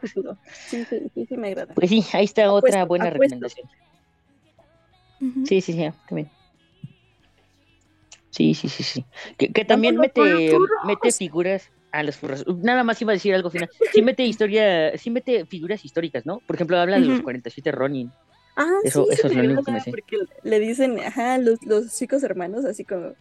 futuro. 0.00 0.38
Sí, 0.70 0.84
sí, 0.88 1.00
sí, 1.14 1.26
sí 1.26 1.36
me 1.36 1.48
agrada. 1.48 1.74
Pues 1.74 1.90
sí, 1.90 2.04
ahí 2.12 2.24
está 2.24 2.50
otra 2.52 2.82
Apuesto, 2.82 2.86
buena 2.88 3.08
apuesto. 3.10 3.36
recomendación. 3.36 3.68
Ujú. 5.20 5.46
Sí, 5.46 5.60
sí, 5.60 5.72
sí, 5.72 5.90
también. 6.06 6.30
Sí, 8.30 8.54
sí, 8.54 8.68
sí, 8.68 8.82
sí. 8.82 9.04
Que, 9.36 9.52
que 9.52 9.64
también 9.64 9.96
mete, 9.96 10.56
mete 10.86 11.12
figuras 11.12 11.68
a 11.92 12.02
los 12.02 12.16
furros. 12.16 12.44
Nada 12.62 12.84
más 12.84 13.00
iba 13.02 13.12
a 13.12 13.14
decir 13.14 13.34
algo 13.34 13.50
final. 13.50 13.68
Sí 13.92 14.02
mete 14.02 14.24
historia, 14.24 14.96
sí 14.98 15.10
mete 15.10 15.46
figuras 15.46 15.84
históricas, 15.84 16.26
¿no? 16.26 16.40
Por 16.46 16.56
ejemplo, 16.56 16.78
habla 16.78 16.96
de 16.98 17.06
los 17.06 17.14
Ujú. 17.16 17.24
47 17.24 17.72
Ronin. 17.72 18.10
Ah, 18.56 18.66
Eso- 18.84 19.04
sí, 19.06 19.14
eso 19.14 19.28
es 19.28 19.34
lo 19.36 19.42
único 19.44 19.62
que 19.62 19.72
me 19.72 19.80
sé. 19.80 19.90
Porque 19.90 20.16
le 20.42 20.58
dicen, 20.60 20.98
ajá, 21.00 21.38
los, 21.38 21.62
los 21.64 21.96
chicos 21.96 22.22
hermanos, 22.24 22.64
así 22.64 22.84
como 22.84 23.14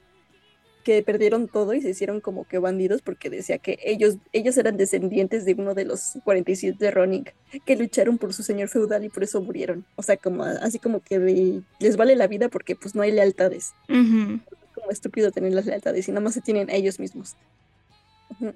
que 0.84 1.04
perdieron 1.04 1.50
todo 1.50 1.74
y 1.74 1.82
se 1.82 1.90
hicieron 1.90 2.22
como 2.22 2.46
que 2.48 2.60
bandidos 2.60 3.02
porque 3.02 3.30
decía 3.30 3.58
que 3.58 3.78
ellos, 3.84 4.16
ellos 4.32 4.58
eran 4.58 4.78
descendientes 4.78 5.44
de 5.44 5.54
uno 5.54 5.74
de 5.74 5.84
los 5.84 6.14
47 6.24 6.78
de 6.84 6.92
Ronin 6.92 7.26
que 7.66 7.76
lucharon 7.76 8.18
por 8.18 8.34
su 8.34 8.42
señor 8.42 8.70
feudal 8.70 9.04
y 9.04 9.10
por 9.10 9.22
eso 9.24 9.42
murieron. 9.42 9.86
O 9.98 10.02
sea, 10.04 10.16
como 10.16 10.44
así 10.44 10.80
como 10.80 11.02
que 11.02 11.20
de- 11.20 11.62
les 11.80 11.98
vale 11.98 12.16
la 12.16 12.28
vida 12.28 12.48
porque 12.48 12.76
pues 12.78 12.96
no 12.96 13.02
hay 13.02 13.12
lealtades. 13.12 13.74
Ujú. 13.90 14.40
Es 14.50 14.74
como 14.74 14.90
estúpido 14.90 15.32
tener 15.32 15.54
las 15.54 15.66
lealtades 15.66 16.08
y 16.08 16.12
nada 16.12 16.22
más 16.22 16.34
se 16.36 16.42
tienen 16.42 16.70
a 16.70 16.74
ellos 16.74 17.00
mismos. 17.02 17.36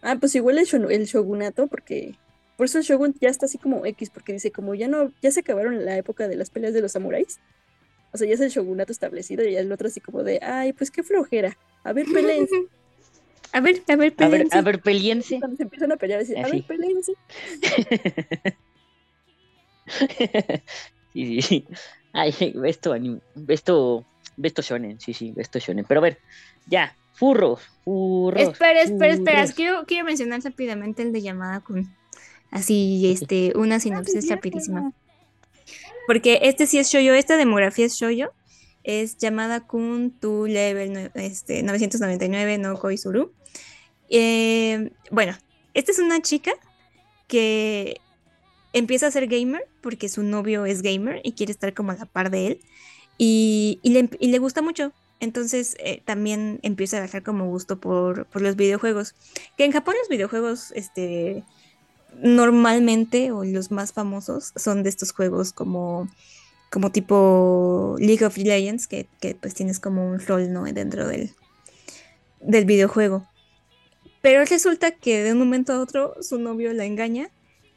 Ah, 0.02 0.18
pues 0.20 0.36
igual 0.36 0.58
el, 0.58 0.66
shon- 0.66 0.92
el 0.92 1.06
shogunato 1.06 1.68
porque 1.68 2.20
por 2.56 2.66
eso 2.66 2.78
el 2.78 2.84
shogun 2.84 3.16
ya 3.20 3.30
está 3.30 3.46
así 3.46 3.58
como 3.58 3.86
X 3.86 4.10
porque 4.12 4.34
dice 4.34 4.52
como 4.52 4.76
ya 4.76 4.88
no, 4.88 5.14
ya 5.22 5.32
se 5.32 5.40
acabaron 5.42 5.86
la 5.86 5.98
época 5.98 6.28
de 6.28 6.36
las 6.36 6.50
peleas 6.50 6.74
de 6.74 6.82
los 6.82 6.92
samuráis. 6.92 7.40
O 8.14 8.18
sea, 8.18 8.28
ya 8.28 8.34
es 8.34 8.42
el 8.42 8.50
shogunato 8.50 8.92
establecido 8.92 9.44
y 9.48 9.56
el 9.56 9.72
otro 9.72 9.88
así 9.88 10.02
como 10.02 10.24
de, 10.24 10.40
ay, 10.42 10.74
pues 10.74 10.92
qué 10.92 11.04
flojera. 11.04 11.58
A 11.84 11.94
ver, 11.94 12.06
peleense. 12.12 12.56
A 13.54 13.60
ver, 13.60 13.82
a 13.90 13.96
ver, 13.98 14.14
A 14.18 14.30
ver, 14.30 14.42
pélense. 14.42 14.58
a 14.58 14.62
ver, 14.62 14.82
peliense. 14.82 15.40
Cuando 15.40 15.58
se 15.58 15.64
empiezan 15.64 15.92
a 15.92 15.98
pelear, 15.98 16.22
así, 16.22 16.34
a 16.38 16.48
ver, 16.48 16.64
peleense. 16.64 17.14
sí, 21.14 21.42
sí. 21.42 21.68
Ay, 22.14 22.34
esto, 22.66 22.96
esto, 23.48 24.06
esto 24.42 24.62
shonen, 24.62 25.00
sí, 25.00 25.14
sí, 25.14 25.34
esto 25.36 25.60
shonen. 25.60 25.86
Pero 25.88 26.00
a 26.00 26.04
ver, 26.04 26.20
ya, 26.66 26.96
furros, 27.14 27.62
furros. 27.84 28.42
Espera, 28.42 28.82
espera, 28.82 29.14
espera. 29.14 29.48
Quiero, 29.48 29.86
quiero 29.86 30.06
mencionar 30.06 30.42
rápidamente 30.42 31.02
el 31.04 31.12
de 31.12 31.22
llamada 31.22 31.60
con 31.62 31.96
así, 32.52 33.12
este, 33.12 33.54
una 33.56 33.80
sinopsis 33.80 34.26
cierto. 34.26 34.36
rapidísima. 34.36 34.94
Porque 36.08 36.40
este 36.44 36.68
sí 36.68 36.78
es 36.78 36.90
shoyo, 36.92 37.14
esta 37.14 37.38
demografía 37.38 37.86
es 37.86 37.94
shoyo. 37.94 38.34
Es 38.84 39.18
llamada 39.18 39.62
Kun 39.62 40.12
Tu 40.20 40.48
Level 40.48 41.12
este, 41.14 41.62
999 41.62 42.58
no 42.58 42.78
Koizuru. 42.80 43.32
Eh, 44.10 44.92
bueno, 45.12 45.38
esta 45.74 45.92
es 45.92 46.00
una 46.00 46.22
chica 46.22 46.52
que 47.28 48.02
empieza 48.74 49.08
a 49.08 49.12
ser 49.12 49.28
gamer 49.28 49.68
porque 49.82 50.10
su 50.10 50.24
novio 50.24 50.66
es 50.66 50.82
gamer 50.82 51.22
y 51.24 51.34
quiere 51.34 51.52
estar 51.52 51.74
como 51.74 51.92
a 51.92 51.96
la 51.96 52.06
par 52.06 52.32
de 52.32 52.48
él. 52.48 52.60
Y, 53.18 53.80
y 53.84 53.92
le, 53.92 54.10
y 54.20 54.30
le 54.30 54.40
gusta 54.40 54.62
mucho. 54.62 54.92
Entonces 55.22 55.78
eh, 55.80 56.02
también 56.04 56.60
empieza 56.64 56.98
a 56.98 57.04
agarrar 57.04 57.22
como 57.22 57.46
gusto 57.46 57.80
por, 57.80 58.26
por 58.26 58.42
los 58.42 58.56
videojuegos. 58.56 59.14
Que 59.56 59.66
en 59.66 59.72
Japón 59.72 59.94
los 60.00 60.10
videojuegos, 60.10 60.72
este, 60.76 61.44
normalmente, 62.22 63.32
o 63.32 63.46
los 63.46 63.70
más 63.70 63.94
famosos, 63.94 64.52
son 64.56 64.82
de 64.82 64.90
estos 64.90 65.14
juegos 65.14 65.54
como, 65.54 66.10
como 66.72 66.92
tipo 66.92 67.96
League 68.00 68.26
of 68.26 68.36
Legends, 68.36 68.88
que, 68.88 69.08
que, 69.22 69.36
pues 69.36 69.54
tienes 69.54 69.80
como 69.80 70.10
un 70.10 70.20
rol, 70.20 70.52
¿no? 70.52 70.64
Dentro 70.64 71.08
del, 71.08 71.32
del 72.40 72.66
videojuego. 72.66 73.28
Pero 74.24 74.44
resulta 74.46 74.90
que 74.90 75.24
de 75.24 75.34
un 75.34 75.38
momento 75.38 75.72
a 75.72 75.80
otro 75.80 76.16
su 76.22 76.40
novio 76.40 76.74
la 76.74 76.86
engaña 76.86 77.30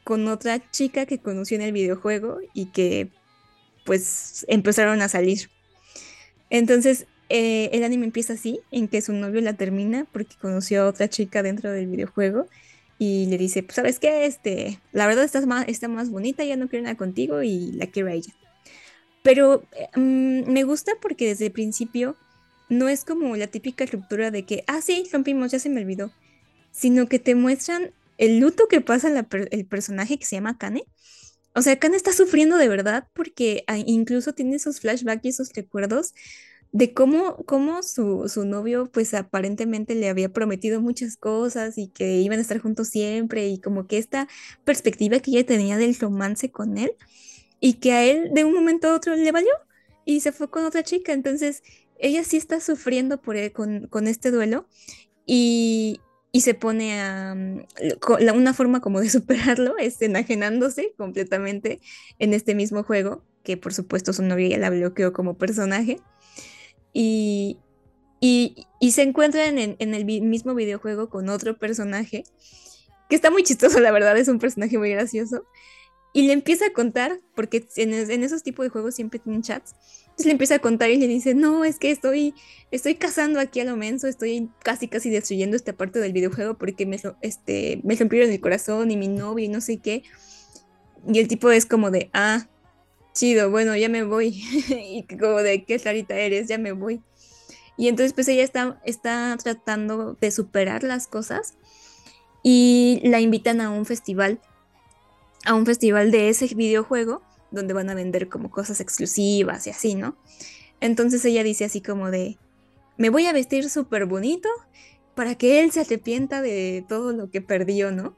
con 0.03 0.27
otra 0.27 0.71
chica 0.71 1.05
que 1.05 1.19
conoció 1.19 1.55
en 1.57 1.61
el 1.61 1.73
videojuego 1.73 2.39
y 2.55 2.67
que 2.67 3.09
pues 3.85 4.45
empezaron 4.47 5.03
a 5.03 5.09
salir. 5.09 5.49
Entonces 6.49 7.05
eh, 7.29 7.69
el 7.73 7.83
anime 7.83 8.05
empieza 8.05 8.33
así, 8.33 8.61
en 8.71 8.87
que 8.87 9.01
su 9.01 9.13
novio 9.13 9.41
la 9.41 9.53
termina 9.55 10.07
porque 10.11 10.35
conoció 10.41 10.83
a 10.83 10.87
otra 10.89 11.09
chica 11.09 11.43
dentro 11.43 11.71
del 11.71 11.87
videojuego 11.87 12.47
y 12.97 13.25
le 13.27 13.37
dice, 13.37 13.63
pues 13.63 13.75
sabes 13.75 13.99
qué, 13.99 14.25
este, 14.25 14.81
la 14.91 15.07
verdad 15.07 15.25
estás 15.25 15.45
más, 15.47 15.67
está 15.67 15.87
más 15.87 16.09
bonita, 16.11 16.45
ya 16.45 16.55
no 16.57 16.69
quiero 16.69 16.83
nada 16.83 16.97
contigo 16.97 17.43
y 17.43 17.71
la 17.73 17.87
quiero 17.87 18.09
a 18.09 18.13
ella. 18.13 18.33
Pero 19.21 19.67
mm, 19.95 20.51
me 20.51 20.63
gusta 20.63 20.93
porque 21.01 21.27
desde 21.27 21.47
el 21.47 21.51
principio 21.51 22.17
no 22.69 22.89
es 22.89 23.05
como 23.05 23.35
la 23.37 23.47
típica 23.47 23.85
ruptura 23.85 24.31
de 24.31 24.45
que, 24.45 24.63
ah, 24.67 24.81
sí, 24.81 25.07
rompimos, 25.11 25.51
ya 25.51 25.59
se 25.59 25.69
me 25.69 25.81
olvidó, 25.81 26.11
sino 26.71 27.07
que 27.07 27.19
te 27.19 27.35
muestran 27.35 27.93
el 28.17 28.39
luto 28.39 28.67
que 28.69 28.81
pasa 28.81 29.09
la 29.09 29.23
per- 29.23 29.49
el 29.51 29.65
personaje 29.67 30.17
que 30.19 30.25
se 30.25 30.37
llama 30.37 30.57
Kane. 30.57 30.83
O 31.55 31.61
sea, 31.61 31.79
Kane 31.79 31.97
está 31.97 32.13
sufriendo 32.13 32.57
de 32.57 32.69
verdad 32.69 33.07
porque 33.13 33.63
ah, 33.67 33.77
incluso 33.79 34.33
tiene 34.33 34.55
esos 34.57 34.79
flashbacks 34.81 35.25
y 35.25 35.29
esos 35.29 35.53
recuerdos 35.53 36.13
de 36.75 36.93
cómo, 36.93 37.37
cómo 37.45 37.81
su, 37.83 38.27
su 38.27 38.43
novio 38.45 38.89
pues 38.91 39.13
aparentemente 39.13 39.95
le 39.95 40.09
había 40.09 40.33
prometido 40.33 40.81
muchas 40.81 41.15
cosas 41.15 41.77
y 41.77 41.87
que 41.87 42.17
iban 42.17 42.37
a 42.39 42.41
estar 42.41 42.59
juntos 42.59 42.89
siempre 42.89 43.47
y 43.47 43.61
como 43.61 43.87
que 43.87 43.97
esta 43.97 44.27
perspectiva 44.65 45.19
que 45.19 45.31
ella 45.31 45.45
tenía 45.45 45.77
del 45.77 45.95
romance 45.97 46.51
con 46.51 46.77
él 46.77 46.91
y 47.61 47.75
que 47.75 47.93
a 47.93 48.03
él 48.03 48.31
de 48.33 48.43
un 48.43 48.53
momento 48.53 48.89
a 48.89 48.95
otro 48.95 49.15
le 49.15 49.31
valió 49.31 49.51
y 50.03 50.19
se 50.19 50.33
fue 50.33 50.49
con 50.49 50.65
otra 50.65 50.83
chica. 50.83 51.13
Entonces 51.13 51.63
ella 51.97 52.25
sí 52.25 52.35
está 52.35 52.59
sufriendo 52.59 53.21
por, 53.21 53.37
e- 53.37 53.53
con, 53.53 53.87
con 53.87 54.07
este 54.09 54.29
duelo 54.29 54.67
y, 55.25 56.01
y 56.33 56.41
se 56.41 56.55
pone 56.55 56.99
a... 57.01 57.35
mm, 57.35 57.65
Una 58.35 58.53
forma 58.53 58.81
como 58.81 58.99
de 58.99 59.09
superarlo 59.11 59.77
es 59.77 60.01
enajenándose 60.01 60.93
completamente 60.97 61.79
en 62.19 62.33
este 62.33 62.53
mismo 62.53 62.83
juego, 62.83 63.23
que 63.43 63.55
por 63.55 63.73
supuesto 63.73 64.11
su 64.11 64.23
novia 64.23 64.49
ya 64.49 64.57
la 64.57 64.69
bloqueó 64.71 65.13
como 65.13 65.37
personaje. 65.37 66.01
Y, 66.97 67.59
y, 68.21 68.91
se 68.91 69.01
encuentran 69.01 69.59
en, 69.59 69.75
el 69.79 70.05
mismo 70.05 70.55
videojuego 70.55 71.09
con 71.09 71.27
otro 71.27 71.57
personaje, 71.57 72.23
que 73.09 73.15
está 73.17 73.29
muy 73.29 73.43
chistoso, 73.43 73.81
la 73.81 73.91
verdad, 73.91 74.17
es 74.17 74.29
un 74.29 74.39
personaje 74.39 74.77
muy 74.77 74.91
gracioso. 74.91 75.43
Y 76.13 76.27
le 76.27 76.31
empieza 76.33 76.67
a 76.67 76.73
contar, 76.73 77.19
porque 77.35 77.67
en, 77.75 77.93
es- 77.93 78.07
en 78.07 78.23
esos 78.23 78.43
tipos 78.43 78.65
de 78.65 78.69
juegos 78.69 78.95
siempre 78.95 79.19
tienen 79.19 79.41
chats. 79.41 79.75
Entonces 80.03 80.27
le 80.27 80.31
empieza 80.31 80.55
a 80.55 80.59
contar 80.59 80.89
y 80.89 80.95
le 80.95 81.09
dice, 81.09 81.35
no, 81.35 81.65
es 81.65 81.77
que 81.77 81.91
estoy, 81.91 82.33
estoy 82.71 82.95
cazando 82.95 83.41
aquí 83.41 83.59
a 83.59 83.65
lo 83.65 83.75
menso, 83.75 84.07
estoy 84.07 84.49
casi 84.63 84.87
casi 84.87 85.09
destruyendo 85.09 85.57
esta 85.57 85.73
parte 85.73 85.99
del 85.99 86.13
videojuego 86.13 86.57
porque 86.57 86.85
me, 86.85 86.97
este, 87.21 87.81
me 87.83 87.95
rompieron 87.97 88.31
el 88.31 88.39
corazón 88.39 88.89
y 88.89 88.95
mi 88.95 89.09
novio 89.09 89.43
y 89.43 89.49
no 89.49 89.59
sé 89.59 89.79
qué. 89.79 90.03
Y 91.05 91.19
el 91.19 91.27
tipo 91.27 91.51
es 91.51 91.65
como 91.65 91.91
de, 91.91 92.09
ah, 92.13 92.47
chido, 93.15 93.49
bueno, 93.49 93.75
ya 93.75 93.89
me 93.89 94.03
voy. 94.03 94.27
y 94.69 95.07
como 95.17 95.37
de, 95.37 95.65
qué 95.65 95.79
clarita 95.79 96.15
eres, 96.15 96.47
ya 96.47 96.59
me 96.59 96.73
voy. 96.73 97.01
Y 97.77 97.87
entonces 97.87 98.13
pues 98.13 98.27
ella 98.27 98.43
está, 98.43 98.79
está 98.85 99.35
tratando 99.41 100.13
de 100.13 100.31
superar 100.31 100.83
las 100.83 101.07
cosas 101.07 101.55
y 102.43 103.01
la 103.03 103.19
invitan 103.19 103.59
a 103.59 103.71
un 103.71 103.85
festival, 103.85 104.39
a 105.45 105.55
un 105.55 105.65
festival 105.65 106.11
de 106.11 106.29
ese 106.29 106.53
videojuego 106.53 107.21
donde 107.51 107.73
van 107.73 107.89
a 107.89 107.95
vender 107.95 108.29
como 108.29 108.51
cosas 108.51 108.79
exclusivas 108.79 109.65
y 109.67 109.71
así, 109.71 109.95
¿no? 109.95 110.15
Entonces 110.79 111.23
ella 111.25 111.43
dice 111.43 111.65
así 111.65 111.81
como 111.81 112.11
de, 112.11 112.37
me 112.97 113.09
voy 113.09 113.25
a 113.25 113.33
vestir 113.33 113.69
súper 113.69 114.05
bonito 114.05 114.49
para 115.15 115.35
que 115.35 115.61
él 115.61 115.71
se 115.71 115.81
arrepienta 115.81 116.41
de 116.41 116.85
todo 116.87 117.13
lo 117.13 117.29
que 117.29 117.41
perdió, 117.41 117.91
¿no? 117.91 118.15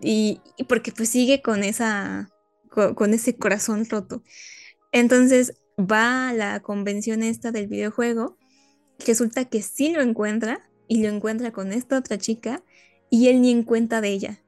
Y, 0.00 0.40
y 0.56 0.64
porque 0.64 0.92
pues 0.92 1.08
sigue 1.08 1.40
con 1.40 1.62
esa, 1.62 2.28
co- 2.74 2.94
con, 2.94 3.14
ese 3.14 3.36
corazón 3.36 3.86
roto. 3.88 4.22
Entonces 4.92 5.54
va 5.78 6.28
a 6.28 6.32
la 6.32 6.60
convención 6.60 7.22
esta 7.22 7.52
del 7.52 7.68
videojuego, 7.68 8.36
resulta 9.06 9.44
que 9.44 9.62
sí 9.62 9.92
lo 9.92 10.02
encuentra 10.02 10.68
y 10.88 11.02
lo 11.02 11.08
encuentra 11.08 11.52
con 11.52 11.72
esta 11.72 11.98
otra 11.98 12.18
chica 12.18 12.62
y 13.10 13.28
él 13.28 13.40
ni 13.40 13.50
en 13.52 13.62
cuenta 13.62 14.00
de 14.00 14.08
ella. 14.08 14.42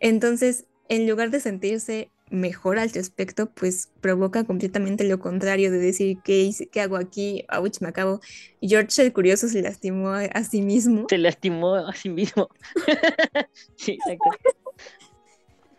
Entonces, 0.00 0.66
en 0.88 1.08
lugar 1.08 1.30
de 1.30 1.40
sentirse 1.40 2.10
mejor 2.30 2.78
al 2.78 2.90
respecto, 2.90 3.52
pues 3.52 3.90
provoca 4.00 4.44
completamente 4.44 5.04
lo 5.04 5.18
contrario 5.18 5.70
de 5.70 5.78
decir, 5.78 6.18
¿qué, 6.24 6.42
hice? 6.42 6.68
¿Qué 6.68 6.80
hago 6.80 6.96
aquí? 6.96 7.44
Ouch, 7.50 7.80
me 7.80 7.88
acabo. 7.88 8.20
George 8.60 9.02
el 9.02 9.12
curioso 9.12 9.48
se 9.48 9.62
lastimó 9.62 10.10
a 10.10 10.44
sí 10.44 10.62
mismo. 10.62 11.06
Se 11.08 11.18
lastimó 11.18 11.74
a 11.74 11.94
sí 11.94 12.08
mismo. 12.08 12.48
sí, 13.76 13.92
exacto. 13.92 14.30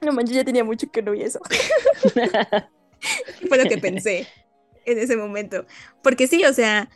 No 0.03 0.13
manches, 0.13 0.35
ya 0.35 0.43
tenía 0.43 0.63
mucho 0.63 0.89
que 0.91 1.01
no 1.01 1.11
vi 1.11 1.23
eso. 1.23 1.39
Fue 3.47 3.57
lo 3.57 3.65
que 3.65 3.77
pensé 3.77 4.27
en 4.85 4.97
ese 4.97 5.17
momento. 5.17 5.65
Porque 6.01 6.27
sí, 6.27 6.43
o 6.45 6.53
sea, 6.53 6.89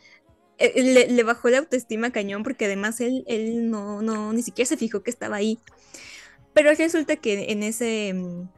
eh, 0.58 0.82
le, 0.82 1.08
le 1.08 1.22
bajó 1.24 1.48
la 1.50 1.58
autoestima 1.58 2.10
cañón 2.12 2.42
porque 2.42 2.66
además 2.66 3.00
él, 3.00 3.24
él 3.28 3.70
no, 3.70 4.02
no, 4.02 4.32
ni 4.32 4.42
siquiera 4.42 4.68
se 4.68 4.76
fijó 4.76 5.02
que 5.02 5.10
estaba 5.10 5.36
ahí. 5.36 5.58
Pero 6.54 6.72
resulta 6.74 7.16
que 7.16 7.52
en 7.52 7.62
ese, 7.62 8.08
en 8.08 8.48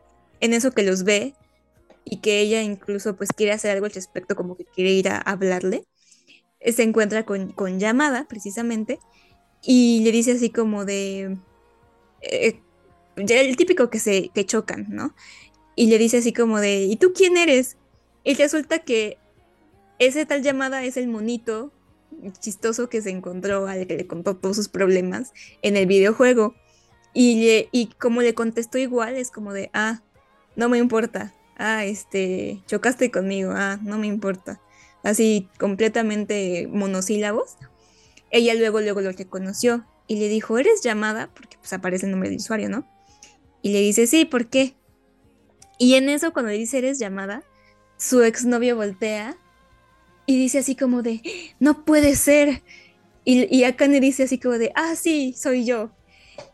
eso 0.41 0.73
que 0.73 0.83
los 0.83 1.05
ve 1.05 1.35
y 2.05 2.21
que 2.21 2.41
ella 2.41 2.63
incluso 2.63 3.17
pues 3.17 3.31
quiere 3.37 3.53
hacer 3.53 3.73
algo 3.73 3.87
al 3.87 3.93
respecto, 3.93 4.37
como 4.37 4.57
que 4.57 4.65
quiere 4.65 4.91
ir 4.93 5.09
a 5.09 5.19
hablarle, 5.19 5.85
eh, 6.61 6.73
se 6.73 6.83
encuentra 6.85 7.25
con, 7.25 7.53
con 7.53 7.79
llamada 7.81 8.27
precisamente 8.29 8.99
y 9.63 10.01
le 10.05 10.13
dice 10.13 10.33
así 10.33 10.51
como 10.51 10.85
de, 10.85 11.39
eh, 12.23 12.61
el 13.29 13.57
típico 13.57 13.91
que 13.91 13.99
se 13.99 14.31
chocan, 14.47 14.87
¿no? 14.89 15.15
Y 15.77 15.87
le 15.87 15.99
dice 15.99 16.19
así 16.19 16.33
como 16.33 16.61
de, 16.61 16.85
¿y 16.85 16.97
tú 16.97 17.13
quién 17.15 17.37
eres? 17.37 17.77
Y 18.25 18.35
resulta 18.35 18.81
que 18.81 19.19
ese 19.99 20.27
tal 20.27 20.43
llamada 20.43 20.85
es 20.85 20.97
el 20.97 21.09
monito 21.09 21.73
chistoso 22.41 22.89
que 22.89 23.03
se 23.03 23.11
encontró 23.11 23.67
al 23.67 23.87
que 23.87 23.97
le 23.97 24.07
contó 24.07 24.37
todos 24.37 24.57
sus 24.57 24.69
problemas 24.69 25.33
en 25.63 25.77
el 25.77 25.87
videojuego. 25.87 26.55
Y, 27.13 27.67
y 27.73 27.87
como 27.99 28.23
le 28.23 28.35
contestó 28.35 28.79
igual, 28.79 29.17
es 29.17 29.31
como 29.31 29.53
de, 29.53 29.71
ah, 29.73 30.03
no 30.57 30.69
me 30.69 30.79
importa. 30.79 31.35
Ah, 31.57 31.85
este, 31.85 32.63
chocaste 32.67 33.11
conmigo. 33.11 33.53
Ah, 33.55 33.79
no 33.83 33.99
me 33.99 34.07
importa. 34.07 34.61
Así 35.03 35.49
completamente 35.59 36.69
monosílabos. 36.71 37.57
Ella 38.31 38.55
luego, 38.55 38.81
luego 38.81 39.01
lo 39.01 39.13
reconoció 39.13 39.87
y 40.07 40.17
le 40.17 40.29
dijo, 40.29 40.59
¿eres 40.59 40.83
llamada? 40.83 41.31
Porque 41.35 41.57
pues 41.59 41.73
aparece 41.73 42.07
el 42.07 42.13
nombre 42.13 42.31
del 42.31 42.39
usuario, 42.39 42.69
¿no? 42.69 42.87
Y 43.63 43.71
le 43.73 43.81
dice, 43.81 44.07
sí, 44.07 44.25
¿por 44.25 44.47
qué? 44.47 44.75
Y 45.79 45.95
en 45.95 46.09
eso, 46.09 46.33
cuando 46.33 46.51
dice, 46.51 46.79
¿eres 46.79 46.99
llamada? 46.99 47.43
Su 47.97 48.23
exnovio 48.23 48.77
voltea 48.77 49.37
y 50.27 50.39
dice 50.39 50.59
así 50.59 50.77
como 50.77 51.03
de, 51.03 51.23
no 51.59 51.85
puede 51.85 52.15
ser. 52.17 52.63
Y, 53.25 53.55
y 53.55 53.65
Akane 53.65 54.01
dice 54.01 54.25
así 54.25 54.39
como 54.39 54.59
de, 54.59 54.73
ah, 54.75 54.95
sí, 54.97 55.35
soy 55.37 55.65
yo. 55.65 55.91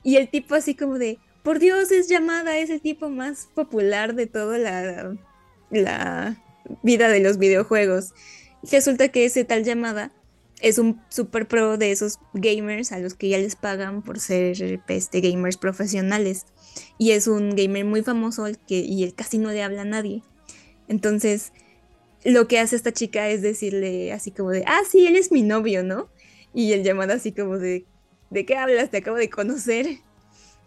Y 0.02 0.16
el 0.16 0.28
tipo 0.28 0.54
así 0.54 0.74
como 0.74 0.98
de, 0.98 1.18
por 1.42 1.58
Dios, 1.58 1.92
es 1.92 2.08
llamada, 2.08 2.58
es 2.58 2.70
el 2.70 2.80
tipo 2.80 3.08
más 3.08 3.48
popular 3.54 4.14
de 4.14 4.26
toda 4.26 4.58
la, 4.58 5.16
la 5.70 6.42
vida 6.82 7.08
de 7.08 7.20
los 7.20 7.38
videojuegos. 7.38 8.14
Resulta 8.70 9.08
que 9.08 9.24
ese 9.24 9.44
tal 9.44 9.62
llamada 9.62 10.12
es 10.60 10.78
un 10.78 11.00
super 11.08 11.46
pro 11.46 11.76
de 11.76 11.92
esos 11.92 12.18
gamers 12.32 12.92
a 12.92 12.98
los 12.98 13.14
que 13.14 13.28
ya 13.28 13.38
les 13.38 13.56
pagan 13.56 14.02
por 14.02 14.18
ser 14.18 14.80
este, 14.88 15.20
gamers 15.20 15.56
profesionales. 15.56 16.46
Y 16.98 17.12
es 17.12 17.26
un 17.26 17.54
gamer 17.56 17.84
muy 17.84 18.02
famoso 18.02 18.44
al 18.44 18.58
que, 18.58 18.78
y 18.80 19.02
él 19.04 19.14
casi 19.14 19.38
no 19.38 19.50
le 19.50 19.62
habla 19.62 19.82
a 19.82 19.86
nadie. 19.86 20.22
Entonces, 20.88 21.52
lo 22.24 22.48
que 22.48 22.58
hace 22.60 22.76
esta 22.76 22.92
chica 22.92 23.28
es 23.30 23.42
decirle 23.42 24.12
así 24.12 24.30
como 24.30 24.50
de, 24.50 24.64
ah, 24.66 24.80
sí, 24.90 25.06
él 25.06 25.16
es 25.16 25.32
mi 25.32 25.42
novio, 25.42 25.84
¿no? 25.84 26.08
Y 26.54 26.72
el 26.72 26.82
llamado 26.84 27.12
así 27.12 27.32
como 27.32 27.58
de, 27.58 27.86
¿de 28.30 28.46
qué 28.46 28.56
hablas? 28.56 28.90
Te 28.90 28.98
acabo 28.98 29.16
de 29.16 29.30
conocer. 29.30 29.86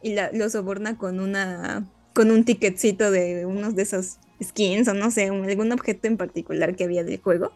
Y 0.02 0.14
la- 0.14 0.32
lo 0.34 0.50
soborna 0.50 0.98
con 0.98 1.20
una, 1.20 1.86
con 2.14 2.32
un 2.32 2.46
ticketcito 2.46 3.12
de 3.12 3.46
unos 3.46 3.76
de 3.76 3.84
esos 3.84 4.18
skins 4.42 4.88
o 4.88 4.94
no 4.94 5.12
sé, 5.12 5.26
algún 5.28 5.72
objeto 5.72 6.08
en 6.08 6.18
particular 6.18 6.76
que 6.76 6.86
había 6.86 7.04
del 7.04 7.22
juego. 7.22 7.52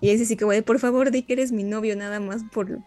Y 0.00 0.10
dice 0.10 0.24
así 0.24 0.36
como 0.36 0.52
de, 0.52 0.62
por 0.62 0.78
favor, 0.78 1.10
di 1.10 1.22
que 1.22 1.34
eres 1.34 1.52
mi 1.52 1.64
novio 1.64 1.96
nada 1.96 2.20
más 2.20 2.42
por, 2.52 2.80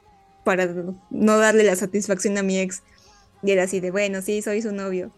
para 0.44 0.68
no 1.10 1.38
darle 1.38 1.64
la 1.64 1.76
satisfacción 1.76 2.38
a 2.38 2.44
mi 2.44 2.60
ex. 2.60 2.84
Y 3.42 3.52
era 3.52 3.64
así 3.64 3.80
de, 3.80 3.92
bueno, 3.92 4.22
sí, 4.22 4.42
soy 4.42 4.62
su 4.62 4.72
novio. 4.72 5.12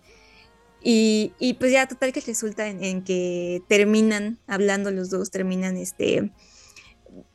Y, 0.83 1.33
y 1.39 1.53
pues 1.55 1.71
ya 1.71 1.87
total 1.87 2.11
que 2.11 2.21
resulta 2.21 2.67
en, 2.67 3.03
que 3.03 3.61
terminan 3.67 4.39
hablando 4.47 4.89
los 4.91 5.09
dos, 5.09 5.29
terminan 5.29 5.77
este 5.77 6.31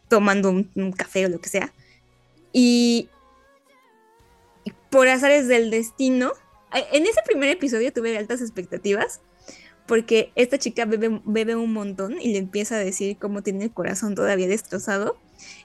tomando 0.08 0.50
un, 0.50 0.92
café 0.92 1.26
o 1.26 1.28
lo 1.28 1.40
que 1.40 1.48
sea. 1.48 1.72
Y 2.52 3.08
por 4.90 5.08
azares 5.08 5.46
del 5.46 5.70
destino, 5.70 6.32
en 6.92 7.04
ese 7.04 7.20
primer 7.24 7.50
episodio 7.50 7.92
tuve 7.92 8.16
altas 8.16 8.40
expectativas 8.40 9.20
porque 9.86 10.32
esta 10.34 10.58
chica 10.58 10.84
bebe, 10.84 11.20
bebe 11.24 11.54
un 11.54 11.72
montón 11.72 12.20
y 12.20 12.32
le 12.32 12.38
empieza 12.38 12.76
a 12.76 12.78
decir 12.78 13.16
cómo 13.18 13.42
tiene 13.42 13.64
el 13.64 13.72
corazón 13.72 14.14
todavía 14.16 14.48
destrozado. 14.48 15.16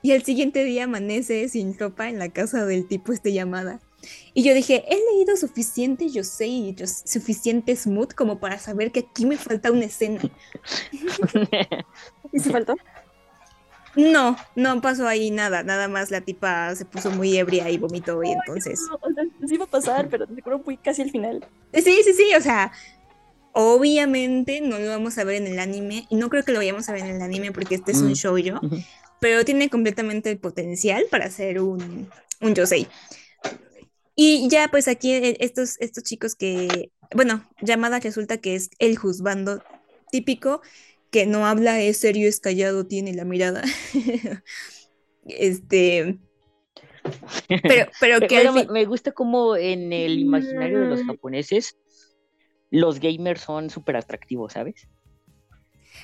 Y 0.04 0.12
al 0.12 0.24
siguiente 0.24 0.64
día 0.64 0.84
amanece 0.84 1.48
sin 1.50 1.78
ropa 1.78 2.10
en 2.10 2.20
la 2.20 2.30
casa 2.30 2.66
del 2.66 2.88
tipo 2.88 3.14
este 3.14 3.34
llamada. 3.34 3.80
Y 4.34 4.44
yo 4.44 4.54
dije, 4.54 4.84
he 4.88 4.96
leído 5.14 5.36
suficiente 5.38 6.10
yo 6.10 6.24
sé 6.24 6.48
y 6.48 6.74
yo- 6.74 6.88
suficiente 6.88 7.76
smooth 7.76 8.14
como 8.14 8.40
para 8.40 8.58
saber 8.60 8.92
que 8.92 9.02
aquí 9.02 9.26
me 9.26 9.38
falta 9.38 9.72
una 9.72 9.86
escena. 9.86 10.22
¿Y 12.32 12.40
si 12.40 12.50
faltó? 12.50 12.76
No, 13.96 14.38
no 14.56 14.80
pasó 14.82 15.06
ahí 15.08 15.32
nada, 15.32 15.64
nada 15.64 15.90
más 15.90 16.12
la 16.12 16.22
tipa 16.22 16.74
se 16.76 16.86
puso 16.86 17.12
muy 17.12 17.38
ebria 17.38 17.70
y 17.70 17.78
vomitó 17.78 18.24
y 18.24 18.32
entonces... 18.32 18.80
No, 18.90 19.48
sí 19.48 19.56
iba 19.56 19.66
a 19.66 19.68
pasar, 19.68 20.08
pero 20.10 20.26
te 20.26 20.42
juro 20.42 20.60
muy 20.66 20.78
casi 20.78 21.02
al 21.02 21.12
final. 21.12 21.46
Sí, 21.74 21.82
sí, 22.04 22.14
sí, 22.14 22.34
o 22.38 22.40
sea, 22.42 22.72
obviamente 23.54 24.62
no 24.62 24.80
lo 24.80 24.88
vamos 24.88 25.18
a 25.18 25.24
ver 25.26 25.36
en 25.42 25.48
el 25.48 25.60
anime 25.60 26.06
y 26.10 26.16
no 26.16 26.30
creo 26.30 26.44
que 26.44 26.54
lo 26.54 26.60
vayamos 26.60 26.88
a 26.88 26.94
ver 26.94 27.02
en 27.04 27.16
el 27.16 27.22
anime 27.22 27.52
porque 27.52 27.76
este 27.76 27.92
es 27.92 27.98
un 28.02 28.12
Mm. 28.12 28.14
shoujo, 28.14 28.66
Ujú. 28.66 28.78
pero 29.20 29.44
tiene 29.44 29.70
completamente 29.70 30.32
el 30.32 30.38
potencial 30.40 31.04
para 31.12 31.30
ser 31.30 31.60
un, 31.62 32.10
un 32.40 32.56
yosei. 32.56 32.88
Y 34.24 34.48
ya 34.50 34.68
pues 34.68 34.88
aquí 34.88 35.14
eh, 35.14 35.36
estos, 35.40 35.82
estos 35.82 36.04
chicos 36.04 36.36
que, 36.36 36.92
bueno, 37.16 37.44
llamada 37.60 38.00
resulta 38.00 38.38
que 38.38 38.54
es 38.54 38.70
el 38.78 38.96
juzgando 38.96 39.64
típico, 40.12 40.62
que 41.10 41.26
no 41.26 41.48
habla, 41.48 41.82
es 41.82 41.98
serio, 41.98 42.30
es 42.30 42.40
callado, 42.40 42.86
tiene 42.86 43.16
la 43.16 43.26
mirada. 43.26 43.64
este, 45.26 46.20
pero, 47.64 47.88
pero 48.00 48.20
que 48.20 48.28
Pero 48.28 48.54
me, 48.54 48.62
fin- 48.62 48.72
me 48.72 48.86
gusta 48.86 49.12
como 49.12 49.56
en 49.56 49.92
el 49.92 50.20
imaginario 50.20 50.82
de 50.82 50.86
los 50.86 51.02
japoneses, 51.02 51.76
los 52.70 53.00
gamers 53.00 53.42
son 53.42 53.72
súper 53.72 53.98
atractivos, 53.98 54.54
¿sabes? 54.54 54.88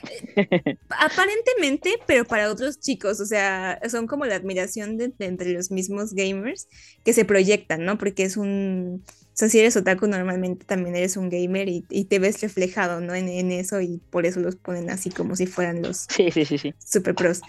Aparentemente, 0.90 1.96
pero 2.06 2.26
para 2.26 2.50
otros 2.52 2.80
chicos, 2.80 3.20
o 3.20 3.26
sea, 3.26 3.80
son 3.90 4.08
como 4.08 4.26
la 4.26 4.36
admiración 4.36 4.98
de, 4.98 5.10
de 5.10 5.26
entre 5.26 5.52
los 5.54 5.72
mismos 5.72 6.14
gamers 6.14 6.68
que 7.04 7.14
se 7.14 7.26
proyectan, 7.26 7.86
¿no? 7.86 7.98
Porque 7.98 8.24
es 8.24 8.38
un, 8.38 9.04
o 9.08 9.12
sea, 9.34 9.50
si 9.50 9.60
eres 9.60 9.76
otaku 9.78 10.08
normalmente 10.08 10.66
también 10.66 10.96
eres 10.96 11.18
un 11.18 11.30
gamer 11.30 11.70
y, 11.70 11.86
y 11.90 12.06
te 12.06 12.20
ves 12.20 12.42
reflejado, 12.42 13.02
¿no? 13.02 13.16
En, 13.16 13.28
en 13.30 13.52
eso 13.52 13.82
y 13.82 14.00
por 14.10 14.26
eso 14.26 14.40
los 14.40 14.56
ponen 14.56 14.90
así 14.90 15.10
como 15.10 15.36
si 15.36 15.46
fueran 15.48 15.82
los 15.82 16.08
Sí, 16.10 16.32
sí, 16.32 16.46
sí, 16.46 16.58
sí. 16.58 16.74
super 16.84 17.16
pros. 17.16 17.42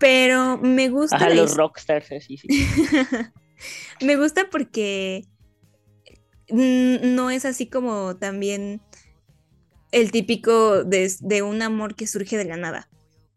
Pero 0.00 0.58
me 0.58 0.88
gusta 0.88 1.16
Ajá, 1.16 1.30
los 1.30 1.56
rockstars, 1.56 2.08
sí, 2.26 2.36
sí. 2.36 2.48
me 4.02 4.16
gusta 4.16 4.48
porque 4.50 5.24
no 6.50 7.30
es 7.30 7.44
así 7.44 7.66
como 7.68 8.16
también 8.16 8.82
el 9.94 10.10
típico 10.10 10.82
de, 10.82 11.42
un 11.42 11.62
amor 11.62 11.94
que 11.94 12.06
surge 12.06 12.36
de 12.36 12.44
la 12.44 12.56
nada. 12.56 12.88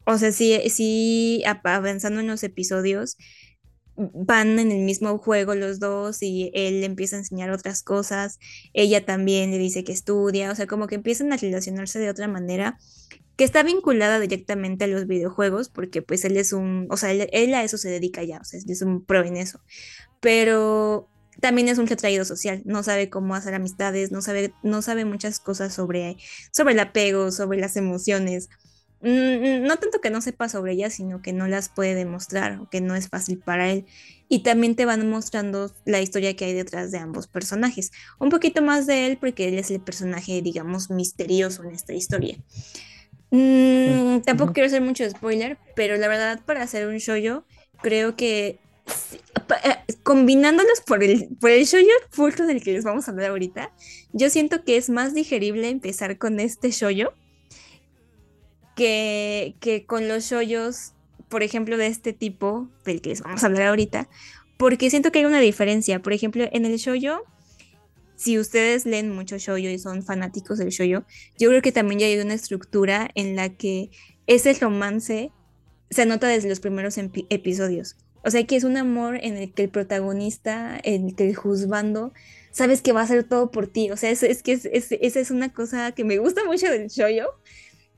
O 0.06 0.18
sea, 0.18 0.32
sí, 0.32 0.58
sí, 0.70 1.44
avanzando 1.46 2.20
en 2.20 2.28
los 2.28 2.44
episodios, 2.44 3.18
van 3.96 4.58
en 4.60 4.72
el 4.72 4.84
mismo 4.84 5.18
juego 5.18 5.56
los 5.56 5.80
dos 5.80 6.22
y 6.22 6.52
él 6.54 6.82
le 6.82 6.86
empieza 6.86 7.16
a 7.16 7.20
enseñar 7.20 7.52
otras 7.52 7.84
cosas, 7.84 8.40
ella 8.74 9.06
también 9.06 9.52
le 9.52 9.58
dice 9.58 9.84
que 9.84 9.92
estudia, 9.92 10.52
o 10.52 10.56
sea, 10.56 10.68
como 10.68 10.88
que 10.88 10.96
empiezan 10.96 11.34
a 11.34 11.38
relacionarse 11.38 12.00
de 12.00 12.10
otra 12.10 12.28
manera 12.28 12.78
que 13.36 13.44
está 13.44 13.64
vinculada 13.64 14.20
directamente 14.20 14.86
a 14.86 14.88
los 14.88 15.08
videojuegos, 15.08 15.70
porque 15.70 16.02
pues 16.02 16.26
él 16.26 16.38
es 16.38 16.54
un, 16.54 16.88
o 16.90 16.98
sea, 16.98 17.12
él, 17.12 17.30
él 17.32 17.54
a 17.54 17.64
eso 17.64 17.78
se 17.78 17.90
dedica 17.90 18.24
ya, 18.24 18.40
o 18.40 18.44
sea, 18.44 18.60
es 18.66 18.82
un 18.82 19.04
pro 19.04 19.24
en 19.24 19.38
eso, 19.38 19.62
pero 20.20 21.10
también 21.40 21.68
es 21.68 21.78
un 21.78 21.88
retraído 21.88 22.26
social, 22.26 22.62
no 22.66 22.84
sabe 22.84 23.10
cómo 23.10 23.36
hacer 23.36 23.54
amistades, 23.54 24.12
no 24.12 24.22
sabe, 24.22 24.54
no 24.64 24.82
sabe 24.82 25.06
muchas 25.06 25.40
cosas 25.40 25.74
sobre, 25.74 26.18
sobre 26.52 26.74
el 26.74 26.80
apego, 26.80 27.32
sobre 27.32 27.60
las 27.60 27.76
emociones. 27.76 28.50
Mm, 29.02 29.64
No 29.68 29.78
tanto 29.78 30.02
que 30.02 30.10
no 30.10 30.22
sepa 30.22 30.50
sobre 30.50 30.74
ellas, 30.74 30.94
sino 30.94 31.22
que 31.22 31.32
no 31.34 31.48
las 31.48 31.70
puede 31.70 31.94
demostrar 31.94 32.60
o 32.60 32.70
que 32.70 32.82
no 32.82 32.96
es 32.96 33.10
fácil 33.10 33.40
para 33.40 33.70
él. 33.70 33.86
Y 34.28 34.44
también 34.44 34.76
te 34.76 34.86
van 34.86 35.08
mostrando 35.10 35.72
la 35.86 36.02
historia 36.02 36.36
que 36.36 36.46
hay 36.46 36.54
detrás 36.54 36.92
de 36.92 36.98
ambos 36.98 37.28
personajes. 37.28 37.92
Un 38.20 38.30
poquito 38.30 38.62
más 38.62 38.88
de 38.88 39.06
él 39.06 39.18
porque 39.18 39.48
él 39.48 39.60
es 39.60 39.70
el 39.72 39.82
personaje, 39.82 40.42
digamos, 40.42 40.90
misterioso 40.90 41.64
en 41.64 41.72
esta 41.72 41.94
historia. 41.94 42.38
Mm, 43.30 44.22
tampoco 44.22 44.54
quiero 44.54 44.68
hacer 44.68 44.82
mucho 44.82 45.08
spoiler, 45.10 45.58
pero 45.76 45.98
la 45.98 46.08
verdad 46.08 46.40
para 46.46 46.64
hacer 46.64 46.88
un 46.88 46.98
shoyo, 46.98 47.46
creo 47.82 48.16
que 48.16 48.60
eh, 49.64 49.94
combinándolos 50.04 50.82
por 50.82 51.04
el, 51.04 51.30
por 51.40 51.52
el 51.52 51.66
shoyo 51.66 51.92
justo 52.16 52.46
del 52.46 52.62
que 52.62 52.74
les 52.74 52.84
vamos 52.84 53.08
a 53.08 53.12
hablar 53.12 53.32
ahorita, 53.32 53.72
yo 54.14 54.30
siento 54.30 54.64
que 54.64 54.78
es 54.78 54.90
más 54.90 55.14
digerible 55.14 55.70
empezar 55.70 56.18
con 56.18 56.40
este 56.40 56.72
shoyo 56.72 57.14
que, 58.76 59.56
que 59.60 59.86
con 59.86 60.08
los 60.08 60.26
shoyos, 60.26 60.94
por 61.30 61.44
ejemplo, 61.44 61.78
de 61.78 61.88
este 61.88 62.14
tipo, 62.14 62.70
del 62.86 63.02
que 63.02 63.10
les 63.10 63.22
vamos 63.22 63.44
a 63.44 63.48
hablar 63.48 63.68
ahorita, 63.68 64.10
porque 64.58 64.90
siento 64.90 65.12
que 65.12 65.20
hay 65.20 65.26
una 65.26 65.40
diferencia. 65.40 66.02
Por 66.02 66.14
ejemplo, 66.14 66.46
en 66.52 66.66
el 66.66 66.78
shoyo, 66.78 67.24
si 68.16 68.40
ustedes 68.40 68.86
leen 68.86 69.12
mucho 69.12 69.38
shoyo 69.38 69.70
y 69.70 69.80
son 69.80 70.04
fanáticos 70.04 70.58
del 70.58 70.70
shoyo, 70.70 71.06
yo 71.38 71.50
creo 71.50 71.62
que 71.62 71.72
también 71.72 72.00
ya 72.00 72.08
hay 72.08 72.20
una 72.20 72.34
estructura 72.34 73.10
en 73.16 73.36
la 73.36 73.50
que 73.50 73.92
ese 74.26 74.54
romance 74.56 75.32
se 75.90 76.06
nota 76.06 76.28
desde 76.28 76.50
los 76.50 76.60
primeros 76.60 76.98
episodios. 76.98 77.96
O 78.28 78.32
sea, 78.32 78.46
que 78.46 78.58
es 78.58 78.64
un 78.66 78.78
amor 78.78 79.18
en 79.24 79.38
el 79.38 79.54
que 79.54 79.64
el 79.64 79.70
protagonista, 79.70 80.80
en 80.84 81.08
el 81.10 81.16
que 81.16 81.30
el 81.30 81.36
juzgando, 81.36 82.14
sabes 82.52 82.82
que 82.82 82.92
va 82.94 83.02
a 83.02 83.04
hacer 83.06 83.24
todo 83.24 83.52
por 83.52 83.68
ti. 83.68 83.90
O 83.92 83.98
sea, 83.98 84.10
es, 84.12 84.24
es 84.24 84.44
que 84.44 84.52
es- 84.54 84.66
es- 84.66 84.92
esa 84.92 85.20
es 85.22 85.32
una 85.32 85.54
cosa 85.54 85.92
que 85.94 86.04
me 86.04 86.18
gusta 86.20 86.44
mucho 86.46 86.70
del 86.70 86.88
shoyo, 86.90 87.28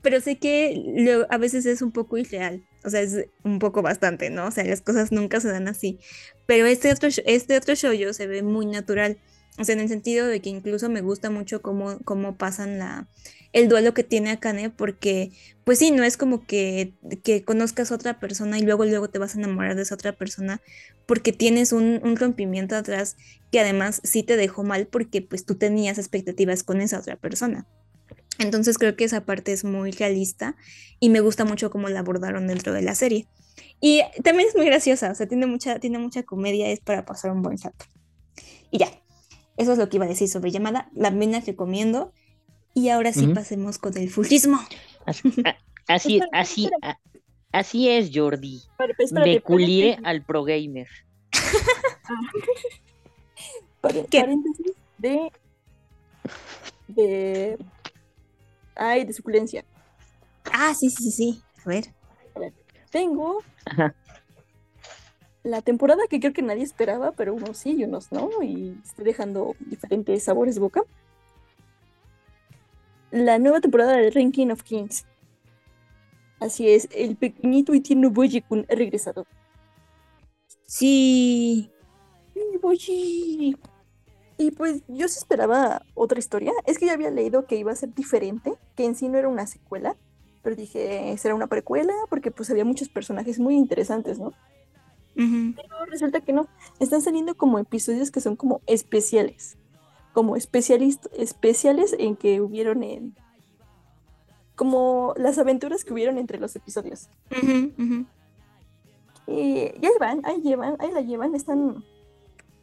pero 0.02 0.20
sé 0.20 0.38
que 0.38 0.82
lo- 0.96 1.26
a 1.30 1.36
veces 1.38 1.66
es 1.66 1.82
un 1.82 1.92
poco 1.92 2.16
irreal. 2.18 2.62
O 2.84 2.90
sea, 2.90 3.02
es 3.02 3.26
un 3.44 3.58
poco 3.58 3.82
bastante, 3.82 4.30
¿no? 4.30 4.46
O 4.46 4.50
sea, 4.50 4.64
las 4.64 4.80
cosas 4.80 5.12
nunca 5.12 5.40
se 5.40 5.48
dan 5.48 5.68
así. 5.68 5.98
Pero 6.46 6.66
este 6.66 6.92
otro, 6.92 7.08
este 7.26 7.56
otro 7.56 7.74
shoyo 7.74 8.12
se 8.14 8.26
ve 8.26 8.42
muy 8.42 8.66
natural. 8.66 9.18
O 9.58 9.64
sea, 9.64 9.74
en 9.74 9.80
el 9.80 9.88
sentido 9.88 10.26
de 10.26 10.40
que 10.40 10.48
incluso 10.50 10.88
me 10.88 11.02
gusta 11.02 11.28
mucho 11.30 11.60
cómo, 11.60 11.98
cómo 12.04 12.36
pasan 12.36 12.78
la, 12.78 13.08
el 13.52 13.68
duelo 13.68 13.94
que 13.94 14.04
tiene 14.04 14.30
Akane, 14.30 14.70
porque, 14.70 15.32
pues 15.64 15.78
sí, 15.78 15.90
no 15.90 16.04
es 16.04 16.16
como 16.16 16.46
que, 16.46 16.94
que 17.24 17.44
conozcas 17.44 17.90
a 17.90 17.94
otra 17.94 18.20
persona 18.20 18.58
y 18.58 18.62
luego, 18.62 18.84
luego 18.84 19.08
te 19.08 19.18
vas 19.18 19.34
a 19.34 19.38
enamorar 19.38 19.74
de 19.76 19.82
esa 19.82 19.94
otra 19.94 20.12
persona, 20.12 20.60
porque 21.06 21.32
tienes 21.32 21.72
un, 21.72 22.00
un 22.02 22.16
rompimiento 22.16 22.76
atrás 22.76 23.16
que 23.50 23.60
además 23.60 24.00
sí 24.04 24.22
te 24.22 24.36
dejó 24.36 24.62
mal 24.62 24.86
porque 24.86 25.22
pues 25.22 25.44
tú 25.44 25.56
tenías 25.56 25.98
expectativas 25.98 26.62
con 26.62 26.80
esa 26.80 27.00
otra 27.00 27.16
persona. 27.16 27.66
Entonces 28.38 28.78
creo 28.78 28.96
que 28.96 29.04
esa 29.04 29.26
parte 29.26 29.52
es 29.52 29.64
muy 29.64 29.90
realista 29.90 30.56
y 30.98 31.10
me 31.10 31.20
gusta 31.20 31.44
mucho 31.44 31.70
cómo 31.70 31.88
la 31.88 32.00
abordaron 32.00 32.46
dentro 32.46 32.72
de 32.72 32.82
la 32.82 32.94
serie. 32.94 33.26
Y 33.80 34.02
también 34.22 34.48
es 34.48 34.56
muy 34.56 34.66
graciosa, 34.66 35.10
o 35.10 35.14
sea, 35.14 35.26
tiene 35.26 35.46
mucha, 35.46 35.78
tiene 35.78 35.98
mucha 35.98 36.22
comedia, 36.22 36.70
es 36.70 36.80
para 36.80 37.04
pasar 37.04 37.32
un 37.32 37.42
buen 37.42 37.58
rato. 37.58 37.86
Y 38.70 38.78
ya, 38.78 38.88
eso 39.56 39.72
es 39.72 39.78
lo 39.78 39.88
que 39.88 39.96
iba 39.96 40.06
a 40.06 40.08
decir 40.08 40.28
sobre 40.28 40.50
llamada. 40.50 40.90
La 40.94 41.10
la 41.10 41.40
recomiendo. 41.40 42.12
Y 42.74 42.88
ahora 42.88 43.12
sí 43.12 43.26
pasemos 43.28 43.78
con 43.78 43.96
el 43.96 44.10
fujismo. 44.10 44.58
Así, 45.06 45.32
así, 45.88 46.20
así, 46.32 46.70
a- 46.82 46.98
así 47.52 47.88
es, 47.88 48.10
Jordi. 48.14 48.62
Espérate, 48.98 49.98
al 50.04 50.22
pro 50.22 50.44
gamer. 50.44 50.88
pare- 53.80 54.06
¿Qué? 54.10 54.20
paréntesis 54.20 54.72
de 54.98 55.32
de 56.88 57.58
ay 58.74 59.04
de 59.04 59.12
suculencia 59.12 59.64
Ah, 60.52 60.74
sí, 60.74 60.90
sí, 60.90 61.04
sí, 61.04 61.10
sí. 61.12 61.42
A 61.64 61.68
ver. 61.68 61.84
tengo 62.90 63.38
Ajá. 63.64 63.94
la 65.44 65.62
temporada 65.62 66.02
que 66.08 66.18
creo 66.18 66.32
que 66.32 66.42
nadie 66.42 66.64
esperaba 66.64 67.12
pero 67.12 67.34
unos 67.34 67.58
sí 67.58 67.76
y 67.78 67.84
unos 67.84 68.10
no 68.10 68.28
y 68.42 68.76
estoy 68.84 69.04
dejando 69.04 69.54
diferentes 69.60 70.24
sabores 70.24 70.56
de 70.56 70.60
boca 70.60 70.82
la 73.10 73.38
nueva 73.38 73.60
temporada 73.60 73.96
de 73.96 74.10
Ranking 74.10 74.48
of 74.48 74.62
Kings 74.62 75.04
así 76.40 76.68
es 76.70 76.88
el 76.92 77.16
pequeñito 77.16 77.74
y 77.74 77.80
tierno 77.80 78.10
Boji-kun 78.10 78.66
ha 78.70 78.74
regresado 78.74 79.26
Sí. 80.70 81.68
¡Ay, 82.36 82.56
Boji! 82.62 83.56
Y 84.38 84.50
pues 84.52 84.82
yo 84.86 85.08
sí 85.08 85.18
esperaba 85.18 85.82
otra 85.94 86.20
historia. 86.20 86.52
Es 86.64 86.78
que 86.78 86.86
ya 86.86 86.92
había 86.92 87.10
leído 87.10 87.44
que 87.44 87.56
iba 87.56 87.72
a 87.72 87.74
ser 87.74 87.92
diferente, 87.92 88.54
que 88.76 88.84
en 88.84 88.94
sí 88.94 89.08
no 89.08 89.18
era 89.18 89.28
una 89.28 89.48
secuela, 89.48 89.96
pero 90.42 90.54
dije, 90.54 91.16
será 91.18 91.34
una 91.34 91.48
precuela, 91.48 91.92
porque 92.08 92.30
pues 92.30 92.50
había 92.50 92.64
muchos 92.64 92.88
personajes 92.88 93.40
muy 93.40 93.56
interesantes, 93.56 94.20
¿no? 94.20 94.32
Pero 95.16 95.84
resulta 95.86 96.20
que 96.20 96.32
no. 96.32 96.46
Están 96.78 97.02
saliendo 97.02 97.34
como 97.34 97.58
episodios 97.58 98.12
que 98.12 98.20
son 98.20 98.36
como 98.36 98.62
especiales. 98.68 99.58
Como 100.12 100.36
especiales 100.36 100.98
en 101.98 102.16
que 102.16 102.40
hubieron 102.40 102.82
en... 102.82 103.14
Como 104.56 105.14
las 105.16 105.38
aventuras 105.38 105.84
que 105.84 105.92
hubieron 105.92 106.18
entre 106.18 106.38
los 106.38 106.54
episodios. 106.56 107.08
Ujú, 107.30 107.72
ujú. 107.82 108.06
Y, 109.26 109.72
y 109.80 109.86
ahí 109.86 109.92
van, 109.98 110.20
ahí 110.24 110.42
llevan, 110.42 110.76
ahí 110.80 110.90
la 110.90 111.00
llevan, 111.00 111.34
están, 111.34 111.84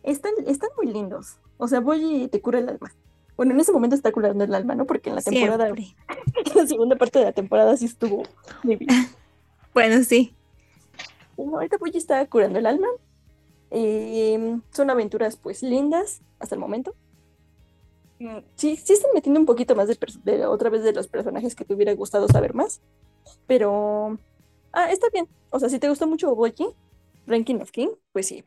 están, 0.04 0.34
están 0.46 0.70
muy 0.78 0.92
lindos. 0.94 1.40
O 1.58 1.68
sea, 1.68 1.80
voy 1.80 2.24
y 2.24 2.28
te 2.28 2.42
cura 2.42 2.60
el 2.60 2.70
alma. 2.70 2.94
Bueno, 3.38 3.54
en 3.54 3.60
ese 3.60 3.72
momento 3.72 3.96
está 3.96 4.12
curando 4.12 4.44
el 4.44 4.54
alma, 4.54 4.76
¿no? 4.76 4.86
Porque 4.86 5.10
en 5.10 5.16
la 5.16 5.22
temporada, 5.22 5.66
Siempre. 5.66 5.96
en 6.46 6.56
la 6.56 6.68
segunda 6.68 6.96
parte 6.96 7.20
de 7.20 7.26
la 7.26 7.32
temporada 7.32 7.78
sí 7.78 7.86
estuvo. 7.86 8.24
Bueno, 9.74 10.04
sí. 10.04 10.34
Bueno, 11.36 11.58
ahorita 11.58 11.78
Boyi 11.78 12.00
está 12.00 12.26
curando 12.26 12.58
el 12.58 12.66
alma. 12.66 12.88
Eh, 13.70 14.58
son 14.72 14.90
aventuras 14.90 15.38
pues 15.38 15.62
lindas 15.62 16.22
hasta 16.40 16.56
el 16.56 16.62
momento. 16.62 16.96
Mm, 18.20 18.40
Sí, 18.56 18.76
sí 18.78 18.94
están 18.94 19.12
metiendo 19.14 19.40
un 19.40 19.46
poquito 19.46 19.76
más 19.76 19.88
de, 19.88 20.46
otra 20.48 20.70
vez 20.70 20.84
de 20.84 20.94
los 20.94 21.08
personajes 21.08 21.56
que 21.56 21.66
te 21.66 21.74
hubiera 21.74 21.94
gustado 21.94 22.28
saber 22.28 22.54
más. 22.54 22.82
Pero 23.48 24.20
ah, 24.74 24.92
está 24.92 25.08
bien. 25.14 25.30
O 25.52 25.60
sea, 25.60 25.70
si 25.70 25.80
te 25.80 25.90
gustó 25.90 26.08
mucho 26.08 26.36
Boyi, 26.36 26.56
Ranking 27.28 27.58
of 27.62 27.72
King, 27.72 27.90
pues 28.14 28.28
sí. 28.28 28.46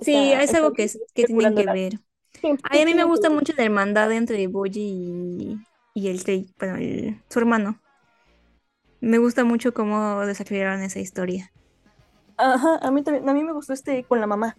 Sí, 0.00 0.32
es 0.32 0.54
algo 0.54 0.72
que, 0.72 0.90
que 1.14 1.24
tienen 1.24 1.54
que 1.54 1.66
ver. 1.68 2.00
Sí, 2.40 2.48
Ay, 2.62 2.82
a 2.82 2.86
mí 2.86 2.94
me 2.94 3.04
que 3.04 3.10
gusta 3.10 3.30
mucho 3.30 3.52
la 3.56 3.64
hermandad 3.64 4.12
entre 4.12 4.46
Boji 4.48 4.80
y, 4.80 5.66
y 5.94 6.08
el 6.08 6.52
bueno, 6.58 6.76
el- 6.76 7.22
su 7.30 7.38
hermano. 7.40 7.80
Me 9.02 9.18
gusta 9.18 9.44
mucho 9.44 9.74
cómo 9.74 10.24
desarrollaron 10.24 10.80
esa 10.82 10.98
historia. 10.98 11.52
Ajá, 12.36 12.78
a 12.82 12.90
mí 12.90 13.02
también, 13.02 13.28
a 13.28 13.34
mí 13.34 13.42
me 13.44 13.52
gustó 13.52 13.72
este 13.72 14.04
con 14.04 14.20
la 14.20 14.26
mamá. 14.26 14.56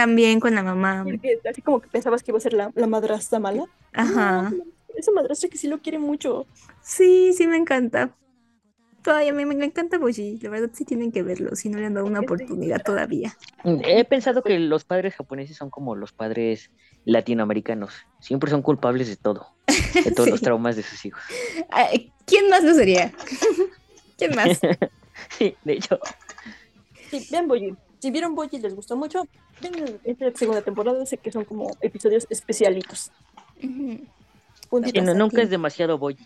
También 0.00 0.40
con 0.40 0.54
la 0.54 0.62
mamá. 0.62 1.04
Así 1.50 1.60
como 1.60 1.78
que 1.78 1.88
pensabas 1.88 2.22
que 2.22 2.30
iba 2.30 2.38
a 2.38 2.40
ser 2.40 2.54
la, 2.54 2.72
la 2.74 2.86
madrastra 2.86 3.38
mala. 3.38 3.66
Ajá. 3.92 4.50
No, 4.50 4.64
esa 4.96 5.12
madrastra 5.12 5.50
que 5.50 5.58
sí 5.58 5.68
lo 5.68 5.82
quiere 5.82 5.98
mucho. 5.98 6.46
Sí, 6.80 7.34
sí 7.34 7.46
me 7.46 7.58
encanta. 7.58 8.16
Todavía 9.02 9.34
me, 9.34 9.44
me 9.44 9.62
encanta 9.62 9.98
Boji. 9.98 10.38
La 10.40 10.48
verdad 10.48 10.70
sí 10.72 10.86
tienen 10.86 11.12
que 11.12 11.22
verlo, 11.22 11.54
si 11.54 11.68
no 11.68 11.78
le 11.78 11.84
han 11.84 11.92
dado 11.92 12.06
una 12.06 12.20
oportunidad 12.20 12.82
todavía. 12.82 13.36
He 13.62 14.06
pensado 14.06 14.42
que 14.42 14.58
los 14.58 14.84
padres 14.84 15.14
japoneses 15.16 15.58
son 15.58 15.68
como 15.68 15.94
los 15.94 16.12
padres 16.12 16.70
latinoamericanos. 17.04 17.92
Siempre 18.20 18.50
son 18.50 18.62
culpables 18.62 19.06
de 19.08 19.16
todo, 19.16 19.48
de 20.02 20.12
todos 20.16 20.30
los 20.30 20.40
traumas 20.40 20.76
de 20.76 20.82
sus 20.82 21.04
hijos. 21.04 21.22
¿Quién 22.24 22.48
más 22.48 22.64
lo 22.64 22.72
sería? 22.72 23.12
¿Quién 24.16 24.34
más? 24.34 24.58
Sí, 25.36 25.54
de 25.64 25.74
hecho, 25.74 26.00
Sí, 27.10 27.26
vean 27.30 27.46
Boyi. 27.46 27.76
Si 28.00 28.10
vieron 28.10 28.34
Boyi 28.34 28.56
y 28.56 28.60
les 28.60 28.74
gustó 28.74 28.96
mucho, 28.96 29.22
ven 29.60 30.00
esta 30.04 30.30
segunda 30.34 30.62
temporada, 30.62 31.04
sé 31.06 31.18
que 31.18 31.30
son 31.30 31.44
como 31.44 31.76
episodios 31.80 32.26
especialitos. 32.30 33.10
No- 33.60 35.14
nunca 35.14 35.42
es 35.42 35.50
demasiado 35.50 35.98
boy. 35.98 36.16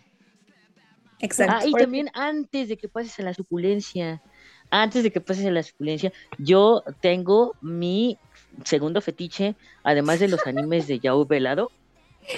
Exacto. 1.20 1.54
Ah, 1.58 1.66
y 1.66 1.72
también 1.72 2.10
antes 2.14 2.68
de 2.68 2.76
que 2.76 2.88
pases 2.88 3.18
a 3.18 3.22
la 3.22 3.34
suculencia, 3.34 4.22
antes 4.70 5.02
de 5.02 5.10
que 5.10 5.20
pases 5.20 5.46
a 5.46 5.50
la 5.50 5.62
suculencia, 5.62 6.12
yo 6.38 6.82
tengo 7.00 7.54
mi 7.60 8.18
segundo 8.64 9.00
fetiche, 9.00 9.54
además 9.82 10.20
de 10.20 10.28
los 10.28 10.40
animes 10.46 10.86
de 10.86 10.98
Yao 10.98 11.24
Velado, 11.24 11.70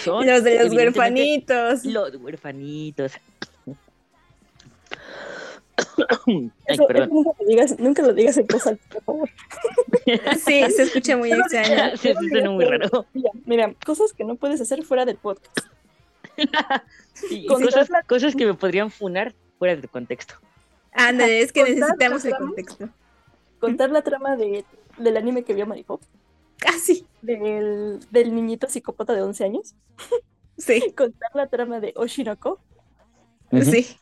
son 0.00 0.26
Los 0.26 0.44
de 0.44 0.62
los 0.64 0.72
huerfanitos. 0.72 1.84
Los 1.84 2.14
huerfanitos. 2.16 3.12
Ay, 6.26 6.50
Eso, 6.66 6.86
perdón. 6.86 7.04
eso 7.04 7.14
nunca, 7.14 7.30
lo 7.38 7.46
digas, 7.46 7.78
nunca 7.78 8.02
lo 8.02 8.12
digas 8.14 8.36
en 8.38 8.46
voz 8.46 8.66
alta, 8.66 8.82
por 8.94 9.02
favor. 9.04 9.30
Sí, 10.44 10.64
se 10.70 10.82
escucha 10.84 11.16
muy 11.16 11.32
extraño. 11.32 11.96
Se 11.96 12.14
suena 12.14 12.50
muy 12.50 12.64
raro. 12.64 13.06
Mira, 13.12 13.30
mira, 13.44 13.74
cosas 13.84 14.12
que 14.12 14.24
no 14.24 14.36
puedes 14.36 14.60
hacer 14.60 14.84
fuera 14.84 15.04
del 15.04 15.16
podcast. 15.16 15.58
Sí, 17.14 17.46
cosas, 17.46 17.88
la- 17.88 18.02
cosas 18.02 18.36
que 18.36 18.44
me 18.44 18.52
podrían 18.52 18.90
funar 18.90 19.34
fuera 19.58 19.74
de 19.74 19.88
contexto. 19.88 20.34
Ándale, 20.92 21.40
es 21.40 21.50
que 21.50 21.60
Contar 21.62 21.78
necesitamos 21.80 22.24
el 22.26 22.36
contexto. 22.36 22.88
Contar 23.58 23.90
la 23.90 24.02
trama 24.02 24.36
de, 24.36 24.66
del 24.98 25.16
anime 25.16 25.42
que 25.42 25.54
vio 25.54 25.66
Marijo, 25.66 25.98
Casi. 26.58 27.06
del, 27.22 28.00
del 28.10 28.34
niñito 28.34 28.68
psicópata 28.68 29.14
de 29.14 29.22
11 29.22 29.44
años, 29.44 29.74
Sí, 30.58 30.92
contar 30.96 31.30
la 31.34 31.46
trama 31.46 31.80
de 31.80 31.94
Oshinoko 31.96 32.58
sí. 33.62 33.96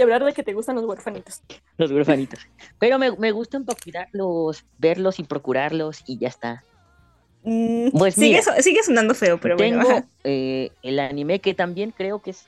Y 0.00 0.02
hablar 0.02 0.24
de 0.24 0.32
que 0.32 0.42
te 0.42 0.54
gustan 0.54 0.76
los 0.76 0.84
huerfanitos. 0.86 1.42
Los 1.76 1.90
huerfanitos. 1.92 2.40
Pero 2.78 2.98
me, 2.98 3.12
me 3.16 3.30
gustan 3.32 3.64
para 3.64 3.78
cuidarlos, 3.80 4.64
verlos 4.78 5.18
y 5.18 5.24
procurarlos 5.24 6.02
y 6.06 6.18
ya 6.18 6.28
está. 6.28 6.64
Mm, 7.42 7.90
Pues 7.90 8.14
sigue, 8.14 8.40
mira, 8.40 8.62
sigue 8.62 8.82
sonando 8.82 9.14
feo, 9.14 9.38
pero 9.38 9.56
bueno. 9.56 9.78
Tengo 9.78 9.90
ajá. 9.98 10.06
eh, 10.24 10.70
el 10.82 10.98
anime 10.98 11.38
que 11.40 11.54
también 11.54 11.90
creo 11.90 12.20
que 12.20 12.30
es 12.30 12.46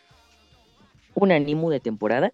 un 1.15 1.31
anime 1.33 1.69
de 1.71 1.81
temporada. 1.81 2.33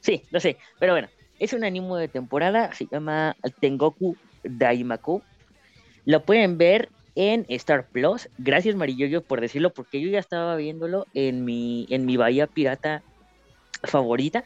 Sí, 0.00 0.22
lo 0.30 0.40
sé, 0.40 0.58
pero 0.78 0.92
bueno, 0.92 1.08
es 1.38 1.52
un 1.54 1.64
anime 1.64 1.98
de 1.98 2.08
temporada, 2.08 2.72
se 2.74 2.86
llama 2.86 3.36
Tengoku 3.60 4.16
Daimaku. 4.42 5.22
Lo 6.04 6.22
pueden 6.24 6.58
ver 6.58 6.90
en 7.14 7.46
Star 7.48 7.86
Plus. 7.86 8.28
Gracias 8.38 8.74
Marillo 8.76 9.22
por 9.22 9.40
decirlo, 9.40 9.72
porque 9.72 10.00
yo 10.00 10.10
ya 10.10 10.18
estaba 10.18 10.56
viéndolo 10.56 11.06
en 11.14 11.44
mi, 11.44 11.86
en 11.88 12.04
mi 12.04 12.16
bahía 12.16 12.46
pirata 12.46 13.02
favorita. 13.86 14.44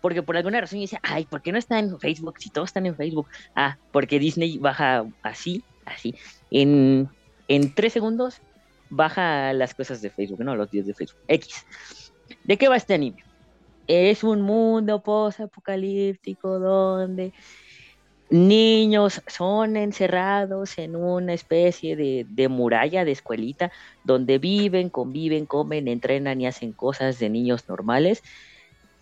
Porque 0.00 0.22
por 0.22 0.36
alguna 0.36 0.60
razón 0.60 0.78
yo 0.78 0.82
decía, 0.82 1.00
ay, 1.02 1.24
¿por 1.24 1.42
qué 1.42 1.50
no 1.50 1.58
está 1.58 1.78
en 1.78 1.98
Facebook? 1.98 2.36
Si 2.38 2.50
todos 2.50 2.68
están 2.68 2.86
en 2.86 2.94
Facebook. 2.94 3.26
Ah, 3.54 3.78
porque 3.90 4.18
Disney 4.18 4.58
baja 4.58 5.04
así, 5.22 5.64
así. 5.84 6.14
En, 6.50 7.08
en 7.48 7.74
tres 7.74 7.94
segundos 7.94 8.40
baja 8.90 9.52
las 9.52 9.74
cosas 9.74 10.00
de 10.00 10.10
Facebook, 10.10 10.40
no 10.40 10.54
los 10.54 10.70
días 10.70 10.86
de 10.86 10.94
Facebook. 10.94 11.20
X. 11.26 11.66
¿De 12.44 12.56
qué 12.56 12.68
va 12.68 12.76
este 12.76 12.94
anime? 12.94 13.24
Es 13.86 14.22
un 14.22 14.42
mundo 14.42 15.02
post-apocalíptico 15.02 16.58
donde 16.58 17.32
niños 18.30 19.22
son 19.26 19.76
encerrados 19.76 20.76
en 20.78 20.94
una 20.94 21.32
especie 21.32 21.96
de, 21.96 22.26
de 22.28 22.48
muralla, 22.48 23.04
de 23.04 23.12
escuelita, 23.12 23.72
donde 24.04 24.38
viven, 24.38 24.90
conviven, 24.90 25.46
comen, 25.46 25.88
entrenan 25.88 26.40
y 26.40 26.46
hacen 26.46 26.72
cosas 26.72 27.18
de 27.18 27.30
niños 27.30 27.68
normales, 27.68 28.22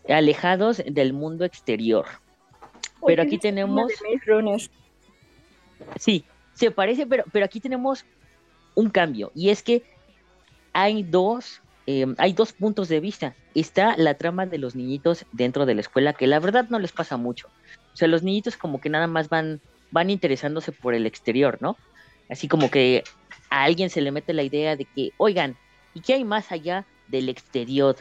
alejados 0.08 0.82
del 0.86 1.12
mundo 1.12 1.44
exterior. 1.44 2.06
Pero 3.06 3.22
aquí 3.22 3.38
tenemos... 3.38 3.92
Sí, 5.98 6.24
se 6.54 6.70
parece, 6.70 7.06
pero, 7.06 7.24
pero 7.32 7.44
aquí 7.44 7.60
tenemos 7.60 8.04
un 8.74 8.90
cambio, 8.90 9.30
y 9.34 9.50
es 9.50 9.62
que 9.62 9.82
hay 10.72 11.02
dos, 11.02 11.62
eh, 11.86 12.06
hay 12.18 12.34
dos 12.34 12.52
puntos 12.52 12.88
de 12.88 13.00
vista. 13.00 13.34
Está 13.54 13.96
la 13.96 14.14
trama 14.14 14.44
de 14.44 14.58
los 14.58 14.76
niñitos 14.76 15.24
dentro 15.32 15.64
de 15.64 15.74
la 15.74 15.80
escuela, 15.80 16.12
que 16.12 16.26
la 16.26 16.38
verdad 16.38 16.66
no 16.68 16.78
les 16.78 16.92
pasa 16.92 17.16
mucho. 17.16 17.48
O 17.94 17.96
sea, 17.96 18.08
los 18.08 18.22
niñitos 18.22 18.58
como 18.58 18.80
que 18.80 18.90
nada 18.90 19.06
más 19.06 19.30
van, 19.30 19.62
van 19.90 20.10
interesándose 20.10 20.72
por 20.72 20.94
el 20.94 21.06
exterior, 21.06 21.56
¿no? 21.60 21.78
Así 22.28 22.48
como 22.48 22.70
que 22.70 23.04
a 23.48 23.64
alguien 23.64 23.88
se 23.88 24.02
le 24.02 24.12
mete 24.12 24.34
la 24.34 24.42
idea 24.42 24.76
de 24.76 24.84
que, 24.84 25.12
oigan, 25.16 25.56
¿y 25.94 26.00
qué 26.00 26.14
hay 26.14 26.24
más 26.24 26.52
allá 26.52 26.84
del 27.08 27.30
exterior? 27.30 27.96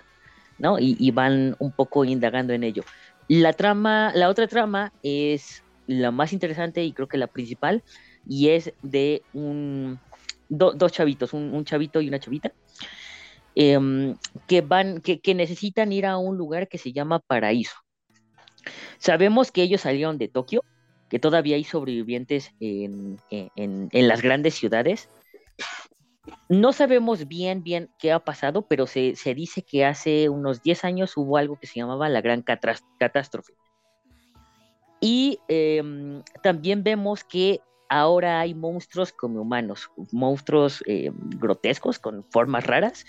¿No? 0.58 0.78
Y, 0.80 1.12
van 1.12 1.56
un 1.60 1.72
poco 1.74 2.06
indagando 2.06 2.54
en 2.54 2.64
ello. 2.64 2.84
La 3.28 3.54
trama, 3.54 4.12
la 4.16 4.30
otra 4.30 4.48
trama 4.48 4.92
es 5.04 5.64
la 5.88 6.12
más 6.12 6.34
interesante 6.34 6.84
y 6.84 6.94
creo 6.94 7.08
que 7.08 7.18
la 7.18 7.28
principal, 7.28 7.84
y 8.26 8.50
es 8.50 8.74
de 8.82 9.22
un 9.34 10.00
do- 10.48 10.74
dos 10.74 10.92
chavitos, 10.92 11.34
un, 11.34 11.64
chavito 11.66 12.02
y 12.02 12.08
una 12.08 12.20
chavita, 12.20 12.52
em, 13.56 14.16
que 14.48 14.62
van, 14.62 15.02
que, 15.02 15.20
necesitan 15.34 15.92
ir 15.92 16.06
a 16.06 16.18
un 16.18 16.38
lugar 16.38 16.68
que 16.68 16.78
se 16.78 16.92
llama 16.92 17.20
Paraíso. 17.20 17.76
Sabemos 18.98 19.52
que 19.52 19.64
ellos 19.64 19.82
salieron 19.82 20.18
de 20.18 20.28
Tokio, 20.28 20.64
que 21.10 21.20
todavía 21.20 21.56
hay 21.56 21.64
sobrevivientes 21.64 22.52
en, 22.60 23.18
en- 23.30 23.50
en- 23.56 23.90
en 23.92 24.08
las 24.08 24.22
grandes 24.22 24.56
ciudades. 24.56 25.08
No 26.50 26.74
sabemos 26.74 27.28
bien, 27.28 27.64
bien 27.64 27.90
qué 27.98 28.12
ha 28.12 28.20
pasado, 28.20 28.68
pero 28.68 28.88
se, 28.88 29.16
se 29.16 29.34
dice 29.34 29.64
que 29.64 29.86
hace 29.86 30.30
unos 30.30 30.62
10 30.62 30.86
años 30.86 31.18
hubo 31.18 31.38
algo 31.38 31.58
que 31.60 31.68
se 31.68 31.80
llamaba 31.80 32.10
la 32.10 32.22
Gran 32.22 32.44
Catástrofe. 32.44 33.54
Y 35.00 35.40
em, 35.48 36.24
también 36.42 36.84
vemos 36.84 37.24
que 37.24 37.62
ahora 37.90 38.40
hay 38.40 38.54
monstruos 38.54 39.12
como 39.12 39.42
humanos, 39.42 39.90
monstruos 40.12 40.84
eh, 40.88 41.12
grotescos 41.14 42.00
con 42.00 42.24
formas 42.24 42.66
raras 42.66 43.06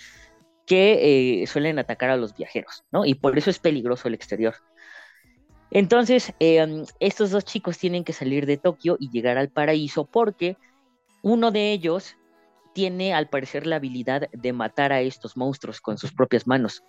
que 0.66 1.42
eh, 1.42 1.46
suelen 1.46 1.78
atacar 1.78 2.10
a 2.10 2.16
los 2.16 2.36
viajeros, 2.36 2.84
¿no? 2.90 3.04
Y 3.04 3.14
por 3.14 3.38
eso 3.38 3.50
es 3.50 3.58
peligroso 3.58 4.08
el 4.08 4.14
exterior. 4.14 4.54
Entonces, 5.70 6.32
em, 6.38 6.84
estos 7.00 7.30
dos 7.30 7.44
chicos 7.44 7.78
tienen 7.78 8.04
que 8.04 8.12
salir 8.12 8.46
de 8.46 8.56
Tokio 8.56 8.96
y 9.00 9.10
llegar 9.10 9.38
al 9.38 9.48
paraíso 9.48 10.04
porque 10.04 10.56
uno 11.22 11.50
de 11.50 11.72
ellos 11.72 12.16
tiene 12.76 13.14
al 13.14 13.26
parecer 13.30 13.66
la 13.66 13.76
habilidad 13.76 14.28
de 14.32 14.52
matar 14.52 14.92
a 14.92 15.00
estos 15.00 15.34
monstruos 15.34 15.80
con 15.80 15.96
sus 15.96 16.12
propias 16.12 16.46
manos. 16.46 16.82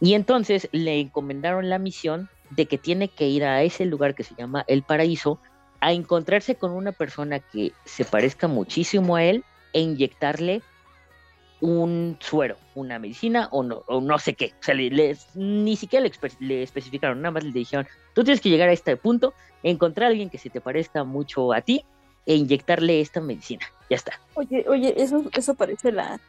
Y 0.00 0.14
entonces 0.14 0.68
le 0.70 1.00
encomendaron 1.00 1.68
la 1.68 1.80
misión 1.80 2.28
de 2.50 2.66
que 2.66 2.78
tiene 2.78 3.08
que 3.08 3.26
ir 3.26 3.42
a 3.42 3.64
ese 3.64 3.86
lugar 3.86 4.14
que 4.14 4.22
se 4.22 4.36
llama 4.36 4.64
el 4.68 4.84
paraíso 4.84 5.40
a 5.80 5.92
encontrarse 5.92 6.54
con 6.54 6.70
una 6.70 6.92
persona 6.92 7.40
que 7.40 7.72
se 7.84 8.04
parezca 8.04 8.46
muchísimo 8.46 9.16
a 9.16 9.24
él 9.24 9.42
e 9.72 9.80
inyectarle 9.80 10.62
un 11.60 12.16
suero, 12.20 12.56
una 12.76 13.00
medicina 13.00 13.48
o 13.50 13.64
no, 13.64 13.82
o 13.88 14.00
no 14.00 14.16
sé 14.20 14.34
qué. 14.34 14.52
O 14.60 14.62
sea, 14.62 14.76
le- 14.76 14.90
les- 14.90 15.34
ni 15.34 15.74
siquiera 15.74 16.04
le, 16.04 16.12
espe- 16.12 16.36
le 16.38 16.62
especificaron, 16.62 17.20
nada 17.20 17.32
más 17.32 17.42
le 17.42 17.50
dijeron, 17.50 17.84
tú 18.14 18.22
tienes 18.22 18.40
que 18.40 18.50
llegar 18.50 18.68
a 18.68 18.72
este 18.72 18.96
punto, 18.96 19.34
encontrar 19.64 20.06
a 20.06 20.10
alguien 20.10 20.30
que 20.30 20.38
se 20.38 20.50
te 20.50 20.60
parezca 20.60 21.02
mucho 21.02 21.52
a 21.52 21.62
ti 21.62 21.84
e 22.26 22.34
inyectarle 22.34 23.00
esta 23.00 23.20
medicina. 23.20 23.64
Ya 23.88 23.96
está. 23.96 24.20
Oye, 24.34 24.64
oye, 24.68 24.94
eso, 24.96 25.24
eso 25.32 25.54
parece 25.54 25.92
la, 25.92 26.20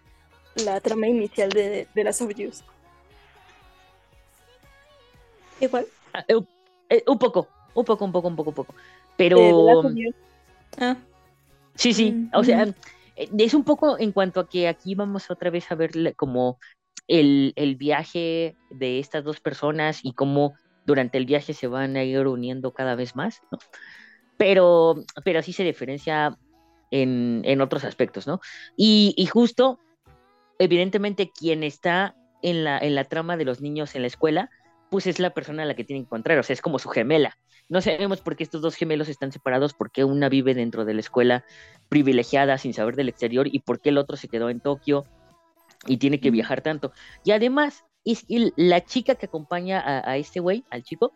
la 0.64 0.80
trama 0.80 1.08
inicial 1.08 1.50
de, 1.50 1.88
de 1.94 2.04
las 2.04 2.22
Obvious. 2.22 2.64
Igual. 5.60 5.88
Ah, 6.14 6.24
eh, 6.28 6.40
eh, 6.90 7.04
un 7.08 7.18
poco, 7.18 7.48
un 7.74 7.84
poco, 7.84 8.06
un 8.06 8.12
poco, 8.12 8.28
un 8.28 8.36
poco, 8.36 8.50
un 8.52 8.56
poco. 8.56 8.76
Pero... 9.18 9.84
Ah, 10.80 10.96
Sí, 11.78 11.94
sí, 11.94 12.12
Mm, 12.12 12.30
o 12.34 12.44
sea, 12.44 12.64
eh, 13.16 13.30
es 13.38 13.54
un 13.54 13.64
poco 13.64 14.00
en 14.00 14.12
cuanto 14.12 14.40
a 14.40 14.50
que 14.50 14.68
aquí 14.68 14.96
vamos 14.96 15.30
otra 15.30 15.50
vez 15.52 15.72
a 15.72 15.76
ver 15.76 15.92
como 16.16 16.60
el, 17.08 17.54
el 17.56 17.76
viaje 17.76 18.56
de 18.72 19.00
estas 19.00 19.24
dos 19.24 19.40
personas 19.40 20.00
y 20.04 20.14
cómo 20.14 20.56
durante 20.86 21.18
el 21.18 21.26
viaje 21.26 21.54
se 21.54 21.68
van 21.68 21.96
a 21.96 22.04
ir 22.04 22.26
uniendo 22.28 22.74
cada 22.74 22.96
vez 22.96 23.16
más, 23.16 23.42
¿no? 23.52 23.60
Pero, 24.38 25.04
pero 25.24 25.42
sí 25.42 25.54
se 25.54 25.64
diferencia 25.64 26.38
en, 26.92 27.42
en 27.44 27.62
otros 27.62 27.84
aspectos, 27.84 28.28
¿no? 28.28 28.40
Y, 28.76 29.14
y 29.18 29.26
justo, 29.26 29.80
evidentemente, 30.60 31.32
quien 31.32 31.64
está 31.64 32.16
en 32.42 32.64
la, 32.64 32.78
en 32.78 32.96
la 32.96 33.04
trama 33.04 33.38
de 33.38 33.46
los 33.46 33.62
niños 33.62 33.96
en 33.96 34.02
la 34.02 34.08
escuela, 34.08 34.50
pues 34.90 35.08
es 35.08 35.20
la 35.20 35.32
persona 35.32 35.64
a 35.64 35.66
la 35.66 35.76
que 35.76 35.84
tienen 35.84 36.04
que 36.04 36.08
encontrar, 36.08 36.38
o 36.38 36.44
sea, 36.44 36.54
es 36.54 36.62
como 36.62 36.80
su 36.80 36.90
gemela. 36.90 37.38
No 37.70 37.82
sabemos 37.82 38.22
por 38.22 38.36
qué 38.36 38.44
estos 38.44 38.62
dos 38.62 38.76
gemelos 38.76 39.10
están 39.10 39.32
separados, 39.32 39.74
por 39.74 39.92
qué 39.92 40.06
una 40.06 40.30
vive 40.30 40.54
dentro 40.54 40.86
de 40.86 40.94
la 40.94 41.02
escuela 41.02 41.44
privilegiada 41.90 42.58
sin 42.58 42.74
saber 42.74 42.96
del 42.96 43.10
exterior 43.10 43.48
y 43.52 43.60
por 43.60 43.82
qué 43.82 43.90
el 43.90 43.98
otro 43.98 44.16
se 44.16 44.30
quedó 44.30 44.50
en 44.50 44.62
Tokio 44.62 45.04
y 45.86 45.98
tiene 45.98 46.22
que 46.22 46.32
viajar 46.32 46.62
tanto. 46.62 46.94
Y 47.26 47.32
además, 47.32 47.84
es 48.06 48.24
que 48.24 48.54
la 48.56 48.86
chica 48.86 49.16
que 49.16 49.26
acompaña 49.26 49.82
a, 49.82 50.10
a 50.10 50.16
este 50.16 50.40
güey, 50.40 50.64
al 50.70 50.84
chico, 50.84 51.12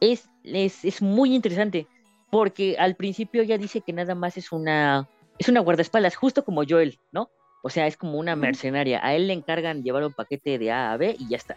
es, 0.00 0.30
es, 0.44 0.84
es 0.84 1.02
muy 1.02 1.34
interesante, 1.34 1.86
porque 2.30 2.76
al 2.78 2.96
principio 2.96 3.42
ella 3.42 3.58
dice 3.58 3.80
que 3.80 3.92
nada 3.92 4.14
más 4.14 4.36
es 4.36 4.52
una, 4.52 5.08
es 5.38 5.48
una 5.48 5.60
guardaespaldas, 5.60 6.16
justo 6.16 6.44
como 6.44 6.64
Joel, 6.68 6.98
¿no? 7.12 7.30
O 7.62 7.70
sea, 7.70 7.86
es 7.86 7.96
como 7.96 8.18
una 8.18 8.36
mercenaria. 8.36 9.00
A 9.04 9.14
él 9.14 9.26
le 9.26 9.32
encargan 9.32 9.82
llevar 9.82 10.04
un 10.04 10.12
paquete 10.12 10.58
de 10.58 10.70
A 10.70 10.92
a 10.92 10.96
B 10.96 11.16
y 11.18 11.28
ya 11.28 11.36
está. 11.36 11.56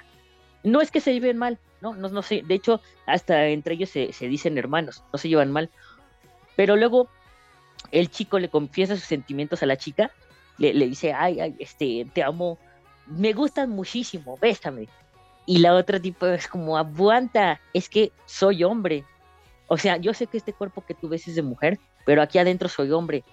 No 0.64 0.82
es 0.82 0.91
que 0.91 1.02
se 1.02 1.14
lleven 1.14 1.38
mal, 1.38 1.60
no, 1.82 1.94
no, 1.94 2.10
no 2.10 2.22
sé. 2.22 2.41
De 2.46 2.56
hecho, 2.56 2.82
hasta 3.06 3.48
entre 3.48 3.76
ellos 3.76 3.90
se, 3.90 4.12
se 4.12 4.28
dicen 4.28 4.58
hermanos, 4.58 5.04
no 5.14 5.20
se 5.20 5.30
llevan 5.30 5.52
mal. 5.52 5.70
Pero 6.56 6.76
luego 6.76 7.10
el 7.91 8.10
chico 8.10 8.40
le 8.40 8.50
confiesa 8.50 8.96
sus 8.96 9.06
sentimientos 9.06 9.64
a 9.64 9.66
la 9.66 9.78
chica, 9.78 10.12
le, 10.58 10.74
le 10.74 10.88
dice, 10.88 11.14
ay, 11.14 11.40
ay, 11.40 11.56
este, 11.60 12.06
te 12.14 12.24
amo, 12.24 12.58
me 13.08 13.34
gustan 13.34 13.70
muchísimo, 13.70 14.38
bésame. 14.41 14.88
Y 15.46 15.60
la 15.60 15.74
otra 15.74 16.00
tipo 16.00 16.28
es 16.28 16.48
como, 16.48 16.78
aguanta, 16.78 17.60
es 17.74 17.90
que 17.90 18.12
soy 18.26 18.64
hombre. 18.64 19.04
O 19.70 19.78
sea, 19.78 19.98
yo 19.98 20.14
sé 20.14 20.28
que 20.28 20.38
este 20.38 20.52
cuerpo 20.54 20.84
que 20.86 20.96
tú 20.96 21.08
ves 21.08 21.28
es 21.28 21.36
de 21.36 21.41
mujer, 21.44 21.80
pero 22.06 22.22
aquí 22.22 22.38
adentro 22.40 22.68
soy 22.68 22.91
hombre. 22.91 23.24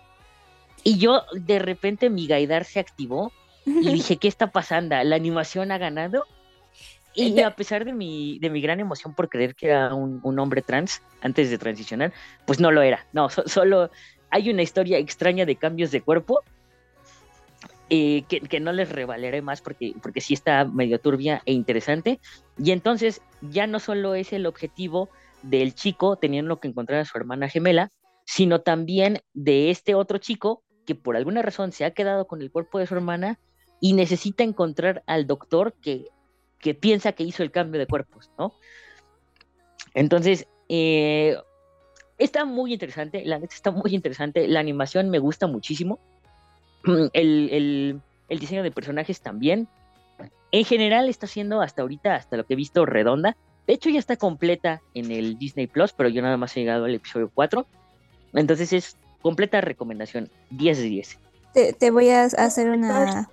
Y 0.84 0.98
yo, 0.98 1.22
de 1.32 1.58
repente, 1.58 2.10
mi 2.10 2.26
gaidar 2.28 2.64
se 2.64 2.78
activó 2.78 3.32
y 3.64 3.90
dije, 3.92 4.18
¿qué 4.18 4.28
está 4.28 4.52
pasando? 4.52 4.94
¿La 5.02 5.16
animación 5.16 5.72
ha 5.72 5.78
ganado? 5.78 6.24
Y 7.14 7.40
a 7.40 7.56
pesar 7.56 7.86
de 7.86 7.94
mi, 7.94 8.38
de 8.40 8.50
mi 8.50 8.60
gran 8.60 8.78
emoción 8.78 9.14
por 9.14 9.30
creer 9.30 9.54
que 9.54 9.68
era 9.68 9.94
un, 9.94 10.20
un 10.22 10.38
hombre 10.38 10.60
trans 10.60 11.00
antes 11.22 11.48
de 11.48 11.56
transicionar, 11.56 12.12
pues 12.44 12.60
no 12.60 12.70
lo 12.70 12.82
era. 12.82 13.06
No, 13.14 13.30
so- 13.30 13.48
solo 13.48 13.90
hay 14.28 14.50
una 14.50 14.60
historia 14.62 14.98
extraña 14.98 15.46
de 15.46 15.56
cambios 15.56 15.90
de 15.90 16.02
cuerpo 16.02 16.42
eh, 17.88 18.24
que, 18.28 18.40
que 18.40 18.60
no 18.60 18.72
les 18.72 18.90
revaleré 18.90 19.40
más 19.40 19.62
porque, 19.62 19.94
porque 20.02 20.20
sí 20.20 20.34
está 20.34 20.64
medio 20.66 20.98
turbia 21.00 21.40
e 21.46 21.52
interesante. 21.52 22.20
Y 22.58 22.72
entonces 22.72 23.22
ya 23.40 23.66
no 23.66 23.78
solo 23.80 24.14
es 24.14 24.34
el 24.34 24.44
objetivo 24.44 25.08
del 25.42 25.74
chico 25.74 26.16
teniendo 26.16 26.58
que 26.58 26.68
encontrar 26.68 27.00
a 27.00 27.04
su 27.04 27.16
hermana 27.18 27.48
gemela, 27.48 27.90
sino 28.24 28.60
también 28.60 29.20
de 29.34 29.70
este 29.70 29.94
otro 29.94 30.18
chico 30.18 30.62
que 30.86 30.94
por 30.94 31.16
alguna 31.16 31.42
razón 31.42 31.72
se 31.72 31.84
ha 31.84 31.92
quedado 31.92 32.26
con 32.26 32.42
el 32.42 32.50
cuerpo 32.50 32.78
de 32.78 32.86
su 32.86 32.94
hermana 32.94 33.38
y 33.80 33.92
necesita 33.92 34.42
encontrar 34.44 35.02
al 35.06 35.26
doctor 35.26 35.74
que, 35.82 36.06
que 36.60 36.74
piensa 36.74 37.12
que 37.12 37.24
hizo 37.24 37.42
el 37.42 37.50
cambio 37.50 37.78
de 37.78 37.86
cuerpos, 37.86 38.30
¿no? 38.38 38.52
Entonces, 39.94 40.46
eh, 40.68 41.36
está 42.18 42.44
muy 42.44 42.72
interesante, 42.72 43.24
la 43.24 43.38
neta 43.38 43.54
está 43.54 43.70
muy 43.70 43.94
interesante, 43.94 44.46
la 44.48 44.60
animación 44.60 45.10
me 45.10 45.18
gusta 45.18 45.46
muchísimo, 45.46 45.98
el, 47.12 47.50
el- 47.50 48.00
el 48.28 48.38
diseño 48.40 48.64
de 48.64 48.72
personajes 48.72 49.20
también. 49.20 49.68
En 50.50 50.64
general 50.64 51.08
está 51.08 51.26
siendo 51.28 51.60
hasta 51.60 51.82
ahorita, 51.82 52.16
hasta 52.16 52.36
lo 52.36 52.44
que 52.44 52.54
he 52.54 52.56
visto, 52.56 52.84
redonda. 52.86 53.36
De 53.66 53.74
hecho, 53.74 53.90
ya 53.90 53.98
está 53.98 54.16
completa 54.16 54.80
en 54.94 55.10
el 55.10 55.38
Disney 55.38 55.66
Plus, 55.66 55.92
pero 55.92 56.08
yo 56.08 56.22
nada 56.22 56.36
más 56.36 56.56
he 56.56 56.60
llegado 56.60 56.84
al 56.84 56.94
episodio 56.94 57.30
4. 57.34 57.66
Entonces 58.34 58.72
es 58.72 58.96
completa 59.22 59.60
recomendación, 59.60 60.30
10 60.50 60.78
de 60.78 60.84
10. 60.84 61.18
Te, 61.52 61.72
te 61.72 61.90
voy 61.90 62.10
a 62.10 62.24
hacer 62.24 62.68
una... 62.70 63.28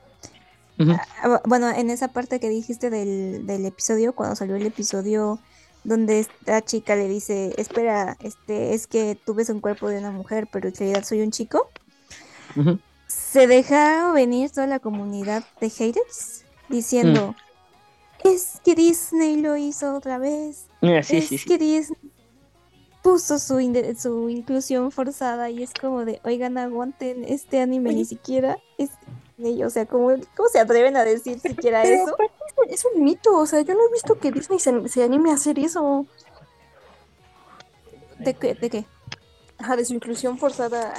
Ah, 1.21 1.41
Bueno, 1.45 1.69
en 1.69 1.89
esa 1.91 2.07
parte 2.07 2.39
que 2.39 2.49
dijiste 2.49 2.89
del, 2.89 3.45
del 3.45 3.65
episodio, 3.65 4.13
cuando 4.13 4.35
salió 4.35 4.55
el 4.55 4.65
episodio 4.65 5.39
donde 5.83 6.19
esta 6.19 6.61
chica 6.61 6.95
le 6.95 7.07
dice, 7.07 7.53
espera, 7.57 8.17
este, 8.21 8.73
es 8.73 8.87
que 8.87 9.17
tú 9.25 9.33
ves 9.33 9.49
un 9.49 9.59
cuerpo 9.59 9.89
de 9.89 9.99
una 9.99 10.11
mujer, 10.11 10.47
pero 10.51 10.69
en 10.69 10.75
realidad 10.75 11.03
soy 11.03 11.21
un 11.21 11.31
chico, 11.31 11.69
se 13.07 13.47
deja 13.47 14.11
venir 14.13 14.49
toda 14.49 14.65
la 14.67 14.79
comunidad 14.79 15.43
de 15.59 15.69
haters 15.69 16.45
diciendo, 16.69 17.35
es 18.23 18.59
que 18.63 18.75
Disney 18.75 19.37
lo 19.37 19.55
hizo 19.57 19.95
otra 19.95 20.17
vez, 20.17 20.67
Ah, 20.81 21.01
sí, 21.03 21.17
es 21.17 21.27
sí, 21.27 21.37
sí. 21.37 21.45
que 21.45 21.57
Disney 21.57 21.97
puso 23.01 23.37
su, 23.37 23.59
su 23.97 24.29
inclusión 24.29 24.91
forzada 24.91 25.49
y 25.49 25.61
es 25.63 25.71
como 25.73 26.05
de, 26.05 26.21
oigan, 26.23 26.57
aguanten, 26.57 27.23
este 27.25 27.59
anime 27.59 27.93
ni 27.93 28.05
siquiera 28.05 28.57
es 28.77 28.91
Disney", 29.37 29.63
o 29.63 29.69
sea, 29.69 29.85
¿cómo, 29.85 30.09
¿cómo 30.37 30.49
se 30.49 30.59
atreven 30.59 30.95
a 30.95 31.03
decir 31.03 31.39
siquiera 31.39 31.83
Pero 31.83 32.03
eso? 32.03 32.15
es- 32.67 32.75
es 32.79 32.85
un 32.85 33.03
mito, 33.03 33.35
o 33.37 33.45
sea, 33.45 33.61
yo 33.61 33.73
no 33.73 33.81
he 33.87 33.91
visto 33.91 34.17
que 34.19 34.31
Disney 34.31 34.59
se, 34.59 34.87
se 34.87 35.03
anime 35.03 35.31
a 35.31 35.33
hacer 35.33 35.59
eso. 35.59 36.05
¿De 38.19 38.33
qué? 38.35 38.53
¿De 38.55 38.69
qué? 38.69 38.85
Ajá, 39.57 39.75
de 39.75 39.83
su 39.85 39.93
inclusión 39.93 40.37
forzada 40.37 40.93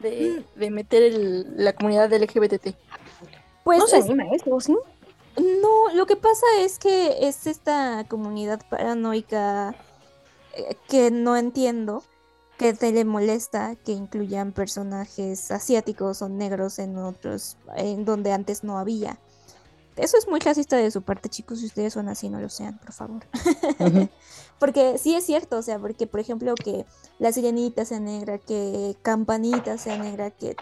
de, 0.00 0.44
de 0.56 0.70
meter 0.70 1.02
el- 1.04 1.46
la 1.56 1.72
comunidad 1.72 2.12
LGBT. 2.12 2.74
Pues 3.62 3.78
no 3.78 3.86
se 3.86 3.98
es- 3.98 4.04
anima 4.04 4.24
a 4.24 4.34
eso, 4.34 4.60
¿sí? 4.60 4.76
no, 5.36 5.73
lo 5.92 6.06
que 6.06 6.16
pasa 6.16 6.46
es 6.60 6.78
que 6.78 7.28
es 7.28 7.46
esta 7.46 8.04
comunidad 8.08 8.60
paranoica 8.68 9.74
eh, 10.54 10.76
que 10.88 11.10
no 11.10 11.36
entiendo, 11.36 12.02
que 12.56 12.72
te 12.72 12.92
le 12.92 13.04
molesta 13.04 13.74
que 13.76 13.92
incluyan 13.92 14.52
personajes 14.52 15.50
asiáticos 15.50 16.22
o 16.22 16.28
negros 16.28 16.78
en 16.78 16.96
otros, 16.98 17.56
en 17.76 18.04
donde 18.04 18.32
antes 18.32 18.62
no 18.62 18.78
había. 18.78 19.18
Eso 19.96 20.16
es 20.16 20.26
muy 20.26 20.40
racista 20.40 20.76
de 20.76 20.90
su 20.90 21.02
parte, 21.02 21.28
chicos, 21.28 21.60
si 21.60 21.66
ustedes 21.66 21.92
son 21.92 22.08
así, 22.08 22.28
no 22.28 22.40
lo 22.40 22.48
sean, 22.48 22.78
por 22.78 22.92
favor. 22.92 23.26
Porque 24.58 24.98
sí 24.98 25.14
es 25.14 25.24
cierto, 25.24 25.58
o 25.58 25.62
sea, 25.62 25.78
porque 25.78 26.06
por 26.06 26.20
ejemplo 26.20 26.54
que 26.54 26.86
la 27.18 27.32
sirenita 27.32 27.84
sea 27.84 28.00
negra, 28.00 28.38
que 28.38 28.96
campanita 29.02 29.76
sea 29.78 29.98
negra, 29.98 30.30
que 30.30 30.56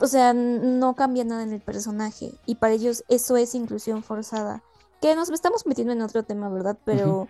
o 0.00 0.06
sea, 0.06 0.32
no 0.32 0.94
cambia 0.94 1.24
nada 1.24 1.42
en 1.42 1.52
el 1.52 1.60
personaje 1.60 2.32
y 2.46 2.56
para 2.56 2.74
ellos 2.74 3.04
eso 3.08 3.36
es 3.36 3.54
inclusión 3.54 4.02
forzada. 4.02 4.62
Que 5.00 5.14
nos 5.14 5.30
estamos 5.30 5.66
metiendo 5.66 5.92
en 5.92 6.02
otro 6.02 6.22
tema, 6.24 6.48
¿verdad? 6.48 6.76
Pero 6.84 7.28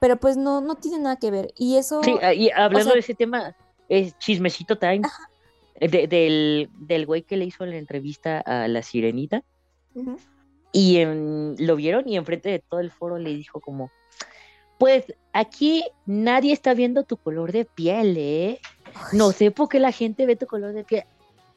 pero 0.00 0.16
pues 0.16 0.36
no 0.36 0.60
no 0.60 0.74
tiene 0.74 0.98
nada 0.98 1.16
que 1.16 1.30
ver 1.30 1.52
y 1.56 1.76
eso 1.76 2.02
Sí, 2.02 2.14
ah, 2.22 2.34
y 2.34 2.50
hablando 2.50 2.84
sea- 2.90 2.94
de 2.94 3.00
ese 3.00 3.14
tema, 3.14 3.56
es 3.88 4.16
chismecito 4.18 4.76
time 4.78 5.02
eh, 5.76 5.88
de- 5.88 6.06
del, 6.08 6.70
del 6.78 7.06
güey 7.06 7.22
que 7.22 7.36
le 7.36 7.44
hizo 7.46 7.64
la 7.66 7.76
entrevista 7.76 8.40
a 8.40 8.68
la 8.68 8.82
sirenita. 8.82 9.42
Y 10.72 10.98
en- 10.98 11.56
lo 11.58 11.76
vieron 11.76 12.08
y 12.08 12.16
enfrente 12.16 12.50
de 12.50 12.58
todo 12.58 12.80
el 12.80 12.90
foro 12.90 13.18
le 13.18 13.30
dijo 13.34 13.60
como, 13.60 13.90
pues 14.78 15.04
aquí 15.32 15.84
nadie 16.04 16.52
está 16.52 16.74
viendo 16.74 17.04
tu 17.04 17.16
color 17.16 17.52
de 17.52 17.64
piel, 17.64 18.16
¿eh? 18.18 18.60
No 19.12 19.32
sé 19.32 19.50
por 19.50 19.68
qué 19.70 19.80
la 19.80 19.92
gente 19.92 20.26
ve 20.26 20.36
tu 20.36 20.46
color 20.46 20.72
de 20.74 20.84
piel. 20.84 21.04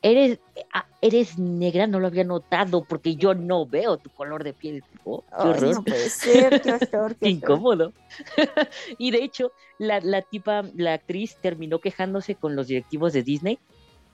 Eres, 0.01 0.39
ah, 0.73 0.85
eres 1.01 1.37
negra, 1.37 1.85
no 1.85 1.99
lo 1.99 2.07
había 2.07 2.23
notado 2.23 2.85
porque 2.85 3.15
yo 3.17 3.33
no 3.33 3.65
veo 3.65 3.97
tu 3.97 4.09
color 4.11 4.45
de 4.45 4.53
piel. 4.53 4.81
Oh, 5.03 5.23
qué 5.29 5.35
Ay, 5.37 5.49
horror. 5.49 5.75
no 5.75 5.83
puede 5.83 6.09
ser, 6.09 6.61
qué 6.61 6.71
horror, 6.71 7.17
incómodo. 7.21 7.91
y 8.97 9.11
de 9.11 9.23
hecho, 9.23 9.51
la, 9.77 9.99
la 9.99 10.21
tipa, 10.21 10.63
la 10.75 10.93
actriz 10.93 11.35
terminó 11.41 11.79
quejándose 11.79 12.35
con 12.35 12.55
los 12.55 12.67
directivos 12.67 13.11
de 13.11 13.23
Disney, 13.23 13.59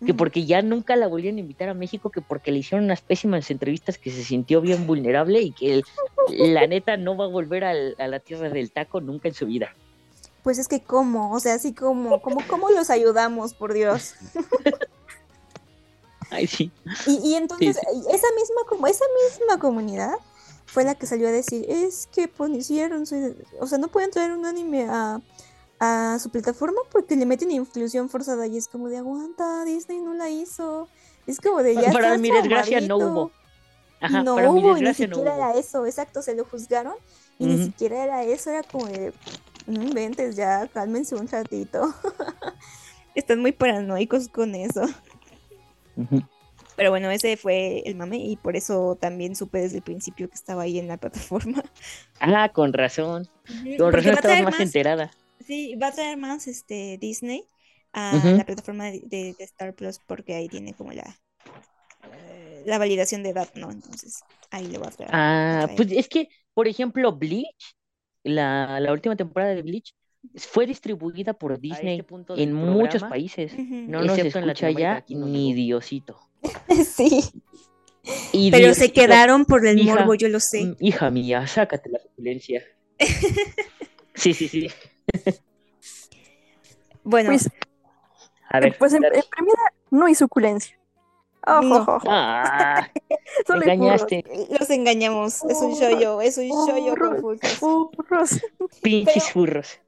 que 0.03 0.11
Ujú. 0.11 0.17
porque 0.17 0.45
ya 0.45 0.63
nunca 0.63 0.95
la 0.95 1.07
volvieron 1.07 1.37
a 1.37 1.41
invitar 1.41 1.69
a 1.69 1.75
México, 1.75 2.09
que 2.09 2.21
porque 2.21 2.51
le 2.51 2.59
hicieron 2.59 2.85
unas 2.85 3.01
pésimas 3.01 3.51
entrevistas 3.51 3.99
que 3.99 4.09
se 4.09 4.23
sintió 4.23 4.61
bien 4.61 4.87
vulnerable 4.87 5.39
y 5.41 5.51
que 5.51 5.71
el- 5.75 5.83
la 6.53 6.65
neta 6.65 6.97
no 6.97 7.15
va 7.15 7.25
a 7.25 7.29
volver 7.29 7.63
al- 7.63 7.95
a 7.99 8.07
la 8.07 8.19
tierra 8.19 8.49
del 8.49 8.71
taco 8.71 9.01
nunca 9.01 9.27
en 9.27 9.35
su 9.35 9.45
vida. 9.45 9.75
Pues 10.43 10.57
es 10.57 10.67
que 10.67 10.79
cómo, 10.81 11.31
o 11.31 11.39
sea, 11.39 11.53
así 11.55 11.73
como, 11.73 12.21
como, 12.21 12.37
¿cómo 12.47 12.69
los 12.71 12.89
ayudamos, 12.89 13.53
por 13.53 13.73
Dios? 13.73 14.13
Ay, 16.31 16.47
sí. 16.47 16.71
Y, 17.07 17.29
y 17.29 17.35
entonces, 17.35 17.77
sí. 17.77 17.99
esa 18.11 18.27
misma, 18.39 18.61
como 18.67 18.87
esa 18.87 19.05
misma 19.29 19.59
comunidad 19.59 20.13
fue 20.65 20.83
la 20.83 20.95
que 20.95 21.05
salió 21.05 21.27
a 21.27 21.31
decir, 21.31 21.65
es 21.69 22.07
que 22.11 22.27
pusieron, 22.27 23.03
o 23.59 23.67
sea, 23.67 23.77
no 23.77 23.87
pueden 23.87 24.11
traer 24.11 24.31
un 24.31 24.45
anime 24.45 24.87
a, 24.89 25.21
a 25.79 26.17
su 26.19 26.29
plataforma 26.29 26.79
porque 26.91 27.15
le 27.15 27.25
meten 27.25 27.51
inclusión 27.51 28.09
forzada 28.09 28.47
y 28.47 28.57
es 28.57 28.67
como 28.67 28.89
de 28.89 28.97
aguanta, 28.97 29.63
Disney 29.65 29.99
no 29.99 30.13
la 30.13 30.29
hizo. 30.29 30.87
Es 31.27 31.39
como 31.39 31.63
de 31.63 31.75
ya 31.75 31.91
Para 31.91 32.17
mi 32.17 32.29
desgracia 32.31 32.81
no 32.81 32.97
traumadito". 32.97 33.11
hubo. 33.21 33.31
Ajá, 34.01 34.23
no 34.23 34.35
para 34.35 34.51
mi 34.51 34.59
hubo, 34.59 34.77
y 34.77 34.81
ni 34.81 34.87
no 34.87 34.93
siquiera 34.93 35.35
hubo. 35.35 35.43
era 35.43 35.51
eso, 35.59 35.85
exacto, 35.85 36.21
se 36.21 36.35
lo 36.35 36.45
juzgaron 36.45 36.93
y 37.39 37.45
ni 37.47 37.63
siquiera 37.65 38.03
era 38.03 38.23
eso, 38.23 38.49
era 38.49 38.63
como 38.63 38.87
de, 38.87 39.13
no 39.67 39.81
inventes 39.83 40.35
ya, 40.35 40.67
cálmense 40.67 41.15
un 41.15 41.27
ratito. 41.27 41.93
Están 43.15 43.39
muy 43.39 43.51
paranoicos 43.53 44.27
con 44.27 44.55
eso. 44.55 44.81
Pero 46.75 46.89
bueno, 46.91 47.09
ese 47.11 47.37
fue 47.37 47.79
el 47.85 47.95
mame 47.95 48.17
y 48.17 48.37
por 48.37 48.55
eso 48.57 48.97
también 48.99 49.35
supe 49.35 49.59
desde 49.59 49.77
el 49.77 49.83
principio 49.83 50.29
que 50.29 50.35
estaba 50.35 50.63
ahí 50.63 50.79
en 50.79 50.87
la 50.87 50.97
plataforma. 50.99 51.63
Ah, 52.19 52.51
con 52.53 52.73
razón. 52.73 53.29
Con 53.77 53.93
razón 53.93 54.15
va 54.15 54.19
a 54.19 54.21
estabas 54.21 54.23
traer 54.23 54.43
más 54.43 54.59
más, 54.59 54.59
enterada. 54.59 55.11
sí, 55.39 55.75
va 55.75 55.87
a 55.89 55.93
traer 55.93 56.17
más 56.17 56.47
este 56.47 56.97
Disney 56.99 57.49
a 57.93 58.33
la 58.35 58.45
plataforma 58.45 58.85
de, 58.91 59.35
Star 59.39 59.75
Plus 59.75 59.99
porque 59.99 60.35
ahí 60.35 60.49
tiene 60.49 60.75
como 60.75 60.93
la 60.93 61.21
eh, 62.03 62.63
la 62.65 62.77
validación 62.77 63.23
de 63.23 63.29
edad, 63.31 63.49
¿no? 63.55 63.71
Entonces 63.71 64.25
ahí 64.51 64.67
lo 64.67 64.79
va 64.81 64.87
a 64.89 64.91
traer. 64.91 65.21
a 65.47 65.57
Ah, 65.61 65.61
traer. 65.61 65.75
pues 65.75 65.91
es 65.91 66.07
que, 66.09 66.29
por 66.53 66.67
ejemplo, 66.67 67.11
Bleach, 67.15 67.75
la, 68.23 68.79
la 68.79 68.91
última 68.93 69.15
temporada 69.15 69.55
de 69.55 69.61
Bleach, 69.61 69.93
fue 70.35 70.65
distribuida 70.65 71.33
por 71.33 71.59
Disney 71.59 72.03
en 72.35 72.53
muchos 72.53 73.03
países, 73.03 73.53
no 73.57 74.01
nos 74.01 74.17
escucha 74.17 74.69
ya 74.71 75.03
ni 75.09 75.53
Diosito. 75.53 76.19
Sí. 76.85 77.23
Y 78.31 78.51
Pero 78.51 78.75
se 78.75 78.91
quedaron 78.91 79.45
por 79.45 79.65
el 79.65 79.79
hija, 79.79 79.95
morbo, 79.95 80.13
yo 80.13 80.29
lo 80.29 80.39
sé. 80.39 80.63
mm, 80.63 80.75
Hija 80.79 81.09
mía, 81.09 81.47
sácate 81.47 81.89
la 81.89 81.99
suculencia. 81.99 82.63
Sí, 84.13 84.33
sí, 84.33 84.47
sí. 84.47 84.69
Bueno, 87.03 87.29
Pues, 87.29 87.49
A 88.49 88.59
ver, 88.59 88.77
pues 88.77 88.93
en, 88.93 89.03
en 89.03 89.11
primera 89.29 89.61
no 89.91 90.05
hay 90.05 90.15
suculencia. 90.15 90.77
Ojo, 91.47 91.61
No. 91.61 91.99
Ah, 92.07 92.89
Solo 93.45 93.61
engañaste, 93.61 94.23
los 94.59 94.69
engañamos. 94.71 95.43
Es 95.45 95.57
un 95.59 95.73
shoyo, 95.73 96.21
es 96.21 96.37
un 96.39 96.47
shoyo 96.47 96.95
furros. 97.59 98.41
pinches 98.81 99.29
furros. 99.31 99.79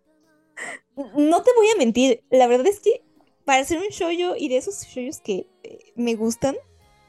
No 1.15 1.43
te 1.43 1.51
voy 1.55 1.67
a 1.73 1.77
mentir, 1.77 2.23
la 2.29 2.47
verdad 2.47 2.67
es 2.67 2.79
que 2.79 3.03
para 3.45 3.61
hacer 3.61 3.77
un 3.79 3.87
shoyo 3.89 4.35
y 4.35 4.49
de 4.49 4.57
esos 4.57 4.81
shoyos 4.87 5.21
que 5.21 5.47
eh, 5.63 5.93
me 5.95 6.15
gustan, 6.15 6.55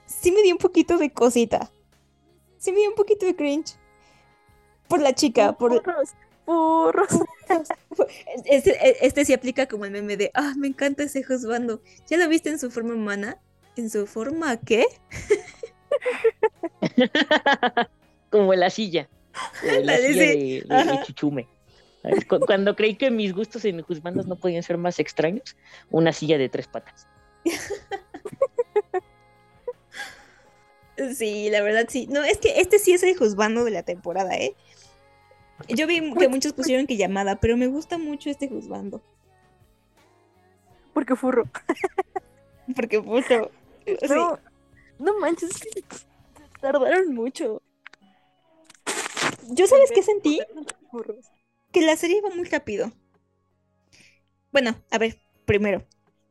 sí 0.06 0.30
me 0.30 0.42
dio 0.42 0.54
un 0.54 0.58
poquito 0.58 0.98
de 0.98 1.10
cosita. 1.10 1.70
Sí 2.58 2.70
me 2.72 2.78
dio 2.80 2.90
un 2.90 2.94
poquito 2.94 3.24
de 3.26 3.34
cringe. 3.34 3.76
Por 4.88 5.00
la 5.00 5.14
chica, 5.14 5.56
por... 5.56 5.82
Furros, 5.82 6.10
furros. 6.44 7.08
Este, 8.44 9.06
este 9.06 9.24
sí 9.24 9.32
aplica 9.32 9.66
como 9.66 9.84
el 9.86 9.90
meme 9.90 10.16
de, 10.16 10.30
ah, 10.34 10.52
me 10.56 10.68
encanta 10.68 11.02
ese 11.02 11.22
juzgando. 11.22 11.82
¿Ya 12.08 12.16
lo 12.18 12.28
viste 12.28 12.50
en 12.50 12.58
su 12.58 12.70
forma 12.70 12.94
humana? 12.94 13.40
¿En 13.76 13.88
su 13.90 14.06
forma 14.06 14.56
qué? 14.58 14.84
Como 18.30 18.54
la 18.54 18.70
silla. 18.70 19.08
La 19.82 19.96
silla 19.96 20.08
de, 20.08 20.26
de- 20.36 20.64
de 20.66 20.74
Ajá. 20.74 21.02
chuchume. 21.02 21.48
Cuando 22.46 22.74
creí 22.76 22.96
que 22.96 23.10
mis 23.10 23.34
gustos 23.34 23.64
en 23.64 23.82
juzgandos 23.82 24.26
no 24.26 24.36
podían 24.36 24.62
ser 24.62 24.78
más 24.78 24.98
extraños, 24.98 25.56
una 25.90 26.12
silla 26.12 26.38
de 26.38 26.48
tres 26.48 26.68
patas. 26.68 27.06
Sí, 31.14 31.48
la 31.50 31.62
verdad 31.62 31.86
sí. 31.88 32.06
No, 32.08 32.24
es 32.24 32.38
que 32.38 32.60
este 32.60 32.78
sí 32.78 32.92
es 32.92 33.02
el 33.02 33.16
juzgando 33.16 33.64
de 33.64 33.70
la 33.70 33.82
temporada, 33.82 34.34
¿eh? 34.36 34.54
Yo 35.68 35.86
vi 35.86 36.12
que 36.14 36.28
muchos 36.28 36.52
pusieron 36.52 36.86
que 36.86 36.96
llamada, 36.96 37.36
pero 37.36 37.56
me 37.56 37.66
gusta 37.66 37.98
mucho 37.98 38.30
este 38.30 38.48
juzgando. 38.48 39.02
Porque 40.92 41.16
furro. 41.16 41.44
Porque 42.76 43.00
puto. 43.00 43.50
sí. 43.86 43.96
No, 44.08 44.38
no 44.98 45.18
manches, 45.20 45.50
es 45.50 45.60
que 45.60 45.84
tardaron 46.60 47.14
mucho. 47.14 47.62
Yo 49.50 49.66
sabes 49.66 49.90
qué 49.92 50.02
sentí? 50.02 50.40
Furros. 50.90 51.30
Que 51.78 51.86
la 51.86 51.96
serie 51.96 52.20
va 52.20 52.34
muy 52.34 52.44
rápido. 52.44 52.90
Bueno, 54.50 54.82
a 54.90 54.98
ver, 54.98 55.20
primero. 55.44 55.86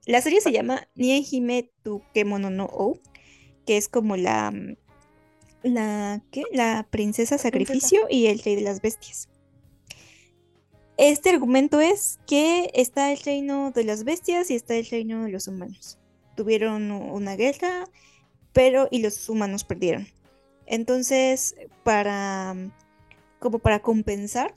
La 0.06 0.22
serie 0.22 0.42
se 0.42 0.52
llama 0.52 0.90
Niehime 0.94 1.72
tu 1.84 2.04
Kemono 2.14 2.50
no 2.50 2.66
O, 2.66 3.00
que 3.66 3.78
es 3.78 3.88
como 3.88 4.18
la 4.18 4.52
mm, 4.52 4.76
la 5.64 6.22
¿qué? 6.32 6.44
La 6.52 6.86
princesa 6.90 7.38
sacrificio 7.38 8.08
y 8.10 8.26
el 8.26 8.40
rey 8.40 8.56
de 8.56 8.62
las 8.62 8.82
bestias. 8.82 9.30
Este 10.98 11.30
argumento 11.30 11.80
es 11.80 12.20
que 12.28 12.70
está 12.74 13.14
el 13.14 13.20
reino 13.20 13.72
de 13.72 13.86
las 13.86 14.04
bestias 14.04 14.52
y 14.52 14.56
está 14.56 14.76
el 14.76 14.86
reino 14.88 15.24
de 15.24 15.32
los 15.32 15.48
humanos. 15.48 15.98
Tuvieron 16.36 16.92
una 16.92 17.38
guerra, 17.38 17.86
pero 18.52 18.90
y 18.92 19.02
los 19.02 19.30
humanos 19.30 19.64
perdieron. 19.64 20.10
Entonces, 20.66 21.56
para 21.86 22.54
mm, 22.54 22.72
como 23.40 23.60
para 23.60 23.80
compensar, 23.82 24.54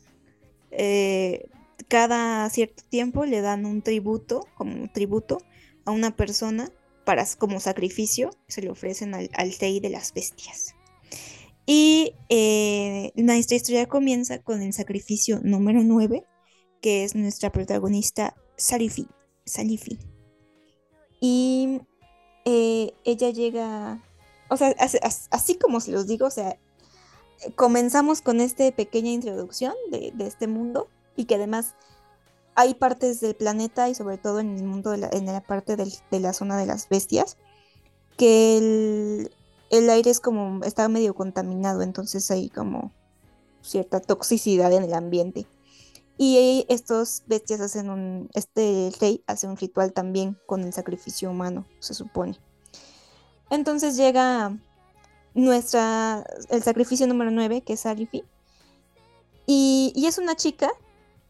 eh, 0.71 1.47
cada 1.89 2.49
cierto 2.51 2.83
tiempo 2.89 3.25
le 3.25 3.41
dan 3.41 3.67
un 3.67 3.83
tributo, 3.83 4.47
como 4.55 4.91
tributo, 4.93 5.39
a 5.85 5.91
una 5.91 6.15
persona 6.17 6.71
para, 7.05 7.25
como 7.39 7.61
sacrificio, 7.61 8.31
se 8.49 8.63
le 8.63 8.71
ofrecen 8.71 9.15
al, 9.15 9.31
al 9.35 9.53
rey 9.59 9.81
de 9.81 9.91
las 9.91 10.13
bestias. 10.13 10.75
Y 11.67 12.15
eh, 12.29 13.13
nuestra 13.15 13.57
historia 13.57 13.87
comienza 13.87 14.43
con 14.43 14.61
el 14.63 14.73
sacrificio 14.73 15.41
número 15.43 15.83
9, 15.85 16.25
que 16.83 17.05
es 17.05 17.15
nuestra 17.15 17.53
protagonista 17.53 18.35
Salifi. 18.57 19.07
Salifi. 19.45 19.99
Y 21.21 21.81
eh, 22.45 22.93
ella 23.05 23.31
llega, 23.31 24.03
o 24.49 24.57
sea, 24.57 24.75
así 25.31 25.59
como 25.59 25.81
se 25.81 25.93
los 25.93 26.07
digo, 26.07 26.27
o 26.27 26.31
sea, 26.31 26.59
comenzamos 27.55 28.23
con 28.23 28.41
esta 28.41 28.71
pequeña 28.73 29.11
introducción 29.11 29.75
de, 29.91 30.13
este 30.21 30.47
mundo 30.47 30.89
y 31.17 31.25
que 31.25 31.37
además 31.37 31.75
hay 32.55 32.75
partes 32.75 33.21
del 33.21 33.35
planeta 33.35 33.89
y 33.89 33.95
sobre 33.95 34.19
todo 34.19 34.41
en 34.41 34.57
el 34.57 34.65
mundo, 34.65 34.97
la, 34.97 35.09
en 35.13 35.27
la 35.27 35.41
parte 35.41 35.77
de 35.77 36.21
la 36.21 36.33
zona 36.33 36.59
de 36.59 36.67
las 36.67 36.89
bestias, 36.89 37.37
que 38.17 38.59
el, 38.59 39.31
el 39.71 39.89
aire 39.89 40.11
es 40.11 40.21
como, 40.21 40.63
está 40.65 40.89
medio 40.89 41.15
contaminado, 41.15 41.83
entonces 41.83 42.31
hay 42.31 42.51
como 42.51 42.93
cierta 43.63 44.01
toxicidad 44.01 44.73
en 44.73 44.83
el 44.83 44.95
ambiente. 44.95 45.47
Y 46.19 46.67
estos 46.69 47.23
bestias 47.29 47.63
hacen 47.63 47.89
un, 47.89 48.29
este 48.35 48.93
rey 49.01 49.25
hace 49.27 49.47
un 49.47 49.57
ritual 49.57 49.95
también 49.95 50.37
con 50.45 50.63
el 50.65 50.73
sacrificio 50.75 51.31
humano, 51.31 51.65
se 51.79 51.95
supone. 51.95 52.39
Entonces 53.49 53.97
llega 53.97 54.59
nuestra, 55.35 56.25
el 56.49 56.63
sacrificio 56.63 57.07
número 57.07 57.31
9, 57.31 57.63
que 57.63 57.75
es 57.75 57.81
Salifi. 57.81 58.25
Y, 59.47 59.93
y 59.95 60.07
es 60.07 60.19
una 60.19 60.37
chica 60.37 60.71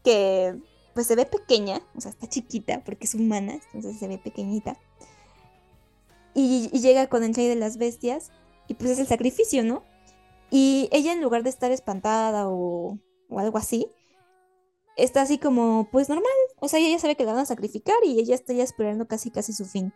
que 0.03 0.55
pues 0.93 1.07
se 1.07 1.15
ve 1.15 1.25
pequeña, 1.25 1.81
o 1.95 2.01
sea, 2.01 2.11
está 2.11 2.27
chiquita 2.27 2.83
porque 2.83 3.05
es 3.05 3.15
humana, 3.15 3.59
entonces 3.73 3.99
se 3.99 4.07
ve 4.07 4.17
pequeñita. 4.17 4.77
Y, 6.33 6.69
y 6.71 6.79
llega 6.79 7.07
con 7.07 7.23
el 7.23 7.33
rey 7.33 7.47
de 7.47 7.55
las 7.55 7.77
bestias 7.77 8.31
y 8.67 8.73
pues 8.73 8.91
es 8.91 8.99
el 8.99 9.07
sacrificio, 9.07 9.63
¿no? 9.63 9.83
Y 10.49 10.89
ella 10.91 11.13
en 11.13 11.21
lugar 11.21 11.43
de 11.43 11.49
estar 11.49 11.71
espantada 11.71 12.49
o, 12.49 12.97
o 13.29 13.39
algo 13.39 13.57
así, 13.57 13.87
está 14.97 15.21
así 15.21 15.37
como 15.37 15.87
pues 15.91 16.09
normal, 16.09 16.31
o 16.59 16.67
sea, 16.67 16.79
ella 16.79 16.99
sabe 16.99 17.15
que 17.15 17.25
la 17.25 17.33
van 17.33 17.43
a 17.43 17.45
sacrificar 17.45 17.95
y 18.03 18.19
ella 18.19 18.35
está 18.35 18.53
ya 18.53 18.63
esperando 18.63 19.07
casi 19.07 19.31
casi 19.31 19.53
su 19.53 19.65
fin. 19.65 19.93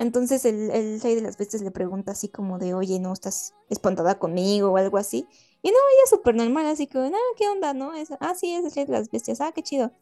Entonces 0.00 0.46
el, 0.46 0.70
el 0.70 0.98
rey 1.02 1.14
de 1.14 1.20
las 1.20 1.36
bestias 1.36 1.62
le 1.62 1.70
pregunta 1.70 2.12
así 2.12 2.28
como 2.28 2.58
de, 2.58 2.72
oye, 2.72 2.98
¿no 2.98 3.12
estás 3.12 3.52
espantada 3.68 4.18
conmigo 4.18 4.70
o 4.70 4.78
algo 4.78 4.96
así? 4.96 5.26
Y 5.60 5.68
no, 5.68 5.74
ella 5.74 6.02
es 6.04 6.10
súper 6.10 6.34
normal, 6.34 6.64
así 6.64 6.86
como, 6.86 7.10
no, 7.10 7.18
¿qué 7.36 7.46
onda, 7.46 7.74
no? 7.74 7.92
Es, 7.92 8.08
ah, 8.18 8.34
sí, 8.34 8.50
es 8.50 8.64
el 8.64 8.72
rey 8.72 8.86
de 8.86 8.92
las 8.92 9.10
bestias, 9.10 9.42
ah, 9.42 9.52
qué 9.54 9.62
chido. 9.62 9.92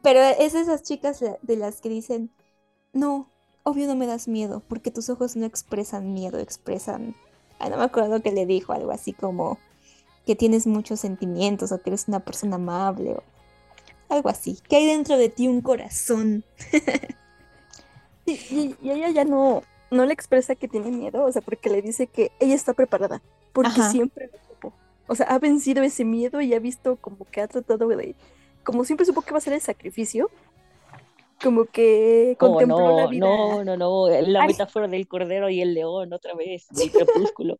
Pero 0.00 0.20
es 0.20 0.54
esas 0.54 0.82
chicas 0.82 1.20
de 1.20 1.56
las 1.56 1.82
que 1.82 1.90
dicen, 1.90 2.30
no, 2.94 3.28
obvio 3.62 3.86
no 3.86 3.94
me 3.94 4.06
das 4.06 4.26
miedo, 4.26 4.62
porque 4.66 4.90
tus 4.90 5.10
ojos 5.10 5.36
no 5.36 5.44
expresan 5.44 6.14
miedo, 6.14 6.38
expresan... 6.38 7.14
Ah, 7.58 7.68
no 7.68 7.76
me 7.76 7.84
acuerdo 7.84 8.22
que 8.22 8.32
le 8.32 8.46
dijo 8.46 8.72
algo 8.72 8.90
así 8.90 9.12
como 9.12 9.58
que 10.24 10.34
tienes 10.34 10.66
muchos 10.66 10.98
sentimientos 10.98 11.72
o 11.72 11.82
que 11.82 11.90
eres 11.90 12.08
una 12.08 12.20
persona 12.20 12.56
amable 12.56 13.16
o 13.16 13.22
algo 14.08 14.30
así. 14.30 14.58
Que 14.66 14.76
hay 14.76 14.86
dentro 14.86 15.18
de 15.18 15.28
ti 15.28 15.46
un 15.46 15.60
corazón. 15.60 16.42
Y, 18.26 18.76
y 18.80 18.90
ella 18.90 19.10
ya 19.10 19.24
no, 19.24 19.64
no 19.90 20.06
le 20.06 20.12
expresa 20.12 20.54
que 20.56 20.68
tiene 20.68 20.90
miedo, 20.90 21.24
o 21.24 21.32
sea, 21.32 21.42
porque 21.42 21.70
le 21.70 21.82
dice 21.82 22.06
que 22.08 22.32
ella 22.40 22.54
está 22.54 22.74
preparada, 22.74 23.22
porque 23.52 23.82
Ajá. 23.82 23.84
siempre 23.84 24.28
lo 24.32 24.38
supo. 24.40 24.74
O 25.06 25.14
sea, 25.16 25.26
ha 25.26 25.38
vencido 25.38 25.82
ese 25.82 26.04
miedo 26.04 26.40
y 26.40 26.54
ha 26.54 26.60
visto 26.60 26.96
como 27.00 27.24
que 27.30 27.40
ha 27.40 27.48
tratado 27.48 27.88
de, 27.88 28.16
como 28.64 28.84
siempre 28.84 29.06
supo 29.06 29.22
que 29.22 29.32
va 29.32 29.38
a 29.38 29.40
ser 29.40 29.54
el 29.54 29.60
sacrificio, 29.60 30.30
como 31.42 31.66
que 31.66 32.36
Oh, 32.42 32.62
contempló 32.64 32.92
la 32.92 33.06
vida. 33.06 33.34
no, 33.36 33.62
no, 33.64 33.76
no. 33.76 34.08
La 34.22 34.42
Ay. 34.42 34.44
metáfora 34.44 34.88
del 34.88 35.06
cordero 35.08 35.48
y 35.50 35.60
el 35.60 35.74
león, 35.74 36.12
otra 36.12 36.34
vez, 36.34 36.66
del 36.70 36.92
crepúsculo. 36.94 37.58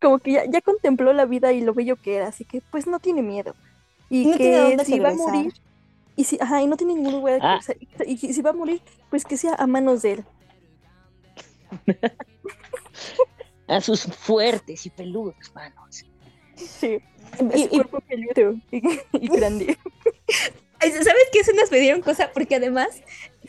como 0.00 0.18
que 0.18 0.32
ya, 0.32 0.44
ya 0.50 0.60
contempló 0.62 1.12
la 1.12 1.26
vida 1.26 1.52
y 1.52 1.60
lo 1.60 1.74
bello 1.74 1.96
que 1.96 2.16
era, 2.16 2.28
así 2.28 2.44
que 2.44 2.62
pues 2.62 2.86
no 2.86 3.00
tiene 3.00 3.22
miedo. 3.22 3.56
Y 4.08 4.28
No 4.30 4.36
que 4.36 4.78
si 4.80 5.00
va 5.00 5.10
a 5.10 5.12
morir, 5.12 5.54
y 6.16 6.24
si, 6.24 6.38
ajá, 6.40 6.62
y 6.62 6.66
no 6.66 6.76
tiene 6.76 6.94
ningún 6.94 7.12
lugar 7.12 7.40
que 7.40 7.46
Ah. 7.46 7.60
regresar, 7.68 7.76
y, 8.06 8.12
y 8.26 8.32
si 8.32 8.42
va 8.42 8.50
a 8.50 8.54
morir, 8.54 8.80
pues 9.10 9.24
que 9.24 9.36
sea 9.36 9.54
a 9.54 9.66
manos 9.66 10.02
de 10.02 10.12
él. 10.12 10.24
A 13.68 13.80
sus 13.80 14.04
fuertes 14.04 14.86
y 14.86 14.90
peludos 14.90 15.34
manos. 15.54 16.04
Sí, 16.54 16.98
Y- 17.40 17.46
ese 17.52 17.64
y- 17.64 17.68
cuerpo 17.68 18.00
peludo 18.00 18.54
y, 18.70 18.76
y 19.20 19.28
grande. 19.28 19.76
¿Sabes 20.80 21.24
qué 21.32 21.40
escenas 21.40 21.70
me 21.72 21.80
dieron 21.80 22.00
cosa? 22.00 22.30
Porque 22.32 22.54
además, 22.54 22.88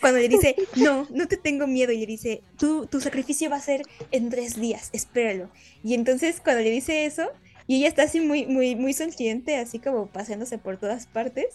cuando 0.02 0.20
le 0.20 0.28
dice, 0.28 0.56
no, 0.76 1.06
no 1.12 1.28
te 1.28 1.38
tengo 1.38 1.68
miedo, 1.68 1.92
y 1.92 2.00
le 2.00 2.06
dice, 2.08 2.42
tu, 2.58 2.88
tu 2.88 3.00
sacrificio 3.00 3.50
va 3.50 3.58
a 3.58 3.62
ser 3.62 3.84
en 4.12 4.30
tres 4.30 4.60
días, 4.60 4.90
espéralo. 4.92 5.50
Y 5.84 5.94
entonces 5.94 6.42
cuando 6.44 6.64
le 6.64 6.72
dice 6.72 7.06
eso, 7.06 7.30
y 7.68 7.78
ella 7.78 7.90
está 7.90 8.04
así 8.04 8.20
muy, 8.20 8.48
muy, 8.48 8.76
muy 8.76 8.94
sonriente, 8.94 9.58
así 9.58 9.78
como 9.78 10.08
paseándose 10.08 10.58
por 10.58 10.78
todas 10.78 11.06
partes, 11.06 11.48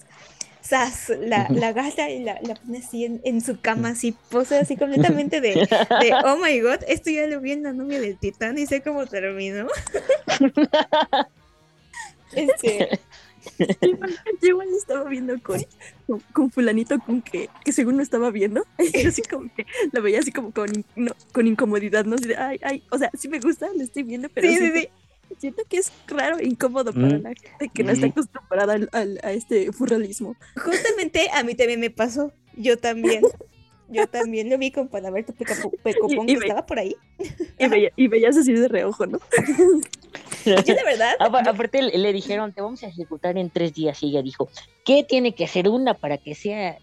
¡zas! 0.62 1.10
La, 1.20 1.48
la 1.50 1.68
agarra 1.68 2.10
y 2.10 2.22
la, 2.22 2.38
la 2.42 2.54
pone 2.54 2.78
así 2.78 3.04
en, 3.04 3.20
en 3.24 3.40
su 3.40 3.60
cama, 3.60 3.90
así, 3.90 4.14
pose 4.30 4.58
así 4.58 4.76
completamente 4.76 5.40
de, 5.40 5.54
de, 5.54 6.12
oh 6.24 6.36
my 6.36 6.60
god, 6.60 6.82
esto 6.86 7.10
ya 7.10 7.26
lo 7.26 7.40
vi 7.40 7.52
en 7.52 7.64
la 7.64 7.72
novia 7.72 8.00
del 8.00 8.16
titán 8.18 8.58
y 8.58 8.66
sé 8.66 8.82
cómo 8.82 9.06
terminó. 9.06 9.66
Este, 12.34 12.98
Yo 13.58 13.88
igual, 13.88 14.10
yo 14.40 14.48
igual 14.48 14.68
estaba 14.76 15.04
viendo 15.04 15.34
con, 15.42 15.60
con, 16.06 16.20
con 16.32 16.50
fulanito 16.50 16.98
con 17.00 17.22
que, 17.22 17.48
que 17.64 17.72
según 17.72 17.96
no 17.96 18.02
estaba 18.02 18.30
viendo, 18.30 18.64
yo 18.78 19.08
así 19.08 19.22
como 19.22 19.52
que 19.54 19.66
lo 19.92 20.02
veía 20.02 20.20
así 20.20 20.32
como 20.32 20.52
con, 20.52 20.70
no, 20.96 21.12
con 21.32 21.46
incomodidad, 21.46 22.04
¿no? 22.04 22.16
De, 22.16 22.36
ay, 22.36 22.60
ay, 22.62 22.82
o 22.90 22.98
sea, 22.98 23.10
sí 23.18 23.28
me 23.28 23.40
gusta, 23.40 23.68
lo 23.76 23.82
estoy 23.82 24.04
viendo, 24.04 24.28
pero 24.28 24.48
Sí, 24.48 24.56
sí. 24.56 24.88
Siento 25.38 25.62
que 25.68 25.78
es 25.78 25.92
raro 26.06 26.38
e 26.38 26.46
incómodo 26.46 26.92
para 26.92 27.18
Mm. 27.18 27.22
la 27.22 27.28
gente 27.34 27.70
que 27.72 27.84
no 27.84 27.92
está 27.92 28.06
Mm. 28.06 28.10
acostumbrada 28.10 28.72
al, 28.74 28.88
al- 28.92 29.20
a 29.22 29.32
este 29.32 29.72
furrealismo. 29.72 30.36
Justamente 30.56 31.28
a 31.32 31.42
mí 31.42 31.54
también 31.54 31.80
me 31.80 31.90
pasó. 31.90 32.32
Yo 32.56 32.76
también. 32.78 33.22
Yo 33.88 34.06
también 34.06 34.48
lo 34.48 34.56
vi 34.56 34.70
con 34.70 34.88
para 34.88 35.10
pecapo- 35.10 35.70
pecopón 35.82 36.26
que 36.26 36.32
estaba 36.32 36.64
por 36.64 36.78
ahí. 36.78 36.96
Y, 37.58 37.66
veía- 37.68 37.92
y 37.94 38.08
veías 38.08 38.36
así 38.38 38.52
de 38.54 38.66
reojo, 38.66 39.04
¿no? 39.06 39.18
Yo 40.46 40.54
de 40.74 40.84
verdad, 40.84 41.14
Apa- 41.20 41.42
Aparte 41.46 41.82
le, 41.82 41.98
le 41.98 42.12
dijeron, 42.12 42.52
te 42.54 42.62
vamos 42.62 42.82
a 42.82 42.86
ejecutar 42.86 43.36
en 43.36 43.50
tres 43.50 43.74
días 43.74 44.02
y 44.02 44.08
ella 44.08 44.22
dijo, 44.22 44.48
¿qué 44.84 45.04
tiene 45.06 45.34
que 45.34 45.44
hacer 45.44 45.68
una 45.68 45.94
para 45.94 46.16
que 46.18 46.34
sea 46.34 46.78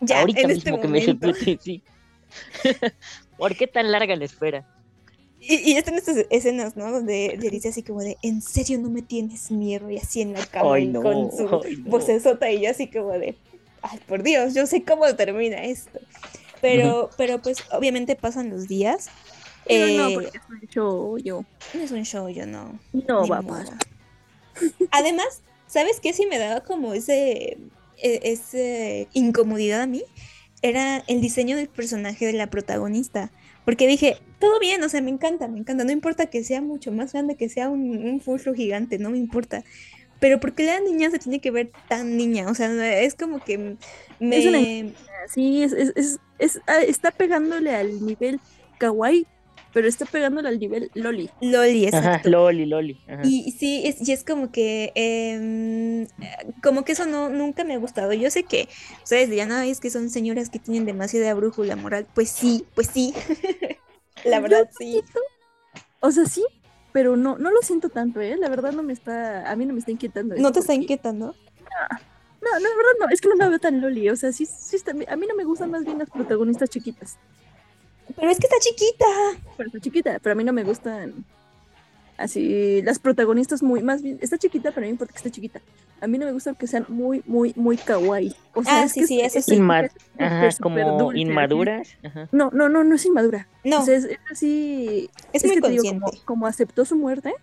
ya, 0.00 0.20
ahorita 0.20 0.40
en 0.42 0.46
mismo 0.48 0.58
este 0.58 0.70
que 0.80 0.88
me 0.88 1.00
momento. 1.00 1.28
ejecute? 1.30 1.58
Sí. 1.62 1.82
¿Por 3.38 3.54
qué 3.56 3.66
tan 3.66 3.92
larga 3.92 4.16
la 4.16 4.24
espera? 4.24 4.66
Y, 5.48 5.72
y 5.72 5.76
están 5.76 5.94
estas 5.94 6.16
escenas, 6.30 6.76
¿no? 6.76 6.90
Donde 6.90 7.36
le 7.40 7.50
dice 7.50 7.68
así 7.68 7.82
como 7.82 8.00
de, 8.00 8.16
¿en 8.22 8.42
serio 8.42 8.78
no 8.78 8.90
me 8.90 9.02
tienes 9.02 9.50
miedo? 9.50 9.90
Y 9.90 9.98
así 9.98 10.20
en 10.22 10.32
la 10.32 10.44
cama 10.46 10.74
Ay, 10.74 10.84
y 10.84 10.86
no, 10.88 11.02
con 11.02 11.30
su 11.30 11.60
ay, 11.64 11.76
no. 11.76 11.90
vocesota 11.90 12.50
y 12.50 12.62
yo 12.62 12.70
así 12.70 12.88
como 12.88 13.12
de, 13.12 13.36
ay, 13.82 13.98
por 14.08 14.22
Dios, 14.22 14.54
yo 14.54 14.66
sé 14.66 14.82
cómo 14.84 15.04
termina 15.14 15.62
esto. 15.64 16.00
Pero, 16.60 17.10
pero 17.16 17.40
pues 17.42 17.58
obviamente 17.70 18.16
pasan 18.16 18.50
los 18.50 18.66
días. 18.66 19.08
Pero 19.68 19.86
no, 19.98 20.08
Eh, 20.08 20.14
porque 20.14 20.38
es 20.38 20.44
un 20.48 20.68
show, 20.68 21.18
yo. 21.18 21.44
no 21.74 21.80
es 21.80 21.90
un 21.90 22.04
show, 22.04 22.28
yo 22.28 22.46
no. 22.46 22.78
No 22.92 23.22
Ni 23.22 23.28
va 23.28 23.38
a 23.38 23.42
modo. 23.42 23.58
pasar. 23.58 23.78
Además, 24.90 25.42
¿sabes 25.66 26.00
qué? 26.00 26.12
Si 26.12 26.26
me 26.26 26.38
daba 26.38 26.62
como 26.62 26.94
ese, 26.94 27.58
e- 27.98 28.20
ese 28.22 29.08
incomodidad 29.12 29.82
a 29.82 29.86
mí, 29.86 30.02
era 30.62 31.04
el 31.08 31.20
diseño 31.20 31.56
del 31.56 31.68
personaje 31.68 32.26
de 32.26 32.32
la 32.32 32.46
protagonista. 32.48 33.30
Porque 33.66 33.88
dije, 33.88 34.16
todo 34.40 34.60
bien, 34.60 34.82
o 34.84 34.88
sea, 34.88 35.02
me 35.02 35.10
encanta, 35.10 35.48
me 35.48 35.60
encanta, 35.60 35.84
no 35.84 35.92
importa 35.92 36.28
que 36.28 36.44
sea 36.44 36.62
mucho 36.62 36.92
más 36.92 37.12
grande, 37.12 37.36
que 37.36 37.50
sea 37.50 37.68
un, 37.70 37.82
un 37.98 38.54
gigante, 38.56 38.98
no 38.98 39.10
me 39.10 39.18
importa. 39.18 39.64
Pero 40.20 40.40
¿por 40.40 40.54
qué 40.54 40.64
la 40.64 40.80
niña 40.80 41.10
se 41.10 41.18
tiene 41.20 41.40
que 41.40 41.50
ver 41.52 41.74
tan 41.88 42.16
niña? 42.16 42.48
O 42.50 42.54
sea, 42.54 43.00
es 43.02 43.16
como 43.16 43.40
que 43.44 43.58
me... 44.20 44.38
Es 44.38 44.46
una 44.46 44.60
Sí, 45.28 45.62
es, 45.62 45.72
es, 45.72 45.92
es, 45.96 46.20
es- 46.38 46.62
ah, 46.66 46.80
está 46.82 47.10
pegándole 47.12 47.74
al 47.74 48.00
nivel 48.04 48.40
kawaii, 48.78 49.28
pero 49.76 49.88
está 49.88 50.06
pegándole 50.06 50.48
al 50.48 50.58
nivel 50.58 50.90
loli. 50.94 51.28
Loli, 51.42 51.86
Ajá, 51.88 51.98
exacto. 51.98 52.30
Loli, 52.30 52.64
Loli. 52.64 52.98
ajá. 53.06 53.20
Y 53.24 53.52
sí, 53.52 53.82
es, 53.84 54.08
y 54.08 54.10
es 54.10 54.24
como 54.24 54.50
que, 54.50 54.90
em, 54.94 56.04
eh, 56.04 56.08
como 56.62 56.82
que 56.82 56.92
eso 56.92 57.04
no, 57.04 57.28
nunca 57.28 57.62
me 57.62 57.74
ha 57.74 57.78
gustado. 57.78 58.14
Yo 58.14 58.30
sé 58.30 58.44
que 58.44 58.70
ustedes 59.04 59.28
dirán, 59.28 59.52
ay, 59.52 59.68
es 59.70 59.80
que 59.80 59.90
son 59.90 60.08
señoras 60.08 60.48
que 60.48 60.58
tienen 60.58 60.86
demasiada 60.86 61.34
brújula 61.34 61.76
moral. 61.76 62.06
Pues 62.14 62.30
sí, 62.30 62.64
pues 62.74 62.86
sí. 62.86 63.12
La 64.24 64.40
verdad, 64.40 64.66
sí. 64.78 65.02
O 66.00 66.10
sea, 66.10 66.24
sí, 66.24 66.42
pero 66.94 67.18
no, 67.18 67.36
no 67.36 67.50
lo 67.50 67.60
siento 67.60 67.90
tanto, 67.90 68.22
¿eh? 68.22 68.34
La 68.38 68.48
verdad 68.48 68.72
no 68.72 68.82
me 68.82 68.94
está, 68.94 69.50
a 69.50 69.56
mí 69.56 69.66
no 69.66 69.74
me 69.74 69.80
está 69.80 69.90
inquietando. 69.90 70.36
¿No 70.36 70.52
te 70.52 70.60
está 70.60 70.72
porque- 70.72 70.84
inquietando? 70.84 71.26
No, 71.26 71.98
no, 72.40 72.58
la 72.60 72.68
verdad 72.76 72.92
no, 73.00 73.08
es 73.10 73.20
que 73.20 73.28
no 73.28 73.34
la 73.34 73.50
veo 73.50 73.58
tan 73.58 73.82
loli. 73.82 74.08
O 74.08 74.16
sea, 74.16 74.32
sí, 74.32 74.46
sí 74.46 74.76
está, 74.76 74.92
a 74.92 75.16
mí 75.16 75.26
no 75.28 75.34
me 75.36 75.44
gustan 75.44 75.70
más 75.70 75.84
bien 75.84 75.98
las 75.98 76.08
protagonistas 76.08 76.70
chiquitas. 76.70 77.18
Pero 78.14 78.30
es 78.30 78.38
que 78.38 78.46
está 78.46 78.56
chiquita. 78.60 79.04
Pero 79.56 79.66
está 79.68 79.80
chiquita, 79.80 80.18
pero 80.22 80.32
a 80.32 80.36
mí 80.36 80.44
no 80.44 80.52
me 80.52 80.62
gustan 80.64 81.24
así 82.18 82.80
las 82.82 82.98
protagonistas 82.98 83.62
muy, 83.62 83.82
más 83.82 84.00
bien, 84.02 84.18
está 84.22 84.38
chiquita, 84.38 84.70
pero 84.72 84.86
no 84.86 84.90
importa 84.90 85.12
que 85.12 85.18
esté 85.18 85.30
chiquita. 85.30 85.60
A 86.00 86.06
mí 86.06 86.16
no 86.18 86.26
me 86.26 86.32
gusta 86.32 86.54
que 86.54 86.66
sean 86.66 86.86
muy, 86.88 87.22
muy, 87.26 87.52
muy 87.56 87.76
kawaii. 87.76 88.34
O 88.54 88.62
sea, 88.62 88.80
Ah, 88.80 88.84
es 88.84 88.92
sí, 88.92 89.00
que 89.00 89.06
sí, 89.06 89.20
es- 89.20 89.28
eso 89.36 89.38
es 89.38 89.44
sí. 89.46 89.56
Inma- 89.56 89.90
Ajá, 90.18 90.48
como 90.62 90.76
dulce, 90.98 91.18
así. 91.18 91.20
inmaduras. 91.30 91.88
Ajá. 92.04 92.28
No, 92.32 92.50
no, 92.52 92.68
no, 92.68 92.84
no 92.84 92.94
es 92.94 93.04
inmadura. 93.06 93.48
No, 93.64 93.80
O 93.80 93.84
sea, 93.84 93.96
es, 93.96 94.04
es 94.04 94.18
así. 94.30 95.10
es, 95.32 95.44
es 95.44 95.50
muy 95.50 95.60
que 95.60 95.70
digo, 95.70 95.84
como, 95.84 96.06
como 96.24 96.46
aceptó 96.46 96.84
su 96.84 96.96
muerte, 96.96 97.34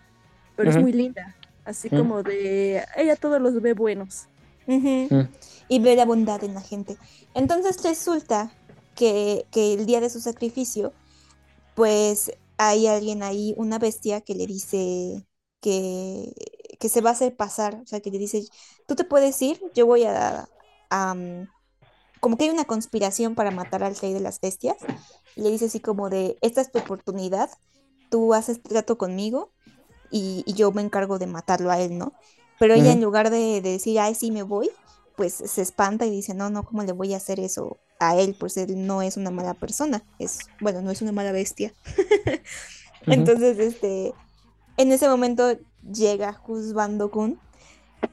pero 0.56 0.70
es 0.70 0.76
muy 0.76 0.92
linda. 0.92 1.34
Así 1.64 1.88
Ujú. 1.88 1.96
como 1.98 2.22
de. 2.22 2.82
Ella 2.96 3.16
todos 3.16 3.40
los 3.40 3.60
ve 3.60 3.72
buenos. 3.74 4.26
Mm. 4.66 5.06
Y 5.68 5.78
ve 5.80 5.96
la 5.96 6.04
bondad 6.04 6.42
en 6.44 6.54
la 6.54 6.60
gente. 6.60 6.96
Entonces 7.34 7.82
resulta 7.82 8.50
que, 8.94 9.46
que 9.50 9.74
el 9.74 9.86
día 9.86 10.00
de 10.00 10.10
su 10.10 10.20
sacrificio, 10.20 10.92
pues 11.74 12.32
hay 12.58 12.86
alguien 12.86 13.22
ahí, 13.22 13.54
una 13.56 13.78
bestia, 13.78 14.20
que 14.20 14.34
le 14.34 14.46
dice 14.46 15.26
que, 15.60 16.32
que 16.78 16.88
se 16.88 17.00
va 17.00 17.10
a 17.10 17.12
hacer 17.14 17.36
pasar. 17.36 17.80
O 17.82 17.86
sea, 17.86 18.00
que 18.00 18.10
le 18.10 18.18
dice, 18.18 18.44
tú 18.86 18.94
te 18.94 19.04
puedes 19.04 19.40
ir, 19.42 19.60
yo 19.74 19.86
voy 19.86 20.04
a... 20.04 20.48
a, 20.90 21.16
como 22.20 22.38
que 22.38 22.44
hay 22.44 22.50
una 22.50 22.64
conspiración 22.64 23.34
para 23.34 23.50
matar 23.50 23.82
al 23.82 23.96
rey 23.96 24.14
de 24.14 24.20
las 24.20 24.40
bestias. 24.40 24.78
Y 25.36 25.42
le 25.42 25.50
dice 25.50 25.66
así 25.66 25.80
como 25.80 26.08
de, 26.08 26.38
esta 26.40 26.60
es 26.62 26.72
tu 26.72 26.78
oportunidad, 26.78 27.50
tú 28.10 28.32
haces 28.32 28.62
trato 28.62 28.96
conmigo 28.96 29.52
y, 30.10 30.42
y 30.46 30.54
yo 30.54 30.72
me 30.72 30.80
encargo 30.82 31.18
de 31.18 31.26
matarlo 31.26 31.70
a 31.70 31.80
él, 31.80 31.98
¿no? 31.98 32.14
Pero 32.58 32.74
ella 32.74 32.92
en 32.92 33.02
lugar 33.02 33.30
de, 33.30 33.60
de 33.60 33.72
decir, 33.72 33.98
ay, 34.00 34.14
sí 34.14 34.30
me 34.30 34.42
voy, 34.42 34.70
pues 35.16 35.34
se 35.34 35.60
espanta 35.60 36.06
y 36.06 36.10
dice, 36.10 36.34
no, 36.34 36.48
no, 36.50 36.64
¿cómo 36.64 36.82
le 36.82 36.92
voy 36.92 37.12
a 37.12 37.18
hacer 37.18 37.40
eso 37.40 37.83
a 37.98 38.16
él? 38.16 38.36
Pues 38.38 38.56
él 38.56 38.86
no 38.86 39.02
es 39.02 39.16
una 39.16 39.30
mala 39.30 39.54
persona, 39.54 40.02
es, 40.18 40.38
bueno, 40.60 40.82
no 40.82 40.90
es 40.90 41.02
una 41.02 41.12
mala 41.12 41.32
bestia. 41.32 41.72
Entonces, 43.06 43.58
este, 43.58 44.12
en 44.76 44.92
ese 44.92 45.08
momento 45.08 45.56
llega 45.92 46.40
Husbando 46.46 47.10
Kun 47.10 47.38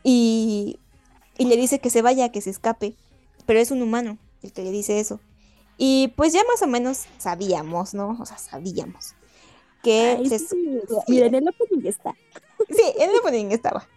y, 0.04 0.80
y 1.38 1.46
le 1.46 1.58
dice 1.58 1.80
que 1.80 1.90
se 1.90 2.02
vaya, 2.02 2.30
que 2.30 2.42
se 2.42 2.50
escape, 2.50 2.96
pero 3.46 3.60
es 3.60 3.72
un 3.72 3.82
humano 3.82 4.18
el 4.44 4.52
que 4.54 4.64
le 4.64 4.72
dice 4.72 5.00
eso. 5.00 5.20
Y 5.78 6.10
pues 6.16 6.34
ya 6.34 6.42
más 6.52 6.62
o 6.62 6.68
menos 6.68 7.06
sabíamos, 7.18 7.94
¿no? 7.94 8.18
O 8.20 8.26
sea, 8.26 8.38
sabíamos 8.38 9.16
que 9.82 10.18
Ay, 10.20 10.30
se 10.30 10.38
sí, 10.40 10.46
su- 10.88 11.02
Mira, 11.08 11.26
en 11.28 11.36
el 11.36 11.48
opening 11.48 11.88
está. 11.88 12.14
Sí, 12.70 12.84
en 13.00 13.10
el 13.10 13.16
opening 13.18 13.52
estaba. 13.52 13.90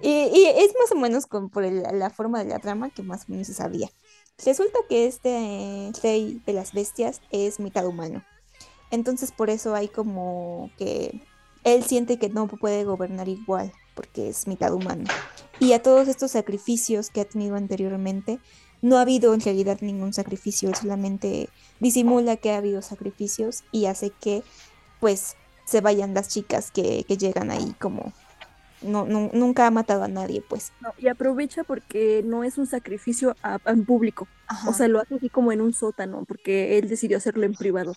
Y, 0.00 0.08
y 0.08 0.46
es 0.56 0.72
más 0.80 0.90
o 0.92 0.96
menos 0.96 1.26
con, 1.26 1.50
por 1.50 1.64
el- 1.64 1.82
la 1.92 2.08
forma 2.10 2.42
de 2.42 2.48
la 2.48 2.58
trama 2.58 2.88
que 2.90 3.02
más 3.02 3.22
o 3.28 3.32
menos 3.32 3.46
se 3.48 3.54
sabía. 3.54 3.90
Resulta 4.42 4.78
que 4.88 5.06
este 5.06 5.92
rey 6.02 6.42
de 6.44 6.52
las 6.52 6.72
bestias 6.72 7.20
es 7.30 7.60
mitad 7.60 7.86
humano. 7.86 8.24
Entonces 8.90 9.32
por 9.32 9.48
eso 9.48 9.74
hay 9.74 9.88
como 9.88 10.70
que 10.76 11.20
él 11.62 11.84
siente 11.84 12.18
que 12.18 12.28
no 12.28 12.46
puede 12.46 12.84
gobernar 12.84 13.28
igual 13.28 13.72
porque 13.94 14.28
es 14.28 14.46
mitad 14.46 14.74
humano. 14.74 15.04
Y 15.60 15.72
a 15.72 15.82
todos 15.82 16.08
estos 16.08 16.32
sacrificios 16.32 17.10
que 17.10 17.20
ha 17.20 17.24
tenido 17.24 17.56
anteriormente, 17.56 18.40
no 18.82 18.98
ha 18.98 19.02
habido 19.02 19.32
en 19.34 19.40
realidad 19.40 19.78
ningún 19.80 20.12
sacrificio, 20.12 20.68
él 20.68 20.74
solamente 20.74 21.48
disimula 21.80 22.36
que 22.36 22.52
ha 22.52 22.58
habido 22.58 22.82
sacrificios 22.82 23.62
y 23.72 23.86
hace 23.86 24.10
que 24.10 24.42
pues 25.00 25.36
se 25.64 25.80
vayan 25.80 26.12
las 26.12 26.28
chicas 26.28 26.70
que 26.70 27.04
llegan 27.08 27.50
ahí 27.50 27.74
como 27.80 28.12
no, 28.84 29.04
nu- 29.06 29.30
nunca 29.32 29.66
ha 29.66 29.70
matado 29.70 30.04
a 30.04 30.08
nadie 30.08 30.42
pues 30.48 30.72
No, 30.80 30.92
y 30.98 31.08
aprovecha 31.08 31.64
porque 31.64 32.22
no 32.24 32.44
es 32.44 32.58
un 32.58 32.66
sacrificio 32.66 33.34
a- 33.42 33.58
en 33.66 33.84
público. 33.84 34.28
Ajá, 34.46 34.70
O 34.70 34.72
sea, 34.72 34.88
lo 34.88 35.00
hace 35.00 35.16
así 35.16 35.28
como 35.28 35.52
en 35.52 35.60
un 35.60 35.72
sótano, 35.72 36.24
porque 36.26 36.78
él 36.78 36.88
decidió 36.88 37.16
hacerlo 37.16 37.44
en 37.44 37.54
privado. 37.54 37.94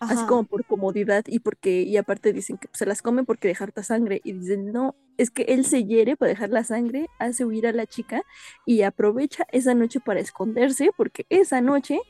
Así 0.00 0.26
como 0.26 0.42
por 0.42 0.64
comodidad 0.64 1.22
y 1.28 1.38
porque, 1.38 1.82
y 1.82 1.96
aparte 1.96 2.32
dicen 2.32 2.58
que 2.58 2.66
pues, 2.66 2.78
se 2.78 2.86
las 2.86 3.02
come 3.02 3.22
porque 3.22 3.46
dejar 3.46 3.72
la 3.76 3.84
sangre. 3.84 4.20
Y 4.24 4.32
dicen, 4.32 4.72
no, 4.72 4.96
es 5.16 5.30
que 5.30 5.42
él 5.42 5.64
se 5.64 5.84
hiere 5.84 6.16
para 6.16 6.30
dejar 6.30 6.50
la 6.50 6.64
sangre, 6.64 7.08
hace 7.20 7.44
huir 7.44 7.68
a 7.68 7.72
la 7.72 7.86
chica 7.86 8.22
y 8.66 8.82
aprovecha 8.82 9.44
esa 9.52 9.74
noche 9.74 10.00
para 10.00 10.18
esconderse, 10.18 10.90
porque 10.96 11.24
esa 11.28 11.60
noche 11.60 12.00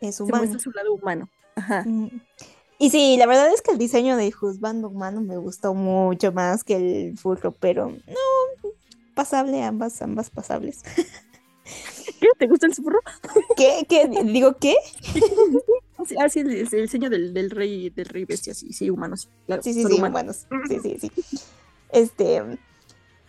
es 0.00 0.14
se 0.16 0.22
humano 0.22 0.38
muestra 0.38 0.60
su 0.60 0.70
lado 0.70 0.94
humano. 0.94 1.28
Ajá. 1.56 1.82
Mm. 1.84 2.20
Y 2.78 2.90
sí 2.90 3.16
la 3.16 3.26
verdad 3.26 3.52
es 3.52 3.62
que 3.62 3.72
el 3.72 3.78
diseño 3.78 4.16
de 4.16 4.30
Juzbando 4.32 4.88
humano 4.88 5.20
me 5.20 5.36
gustó 5.36 5.74
mucho 5.74 6.32
más 6.32 6.64
que 6.64 6.76
el 6.76 7.18
furro 7.18 7.52
pero 7.52 7.88
no 7.90 8.70
pasable 9.14 9.62
ambas 9.62 10.00
ambas 10.02 10.30
pasables 10.30 10.82
¿Qué? 12.20 12.28
¿Te 12.38 12.46
gusta 12.46 12.66
el 12.66 12.74
furro? 12.74 13.00
¿qué? 13.56 13.86
¿qué? 13.88 14.08
digo 14.24 14.56
qué? 14.58 14.76
Sí, 16.06 16.16
ah, 16.20 16.28
sí, 16.28 16.40
el, 16.40 16.50
el 16.50 16.68
diseño 16.68 17.08
del, 17.08 17.32
del 17.32 17.50
rey, 17.50 17.88
del 17.88 18.04
rey 18.04 18.26
bestia, 18.26 18.52
sí, 18.52 18.74
sí, 18.74 18.90
humano, 18.90 19.16
sí. 19.16 19.28
Claro, 19.46 19.62
Sí, 19.62 19.72
sí, 19.72 19.84
sí, 19.84 19.92
humanos. 19.94 20.46
humanos. 20.50 20.68
Sí, 20.68 20.98
sí, 20.98 20.98
sí. 21.00 21.40
Este. 21.90 22.42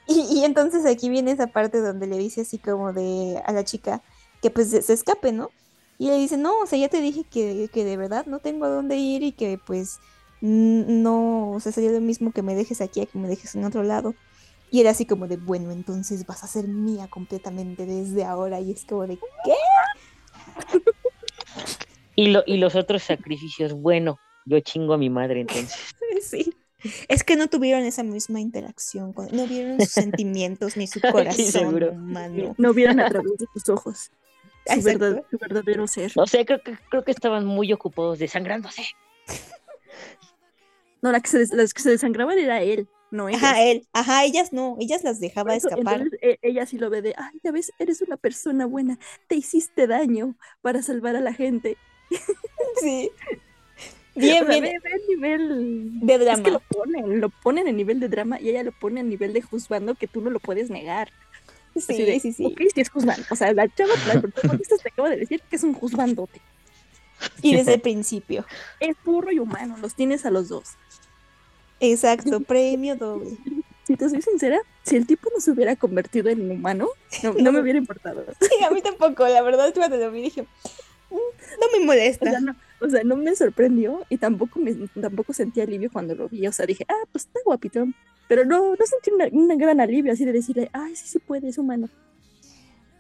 Y, 0.07 0.39
y 0.39 0.43
entonces 0.43 0.85
aquí 0.85 1.07
viene 1.09 1.31
esa 1.31 1.47
parte 1.47 1.79
donde 1.79 2.05
le 2.07 2.17
dice 2.17 2.41
así 2.41 2.57
como 2.57 2.91
de 2.91 3.41
a 3.45 3.53
la 3.53 3.63
chica 3.63 4.01
que 4.41 4.49
pues 4.49 4.71
se, 4.71 4.81
se 4.81 4.91
escape, 4.91 5.31
¿no? 5.31 5.51
Y 5.97 6.07
le 6.09 6.17
dice, 6.17 6.37
no, 6.37 6.59
o 6.59 6.65
sea, 6.65 6.77
ya 6.77 6.89
te 6.89 6.99
dije 7.01 7.23
que, 7.23 7.69
que 7.73 7.85
de 7.85 7.95
verdad 7.97 8.25
no 8.25 8.39
tengo 8.39 8.65
a 8.65 8.69
dónde 8.69 8.97
ir 8.97 9.23
y 9.23 9.31
que 9.31 9.57
pues 9.65 9.99
no, 10.41 11.51
o 11.51 11.59
sea, 11.59 11.71
sería 11.71 11.91
lo 11.91 12.01
mismo 12.01 12.31
que 12.31 12.41
me 12.41 12.53
dejes 12.55 12.81
aquí 12.81 13.01
a 13.01 13.05
que 13.05 13.17
me 13.17 13.27
dejes 13.27 13.55
en 13.55 13.63
otro 13.65 13.83
lado. 13.83 14.13
Y 14.71 14.81
era 14.81 14.89
así 14.91 15.05
como 15.05 15.27
de, 15.27 15.37
bueno, 15.37 15.71
entonces 15.71 16.25
vas 16.25 16.43
a 16.43 16.47
ser 16.47 16.67
mía 16.67 17.07
completamente 17.07 17.85
desde 17.85 18.25
ahora. 18.25 18.59
Y 18.59 18.71
es 18.71 18.83
como 18.85 19.07
de, 19.07 19.17
¿qué? 19.17 19.53
Y, 22.17 22.27
lo, 22.27 22.43
y 22.45 22.57
los 22.57 22.75
otros 22.75 23.03
sacrificios, 23.03 23.73
bueno, 23.73 24.17
yo 24.45 24.59
chingo 24.61 24.93
a 24.93 24.97
mi 24.97 25.09
madre 25.09 25.41
entonces. 25.41 25.77
Sí. 26.21 26.53
Es 27.09 27.23
que 27.23 27.35
no 27.35 27.47
tuvieron 27.47 27.83
esa 27.83 28.03
misma 28.03 28.39
interacción, 28.39 29.11
con- 29.11 29.27
no 29.35 29.47
vieron 29.47 29.81
sus 29.81 29.89
sentimientos 29.91 30.77
ni 30.77 30.87
su 30.87 31.01
corazón 31.01 31.45
seguro. 31.45 31.91
humano. 31.91 32.53
No 32.57 32.73
vieron 32.73 32.99
a 32.99 33.09
través 33.09 33.31
de 33.37 33.45
tus 33.53 33.67
ojos 33.69 34.11
su, 34.65 34.73
Exacto. 34.73 34.99
verdad- 34.99 35.23
su 35.29 35.37
verdadero 35.37 35.87
ser. 35.87 36.11
No 36.15 36.25
sé, 36.27 36.45
creo 36.45 36.61
que, 36.61 36.77
creo 36.89 37.03
que 37.03 37.11
estaban 37.11 37.45
muy 37.45 37.71
ocupados 37.73 38.19
desangrándose. 38.19 38.83
No, 41.01 41.11
la 41.11 41.19
que 41.19 41.29
se 41.29 41.37
des- 41.39 41.51
las 41.53 41.73
que 41.73 41.83
se 41.83 41.91
desangraban 41.91 42.39
era 42.39 42.63
él, 42.63 42.87
no 43.11 43.29
ella. 43.29 43.37
Ajá, 43.37 43.61
él, 43.63 43.85
ajá, 43.93 44.23
ellas 44.23 44.51
no, 44.53 44.75
ellas 44.79 45.03
las 45.03 45.19
dejaba 45.19 45.55
escapar. 45.55 46.01
Entonces 46.01 46.19
e- 46.21 46.39
ella 46.41 46.65
sí 46.65 46.79
lo 46.79 46.89
ve 46.89 47.03
de, 47.03 47.13
ay, 47.15 47.39
ya 47.43 47.51
ves, 47.51 47.71
eres 47.77 48.01
una 48.01 48.17
persona 48.17 48.65
buena, 48.65 48.97
te 49.27 49.35
hiciste 49.35 49.85
daño 49.85 50.35
para 50.63 50.81
salvar 50.81 51.15
a 51.15 51.21
la 51.21 51.33
gente. 51.33 51.77
Sí. 52.81 53.11
Bien, 54.17 54.47
bien, 54.47 54.61
ve, 54.63 54.79
ve 54.81 54.91
el 54.93 55.07
nivel 55.09 55.99
de 55.99 56.13
Es 56.13 56.19
que 56.19 56.25
drama. 56.25 56.49
lo 56.49 56.59
ponen, 56.61 57.19
lo 57.19 57.29
ponen 57.29 57.67
en 57.67 57.75
nivel 57.75 57.99
de 57.99 58.07
drama 58.07 58.39
y 58.39 58.47
ella 58.49 58.63
lo 58.63 58.71
pone 58.71 59.01
a 59.01 59.03
nivel 59.03 59.33
de 59.33 59.41
juzgando 59.41 59.95
que 59.95 60.07
tú 60.07 60.21
no 60.21 60.29
lo 60.29 60.39
puedes 60.39 60.69
negar. 60.69 61.11
Sí, 61.81 62.03
de, 62.03 62.19
sí, 62.19 62.31
sí. 62.33 62.45
Ok, 62.45 62.61
sí 62.73 62.81
es 62.81 62.89
juzgando. 62.89 63.25
O 63.29 63.35
sea, 63.35 63.51
la 63.53 63.67
chava, 63.67 63.91
la 64.07 64.21
protagonista 64.21 64.75
te 64.77 64.89
acaba 64.89 65.09
de 65.09 65.17
decir 65.17 65.41
que 65.49 65.55
es 65.55 65.63
un 65.63 65.73
juzgandote. 65.73 66.41
Y 67.41 67.55
desde 67.55 67.75
el 67.75 67.81
principio. 67.81 68.45
Es 68.79 68.95
burro 69.03 69.31
y 69.31 69.39
humano, 69.39 69.75
los 69.81 69.95
tienes 69.95 70.25
a 70.25 70.31
los 70.31 70.49
dos. 70.49 70.69
Exacto, 71.79 72.39
premio 72.41 72.95
doble. 72.95 73.31
Si 73.85 73.95
te 73.95 74.09
soy 74.09 74.21
sincera, 74.21 74.59
si 74.83 74.95
el 74.95 75.05
tipo 75.05 75.29
no 75.33 75.39
se 75.39 75.51
hubiera 75.51 75.75
convertido 75.75 76.29
en 76.29 76.49
humano, 76.49 76.87
no, 77.23 77.33
no 77.33 77.51
me 77.51 77.59
hubiera 77.61 77.77
importado. 77.77 78.25
Sí, 78.39 78.63
a 78.63 78.71
mí 78.71 78.81
tampoco, 78.81 79.27
la 79.27 79.41
verdad, 79.41 79.73
cuando 79.75 79.97
lo 79.97 80.11
vi 80.11 80.23
dije, 80.23 80.41
"Mm, 81.11 81.15
no 81.15 81.67
me 81.77 81.83
O 81.83 81.85
molesta. 81.85 82.31
sea, 82.31 82.39
no, 82.39 82.55
o 82.81 82.89
sea, 82.89 83.03
no 83.03 83.15
me 83.17 83.35
sorprendió 83.35 84.05
y 84.09 84.17
tampoco 84.17 84.59
me 84.59 84.73
tampoco 85.01 85.33
sentí 85.33 85.61
alivio 85.61 85.89
cuando 85.91 86.15
lo 86.15 86.29
vi. 86.29 86.47
O 86.47 86.51
sea, 86.51 86.65
dije, 86.65 86.85
ah, 86.89 87.05
pues 87.11 87.25
está 87.25 87.39
guapito. 87.45 87.85
Pero 88.27 88.45
no, 88.45 88.75
no 88.75 88.85
sentí 88.85 89.11
una- 89.11 89.27
un 89.31 89.47
gran 89.57 89.79
alivio 89.79 90.11
así 90.13 90.25
de 90.25 90.33
decirle, 90.33 90.69
ay, 90.73 90.95
sí, 90.95 91.07
sí 91.07 91.19
puede, 91.19 91.49
es 91.49 91.57
humano. 91.57 91.89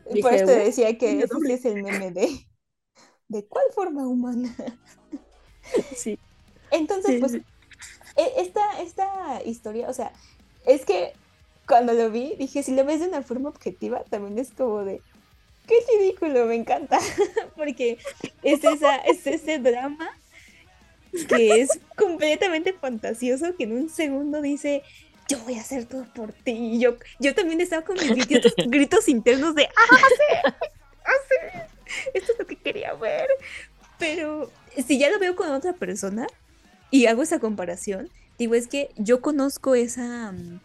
Por 0.03 0.15
dije, 0.15 0.35
eso 0.35 0.45
te 0.45 0.51
"Bueno, 0.53 0.65
decía 0.65 0.97
que 0.97 1.21
ese 1.21 1.33
doble". 1.33 1.53
es 1.55 1.65
el 1.65 1.83
meme 1.83 2.11
de 2.11 2.47
¿de 3.27 3.47
cuál 3.47 3.65
forma 3.73 4.07
humana? 4.07 4.55
Sí, 5.95 6.17
Entonces, 6.71 7.11
sí, 7.13 7.19
pues, 7.19 7.31
sí. 7.33 7.43
e- 8.17 8.33
esta, 8.37 8.81
esta 8.81 9.43
historia, 9.45 9.89
o 9.89 9.93
sea, 9.93 10.13
es 10.65 10.85
que 10.85 11.13
cuando 11.67 11.93
lo 11.93 12.11
vi, 12.11 12.35
dije, 12.37 12.63
si 12.63 12.75
lo 12.75 12.85
ves 12.85 12.99
de 13.01 13.07
una 13.07 13.21
forma 13.23 13.49
objetiva, 13.49 14.03
también 14.05 14.37
es 14.37 14.51
como 14.51 14.83
de, 14.83 15.01
qué 15.67 15.75
ridículo, 15.97 16.45
me 16.45 16.55
encanta, 16.55 16.99
porque 17.55 17.97
es, 18.43 18.63
esa, 18.63 18.97
es 18.97 19.25
ese 19.27 19.59
drama 19.59 20.09
que 21.27 21.61
es 21.61 21.69
completamente 21.95 22.73
fantasioso, 22.73 23.55
que 23.55 23.63
en 23.63 23.71
un 23.71 23.89
segundo 23.89 24.41
dice, 24.41 24.83
yo 25.27 25.39
voy 25.39 25.55
a 25.55 25.61
hacer 25.61 25.85
todo 25.85 26.05
por 26.13 26.33
ti, 26.33 26.51
y 26.51 26.79
yo, 26.79 26.97
yo 27.19 27.33
también 27.33 27.61
estaba 27.61 27.83
con 27.83 27.95
mis 27.95 28.27
gritos, 28.27 28.53
gritos 28.67 29.07
internos 29.07 29.55
de, 29.55 29.65
¡ah, 29.65 29.97
sí! 29.97 30.51
¡ah, 31.05 31.11
sí! 31.29 31.59
Esto 32.13 32.33
es 32.33 32.39
lo 32.39 32.45
que 32.45 32.57
quería 32.57 32.93
ver, 32.93 33.27
pero 33.97 34.51
si 34.85 34.99
ya 34.99 35.09
lo 35.09 35.19
veo 35.19 35.35
con 35.35 35.49
otra 35.51 35.73
persona, 35.73 36.27
y 36.91 37.07
hago 37.07 37.23
esa 37.23 37.39
comparación, 37.39 38.09
digo, 38.37 38.55
es 38.55 38.67
que 38.67 38.89
yo 38.97 39.21
conozco 39.21 39.75
esa, 39.75 40.31
mm, 40.31 40.59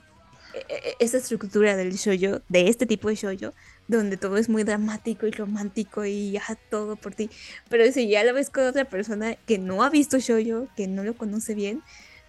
e- 0.55 0.65
e- 0.69 0.97
esa 0.99 1.19
estructura 1.19 1.77
del 1.77 1.95
shoyo, 1.97 2.43
de 2.49 2.69
este 2.69 2.87
tipo 2.87 3.09
de 3.09 3.15
shoyo, 3.15 3.55
donde 3.91 4.17
todo 4.17 4.37
es 4.37 4.49
muy 4.49 4.65
dramático 4.65 5.27
y 5.27 5.31
romántico 5.31 6.05
y 6.05 6.33
ya 6.33 6.43
todo 6.71 6.97
por 6.97 7.15
ti. 7.15 7.31
Pero 7.69 7.91
si 7.93 8.09
ya 8.09 8.25
lo 8.25 8.35
ves 8.35 8.51
con 8.51 8.67
otra 8.67 8.85
persona 8.85 9.35
que 9.35 9.59
no 9.59 9.83
ha 9.83 9.91
visto 9.91 10.19
shoyo, 10.19 10.69
que 10.77 10.87
no 10.87 11.03
lo 11.03 11.15
conoce 11.15 11.55
bien, 11.55 11.83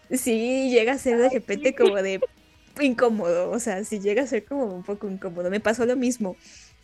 sí 0.09 0.69
llega 0.69 0.93
a 0.93 0.97
ser 0.97 1.17
de 1.17 1.29
repente 1.29 1.75
como 1.75 1.95
de 2.01 2.19
incómodo, 2.79 3.51
o 3.51 3.59
sea, 3.59 3.83
sí 3.83 3.99
llega 3.99 4.23
a 4.23 4.27
ser 4.27 4.45
como 4.45 4.65
un 4.65 4.83
poco 4.83 5.09
incómodo. 5.09 5.49
Me 5.49 5.59
pasó 5.59 5.85
lo 5.85 5.95
mismo, 5.95 6.35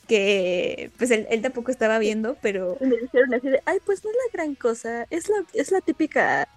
que 0.07 0.91
pues 0.97 1.11
él, 1.11 1.27
él 1.29 1.41
tampoco 1.41 1.71
estaba 1.71 1.99
viendo, 1.99 2.37
pero 2.41 2.77
me 2.79 2.97
dijeron 2.97 3.33
así 3.33 3.49
de, 3.49 3.61
ay, 3.65 3.79
pues 3.85 4.03
no 4.03 4.09
es 4.11 4.15
la 4.15 4.31
gran 4.33 4.55
cosa, 4.55 5.07
es 5.09 5.27
la, 5.27 5.43
es 5.53 5.71
la 5.71 5.81
típica, 5.81 6.47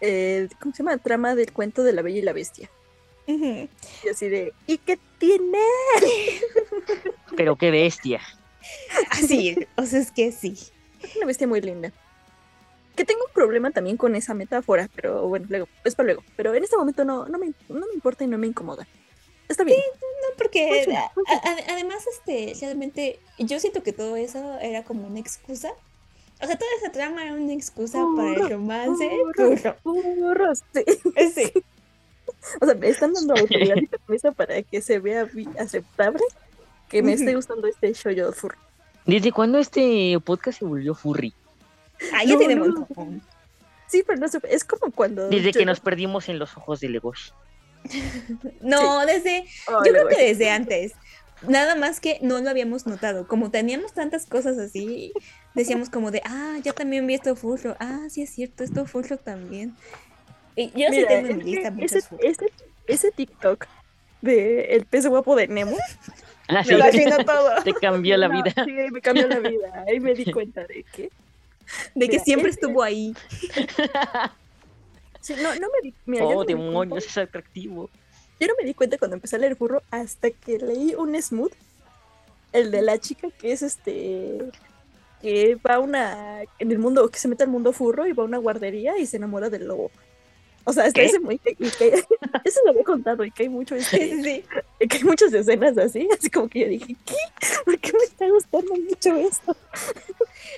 eh, 0.00 0.48
¿cómo 0.60 0.74
se 0.74 0.82
llama? 0.82 0.98
Trama 0.98 1.34
del 1.34 1.52
cuento 1.52 1.82
de 1.82 1.92
la 1.92 2.02
Bella 2.02 2.18
y 2.18 2.22
la 2.22 2.32
Bestia. 2.32 2.70
Y 3.26 3.68
así 4.10 4.28
de, 4.28 4.54
¿y 4.66 4.78
qué 4.78 4.98
tiene? 5.18 5.58
Pero 7.36 7.56
qué 7.56 7.70
bestia. 7.70 8.20
así, 9.10 9.56
o 9.76 9.84
sea, 9.84 10.00
es 10.00 10.10
que 10.10 10.32
sí. 10.32 10.56
Es 11.02 11.16
una 11.16 11.26
bestia 11.26 11.46
muy 11.46 11.60
linda. 11.60 11.92
Que 12.96 13.04
tengo 13.04 13.20
un 13.26 13.32
problema 13.32 13.70
también 13.70 13.96
con 13.96 14.16
esa 14.16 14.34
metáfora, 14.34 14.88
pero 14.92 15.28
bueno, 15.28 15.46
luego, 15.48 15.68
es 15.84 15.94
para 15.94 16.06
luego. 16.06 16.24
Pero 16.36 16.52
en 16.54 16.64
este 16.64 16.76
momento 16.76 17.04
no, 17.04 17.26
no, 17.28 17.38
me, 17.38 17.52
no 17.68 17.86
me 17.86 17.94
importa 17.94 18.24
y 18.24 18.26
no 18.26 18.38
me 18.38 18.48
incomoda. 18.48 18.88
Está 19.48 19.62
bien. 19.62 19.78
No, 20.00 20.36
porque 20.36 20.66
Funciona, 20.84 21.04
a- 21.04 21.48
a- 21.48 21.72
además, 21.74 22.04
este, 22.12 22.54
realmente, 22.60 23.20
yo 23.38 23.60
siento 23.60 23.84
que 23.84 23.92
todo 23.92 24.16
eso 24.16 24.58
era 24.58 24.82
como 24.82 25.06
una 25.06 25.20
excusa. 25.20 25.70
O 26.42 26.46
sea, 26.46 26.58
toda 26.58 26.70
esa 26.82 26.90
trama 26.90 27.22
era 27.22 27.34
una 27.34 27.52
excusa 27.52 28.04
para 28.16 28.30
el 28.34 28.50
romance. 28.50 29.08
burro. 29.08 29.76
Burro. 29.84 30.16
Burros, 30.16 30.64
sí. 30.74 30.84
Sí. 31.34 31.52
O 32.60 32.66
sea, 32.66 32.74
me 32.74 32.88
están 32.88 33.12
dando 33.12 33.34
autoridad 33.38 33.76
y 33.76 33.86
permiso 33.86 34.32
para 34.32 34.62
que 34.62 34.80
se 34.80 34.98
vea 34.98 35.26
aceptable 35.58 36.22
que 36.88 37.02
me 37.02 37.12
esté 37.12 37.34
gustando 37.34 37.66
este 37.66 37.92
shoujo 37.92 38.32
furro. 38.32 38.58
¿Desde 39.04 39.32
cuándo 39.32 39.58
este 39.58 40.18
podcast 40.24 40.58
se 40.58 40.64
volvió 40.64 40.94
furry? 40.94 41.34
Ah, 42.14 42.24
ya 42.24 42.34
No, 42.34 42.38
tiene 42.38 42.54
no. 42.56 42.86
Sí, 43.88 44.02
pero 44.06 44.18
no 44.20 44.28
sé, 44.28 44.38
es 44.50 44.64
como 44.64 44.92
cuando... 44.92 45.28
Desde 45.28 45.52
que 45.52 45.60
yo- 45.60 45.66
nos 45.66 45.80
perdimos 45.80 46.28
en 46.28 46.38
los 46.38 46.56
ojos 46.56 46.80
de 46.80 46.88
Legoshi. 46.90 47.32
No, 48.60 49.06
desde, 49.06 49.44
yo 49.66 49.92
creo 49.92 50.08
que 50.08 50.22
desde 50.24 50.50
antes. 50.50 50.92
Nada 51.46 51.76
más 51.76 52.00
que 52.00 52.18
no 52.20 52.38
lo 52.40 52.50
habíamos 52.50 52.86
notado. 52.86 53.26
Como 53.28 53.50
teníamos 53.50 53.92
tantas 53.92 54.26
cosas 54.26 54.58
así, 54.58 55.12
decíamos 55.54 55.88
como 55.88 56.10
de, 56.10 56.20
ah, 56.24 56.56
yo 56.64 56.74
también 56.74 57.06
vi 57.06 57.14
esto 57.14 57.36
furro. 57.36 57.76
Ah, 57.78 58.06
sí 58.10 58.22
es 58.22 58.30
cierto, 58.30 58.64
esto 58.64 58.84
furro 58.86 59.16
también. 59.18 59.76
Y 60.60 60.70
yo 60.70 60.88
sí 60.88 60.96
Mira, 60.96 61.08
tengo 61.08 61.26
en 61.28 61.30
es 61.30 61.36
mi 61.36 61.44
lista 61.44 61.68
que 61.70 61.74
muchos 61.76 61.92
ese, 61.92 62.08
furros. 62.08 62.24
ese, 62.24 62.46
ese 62.88 63.10
TikTok 63.12 63.66
de 64.22 64.64
el 64.74 64.86
pez 64.86 65.06
guapo 65.06 65.36
de 65.36 65.46
Nemo 65.48 65.76
Ah, 66.48 66.64
Me 66.66 66.90
sí, 66.92 67.04
todo. 67.26 67.62
te 67.62 67.74
cambió 67.74 68.16
la 68.16 68.28
No, 68.32 68.42
vida. 68.42 68.64
Sí, 68.64 68.72
me 68.90 69.00
cambió 69.02 69.28
la 69.28 69.38
vida. 69.38 69.84
Ahí 69.86 70.00
me 70.00 70.14
di 70.14 70.24
cuenta 70.32 70.62
de 70.66 70.82
que. 70.92 71.10
De 71.94 72.06
que 72.06 72.12
Mira, 72.12 72.24
siempre 72.24 72.50
ese- 72.50 72.60
estuvo 72.60 72.82
ahí. 72.82 73.14
sí, 75.20 75.34
no, 75.42 75.54
no 75.54 75.68
me 75.68 75.80
di. 75.82 75.94
Mira, 76.06 76.24
Oh, 76.24 76.32
no 76.32 76.38
me 76.40 76.46
di 76.46 76.54
demonios, 76.54 77.04
cuenta, 77.04 77.06
es 77.06 77.18
atractivo. 77.18 77.90
yo 78.40 78.46
no 78.46 78.54
me 78.58 78.64
di 78.66 78.74
cuenta 78.74 78.98
cuando 78.98 79.16
empecé 79.16 79.36
a 79.36 79.40
leer 79.40 79.56
furro 79.56 79.82
hasta 79.90 80.30
que 80.30 80.58
leí 80.58 80.94
un 80.94 81.20
smooth. 81.20 81.52
El 82.52 82.70
de 82.70 82.80
la 82.82 82.98
chica 82.98 83.28
que 83.38 83.52
es 83.52 83.62
este. 83.62 84.38
Que 85.20 85.56
va 85.56 85.74
a 85.74 85.78
una. 85.80 86.40
En 86.58 86.70
el 86.72 86.78
mundo. 86.78 87.08
Que 87.10 87.18
se 87.18 87.28
mete 87.28 87.42
al 87.44 87.50
mundo 87.50 87.72
furro 87.72 88.06
y 88.06 88.12
va 88.12 88.22
a 88.22 88.26
una 88.26 88.38
guardería 88.38 88.96
y 88.98 89.06
se 89.06 89.18
enamora 89.18 89.50
del 89.50 89.66
lobo. 89.68 89.90
O 90.68 90.72
sea, 90.74 90.92
¿Qué? 90.92 91.06
ese 91.06 91.18
muy. 91.18 91.40
y 91.46 91.70
que- 91.70 91.94
eso 92.44 92.60
lo 92.64 92.70
había 92.72 92.84
contado 92.84 93.24
y 93.24 93.30
que 93.30 93.44
hay 93.44 93.48
mucho. 93.48 93.74
Sí, 93.80 93.96
Este, 93.96 94.22
sí, 94.22 94.44
sí. 94.80 94.88
que 94.88 94.96
hay 94.98 95.04
muchas 95.04 95.32
escenas 95.32 95.78
así. 95.78 96.06
Así 96.18 96.28
como 96.28 96.46
que 96.48 96.60
yo 96.60 96.68
dije, 96.68 96.94
¿qué? 97.06 97.14
¿Por 97.64 97.78
qué 97.78 97.92
me 97.94 98.04
está 98.04 98.28
gustando 98.28 98.74
mucho 98.74 99.16
esto? 99.16 99.56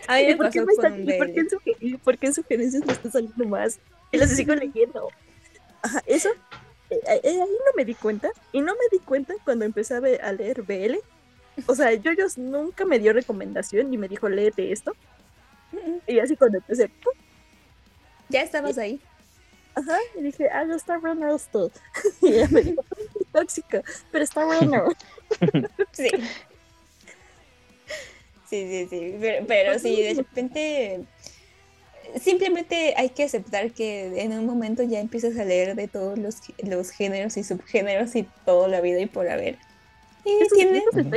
A 0.09 0.17
mí 0.17 0.23
¿Y 0.23 0.27
me 0.27 0.37
por, 0.37 0.51
qué 0.51 0.63
me 0.63 0.73
está- 0.73 0.89
y 0.99 1.19
por 1.19 1.27
qué 1.29 1.33
BL. 1.33 1.39
en 1.41 1.49
suge- 1.49 1.77
y 1.81 1.97
por 1.97 2.19
qué 2.19 2.27
en 2.27 2.35
sugerencias 2.35 2.85
me 2.85 2.93
está 2.93 3.11
saliendo 3.11 3.45
más? 3.47 3.79
Y 4.11 4.17
las 4.19 4.31
sigo 4.35 4.55
leyendo. 4.57 5.09
Ajá, 5.83 6.03
eso, 6.07 6.29
eh, 6.91 6.99
eh, 7.07 7.21
ahí 7.25 7.39
no 7.39 7.73
me 7.77 7.85
di 7.85 7.95
cuenta. 7.95 8.31
Y 8.53 8.61
no 8.63 8.73
me 8.73 8.89
di 8.91 8.99
cuenta 9.05 9.35
cuando 9.45 9.65
empecé 9.65 9.95
a, 9.95 9.99
a 9.99 10.33
leer 10.33 10.63
BL. 10.63 10.97
O 11.67 11.75
sea, 11.77 11.93
yo 11.95 12.11
nunca 12.37 12.85
me 12.85 12.99
dio 12.99 13.13
recomendación 13.13 13.95
y 13.95 13.97
me 13.97 14.09
dijo, 14.09 14.29
léete 14.29 14.73
esto. 14.73 14.97
Y 16.09 16.19
así 16.19 16.35
cuando 16.37 16.59
empecé, 16.59 16.89
¡pum! 16.89 17.13
Ya 18.29 18.43
estabas 18.43 18.77
ahí. 18.79 19.01
Ajá, 19.81 19.99
y 20.19 20.23
dije, 20.23 20.49
ah, 20.51 20.65
no 20.65 20.75
está 20.77 20.99
bueno 20.99 21.35
esto. 21.35 21.71
Y 22.23 22.29
ella 22.29 22.49
me 22.51 22.63
dijo, 22.63 22.85
tóxica, 23.33 23.83
pero 24.13 24.25
está 24.25 24.45
bueno. 24.45 24.85
Sí. 25.93 26.09
Sí, 28.49 28.67
sí, 28.69 28.87
sí. 28.91 29.17
Pero, 29.21 29.47
pero 29.47 29.79
sí, 29.79 30.03
de 30.03 30.15
repente. 30.15 31.01
Simplemente 32.21 32.95
hay 32.97 33.11
que 33.11 33.23
aceptar 33.23 33.71
que 33.73 34.21
en 34.23 34.33
un 34.33 34.45
momento 34.45 34.83
ya 34.83 34.99
empiezas 34.99 35.39
a 35.39 35.45
leer 35.45 35.77
de 35.77 35.87
todos 35.87 36.19
los, 36.19 36.37
los 36.65 36.91
géneros 36.91 37.37
y 37.37 37.45
subgéneros 37.45 38.17
y 38.17 38.25
toda 38.45 38.67
la 38.67 38.81
vida 38.81 38.99
y 39.01 39.07
por 39.07 39.29
haber. 39.29 39.57
Y 40.25 40.43
Esto, 40.43 40.57
tiene. 40.57 40.79
esto 40.79 40.91
se 40.93 41.01
está, 41.03 41.17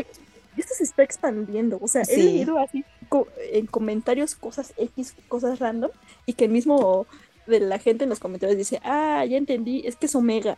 esto 0.58 0.74
se 0.78 0.84
está 0.84 1.02
expandiendo. 1.04 1.80
O 1.82 1.88
sea, 1.88 2.04
he 2.04 2.06
Sí. 2.06 2.22
leído 2.22 2.60
así 2.60 2.86
co- 3.10 3.28
en 3.52 3.66
comentarios 3.66 4.36
cosas 4.36 4.72
X, 4.78 5.16
cosas 5.28 5.58
random, 5.58 5.90
y 6.28 6.34
que 6.34 6.46
el 6.46 6.52
mismo 6.52 7.08
de 7.48 7.60
la 7.60 7.80
gente 7.80 8.04
en 8.04 8.10
los 8.10 8.20
comentarios 8.20 8.58
dice, 8.58 8.80
ah, 8.84 9.26
ya 9.26 9.38
entendí, 9.38 9.84
es 9.86 9.96
que 9.96 10.06
es 10.08 10.16
Omega, 10.16 10.58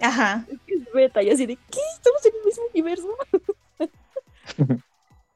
Ajá. 0.00 0.46
es 0.50 0.58
que 0.66 0.74
es 0.74 0.92
Beta, 0.92 1.22
y 1.22 1.30
así 1.30 1.46
de, 1.46 1.56
¿qué? 1.56 1.80
¿Estamos 1.94 2.24
en 2.26 2.32
el 2.38 2.44
mismo 2.44 2.64
universo? 2.72 3.08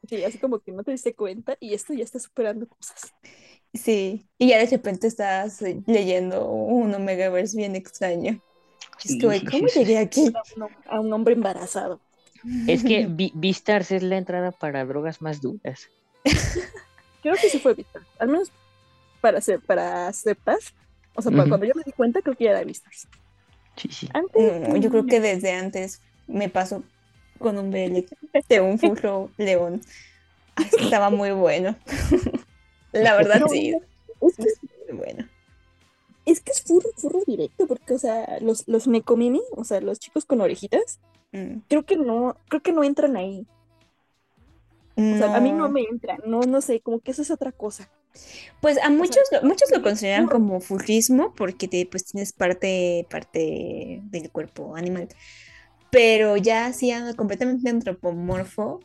sí, 0.09 0.23
así 0.23 0.37
como 0.37 0.59
que 0.59 0.71
no 0.71 0.83
te 0.83 0.91
diste 0.91 1.13
cuenta 1.13 1.55
y 1.59 1.73
esto 1.73 1.93
ya 1.93 2.03
está 2.03 2.19
superando 2.19 2.67
cosas. 2.67 3.13
Sí. 3.73 4.25
Y 4.37 4.49
ya 4.49 4.57
de 4.59 4.65
repente 4.65 5.07
estás 5.07 5.61
leyendo 5.85 6.49
un 6.49 6.93
Omegaverse 6.93 7.55
bien 7.55 7.75
extraño. 7.75 8.41
Es 9.03 9.17
que, 9.19 9.25
güey, 9.25 9.45
¿cómo 9.45 9.67
llegué 9.67 9.97
aquí? 9.99 10.33
A 10.87 10.99
un, 10.99 11.13
hombre 11.13 11.35
embarazado. 11.35 11.99
Es 12.67 12.83
que 12.83 13.05
Vi- 13.09 13.31
Beastars 13.35 13.91
es 13.91 14.03
la 14.03 14.17
entrada 14.17 14.51
para 14.51 14.85
drogas 14.85 15.21
más 15.21 15.41
duras. 15.41 15.89
Creo 17.21 17.35
que 17.35 17.49
sí 17.49 17.59
fue 17.59 17.75
Vistas. 17.75 18.03
Al 18.17 18.29
menos 18.29 18.51
para, 19.21 19.37
hacer, 19.37 19.59
para 19.61 20.07
aceptar. 20.07 20.57
O 21.19 21.21
sea, 21.21 21.31
para 21.31 21.43
Ujú. 21.43 21.49
cuando 21.49 21.65
yo 21.67 21.73
me 21.75 21.83
di 21.83 21.91
cuenta, 21.91 22.21
creo 22.21 22.35
que 22.35 22.45
ya 22.45 22.51
era 22.51 22.63
Vistas. 22.63 23.07
Sí, 23.75 23.89
sí. 23.91 24.09
Antes. 24.13 24.69
Mm, 24.69 24.75
Yo 24.77 24.89
creo 24.89 25.05
que 25.05 25.19
desde 25.19 25.51
antes 25.51 26.01
me 26.27 26.49
pasó 26.49 26.83
con 27.37 27.57
un 27.57 27.71
BL 27.71 28.05
de 28.49 28.61
un 28.61 28.77
furro 28.79 29.29
león. 29.37 29.81
Ay, 30.55 30.65
estaba 30.79 31.09
muy 31.09 31.31
bueno. 31.31 31.75
La 32.91 33.15
verdad, 33.15 33.39
No, 33.39 33.47
sí. 33.47 33.73
Es 34.21 34.35
que, 34.35 34.93
muy 34.93 34.97
Bueno. 34.97 35.27
es 36.25 36.41
que 36.41 36.51
es 36.51 36.61
furro, 36.63 36.89
furro 36.97 37.21
directo, 37.25 37.67
porque, 37.67 37.93
o 37.93 37.99
sea, 37.99 38.39
los, 38.41 38.67
los 38.67 38.87
Nekomimi, 38.87 39.41
o 39.51 39.63
sea, 39.63 39.79
los 39.81 39.99
chicos 39.99 40.25
con 40.25 40.41
orejitas, 40.41 40.99
Mm. 41.31 41.59
creo 41.67 41.85
que 41.85 41.95
no, 41.95 42.35
creo 42.49 42.63
que 42.63 42.71
no 42.73 42.83
entran 42.83 43.15
ahí. 43.15 43.45
O 44.97 45.17
sea, 45.17 45.35
a 45.37 45.39
mí 45.39 45.51
no 45.51 45.69
me 45.69 45.81
entran, 45.83 46.19
no, 46.25 46.41
no 46.41 46.59
sé, 46.59 46.81
como 46.81 46.99
que 46.99 47.11
eso 47.11 47.21
es 47.21 47.29
otra 47.31 47.51
cosa. 47.51 47.87
Pues 48.61 48.77
a 48.83 48.89
muchos, 48.89 49.19
lo- 49.31 49.43
muchos 49.47 49.69
lo 49.71 49.77
sí, 49.77 49.83
consideran 49.83 50.27
como 50.27 50.59
furrismo 50.59 51.33
porque 51.35 51.67
te, 51.67 51.85
pues 51.85 52.05
tienes 52.05 52.33
parte, 52.33 53.07
parte 53.09 54.01
del 54.03 54.29
cuerpo 54.31 54.75
animal. 54.75 55.07
Pero 55.91 56.35
ya 56.37 56.71
siendo 56.73 57.15
completamente 57.15 57.69
antropomorfo, 57.69 58.79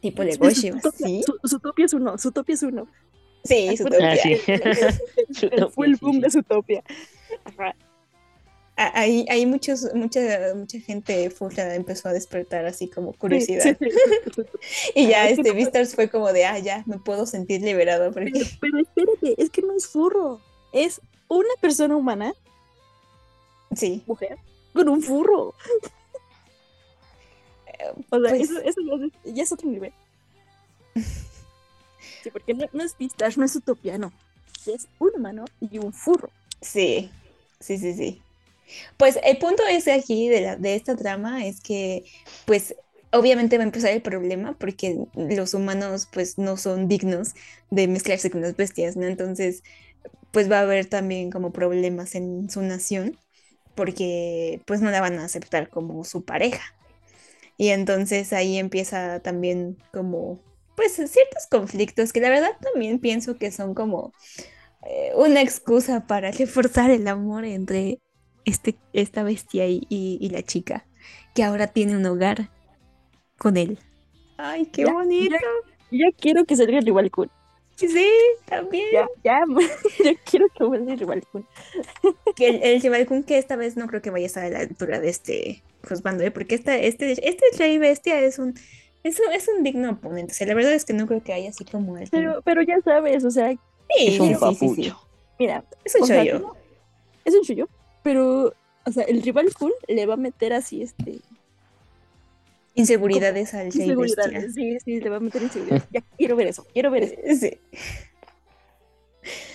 tipo 0.00 0.22
de 0.24 0.32
Sí, 0.32 0.38
Goshi, 0.38 0.72
su, 0.82 0.90
¿sí? 0.92 1.22
su, 1.24 1.38
su 1.48 1.60
topia 1.60 1.86
es 1.86 1.92
uno, 1.94 2.18
su 2.18 2.32
topia 2.32 2.54
es 2.54 2.62
uno. 2.62 2.88
Sí, 3.44 3.76
su 3.76 3.84
Ah, 3.84 3.90
topia. 3.90 4.16
sí. 4.16 4.32
El, 4.46 4.76
Zootopia, 5.34 5.94
sí, 5.96 6.00
boom 6.00 6.14
sí. 6.16 6.20
de 6.20 6.30
su 6.30 6.42
topia. 6.42 6.82
Ajá. 7.44 7.74
Ah, 8.80 8.92
Hay, 8.94 9.26
hay 9.28 9.44
muchos, 9.44 9.92
mucha, 9.92 10.20
mucha 10.54 10.78
gente 10.78 11.30
furra 11.30 11.74
empezó 11.74 12.08
a 12.08 12.12
despertar 12.12 12.64
así 12.64 12.88
como 12.88 13.12
curiosidad. 13.12 13.62
sí, 13.64 13.74
sí, 13.76 13.90
sí, 13.90 14.32
sí, 14.36 14.42
sí. 14.42 14.92
Y 14.94 15.08
ya 15.08 15.28
este 15.28 15.50
Beastars 15.52 15.96
fue 15.96 16.08
como 16.08 16.32
de, 16.32 16.44
ah, 16.46 16.58
ya, 16.60 16.84
me 16.86 16.98
puedo 16.98 17.26
sentir 17.26 17.60
liberado 17.60 18.12
porque 18.12 18.30
Pero, 18.32 18.46
pero 18.60 18.78
espérate, 18.80 19.34
es 19.42 19.50
que 19.50 19.62
no 19.62 19.74
es 19.76 19.88
furro, 19.88 20.40
es 20.72 21.00
una 21.26 21.48
persona 21.60 21.96
humana, 21.96 22.32
sí. 23.74 24.04
mujer, 24.06 24.38
con 24.72 24.88
un 24.88 25.02
furro. 25.02 25.54
O 28.10 28.20
sea, 28.20 28.30
Pues- 28.30 28.50
eso, 28.50 28.60
eso 28.60 28.80
ya, 28.80 29.06
es, 29.06 29.34
ya 29.34 29.42
es 29.42 29.52
otro 29.52 29.68
nivel. 29.68 29.92
Sí, 32.22 32.30
porque 32.32 32.52
no, 32.52 32.64
no 32.72 32.82
es 32.82 32.94
Pistache, 32.94 33.38
no 33.38 33.44
es 33.46 33.54
utopiano. 33.54 34.12
Es 34.66 34.88
un 34.98 35.10
humano 35.14 35.44
y 35.60 35.78
un 35.78 35.92
furro. 35.92 36.30
Sí, 36.60 37.10
sí, 37.60 37.78
sí, 37.78 37.94
sí. 37.94 38.20
Pues 38.96 39.18
el 39.24 39.38
punto 39.38 39.62
es 39.68 39.88
aquí 39.88 40.28
de, 40.28 40.56
de 40.58 40.74
esta 40.74 40.96
trama 40.96 41.46
es 41.46 41.60
que, 41.60 42.04
pues, 42.46 42.74
obviamente 43.12 43.56
va 43.58 43.64
a 43.64 43.66
empezar 43.66 43.90
el 43.92 44.02
problema 44.02 44.56
porque 44.58 44.98
los 45.14 45.54
humanos, 45.54 46.08
pues, 46.12 46.38
no 46.38 46.56
son 46.56 46.88
dignos 46.88 47.34
de 47.70 47.88
mezclarse 47.88 48.30
con 48.30 48.42
las 48.42 48.56
bestias, 48.56 48.96
¿no? 48.96 49.06
Entonces, 49.06 49.62
pues 50.32 50.50
va 50.50 50.58
a 50.60 50.62
haber 50.62 50.86
también 50.86 51.30
como 51.30 51.52
problemas 51.52 52.14
en 52.14 52.50
su 52.50 52.62
nación 52.62 53.18
porque, 53.76 54.62
pues, 54.66 54.80
no 54.82 54.90
la 54.90 55.00
van 55.02 55.18
a 55.18 55.24
aceptar 55.26 55.70
como 55.70 56.04
su 56.04 56.24
pareja. 56.24 56.62
Y 57.56 57.68
entonces 57.70 58.32
ahí 58.32 58.58
empieza 58.58 59.20
también 59.20 59.78
como, 59.92 60.40
pues, 60.76 60.92
ciertos 60.94 61.46
conflictos 61.50 62.12
que 62.12 62.20
la 62.20 62.30
verdad 62.30 62.50
también 62.72 63.00
pienso 63.00 63.36
que 63.38 63.50
son 63.52 63.74
como 63.74 64.12
eh, 64.86 65.12
una 65.16 65.42
excusa 65.42 66.06
para 66.06 66.30
reforzar 66.32 66.90
el 66.90 67.08
amor 67.08 67.44
entre 67.44 68.00
este, 68.48 68.76
esta 68.92 69.22
bestia 69.22 69.66
y, 69.68 69.86
y- 69.88 70.18
y 70.20 70.30
la 70.30 70.42
chica, 70.42 70.86
que 71.34 71.42
ahora 71.44 71.68
tiene 71.68 71.96
un 71.96 72.06
hogar 72.06 72.50
con 73.38 73.56
él. 73.56 73.78
¡Ay, 74.36 74.66
qué 74.66 74.82
Ya, 74.84 74.92
bonito! 74.92 75.36
Ya 75.90 76.06
quiero 76.18 76.44
que 76.44 76.56
salga 76.56 76.78
el 76.78 76.84
rival 76.84 77.10
Kun. 77.10 77.30
Sí, 77.76 78.08
también. 78.46 78.86
Ya, 78.92 79.06
ya, 79.24 79.40
ya 80.04 80.12
quiero 80.24 80.46
que 80.48 80.64
vuelva 80.64 80.92
el 80.92 80.98
rival 80.98 81.22
Kun. 81.30 81.46
Que 82.36 82.48
el, 82.48 82.62
el 82.62 82.80
Shivalkun 82.80 83.22
que 83.22 83.38
esta 83.38 83.56
vez 83.56 83.76
no 83.76 83.86
creo 83.86 84.02
que 84.02 84.10
vaya 84.10 84.24
a 84.24 84.26
estar 84.26 84.44
a 84.44 84.50
la 84.50 84.58
altura 84.60 85.00
de 85.00 85.08
este 85.08 85.62
Josbando, 85.88 86.24
¿eh? 86.24 86.30
porque 86.30 86.54
esta, 86.56 86.76
este, 86.76 87.12
este 87.28 87.44
rey 87.58 87.78
bestia 87.78 88.20
es 88.20 88.38
un, 88.38 88.54
es 89.04 89.20
un, 89.20 89.32
es 89.32 89.48
un 89.48 89.62
digno 89.62 89.90
oponente. 89.92 90.32
O 90.32 90.34
sea, 90.34 90.46
la 90.46 90.54
verdad 90.54 90.72
es 90.72 90.84
que 90.84 90.92
no 90.92 91.06
creo 91.06 91.22
que 91.22 91.32
haya 91.32 91.50
así 91.50 91.64
como 91.64 91.96
el 91.98 92.08
Pero, 92.10 92.42
pero 92.44 92.62
ya 92.62 92.80
sabes, 92.82 93.24
o 93.24 93.30
sea, 93.30 93.50
sí, 93.52 93.58
Es 94.06 94.20
un 94.20 94.28
sí, 94.28 94.34
sí, 94.34 94.54
sí, 94.54 94.68
sí. 94.68 94.90
papucho. 94.90 95.00
mira, 95.38 95.64
Es 95.84 95.94
un 95.94 96.02
o 96.02 96.06
sea, 96.06 96.22
chollo. 96.24 96.38
no- 96.40 96.56
es 97.24 97.34
un 97.34 97.42
chollo, 97.42 97.68
pero, 98.08 98.54
o 98.86 98.90
sea, 98.90 99.04
el 99.04 99.20
rival 99.22 99.52
Kun 99.52 99.70
le 99.86 100.06
va 100.06 100.14
a 100.14 100.16
meter 100.16 100.54
así, 100.54 100.80
este, 100.80 101.20
Inseguridades 102.74 103.52
al 103.52 103.70
rey 103.70 103.82
inseguridad. 103.82 104.30
bestia. 104.30 104.50
Sí, 104.50 104.78
sí, 104.82 104.98
le 105.00 105.10
va 105.10 105.16
a 105.16 105.20
meter 105.20 105.42
inseguridad. 105.42 105.84
Ya 105.90 106.00
quiero 106.16 106.36
ver 106.36 106.46
eso, 106.46 106.64
quiero 106.72 106.90
ver 106.90 107.02
eso. 107.02 107.16
Sí. 107.38 107.58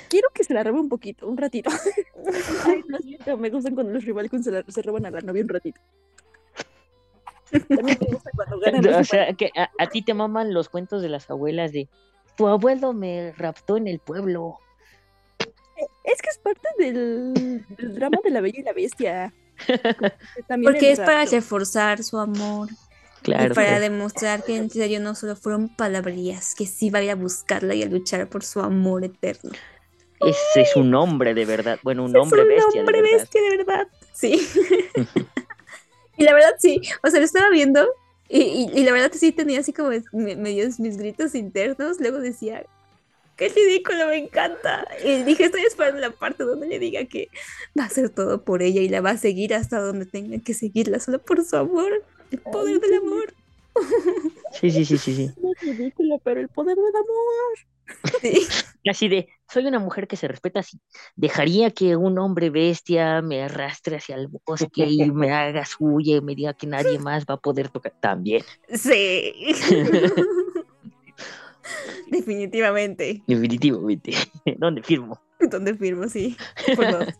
Quiero 0.08 0.30
que 0.36 0.44
se 0.44 0.54
la 0.54 0.64
robe 0.64 0.80
un 0.82 0.90
poquito, 0.90 1.28
un 1.28 1.36
ratito. 1.38 1.72
Ay, 2.68 2.84
lo 2.88 3.00
siento, 3.00 3.36
me 3.38 3.50
gustan 3.50 3.74
cuando 3.74 3.92
los 3.92 4.06
rival 4.06 4.30
Kun 4.30 4.44
se, 4.44 4.52
la- 4.52 4.64
se 4.68 4.82
roban 4.84 5.08
a 5.08 5.10
la 5.10 5.22
novia 5.22 5.42
un 5.42 5.50
ratito. 5.50 5.82
También 7.50 7.98
me 8.02 8.08
gusta 8.14 8.30
cuando 8.36 8.60
ganan. 8.60 8.86
O 9.00 9.04
sea, 9.04 9.34
que 9.34 9.50
a, 9.58 9.72
a 9.80 9.88
ti 9.88 10.04
te 10.04 10.14
maman 10.14 10.54
los 10.54 10.70
cuentos 10.70 11.02
de 11.02 11.10
las 11.10 11.28
abuelas 11.32 11.72
de 11.72 11.90
tu 12.38 12.48
abuelo 12.48 12.94
me 12.94 13.32
raptó 13.32 13.78
en 13.78 13.88
el 13.88 13.98
pueblo. 13.98 14.60
Es 16.04 16.22
que 16.22 16.30
es 16.30 16.38
parte 16.38 16.68
del, 16.78 17.66
del 17.78 17.96
drama 17.96 18.18
de 18.24 18.30
la 18.30 18.42
bella 18.42 18.60
y 18.60 18.64
la 18.64 18.74
bestia. 18.74 19.34
También 20.48 20.72
Porque 20.74 20.92
es 20.92 21.00
para 21.00 21.26
reforzar 21.26 22.04
su 22.04 22.18
amor 22.20 22.70
Claro. 23.22 23.54
y 23.54 23.56
para 23.56 23.80
demostrar 23.80 24.44
que 24.44 24.58
en 24.58 24.70
serio 24.70 25.00
no 25.00 25.16
solo 25.16 25.38
fueron 25.38 25.70
palabrillas, 25.74 26.56
que 26.56 26.66
sí 26.66 26.90
va 26.90 27.00
a 27.00 27.04
ir 27.04 27.12
a 27.12 27.16
buscarla 27.16 27.74
y 27.74 27.82
a 27.82 27.86
luchar 27.86 28.28
por 28.28 28.44
su 28.44 28.60
amor 28.60 29.06
eterno. 29.06 29.52
Ese 30.20 30.62
es 30.62 30.76
un 30.76 30.94
hombre 30.94 31.34
de 31.34 31.46
verdad. 31.46 31.80
Bueno, 31.84 32.04
un 32.04 32.14
Es 32.16 32.22
hombre 32.22 32.44
bestia. 32.44 32.82
hombre 32.82 32.98
de 32.98 33.04
verdad. 33.04 33.18
bestia, 33.20 33.42
de 33.42 33.58
verdad. 33.58 33.88
Sí. 34.14 34.46
y 36.18 36.24
la 36.24 36.34
verdad 36.34 36.56
sí, 36.60 36.82
o 37.02 37.10
sea, 37.10 37.20
lo 37.20 37.26
estaba 37.26 37.50
viendo 37.50 37.88
y, 38.28 38.42
y- 38.42 38.72
y 38.80 38.84
la 38.84 38.92
verdad 38.92 39.12
sí 39.14 39.32
tenía 39.32 39.60
así 39.62 39.72
como 39.74 39.92
es- 39.92 40.06
me- 40.12 40.36
medios 40.36 40.80
mis 40.80 40.98
gritos 40.98 41.34
internos. 41.36 42.00
Luego 42.02 42.20
decía, 42.20 42.66
qué 43.36 43.50
ridículo, 43.50 44.08
me 44.08 44.18
encanta. 44.18 44.88
Y 45.04 45.24
dije, 45.24 45.46
estoy 45.46 45.62
esperando 45.62 46.00
la 46.02 46.12
parte 46.12 46.44
donde 46.44 46.68
le 46.68 46.80
diga 46.80 47.06
que 47.06 47.30
va 47.78 47.84
a 47.84 47.88
hacer 47.88 48.10
todo 48.10 48.44
por 48.44 48.62
ella 48.62 48.82
y 48.82 48.90
la 48.90 49.02
va 49.02 49.12
a 49.12 49.18
seguir 49.18 49.54
hasta 49.54 49.80
donde 49.80 50.06
tenga 50.06 50.40
que 50.40 50.54
seguirla, 50.54 51.00
solo 51.00 51.20
por 51.20 51.44
su 51.44 51.56
amor, 51.56 52.04
el 52.32 52.40
poder 52.40 52.80
del 52.80 52.96
amor. 52.96 53.34
Sí, 54.52 54.70
sí, 54.72 54.86
sí, 54.86 54.98
sí, 54.98 55.16
sí. 55.16 55.32
Es 55.62 55.62
ridículo, 55.78 56.20
pero 56.24 56.40
el 56.40 56.50
poder 56.50 56.76
del 56.76 56.96
amor. 56.96 57.58
Sí. 58.22 58.48
Así 58.90 59.10
de, 59.10 59.28
soy 59.52 59.66
una 59.66 59.78
mujer 59.78 60.08
que 60.08 60.16
se 60.16 60.28
respeta 60.28 60.62
así. 60.62 60.80
Dejaría 61.16 61.70
que 61.72 61.98
un 61.98 62.18
hombre 62.18 62.50
bestia 62.50 63.22
me 63.22 63.44
arrastre 63.44 63.98
hacia 63.98 64.16
el 64.16 64.30
bosque 64.46 64.86
y 64.86 65.12
me 65.12 65.32
haga 65.32 65.66
suya 65.66 66.16
y 66.16 66.22
me 66.22 66.34
diga 66.34 66.54
que 66.54 66.66
nadie 66.66 66.98
más 67.00 67.26
va 67.26 67.36
a 67.36 67.40
poder 67.42 67.70
tocar. 67.70 67.94
También, 68.00 68.44
Sí. 68.74 69.34
Definitivamente. 72.08 73.24
definitivamente. 73.28 74.14
¿Dónde 74.58 74.84
firmo? 74.84 75.20
¿Dónde 75.40 75.76
firmo? 75.76 76.08
Sí. 76.08 76.38
Por 76.76 76.92
dos. 76.92 77.08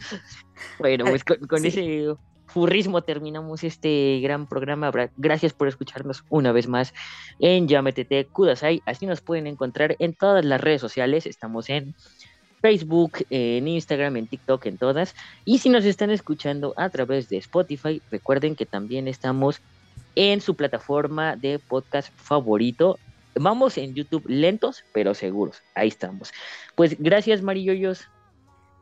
Bueno, 0.80 1.04
pues 1.06 1.26
con, 1.26 1.38
con 1.40 1.60
sí. 1.60 1.68
ese 1.68 2.16
furrismo 2.48 3.02
terminamos 3.02 3.64
este 3.64 4.20
gran 4.22 4.48
programa. 4.48 4.92
Gracias 5.18 5.52
por 5.52 5.68
escucharnos 5.68 6.24
una 6.30 6.54
vez 6.54 6.68
más 6.68 6.94
en 7.40 7.68
Yametete 7.68 8.26
Kudasai. 8.26 8.82
Así 8.86 9.06
nos 9.06 9.20
pueden 9.20 9.48
encontrar 9.48 9.98
en 10.00 10.14
todas 10.14 10.46
las 10.46 10.62
redes 10.62 10.80
sociales. 10.80 11.26
Estamos 11.26 11.70
en 11.70 11.96
Facebook, 12.62 13.26
en 13.30 13.68
Instagram, 13.68 14.16
en 14.16 14.28
TikTok, 14.28 14.66
en 14.68 14.78
todas. 14.78 15.16
Y 15.44 15.58
si 15.58 15.68
nos 15.68 15.84
están 15.84 16.12
escuchando 16.12 16.74
a 16.78 16.90
través 16.90 17.28
de 17.28 17.38
Spotify, 17.38 18.02
recuerden 18.10 18.56
que 18.56 18.66
también 18.66 19.10
estamos 19.10 19.60
en 20.16 20.40
su 20.40 20.56
plataforma 20.56 21.36
de 21.36 21.60
podcast 21.60 22.14
favorito. 22.16 23.00
Vamos 23.36 23.78
en 23.78 23.94
YouTube 23.94 24.24
lentos, 24.28 24.84
pero 24.94 25.14
seguros. 25.14 25.62
Ahí 25.76 25.88
estamos. 25.88 26.32
Pues 26.76 26.96
gracias, 27.00 27.42
Marilloyos. 27.42 28.08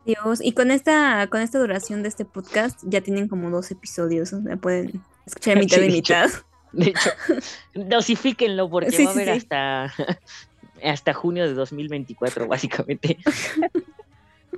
Dios, 0.06 0.40
y 0.42 0.54
con 0.54 0.72
esta, 0.72 1.28
con 1.28 1.42
esta 1.42 1.60
duración 1.60 2.02
de 2.02 2.10
este 2.10 2.26
podcast 2.26 2.80
ya 2.84 3.02
tienen 3.02 3.28
como 3.28 3.50
dos 3.52 3.70
episodios, 3.70 4.34
o 4.34 4.42
sea, 4.42 4.58
pueden 4.58 5.04
escuchar 5.28 5.60
mitad 5.60 5.78
Sí, 5.78 5.82
de 5.82 5.90
mitad. 5.90 6.30
De 6.72 6.90
hecho, 6.90 7.10
dosifíquenlo 7.76 8.70
porque 8.70 8.92
Sí, 8.92 9.06
va 9.06 9.12
a 9.12 9.14
haber 9.14 9.28
sí. 9.28 9.32
hasta, 9.32 9.94
hasta 10.84 11.14
junio 11.14 11.48
de 11.48 11.54
2024, 11.54 12.48
básicamente. 12.48 13.18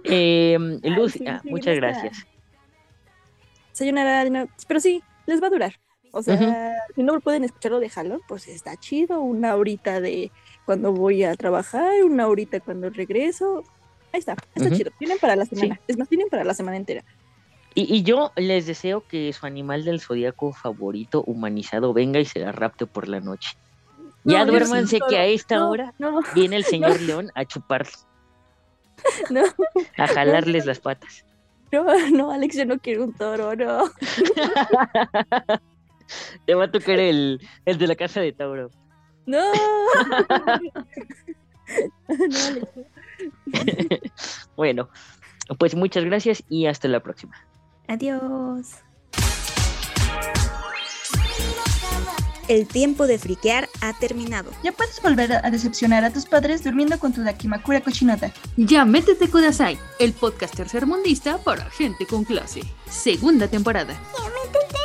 Eh, 0.06 0.58
Luz, 0.84 1.14
sí, 1.14 1.26
ah, 1.28 1.42
muchas 1.44 1.76
gracias. 1.76 2.26
Sayonara, 3.74 4.30
no, 4.30 4.48
pero 4.68 4.80
sí, 4.80 5.04
les 5.26 5.42
va 5.42 5.48
a 5.48 5.50
durar. 5.50 5.83
O 6.16 6.22
sea, 6.22 6.76
si 6.96 7.02
no 7.02 7.20
pueden 7.22 7.44
escucharlo 7.44 7.80
de 7.80 7.90
jalón, 7.90 8.22
pues 8.28 8.48
está 8.48 8.78
chido. 8.78 9.20
Una 9.22 9.56
horita 9.56 10.00
de 10.00 10.32
cuando 10.66 10.92
voy 10.94 11.24
a 11.24 11.34
trabajar, 11.36 12.04
una 12.04 12.28
horita 12.28 12.60
cuando 12.60 12.90
regreso. 12.92 13.64
Ahí 14.14 14.20
está, 14.20 14.36
está 14.54 14.70
chido. 14.70 14.92
Tienen 15.00 15.18
para 15.18 15.36
la 15.36 15.46
Sí. 15.46 15.56
semana. 15.56 15.80
Es 15.88 15.98
más, 15.98 16.08
tienen 16.08 16.30
para 16.30 16.44
la 16.44 16.54
semana 16.54 16.78
entera. 16.78 17.04
Y, 17.74 17.92
y 17.92 18.04
yo 18.04 18.32
les 18.36 18.68
deseo 18.68 19.04
que 19.08 19.34
su 19.34 19.48
animal 19.48 19.84
del 19.86 20.00
zodiaco 20.00 20.54
favorito 20.54 21.24
humanizado 21.26 21.92
venga 21.94 22.20
y 22.20 22.26
se 22.26 22.40
la 22.40 22.52
rapte 22.52 22.86
por 22.86 23.08
la 23.08 23.20
noche. 23.20 23.58
No, 24.24 24.34
ya 24.34 24.46
duérmanse 24.46 25.00
que 25.10 25.18
a 25.18 25.26
esta 25.26 25.56
no, 25.58 25.72
hora 25.72 25.94
No, 25.98 26.20
viene 26.36 26.56
el 26.58 26.64
señor 26.66 27.02
León 27.02 27.32
a 27.34 27.44
chuparlos, 27.46 28.06
no, 29.32 29.42
a 29.98 30.08
jalarles 30.08 30.68
las 30.68 30.80
patas. 30.80 31.26
no, 31.72 31.84
no, 32.12 32.32
Alex, 32.32 32.56
yo 32.56 32.66
no 32.66 32.78
quiero 32.78 33.04
un 33.06 33.14
toro, 33.14 33.56
no. 33.56 33.86
Te 36.46 36.56
va 36.56 36.66
a 36.66 36.72
tocar 36.72 37.00
el, 37.00 37.40
el 37.66 37.78
de 37.78 37.88
la 37.88 37.96
casa 37.96 38.22
de 38.22 38.32
Tauro. 38.32 38.70
No. 39.26 39.52
Bueno, 44.56 44.90
pues 45.58 45.76
muchas 45.76 46.06
gracias 46.06 46.44
y 46.50 46.66
hasta 46.68 46.88
la 46.88 47.02
próxima. 47.02 47.36
Adiós. 47.88 48.68
El 52.50 52.68
tiempo 52.68 53.08
de 53.08 53.18
friquear 53.18 53.70
ha 53.82 53.94
terminado. 53.94 54.52
Ya 54.64 54.74
puedes 54.74 55.02
volver 55.02 55.32
a 55.32 55.50
decepcionar 55.50 56.04
a 56.04 56.12
tus 56.12 56.26
padres 56.26 56.62
durmiendo 56.64 57.00
con 57.00 57.14
tu 57.14 57.24
Dakimakura 57.24 57.80
cochinota. 57.80 58.34
Ya 58.58 58.84
métete 58.84 59.30
Kudasai, 59.30 59.80
el 60.00 60.12
podcast 60.12 60.54
tercermundista 60.54 61.38
para 61.38 61.70
gente 61.72 62.06
con 62.06 62.26
clase. 62.26 62.62
Segunda 62.90 63.48
temporada. 63.48 63.94
Ya 63.94 64.83